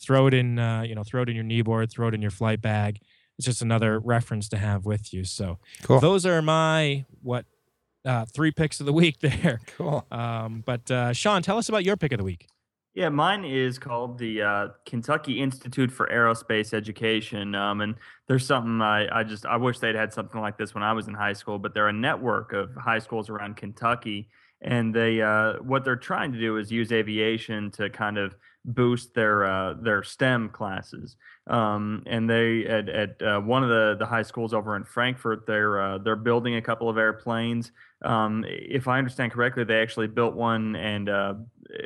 throw 0.00 0.26
it 0.26 0.34
in, 0.34 0.58
uh, 0.58 0.82
you 0.82 0.94
know, 0.94 1.04
throw 1.04 1.22
it 1.22 1.28
in 1.28 1.36
your 1.36 1.44
kneeboard, 1.44 1.90
throw 1.90 2.08
it 2.08 2.14
in 2.14 2.22
your 2.22 2.32
flight 2.32 2.60
bag. 2.60 2.98
It's 3.38 3.46
just 3.46 3.62
another 3.62 3.98
reference 4.00 4.48
to 4.50 4.56
have 4.58 4.84
with 4.84 5.12
you. 5.12 5.24
So 5.24 5.58
Cool. 5.82 6.00
those 6.00 6.26
are 6.26 6.42
my 6.42 7.04
what 7.22 7.46
uh, 8.04 8.24
three 8.24 8.50
picks 8.50 8.80
of 8.80 8.86
the 8.86 8.92
week 8.92 9.18
there. 9.20 9.60
Cool. 9.76 10.04
Um, 10.10 10.62
but 10.66 10.90
uh, 10.90 11.12
Sean, 11.12 11.42
tell 11.42 11.58
us 11.58 11.68
about 11.68 11.84
your 11.84 11.96
pick 11.96 12.12
of 12.12 12.18
the 12.18 12.24
week. 12.24 12.48
Yeah, 12.94 13.08
mine 13.08 13.46
is 13.46 13.78
called 13.78 14.18
the 14.18 14.42
uh, 14.42 14.68
Kentucky 14.84 15.40
Institute 15.40 15.90
for 15.90 16.08
Aerospace 16.08 16.74
Education, 16.74 17.54
um, 17.54 17.80
and 17.80 17.94
there's 18.28 18.44
something 18.44 18.82
I, 18.82 19.20
I 19.20 19.24
just 19.24 19.46
I 19.46 19.56
wish 19.56 19.78
they'd 19.78 19.94
had 19.94 20.12
something 20.12 20.40
like 20.42 20.58
this 20.58 20.74
when 20.74 20.82
I 20.82 20.92
was 20.92 21.08
in 21.08 21.14
high 21.14 21.32
school. 21.32 21.58
But 21.58 21.72
they're 21.72 21.88
a 21.88 21.92
network 21.92 22.52
of 22.52 22.74
high 22.74 22.98
schools 22.98 23.30
around 23.30 23.56
Kentucky, 23.56 24.28
and 24.60 24.94
they 24.94 25.22
uh, 25.22 25.54
what 25.62 25.84
they're 25.84 25.96
trying 25.96 26.32
to 26.32 26.38
do 26.38 26.58
is 26.58 26.70
use 26.70 26.92
aviation 26.92 27.70
to 27.72 27.88
kind 27.88 28.18
of 28.18 28.34
boost 28.64 29.14
their 29.14 29.44
uh, 29.44 29.74
their 29.80 30.02
STEM 30.02 30.50
classes. 30.50 31.16
Um, 31.46 32.02
and 32.06 32.28
they 32.28 32.66
at, 32.66 32.88
at 32.90 33.22
uh, 33.22 33.40
one 33.40 33.62
of 33.62 33.70
the 33.70 33.96
the 33.98 34.06
high 34.06 34.22
schools 34.22 34.52
over 34.52 34.76
in 34.76 34.84
Frankfort, 34.84 35.46
they're 35.46 35.80
uh, 35.80 35.98
they're 35.98 36.14
building 36.14 36.56
a 36.56 36.62
couple 36.62 36.88
of 36.88 36.98
airplanes. 36.98 37.72
Um, 38.04 38.44
if 38.46 38.86
I 38.86 38.98
understand 38.98 39.32
correctly, 39.32 39.64
they 39.64 39.80
actually 39.80 40.08
built 40.08 40.34
one 40.34 40.76
and 40.76 41.08
uh, 41.08 41.34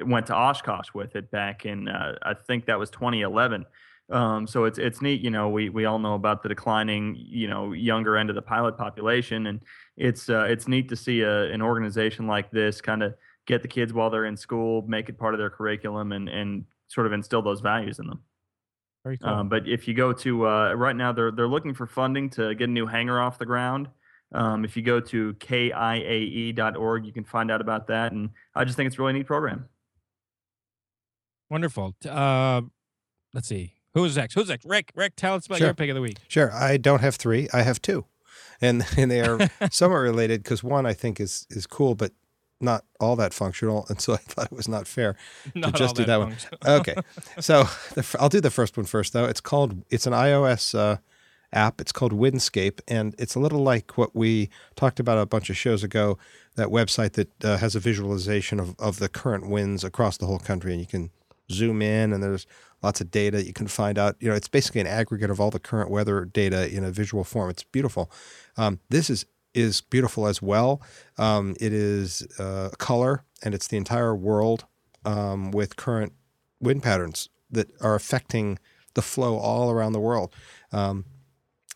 went 0.05 0.27
to 0.27 0.35
Oshkosh 0.35 0.89
with 0.95 1.17
it 1.17 1.31
back 1.31 1.67
in 1.67 1.89
uh, 1.89 2.17
I 2.23 2.35
think 2.35 2.67
that 2.67 2.79
was 2.79 2.91
2011. 2.91 3.67
Um, 4.09 4.47
so 4.47 4.65
it's 4.65 4.79
it's 4.79 5.03
neat, 5.03 5.21
you 5.21 5.31
know. 5.31 5.49
We 5.49 5.69
we 5.69 5.85
all 5.85 5.99
know 5.99 6.15
about 6.15 6.43
the 6.43 6.49
declining, 6.49 7.17
you 7.19 7.49
know, 7.49 7.73
younger 7.73 8.17
end 8.17 8.31
of 8.31 8.37
the 8.37 8.43
pilot 8.43 8.77
population, 8.77 9.49
and 9.49 9.61
it's 9.97 10.29
uh, 10.29 10.47
it's 10.49 10.69
neat 10.69 10.89
to 10.91 10.97
see 10.97 11.23
a, 11.23 11.51
an 11.53 11.61
organization 11.61 12.29
like 12.29 12.51
this 12.53 12.81
kind 12.81 13.03
of 13.03 13.15
get 13.47 13.63
the 13.63 13.69
kids 13.69 13.93
while 13.93 14.09
they're 14.09 14.27
in 14.27 14.37
school, 14.37 14.83
make 14.87 15.09
it 15.09 15.19
part 15.19 15.35
of 15.35 15.39
their 15.39 15.51
curriculum, 15.51 16.13
and 16.13 16.29
and 16.29 16.65
sort 16.87 17.07
of 17.09 17.13
instill 17.13 17.43
those 17.43 17.61
values 17.61 17.99
in 17.99 18.07
them. 18.07 18.21
Very 19.03 19.19
cool. 19.19 19.29
Um, 19.29 19.49
but 19.49 19.67
if 19.67 19.89
you 19.89 19.95
go 19.95 20.13
to 20.13 20.47
uh, 20.47 20.73
right 20.75 20.95
now, 20.95 21.11
they're 21.11 21.33
they're 21.33 21.49
looking 21.49 21.75
for 21.75 21.87
funding 21.87 22.31
to 22.31 22.55
get 22.55 22.69
a 22.69 22.73
new 22.73 22.87
hangar 22.87 23.21
off 23.21 23.39
the 23.39 23.47
ground. 23.47 23.89
Um, 24.33 24.65
if 24.65 24.77
you 24.77 24.83
go 24.83 25.01
to 25.01 25.35
kiae.org, 25.35 27.07
you 27.07 27.13
can 27.13 27.25
find 27.25 27.51
out 27.51 27.61
about 27.61 27.87
that. 27.89 28.13
And 28.13 28.31
I 28.55 28.65
just 28.65 28.77
think 28.77 28.89
it's 28.89 28.99
a 28.99 29.01
really 29.03 29.13
neat 29.15 29.27
program. 29.27 29.67
Wonderful. 31.51 31.95
T- 32.01 32.09
Uh, 32.09 32.63
let's 33.33 33.49
see. 33.49 33.75
Who's 33.95 34.17
next? 34.17 34.35
Who's 34.35 34.49
next? 34.49 34.67
Rick. 34.67 34.93
Rick, 34.95 35.15
tell 35.17 35.35
us 35.35 35.47
about 35.47 35.59
Sure. 35.59 35.69
your 35.69 35.75
pick 35.75 35.89
of 35.89 35.95
the 35.95 36.03
week. 36.03 36.19
Sure. 36.29 36.53
I 36.53 36.77
don't 36.77 37.01
have 37.01 37.15
three. 37.17 37.49
I 37.53 37.63
have 37.63 37.81
two, 37.81 38.05
and 38.61 38.85
and 38.99 39.11
they 39.11 39.21
are 39.23 39.39
somewhat 39.71 39.99
related 39.99 40.43
because 40.43 40.63
one 40.63 40.85
I 40.87 40.93
think 40.93 41.19
is 41.21 41.47
is 41.51 41.67
cool, 41.67 41.95
but 41.95 42.13
not 42.61 42.85
all 43.01 43.17
that 43.17 43.33
functional, 43.33 43.87
and 43.89 44.01
so 44.01 44.13
I 44.15 44.17
thought 44.19 44.47
it 44.47 44.53
was 44.57 44.69
not 44.69 44.87
fair 44.87 45.15
Not 45.55 45.73
to 45.75 45.79
just 45.79 45.91
all 45.91 45.95
do 45.95 46.05
that 46.05 46.17
one. 46.19 46.37
Okay, 46.67 46.95
so 47.39 47.63
the, 47.95 48.01
f- 48.01 48.17
I'll 48.19 48.29
do 48.31 48.41
the 48.41 48.51
first 48.51 48.77
one 48.77 48.87
first, 48.87 49.13
though. 49.13 49.25
It's 49.27 49.41
called 49.41 49.83
it's 49.89 50.07
an 50.07 50.13
iOS 50.13 50.75
uh, 50.79 50.97
app. 51.57 51.81
It's 51.81 51.93
called 51.93 52.13
Windscape, 52.13 52.81
and 52.87 53.15
it's 53.19 53.35
a 53.35 53.41
little 53.41 53.63
like 53.63 53.97
what 53.99 54.15
we 54.15 54.51
talked 54.77 55.01
about 55.01 55.19
a 55.19 55.27
bunch 55.27 55.51
of 55.51 55.57
shows 55.57 55.83
ago. 55.83 56.19
That 56.55 56.69
website 56.69 57.13
that 57.13 57.45
uh, 57.45 57.57
has 57.57 57.75
a 57.75 57.81
visualization 57.81 58.61
of, 58.61 58.77
of 58.79 58.99
the 58.99 59.09
current 59.09 59.49
winds 59.49 59.83
across 59.83 60.17
the 60.17 60.27
whole 60.27 60.39
country, 60.39 60.73
and 60.73 60.81
you 60.81 60.87
can 60.87 61.11
zoom 61.51 61.83
in, 61.83 62.13
and 62.13 62.23
there's 62.23 62.47
lots 62.83 63.01
of 63.01 63.11
data 63.11 63.45
you 63.45 63.53
can 63.53 63.67
find 63.67 63.99
out. 63.99 64.17
You 64.21 64.29
know, 64.29 64.35
it's 64.35 64.49
basically 64.49 64.81
an 64.83 64.87
aggregate 64.87 65.31
of 65.31 65.41
all 65.41 65.51
the 65.51 65.59
current 65.59 65.91
weather 65.91 66.25
data 66.25 66.73
in 66.75 66.85
a 66.85 66.91
visual 66.91 67.25
form. 67.25 67.51
It's 67.51 67.65
beautiful. 67.65 68.11
Um, 68.57 68.81
this 68.91 69.11
is 69.11 69.27
is 69.55 69.81
beautiful 69.81 70.27
as 70.27 70.43
well. 70.43 70.83
Um, 71.17 71.57
it 71.59 71.73
is 71.73 72.27
uh, 72.39 72.69
color, 72.79 73.25
and 73.43 73.55
it's 73.55 73.69
the 73.69 73.79
entire 73.79 74.15
world 74.15 74.67
um, 75.07 75.51
with 75.51 75.77
current 75.77 76.13
wind 76.61 76.83
patterns 76.83 77.31
that 77.51 77.71
are 77.81 77.95
affecting 77.95 78.59
the 78.95 79.03
flow 79.03 79.39
all 79.39 79.71
around 79.71 79.93
the 79.93 80.01
world. 80.01 80.35
Um, 80.73 81.07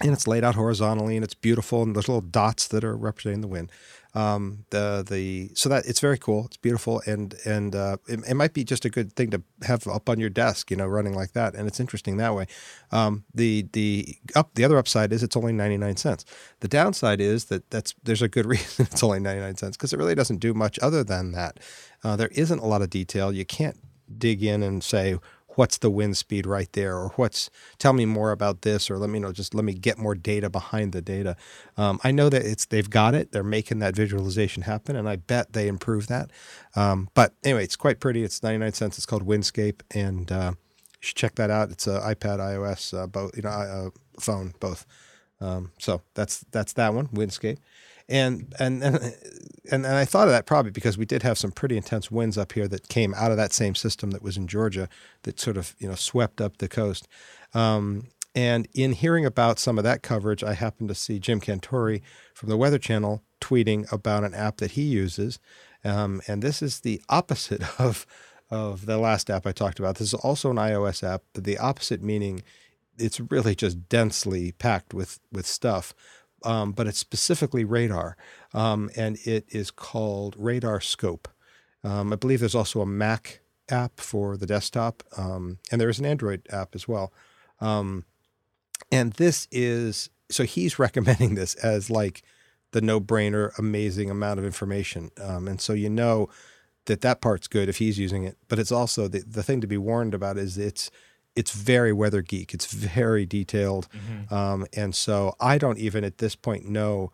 and 0.03 0.12
it's 0.12 0.26
laid 0.26 0.44
out 0.44 0.55
horizontally, 0.55 1.16
and 1.16 1.24
it's 1.24 1.34
beautiful, 1.34 1.82
and 1.82 1.94
there's 1.94 2.09
little 2.09 2.20
dots 2.20 2.66
that 2.68 2.84
are 2.84 2.96
representing 2.96 3.40
the 3.40 3.48
wind. 3.48 3.70
Um, 4.12 4.64
the 4.70 5.05
the 5.09 5.51
so 5.55 5.68
that 5.68 5.86
it's 5.86 6.01
very 6.01 6.18
cool. 6.18 6.46
It's 6.46 6.57
beautiful, 6.57 7.01
and 7.07 7.34
and 7.44 7.76
uh, 7.76 7.98
it, 8.09 8.20
it 8.28 8.34
might 8.34 8.53
be 8.55 8.64
just 8.64 8.84
a 8.84 8.90
good 8.90 9.12
thing 9.12 9.30
to 9.30 9.42
have 9.62 9.86
up 9.86 10.09
on 10.09 10.18
your 10.18 10.30
desk, 10.30 10.70
you 10.70 10.76
know, 10.76 10.86
running 10.86 11.14
like 11.14 11.32
that, 11.32 11.55
and 11.55 11.68
it's 11.68 11.78
interesting 11.78 12.16
that 12.16 12.34
way. 12.34 12.46
Um, 12.90 13.24
the 13.32 13.68
the 13.72 14.16
up 14.34 14.51
the 14.55 14.64
other 14.64 14.78
upside 14.78 15.12
is 15.12 15.22
it's 15.22 15.36
only 15.36 15.53
ninety 15.53 15.76
nine 15.76 15.96
cents. 15.96 16.24
The 16.59 16.68
downside 16.68 17.20
is 17.20 17.44
that 17.46 17.70
that's 17.70 17.94
there's 18.03 18.22
a 18.22 18.28
good 18.28 18.46
reason 18.55 18.86
it's 18.90 19.03
only 19.05 19.20
ninety 19.20 19.42
nine 19.42 19.57
cents 19.57 19.76
because 19.76 19.92
it 19.92 19.98
really 19.98 20.16
doesn't 20.16 20.38
do 20.38 20.55
much 20.55 20.78
other 20.80 21.05
than 21.05 21.32
that. 21.32 21.61
Uh, 22.03 22.16
there 22.16 22.30
isn't 22.32 22.59
a 22.59 22.66
lot 22.66 22.82
of 22.82 22.90
detail. 22.90 23.32
You 23.32 23.44
can't 23.44 23.78
dig 24.18 24.42
in 24.42 24.62
and 24.64 24.82
say 24.82 25.18
what's 25.57 25.78
the 25.78 25.90
wind 25.90 26.16
speed 26.16 26.46
right 26.46 26.72
there 26.72 26.96
or 26.96 27.09
what's 27.16 27.51
tell 27.78 27.92
me 27.92 28.07
more 28.07 28.30
about 28.30 28.62
this 28.62 28.90
or 28.90 28.98
let 28.98 29.11
me 29.11 29.18
know 29.18 29.32
just 29.32 29.55
let 29.55 29.64
me 29.64 29.74
get 29.74 29.98
more 29.98 30.14
data 30.14 30.48
behind 30.48 30.92
the 30.92 31.03
data. 31.03 31.36
Um, 31.76 32.01
i 32.05 32.11
know 32.11 32.28
that 32.28 32.42
it's 32.42 32.66
they've 32.66 32.88
got 32.88 33.14
it. 33.14 33.32
They're 33.32 33.42
making 33.42 33.78
that 33.80 33.94
visualization 33.94 34.62
happen 34.62 34.96
and 34.96 35.09
i 35.09 35.16
bet 35.16 35.53
they 35.53 35.68
improve 35.68 36.07
that. 36.09 36.30
Um, 36.76 37.09
but 37.14 37.34
anyway 37.44 37.64
it's 37.64 37.76
quite 37.76 38.01
pretty. 38.01 38.22
It's 38.22 38.42
99 38.42 38.72
cents. 38.72 38.98
It's 38.98 39.07
called 39.07 39.26
windscape 39.26 39.82
and 39.92 40.30
uh, 40.30 40.53
you 40.55 40.98
should 41.01 41.16
check 41.16 41.34
that 41.36 41.51
out. 41.51 41.70
It's 41.70 41.86
an 41.86 42.01
ipad 42.01 42.38
ios 42.38 42.96
uh, 42.96 43.07
both 43.07 43.36
you 43.36 43.42
know 43.42 43.51
uh, 43.51 43.90
phone 44.20 44.55
both. 44.61 44.86
Um, 45.40 45.72
so 45.78 46.03
that's 46.14 46.44
that's 46.51 46.74
that 46.74 46.94
one 46.94 47.09
windscape 47.09 47.59
and 48.11 48.52
and 48.58 48.82
and 48.82 49.14
and 49.70 49.86
I 49.86 50.04
thought 50.04 50.26
of 50.26 50.32
that 50.32 50.46
probably 50.46 50.72
because 50.72 50.98
we 50.98 51.06
did 51.06 51.22
have 51.22 51.38
some 51.38 51.52
pretty 51.52 51.76
intense 51.76 52.11
winds 52.11 52.36
up 52.36 52.52
here 52.52 52.66
that 52.68 52.88
came 52.88 53.14
out 53.14 53.30
of 53.30 53.36
that 53.36 53.52
same 53.52 53.74
system 53.74 54.11
that 54.11 54.22
was 54.22 54.36
in 54.36 54.48
Georgia 54.48 54.88
that 55.22 55.38
sort 55.38 55.56
of 55.56 55.74
you 55.78 55.88
know 55.88 55.94
swept 55.94 56.40
up 56.40 56.58
the 56.58 56.68
coast. 56.68 57.06
Um, 57.54 58.08
and 58.34 58.68
in 58.74 58.92
hearing 58.92 59.26
about 59.26 59.58
some 59.58 59.78
of 59.78 59.84
that 59.84 60.02
coverage, 60.02 60.44
I 60.44 60.54
happened 60.54 60.88
to 60.88 60.94
see 60.94 61.18
Jim 61.18 61.40
Cantore 61.40 62.00
from 62.34 62.48
the 62.48 62.56
Weather 62.56 62.78
Channel 62.78 63.22
tweeting 63.40 63.90
about 63.92 64.22
an 64.22 64.34
app 64.34 64.58
that 64.58 64.72
he 64.72 64.82
uses, 64.82 65.40
um, 65.84 66.20
and 66.28 66.42
this 66.42 66.62
is 66.62 66.80
the 66.80 67.00
opposite 67.08 67.62
of 67.80 68.06
of 68.50 68.86
the 68.86 68.98
last 68.98 69.30
app 69.30 69.46
I 69.46 69.52
talked 69.52 69.78
about. 69.78 69.96
This 69.96 70.12
is 70.12 70.14
also 70.14 70.50
an 70.50 70.56
iOS 70.56 71.04
app, 71.04 71.22
but 71.32 71.44
the 71.44 71.58
opposite 71.58 72.02
meaning 72.02 72.42
it's 72.98 73.20
really 73.20 73.54
just 73.54 73.88
densely 73.88 74.52
packed 74.52 74.92
with 74.92 75.20
with 75.30 75.46
stuff 75.46 75.94
um, 76.45 76.72
but 76.72 76.86
it's 76.86 76.99
specifically 76.99 77.64
radar, 77.64 78.16
um, 78.55 78.91
and 78.97 79.18
it 79.24 79.47
is 79.49 79.70
called 79.70 80.34
Radar 80.38 80.80
Scope. 80.80 81.28
Um, 81.84 82.12
I 82.12 82.16
believe 82.16 82.41
there's 82.41 82.55
also 82.55 82.80
a 82.80 82.86
Mac 82.86 83.41
app 83.70 84.01
for 84.01 84.36
the 84.36 84.47
desktop, 84.47 85.03
um, 85.16 85.59
and 85.70 85.80
there 85.80 85.88
is 85.88 85.99
an 85.99 86.07
Android 86.07 86.47
app 86.51 86.74
as 86.74 86.86
well. 86.86 87.12
Um, 87.61 88.05
and 88.91 89.12
this 89.14 89.47
is 89.51 90.11
so 90.30 90.45
he's 90.45 90.78
recommending 90.78 91.34
this 91.34 91.55
as 91.57 91.91
like 91.91 92.22
the 92.72 92.80
no-brainer, 92.80 93.57
amazing 93.59 94.11
amount 94.11 94.38
of 94.38 94.45
information, 94.45 95.11
and 95.18 95.61
so 95.61 95.72
you 95.72 95.91
know 95.91 96.28
that 96.86 97.03
that 97.03 97.20
part's 97.20 97.49
good 97.49 97.68
if 97.68 97.78
he's 97.78 97.99
using 97.99 98.24
it. 98.24 98.36
But 98.49 98.59
it's 98.59 98.72
also 98.72 99.09
the 99.09 99.20
the 99.26 99.43
thing 99.43 99.61
to 99.61 99.66
be 99.66 99.78
warned 99.78 100.14
about 100.14 100.38
is 100.38 100.59
it's 100.59 100.91
it's 101.36 101.52
very 101.52 101.92
weather 101.92 102.22
geek. 102.22 102.52
It's 102.54 102.66
very 102.72 103.24
detailed, 103.26 103.88
Mm-hmm. 103.90 104.34
um, 104.34 104.66
and 104.74 104.94
so 104.94 105.34
I 105.40 105.58
don't 105.58 105.78
even 105.78 106.04
at 106.04 106.18
this 106.18 106.34
point 106.36 106.68
know 106.68 107.12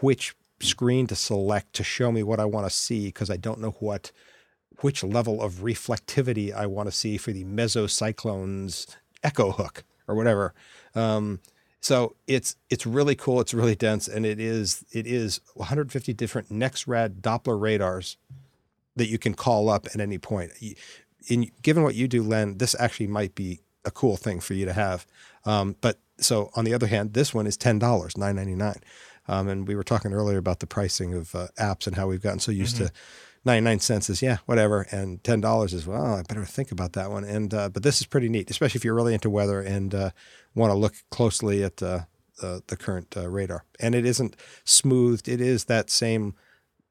which 0.00 0.34
screen 0.60 1.06
to 1.06 1.16
select 1.16 1.72
to 1.74 1.82
show 1.84 2.12
me 2.12 2.22
what 2.22 2.38
I 2.38 2.44
want 2.44 2.66
to 2.66 2.70
see 2.74 3.06
because 3.06 3.30
I 3.30 3.36
don't 3.36 3.60
know 3.60 3.74
what 3.80 4.12
which 4.82 5.02
level 5.04 5.42
of 5.42 5.54
reflectivity 5.56 6.54
I 6.54 6.66
want 6.66 6.86
to 6.88 6.92
see 6.92 7.16
for 7.18 7.32
the 7.32 7.44
mesocyclones 7.44 8.86
echo 9.22 9.52
hook 9.52 9.84
or 10.08 10.14
whatever. 10.14 10.54
Um, 10.94 11.40
so 11.80 12.14
it's 12.26 12.56
it's 12.68 12.86
really 12.86 13.14
cool. 13.14 13.40
It's 13.40 13.54
really 13.54 13.74
dense, 13.74 14.06
and 14.08 14.26
it 14.26 14.38
is 14.38 14.84
it 14.92 15.06
is 15.06 15.40
150 15.54 16.12
different 16.14 16.50
NexRad 16.50 17.20
Doppler 17.20 17.58
radars 17.60 18.16
that 18.96 19.08
you 19.08 19.18
can 19.18 19.34
call 19.34 19.68
up 19.70 19.86
at 19.94 20.00
any 20.00 20.18
point. 20.18 20.52
In 21.28 21.50
given 21.62 21.82
what 21.82 21.94
you 21.94 22.08
do, 22.08 22.22
Len, 22.22 22.58
this 22.58 22.74
actually 22.78 23.06
might 23.06 23.34
be 23.34 23.60
a 23.84 23.90
cool 23.90 24.16
thing 24.16 24.40
for 24.40 24.54
you 24.54 24.64
to 24.64 24.72
have. 24.72 25.06
Um, 25.44 25.76
but 25.80 25.98
so 26.18 26.50
on 26.54 26.64
the 26.64 26.74
other 26.74 26.86
hand, 26.86 27.14
this 27.14 27.34
one 27.34 27.46
is 27.46 27.56
ten 27.56 27.78
dollars, 27.78 28.16
nine 28.16 28.36
ninety 28.36 28.54
nine. 28.54 28.80
Um, 29.28 29.48
and 29.48 29.68
we 29.68 29.76
were 29.76 29.84
talking 29.84 30.12
earlier 30.12 30.38
about 30.38 30.60
the 30.60 30.66
pricing 30.66 31.14
of 31.14 31.34
uh, 31.34 31.48
apps 31.58 31.86
and 31.86 31.94
how 31.96 32.08
we've 32.08 32.22
gotten 32.22 32.40
so 32.40 32.50
used 32.50 32.76
to 32.78 32.90
99 33.44 33.80
cents 33.80 34.10
is 34.10 34.20
yeah 34.20 34.38
whatever 34.46 34.86
and 34.90 35.22
$10 35.22 35.72
is 35.72 35.86
well 35.86 36.14
i 36.14 36.22
better 36.22 36.44
think 36.44 36.70
about 36.70 36.92
that 36.92 37.10
one 37.10 37.24
and 37.24 37.54
uh, 37.54 37.68
but 37.68 37.82
this 37.82 38.00
is 38.00 38.06
pretty 38.06 38.28
neat 38.28 38.50
especially 38.50 38.78
if 38.78 38.84
you're 38.84 38.94
really 38.94 39.14
into 39.14 39.30
weather 39.30 39.60
and 39.60 39.94
uh, 39.94 40.10
want 40.54 40.70
to 40.70 40.74
look 40.74 40.94
closely 41.10 41.62
at 41.62 41.82
uh, 41.82 42.00
uh, 42.42 42.60
the 42.66 42.76
current 42.76 43.16
uh, 43.16 43.28
radar 43.28 43.64
and 43.78 43.94
it 43.94 44.04
isn't 44.04 44.36
smoothed 44.64 45.28
it 45.28 45.40
is 45.40 45.64
that 45.64 45.90
same 45.90 46.34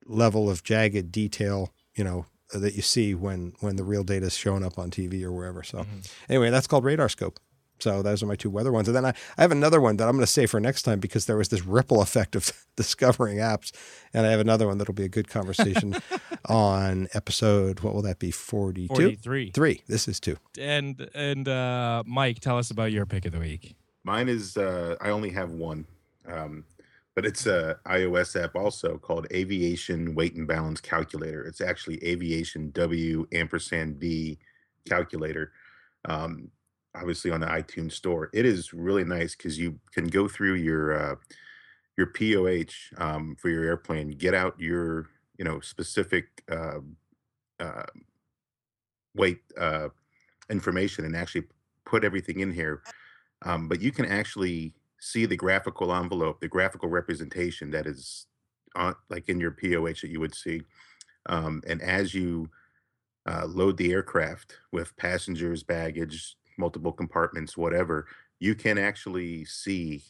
level 0.05 0.49
of 0.49 0.63
jagged 0.63 1.11
detail 1.11 1.73
you 1.95 2.03
know 2.03 2.25
that 2.53 2.73
you 2.73 2.81
see 2.81 3.13
when 3.13 3.53
when 3.59 3.75
the 3.75 3.83
real 3.83 4.03
data 4.03 4.25
is 4.25 4.35
showing 4.35 4.63
up 4.63 4.79
on 4.79 4.89
tv 4.89 5.23
or 5.23 5.31
wherever 5.31 5.61
so 5.63 5.85
anyway 6.29 6.49
that's 6.49 6.67
called 6.67 6.83
radar 6.83 7.09
scope 7.09 7.39
so 7.79 8.01
those 8.01 8.21
are 8.21 8.25
my 8.25 8.35
two 8.35 8.49
weather 8.49 8.71
ones. 8.71 8.87
And 8.87 8.95
then 8.95 9.05
I, 9.05 9.13
I 9.37 9.41
have 9.41 9.51
another 9.51 9.81
one 9.81 9.97
that 9.97 10.07
I'm 10.07 10.15
going 10.15 10.25
to 10.25 10.31
say 10.31 10.45
for 10.45 10.59
next 10.59 10.83
time 10.83 10.99
because 10.99 11.25
there 11.25 11.37
was 11.37 11.49
this 11.49 11.65
ripple 11.65 12.01
effect 12.01 12.35
of 12.35 12.51
discovering 12.75 13.37
apps. 13.37 13.71
And 14.13 14.27
I 14.27 14.31
have 14.31 14.39
another 14.39 14.67
one 14.67 14.77
that'll 14.77 14.93
be 14.93 15.05
a 15.05 15.09
good 15.09 15.29
conversation 15.29 15.95
on 16.45 17.07
episode, 17.13 17.79
what 17.79 17.93
will 17.93 18.01
that 18.03 18.19
be? 18.19 18.31
42? 18.31 18.93
43. 18.93 19.51
Three. 19.51 19.81
This 19.87 20.07
is 20.07 20.19
two. 20.19 20.37
And 20.59 21.09
and 21.13 21.47
uh, 21.47 22.03
Mike, 22.05 22.39
tell 22.39 22.57
us 22.57 22.71
about 22.71 22.91
your 22.91 23.05
pick 23.05 23.25
of 23.25 23.31
the 23.31 23.39
week. 23.39 23.75
Mine 24.03 24.29
is 24.29 24.57
uh, 24.57 24.95
I 25.01 25.09
only 25.09 25.29
have 25.31 25.51
one, 25.51 25.85
um, 26.27 26.65
but 27.19 27.25
it's 27.25 27.47
a 27.47 27.77
iOS 27.85 28.41
app 28.41 28.55
also 28.55 28.97
called 28.97 29.27
Aviation 29.33 30.15
Weight 30.15 30.35
and 30.35 30.47
Balance 30.47 30.79
Calculator. 30.79 31.43
It's 31.43 31.59
actually 31.59 32.01
Aviation 32.01 32.71
W 32.71 33.27
ampersand 33.33 33.99
B 33.99 34.39
calculator. 34.87 35.51
Um, 36.05 36.49
obviously 36.95 37.29
on 37.29 37.41
the 37.41 37.47
iTunes 37.47 37.91
store. 37.91 38.29
It 38.33 38.45
is 38.45 38.73
really 38.73 39.03
nice 39.03 39.35
because 39.35 39.59
you 39.59 39.81
can 39.93 40.07
go 40.07 40.29
through 40.29 40.53
your 40.53 40.93
uh, 40.93 41.15
your 41.97 42.07
POH 42.07 42.95
um, 42.97 43.35
for 43.37 43.49
your 43.49 43.65
airplane, 43.65 44.11
get 44.11 44.33
out 44.33 44.57
your 44.57 45.07
you 45.37 45.43
know 45.43 45.59
specific 45.59 46.41
uh, 46.49 46.79
uh, 47.59 47.83
weight 49.13 49.41
information, 50.49 51.03
and 51.03 51.17
actually 51.17 51.47
put 51.85 52.05
everything 52.05 52.39
in 52.39 52.53
here. 52.53 52.81
Um, 53.41 53.67
but 53.67 53.81
you 53.81 53.91
can 53.91 54.05
actually 54.05 54.73
see 54.99 55.25
the 55.25 55.35
graphical 55.35 55.93
envelope, 55.93 56.39
the 56.39 56.47
graphical 56.47 56.89
representation 56.89 57.71
that 57.71 57.87
is 57.87 58.27
on, 58.75 58.95
like 59.09 59.29
in 59.29 59.39
your 59.39 59.51
POH 59.51 60.01
that 60.01 60.09
you 60.09 60.19
would 60.19 60.35
see. 60.35 60.61
Um, 61.27 61.61
and 61.67 61.81
as 61.81 62.13
you 62.13 62.49
uh, 63.27 63.45
load 63.45 63.77
the 63.77 63.91
aircraft 63.91 64.55
with 64.71 64.95
passengers, 64.97 65.63
baggage, 65.63 66.35
multiple 66.57 66.91
compartments, 66.91 67.57
whatever, 67.57 68.07
you 68.39 68.55
can 68.55 68.77
actually 68.77 69.45
see 69.45 70.03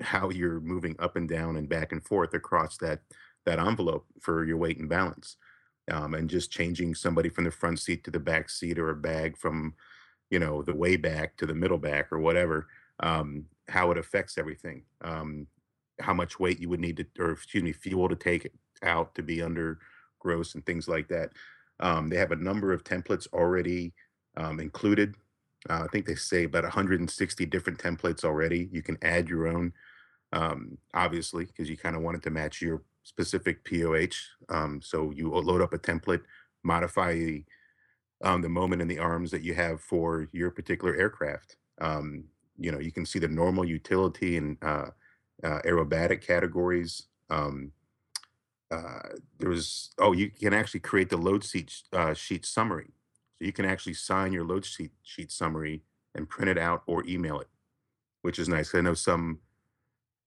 how 0.00 0.30
you're 0.30 0.60
moving 0.60 0.96
up 0.98 1.16
and 1.16 1.28
down 1.28 1.56
and 1.56 1.68
back 1.68 1.92
and 1.92 2.02
forth 2.04 2.34
across 2.34 2.76
that 2.78 3.00
that 3.46 3.58
envelope 3.58 4.06
for 4.20 4.44
your 4.44 4.56
weight 4.58 4.78
and 4.78 4.88
balance. 4.88 5.36
Um, 5.90 6.14
and 6.14 6.30
just 6.30 6.52
changing 6.52 6.94
somebody 6.94 7.28
from 7.30 7.44
the 7.44 7.50
front 7.50 7.80
seat 7.80 8.04
to 8.04 8.10
the 8.10 8.20
back 8.20 8.48
seat 8.48 8.78
or 8.78 8.90
a 8.90 8.94
bag 8.94 9.36
from, 9.36 9.74
you 10.30 10.38
know, 10.38 10.62
the 10.62 10.74
way 10.74 10.96
back 10.96 11.36
to 11.38 11.46
the 11.46 11.54
middle 11.54 11.78
back 11.78 12.12
or 12.12 12.20
whatever, 12.20 12.68
um, 13.00 13.46
how 13.68 13.90
it 13.90 13.98
affects 13.98 14.38
everything. 14.38 14.82
Um, 15.02 15.46
how 16.00 16.14
much 16.14 16.40
weight 16.40 16.60
you 16.60 16.68
would 16.68 16.80
need 16.80 16.96
to, 16.96 17.06
or 17.18 17.32
excuse 17.32 17.62
me, 17.62 17.72
fuel 17.72 18.08
to 18.08 18.16
take 18.16 18.50
out 18.82 19.14
to 19.14 19.22
be 19.22 19.42
under 19.42 19.78
gross 20.18 20.54
and 20.54 20.64
things 20.64 20.88
like 20.88 21.08
that. 21.08 21.30
Um, 21.80 22.08
they 22.08 22.16
have 22.16 22.32
a 22.32 22.36
number 22.36 22.72
of 22.72 22.84
templates 22.84 23.26
already 23.32 23.92
um, 24.36 24.60
included. 24.60 25.14
Uh, 25.68 25.82
I 25.84 25.86
think 25.88 26.06
they 26.06 26.14
say 26.14 26.44
about 26.44 26.64
160 26.64 27.46
different 27.46 27.78
templates 27.78 28.24
already. 28.24 28.68
You 28.72 28.82
can 28.82 28.98
add 29.02 29.28
your 29.28 29.48
own, 29.48 29.72
um, 30.32 30.78
obviously, 30.94 31.44
because 31.44 31.68
you 31.68 31.76
kind 31.76 31.96
of 31.96 32.02
want 32.02 32.16
it 32.16 32.22
to 32.24 32.30
match 32.30 32.62
your 32.62 32.82
specific 33.02 33.64
POH. 33.64 34.16
Um, 34.48 34.80
so 34.82 35.10
you 35.10 35.30
load 35.30 35.60
up 35.60 35.74
a 35.74 35.78
template, 35.78 36.22
modify 36.62 37.38
um, 38.22 38.42
the 38.42 38.48
moment 38.48 38.82
and 38.82 38.90
the 38.90 38.98
arms 38.98 39.30
that 39.30 39.42
you 39.42 39.54
have 39.54 39.80
for 39.80 40.28
your 40.32 40.50
particular 40.50 40.94
aircraft. 40.94 41.56
Um, 41.80 42.24
you 42.60 42.70
know, 42.70 42.78
you 42.78 42.92
can 42.92 43.06
see 43.06 43.18
the 43.18 43.28
normal 43.28 43.64
utility 43.64 44.36
and 44.36 44.58
uh, 44.62 44.90
uh, 45.42 45.60
aerobatic 45.64 46.24
categories. 46.24 47.04
Um, 47.30 47.72
uh, 48.70 49.00
there 49.38 49.48
was 49.48 49.90
oh, 49.98 50.12
you 50.12 50.30
can 50.30 50.54
actually 50.54 50.80
create 50.80 51.08
the 51.08 51.16
load 51.16 51.42
sheet 51.42 51.74
uh, 51.92 52.14
sheet 52.14 52.44
summary. 52.44 52.92
So 53.38 53.46
you 53.46 53.52
can 53.52 53.64
actually 53.64 53.94
sign 53.94 54.32
your 54.32 54.44
load 54.44 54.64
sheet 54.64 54.92
sheet 55.02 55.32
summary 55.32 55.82
and 56.14 56.28
print 56.28 56.50
it 56.50 56.58
out 56.58 56.82
or 56.86 57.04
email 57.06 57.40
it, 57.40 57.48
which 58.22 58.38
is 58.38 58.48
nice. 58.48 58.74
I 58.74 58.82
know 58.82 58.94
some 58.94 59.40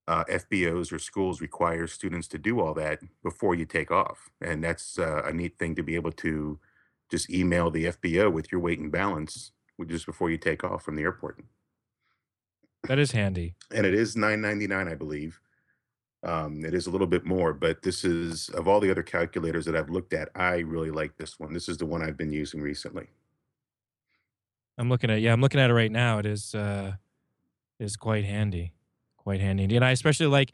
uh, 0.08 0.24
FBOs 0.26 0.92
or 0.92 1.00
schools 1.00 1.40
require 1.40 1.88
students 1.88 2.28
to 2.30 2.38
do 2.38 2.60
all 2.60 2.74
that 2.74 3.00
before 3.22 3.56
you 3.56 3.66
take 3.66 3.92
off, 3.92 4.30
and 4.42 4.64
that's 4.64 5.00
uh, 5.00 5.24
a 5.24 5.32
neat 5.32 5.58
thing 5.58 5.76
to 5.76 5.84
be 5.84 5.96
able 5.96 6.12
to 6.12 6.60
just 7.10 7.30
email 7.30 7.70
the 7.70 7.86
FBO 7.86 8.32
with 8.32 8.52
your 8.52 8.60
weight 8.60 8.80
and 8.80 8.92
balance 8.92 9.52
just 9.88 10.06
before 10.06 10.30
you 10.30 10.38
take 10.38 10.64
off 10.64 10.84
from 10.84 10.96
the 10.96 11.04
airport. 11.04 11.40
That 12.88 13.00
is 13.00 13.12
handy. 13.12 13.56
And 13.72 13.86
it 13.86 13.94
is 13.94 14.16
nine 14.16 14.42
ninety 14.42 14.68
nine, 14.68 14.88
I 14.88 14.96
believe. 14.96 15.40
Um, 16.24 16.64
it 16.64 16.74
is 16.74 16.88
a 16.88 16.90
little 16.90 17.08
bit 17.08 17.26
more, 17.26 17.54
but 17.54 17.82
this 17.82 18.06
is 18.06 18.48
of 18.50 18.68
all 18.68 18.80
the 18.80 18.90
other 18.90 19.04
calculators 19.04 19.66
that 19.66 19.76
I've 19.76 19.90
looked 19.90 20.14
at, 20.14 20.30
I 20.36 20.60
really 20.60 20.90
like 20.90 21.18
this 21.18 21.38
one. 21.38 21.54
This 21.54 21.68
is 21.68 21.78
the 21.78 21.86
one 21.86 22.02
I've 22.02 22.16
been 22.16 22.32
using 22.32 22.62
recently. 22.62 23.08
I'm 24.78 24.90
looking 24.90 25.12
at 25.12 25.22
yeah, 25.22 25.34
I'm 25.34 25.42
looking 25.42 25.60
at 25.60 25.70
it 25.70 25.74
right 25.74 25.92
now. 25.92 26.20
It 26.20 26.26
is 26.26 26.56
uh 26.56 26.94
is 27.80 27.96
quite 27.96 28.26
handy. 28.26 28.74
Quite 29.18 29.42
handy. 29.42 29.76
And 29.76 29.86
I 29.86 29.92
especially 29.92 30.28
like 30.28 30.54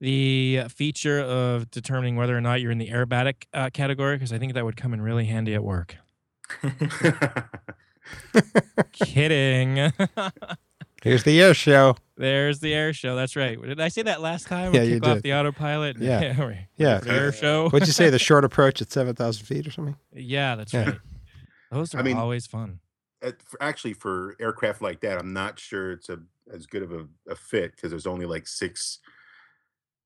the 0.00 0.62
feature 0.68 1.20
of 1.20 1.70
determining 1.70 2.16
whether 2.16 2.36
or 2.36 2.40
not 2.40 2.60
you're 2.60 2.70
in 2.70 2.78
the 2.78 2.88
aerobatic 2.88 3.44
uh, 3.52 3.70
category 3.70 4.16
because 4.16 4.32
I 4.32 4.38
think 4.38 4.54
that 4.54 4.64
would 4.64 4.76
come 4.76 4.94
in 4.94 5.00
really 5.00 5.26
handy 5.26 5.54
at 5.54 5.64
work. 5.64 5.96
Kidding. 8.92 9.92
Here's 11.08 11.24
the 11.24 11.40
air 11.42 11.54
show. 11.54 11.96
There's 12.16 12.60
the 12.60 12.74
air 12.74 12.92
show. 12.92 13.14
That's 13.16 13.36
right. 13.36 13.60
Did 13.60 13.80
I 13.80 13.88
say 13.88 14.02
that 14.02 14.20
last 14.20 14.46
time? 14.48 14.74
Yeah, 14.74 14.82
we 14.82 14.88
you 14.88 14.94
kick 15.00 15.08
off 15.08 15.14
did. 15.16 15.22
the 15.24 15.34
autopilot. 15.34 15.98
Yeah. 15.98 16.40
right. 16.44 16.66
Yeah. 16.76 16.98
The 16.98 17.10
air 17.10 17.32
show. 17.32 17.68
What'd 17.70 17.86
you 17.88 17.92
say? 17.92 18.10
The 18.10 18.18
short 18.18 18.44
approach 18.44 18.82
at 18.82 18.90
7,000 18.92 19.44
feet 19.46 19.66
or 19.66 19.70
something? 19.70 19.96
yeah, 20.12 20.54
that's 20.56 20.72
Yeah. 20.72 20.84
right. 20.84 20.98
Those 21.70 21.94
are 21.94 21.98
I 21.98 22.02
mean- 22.02 22.16
always 22.16 22.46
fun. 22.46 22.80
For, 23.20 23.60
actually, 23.60 23.94
for 23.94 24.36
aircraft 24.40 24.80
like 24.80 25.00
that, 25.00 25.18
I'm 25.18 25.32
not 25.32 25.58
sure 25.58 25.92
it's 25.92 26.08
a 26.08 26.18
as 26.54 26.66
good 26.66 26.82
of 26.84 26.92
a, 26.92 27.06
a 27.28 27.34
fit 27.34 27.72
because 27.72 27.90
there's 27.90 28.06
only 28.06 28.26
like 28.26 28.46
six 28.46 29.00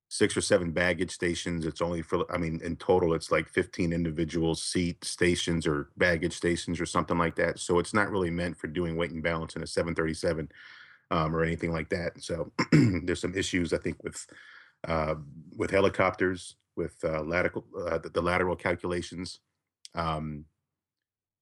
six 0.09 0.35
or 0.35 0.41
seven 0.41 0.71
baggage 0.71 1.11
stations. 1.11 1.65
It's 1.65 1.81
only 1.81 2.01
for 2.01 2.25
I 2.33 2.37
mean, 2.37 2.59
in 2.63 2.75
total, 2.75 3.13
it's 3.13 3.31
like 3.31 3.47
15 3.47 3.93
individual 3.93 4.55
seat 4.55 5.03
stations 5.05 5.65
or 5.67 5.89
baggage 5.95 6.33
stations 6.33 6.79
or 6.81 6.85
something 6.87 7.17
like 7.17 7.35
that. 7.35 7.59
So 7.59 7.77
it's 7.79 7.93
not 7.93 8.09
really 8.11 8.29
meant 8.31 8.57
for 8.57 8.67
doing 8.67 8.95
weight 8.95 9.11
and 9.11 9.21
balance 9.23 9.55
in 9.55 9.61
a 9.63 9.67
737 9.67 10.49
um, 11.13 11.35
or 11.35 11.43
anything 11.43 11.71
like 11.71 11.89
that. 11.89 12.21
So 12.21 12.51
there's 12.71 13.21
some 13.21 13.35
issues 13.35 13.71
I 13.71 13.77
think 13.77 14.03
with 14.03 14.25
uh, 14.85 15.15
with 15.55 15.69
helicopters 15.69 16.55
with 16.75 16.95
uh, 17.03 17.21
lateral 17.21 17.65
uh, 17.87 17.99
the, 17.99 18.09
the 18.09 18.21
lateral 18.21 18.55
calculations. 18.55 19.39
Um, 19.93 20.45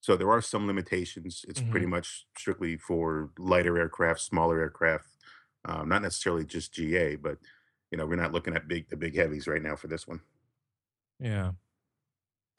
so 0.01 0.17
there 0.17 0.29
are 0.29 0.41
some 0.41 0.67
limitations. 0.67 1.45
It's 1.47 1.61
pretty 1.61 1.85
much 1.85 2.25
strictly 2.35 2.75
for 2.75 3.29
lighter 3.37 3.77
aircraft, 3.77 4.19
smaller 4.19 4.59
aircraft, 4.59 5.05
um, 5.63 5.87
not 5.87 6.01
necessarily 6.01 6.43
just 6.43 6.73
GA, 6.73 7.15
but 7.15 7.37
you 7.91 7.97
know 7.97 8.05
we're 8.05 8.15
not 8.15 8.33
looking 8.33 8.55
at 8.55 8.67
big 8.67 8.89
the 8.89 8.97
big 8.97 9.15
heavies 9.15 9.47
right 9.47 9.61
now 9.61 9.75
for 9.75 9.87
this 9.87 10.07
one. 10.07 10.19
Yeah. 11.19 11.51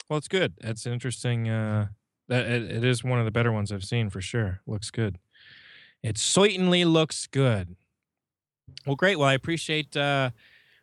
Well, 0.09 0.17
it's 0.17 0.27
good. 0.27 0.53
It's 0.61 0.87
interesting. 0.87 1.47
Uh, 1.47 1.89
that 2.29 2.47
it, 2.47 2.71
it 2.71 2.83
is 2.83 3.03
one 3.03 3.19
of 3.19 3.25
the 3.25 3.31
better 3.31 3.51
ones 3.51 3.71
I've 3.71 3.83
seen 3.83 4.09
for 4.09 4.21
sure. 4.21 4.61
Looks 4.65 4.89
good. 4.89 5.19
It 6.03 6.17
certainly 6.17 6.83
looks 6.85 7.27
good. 7.27 7.75
Well, 8.85 8.95
great. 8.95 9.17
Well, 9.17 9.29
I 9.29 9.33
appreciate 9.33 9.95
uh, 9.95 10.31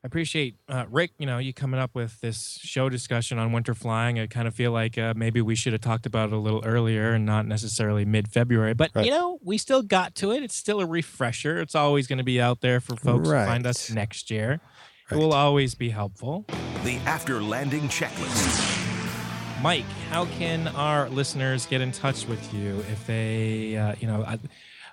I 0.02 0.06
appreciate 0.06 0.56
uh, 0.66 0.86
Rick. 0.90 1.10
You 1.18 1.26
know, 1.26 1.36
you 1.38 1.52
coming 1.52 1.78
up 1.78 1.94
with 1.94 2.20
this 2.22 2.58
show 2.62 2.88
discussion 2.88 3.38
on 3.38 3.52
winter 3.52 3.74
flying. 3.74 4.18
I 4.18 4.26
kind 4.26 4.48
of 4.48 4.54
feel 4.54 4.72
like 4.72 4.96
uh, 4.96 5.12
maybe 5.14 5.42
we 5.42 5.54
should 5.54 5.74
have 5.74 5.82
talked 5.82 6.06
about 6.06 6.30
it 6.30 6.34
a 6.34 6.38
little 6.38 6.62
earlier 6.64 7.12
and 7.12 7.26
not 7.26 7.46
necessarily 7.46 8.06
mid 8.06 8.28
February. 8.28 8.72
But 8.72 8.92
Right. 8.94 9.04
you 9.04 9.10
know, 9.10 9.38
we 9.42 9.58
still 9.58 9.82
got 9.82 10.14
to 10.16 10.32
it. 10.32 10.42
It's 10.42 10.56
still 10.56 10.80
a 10.80 10.86
refresher. 10.86 11.60
It's 11.60 11.74
always 11.74 12.06
going 12.06 12.18
to 12.18 12.24
be 12.24 12.40
out 12.40 12.62
there 12.62 12.80
for 12.80 12.96
folks 12.96 13.28
to 13.28 13.44
find 13.44 13.66
us 13.66 13.90
next 13.90 14.30
year. 14.30 14.60
It 15.10 15.16
will 15.16 15.34
always 15.34 15.74
be 15.74 15.90
helpful. 15.90 16.46
The 16.84 16.96
after 17.04 17.42
landing 17.42 17.88
checklist. 17.88 18.86
Mike, 19.60 19.84
how 20.08 20.24
can 20.24 20.68
our 20.68 21.10
listeners 21.10 21.66
get 21.66 21.82
in 21.82 21.92
touch 21.92 22.26
with 22.26 22.54
you 22.54 22.78
if 22.90 23.06
they, 23.06 23.76
uh, 23.76 23.94
you 24.00 24.06
know, 24.06 24.24
I, 24.26 24.38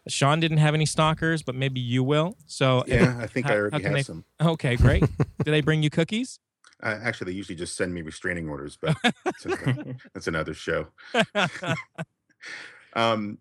Sean 0.09 0.39
didn't 0.39 0.57
have 0.59 0.73
any 0.73 0.85
stalkers, 0.85 1.41
but 1.43 1.55
maybe 1.55 1.79
you 1.79 2.03
will. 2.03 2.37
So, 2.45 2.81
if- 2.87 3.01
Yeah, 3.01 3.17
I 3.19 3.27
think 3.27 3.47
how- 3.47 3.53
I 3.53 3.57
already 3.57 3.83
have 3.83 3.93
they- 3.93 4.03
some. 4.03 4.23
okay, 4.41 4.75
great. 4.75 5.03
Do 5.43 5.51
they 5.51 5.61
bring 5.61 5.83
you 5.83 5.89
cookies? 5.89 6.39
Uh, 6.83 6.99
actually, 7.01 7.31
they 7.31 7.37
usually 7.37 7.55
just 7.55 7.75
send 7.75 7.93
me 7.93 8.01
restraining 8.03 8.47
orders, 8.49 8.77
but 8.79 8.95
that's, 9.25 9.45
another, 9.45 9.95
that's 10.13 10.27
another 10.27 10.53
show. 10.53 10.87
um, 12.93 13.37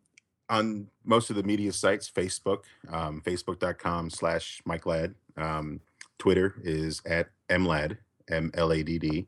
on 0.48 0.88
most 1.04 1.30
of 1.30 1.36
the 1.36 1.42
media 1.42 1.72
sites, 1.72 2.10
Facebook, 2.10 2.60
um, 2.90 3.20
facebook.com 3.24 4.10
slash 4.10 4.60
Mike 4.64 4.86
Ladd. 4.86 5.14
Um, 5.36 5.80
Twitter 6.18 6.54
is 6.62 7.02
at 7.04 7.28
mladd, 7.50 7.98
M-L-A-D-D. 8.28 9.26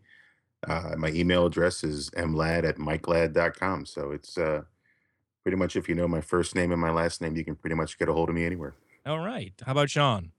Uh, 0.67 0.95
my 0.97 1.09
email 1.11 1.47
address 1.47 1.85
is 1.85 2.11
mladd 2.11 2.65
at 2.65 2.77
mikeladd.com. 2.79 3.85
So 3.87 4.13
it's 4.13 4.39
uh, 4.39 4.63
pretty 5.43 5.57
much 5.57 5.77
if 5.77 5.89
you 5.89 5.95
know 5.95 6.09
my 6.09 6.21
first 6.21 6.55
name 6.55 6.73
and 6.73 6.81
my 6.81 6.91
last 6.91 7.21
name, 7.21 7.37
you 7.37 7.45
can 7.45 7.57
pretty 7.57 7.75
much 7.77 7.99
get 7.99 8.09
a 8.09 8.13
hold 8.13 8.29
of 8.29 8.35
me 8.35 8.45
anywhere. 8.45 8.75
All 9.07 9.21
right. 9.21 9.53
How 9.65 9.73
about 9.73 9.91
Sean? 9.91 10.33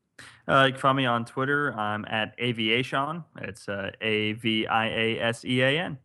Uh, 0.47 0.65
you 0.67 0.73
can 0.73 0.81
find 0.81 0.97
me 0.97 1.05
on 1.05 1.25
Twitter. 1.25 1.73
I'm 1.73 2.05
at 2.05 2.37
AviaSean. 2.37 3.23
It's 3.41 3.69
uh, 3.69 3.91
A 4.01 4.33
V 4.33 4.67
I 4.67 4.87
A 4.87 5.19
S 5.19 5.45
E 5.45 5.61
A 5.61 5.79
N. 5.79 5.97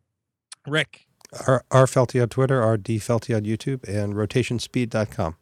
Rick. 0.67 1.07
R, 1.47 1.65
R 1.71 1.87
Felty 1.87 2.23
on 2.23 2.29
Twitter, 2.29 2.63
R 2.63 2.77
D 2.77 2.99
Felty 2.99 3.37
on 3.37 3.43
YouTube, 3.43 3.87
and 3.89 4.15
rotationspeed.com. 4.15 5.37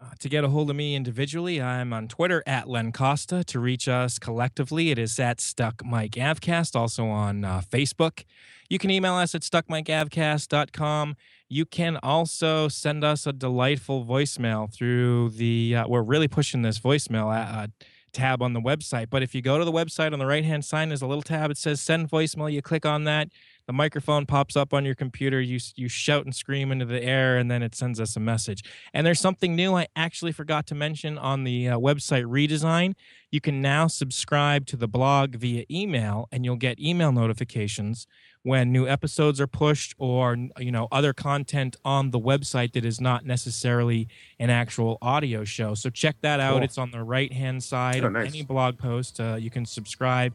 Uh, 0.00 0.10
to 0.18 0.28
get 0.28 0.44
a 0.44 0.48
hold 0.48 0.68
of 0.68 0.76
me 0.76 0.94
individually, 0.94 1.62
I'm 1.62 1.92
on 1.92 2.08
Twitter 2.08 2.42
at 2.46 2.68
Len 2.68 2.92
Costa. 2.92 3.42
To 3.44 3.58
reach 3.58 3.88
us 3.88 4.18
collectively, 4.18 4.90
it 4.90 4.98
is 4.98 5.18
at 5.18 5.40
Stuck 5.40 5.84
Mic 5.84 6.12
Avcast, 6.12 6.76
also 6.76 7.06
on 7.06 7.44
uh, 7.44 7.62
Facebook. 7.66 8.24
You 8.68 8.78
can 8.78 8.90
email 8.90 9.14
us 9.14 9.34
at 9.34 9.42
stuckmicavcast.com. 9.42 11.16
You 11.54 11.64
can 11.64 11.98
also 12.02 12.66
send 12.66 13.04
us 13.04 13.28
a 13.28 13.32
delightful 13.32 14.04
voicemail 14.04 14.74
through 14.74 15.30
the, 15.30 15.76
uh, 15.76 15.84
we're 15.86 16.02
really 16.02 16.26
pushing 16.26 16.62
this 16.62 16.80
voicemail 16.80 17.32
uh, 17.32 17.68
tab 18.12 18.42
on 18.42 18.54
the 18.54 18.60
website. 18.60 19.08
But 19.08 19.22
if 19.22 19.36
you 19.36 19.40
go 19.40 19.56
to 19.56 19.64
the 19.64 19.70
website 19.70 20.12
on 20.12 20.18
the 20.18 20.26
right 20.26 20.44
hand 20.44 20.64
side, 20.64 20.90
there's 20.90 21.00
a 21.00 21.06
little 21.06 21.22
tab. 21.22 21.52
It 21.52 21.56
says 21.56 21.80
send 21.80 22.10
voicemail. 22.10 22.52
You 22.52 22.60
click 22.60 22.84
on 22.84 23.04
that. 23.04 23.28
The 23.68 23.72
microphone 23.72 24.26
pops 24.26 24.56
up 24.56 24.74
on 24.74 24.84
your 24.84 24.96
computer. 24.96 25.40
You, 25.40 25.60
you 25.76 25.88
shout 25.88 26.24
and 26.24 26.34
scream 26.34 26.72
into 26.72 26.86
the 26.86 27.00
air, 27.00 27.36
and 27.36 27.48
then 27.48 27.62
it 27.62 27.76
sends 27.76 28.00
us 28.00 28.16
a 28.16 28.20
message. 28.20 28.64
And 28.92 29.06
there's 29.06 29.20
something 29.20 29.54
new 29.54 29.76
I 29.76 29.86
actually 29.94 30.32
forgot 30.32 30.66
to 30.66 30.74
mention 30.74 31.18
on 31.18 31.44
the 31.44 31.68
uh, 31.68 31.78
website 31.78 32.24
redesign. 32.24 32.94
You 33.30 33.40
can 33.40 33.62
now 33.62 33.86
subscribe 33.86 34.66
to 34.66 34.76
the 34.76 34.88
blog 34.88 35.36
via 35.36 35.64
email, 35.70 36.26
and 36.32 36.44
you'll 36.44 36.56
get 36.56 36.80
email 36.80 37.12
notifications 37.12 38.08
when 38.44 38.70
new 38.70 38.86
episodes 38.86 39.40
are 39.40 39.46
pushed 39.48 39.94
or 39.98 40.36
you 40.58 40.70
know 40.70 40.86
other 40.92 41.12
content 41.12 41.76
on 41.84 42.10
the 42.12 42.20
website 42.20 42.72
that 42.74 42.84
is 42.84 43.00
not 43.00 43.26
necessarily 43.26 44.06
an 44.38 44.50
actual 44.50 44.96
audio 45.02 45.42
show. 45.44 45.74
So 45.74 45.90
check 45.90 46.14
that 46.20 46.38
out. 46.40 46.54
Cool. 46.54 46.62
It's 46.62 46.78
on 46.78 46.90
the 46.92 47.02
right 47.02 47.32
hand 47.32 47.62
side 47.64 48.04
Oh, 48.04 48.06
of 48.06 48.12
nice. 48.12 48.28
any 48.28 48.42
blog 48.42 48.78
post. 48.78 49.18
Uh, 49.18 49.34
you 49.40 49.50
can 49.50 49.66
subscribe. 49.66 50.32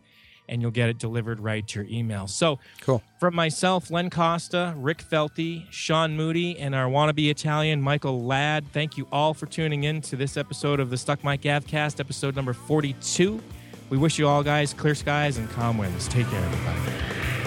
And 0.51 0.63
you'll 0.63 0.71
get 0.71 0.89
it 0.89 0.97
delivered 0.97 1.39
right 1.39 1.67
to 1.67 1.79
your 1.83 1.87
email. 1.91 2.25
So, 2.25 2.57
Cool. 2.81 3.03
from 3.19 3.35
myself, 3.35 3.91
Len 3.91 4.09
Costa, 4.09 4.73
Rick 4.77 5.03
Felty, 5.07 5.67
Sean 5.69 6.17
Moody, 6.17 6.57
and 6.57 6.73
our 6.73 6.87
wannabe 6.89 7.29
Italian, 7.29 7.83
Michael 7.83 8.23
Ladd, 8.25 8.65
thank 8.73 8.97
you 8.97 9.07
all 9.11 9.35
for 9.35 9.45
tuning 9.45 9.83
in 9.83 10.01
to 10.01 10.15
this 10.15 10.37
episode 10.37 10.79
of 10.79 10.89
the 10.89 10.97
Stuck 10.97 11.23
Mic 11.23 11.41
Avcast, 11.41 11.99
episode 11.99 12.35
number 12.35 12.53
42. 12.53 13.39
We 13.91 13.97
wish 13.99 14.17
you 14.17 14.27
all 14.27 14.41
guys 14.41 14.73
clear 14.73 14.95
skies 14.95 15.37
and 15.37 15.47
calm 15.51 15.77
winds. 15.77 16.07
Take 16.07 16.25
care, 16.27 16.43
everybody. 16.43 17.38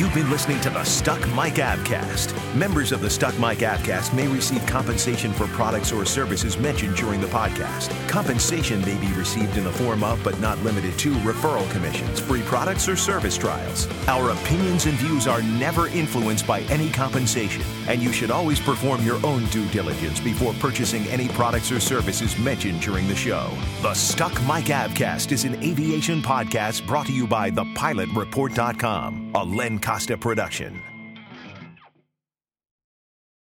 You've 0.00 0.14
been 0.14 0.30
listening 0.30 0.58
to 0.62 0.70
the 0.70 0.82
Stuck 0.82 1.20
Mic 1.34 1.56
Avcast. 1.56 2.32
Members 2.56 2.90
of 2.90 3.02
the 3.02 3.10
Stuck 3.10 3.38
Mic 3.38 3.58
Avcast 3.58 4.14
may 4.14 4.26
receive 4.28 4.64
compensation 4.64 5.30
for 5.30 5.46
products 5.48 5.92
or 5.92 6.06
services 6.06 6.56
mentioned 6.56 6.96
during 6.96 7.20
the 7.20 7.26
podcast. 7.26 7.90
Compensation 8.08 8.80
may 8.80 8.96
be 8.98 9.12
received 9.12 9.58
in 9.58 9.64
the 9.64 9.70
form 9.70 10.02
of, 10.02 10.18
but 10.24 10.40
not 10.40 10.58
limited 10.60 10.98
to, 11.00 11.12
referral 11.16 11.70
commissions, 11.70 12.18
free 12.18 12.40
products, 12.40 12.88
or 12.88 12.96
service 12.96 13.36
trials. 13.36 13.86
Our 14.08 14.30
opinions 14.30 14.86
and 14.86 14.94
views 14.94 15.26
are 15.26 15.42
never 15.42 15.88
influenced 15.88 16.46
by 16.46 16.62
any 16.70 16.88
compensation, 16.88 17.62
and 17.86 18.00
you 18.00 18.10
should 18.10 18.30
always 18.30 18.58
perform 18.58 19.04
your 19.04 19.20
own 19.22 19.44
due 19.48 19.68
diligence 19.68 20.18
before 20.18 20.54
purchasing 20.54 21.06
any 21.08 21.28
products 21.28 21.70
or 21.70 21.78
services 21.78 22.38
mentioned 22.38 22.80
during 22.80 23.06
the 23.06 23.14
show. 23.14 23.50
The 23.82 23.92
Stuck 23.92 24.32
Mic 24.44 24.70
Avcast 24.72 25.30
is 25.30 25.44
an 25.44 25.62
aviation 25.62 26.22
podcast 26.22 26.86
brought 26.86 27.04
to 27.08 27.12
you 27.12 27.26
by 27.26 27.50
thepilotreport.com, 27.50 29.32
a 29.34 29.44
Len 29.44 29.78
Costa 29.90 30.16
production. 30.16 30.89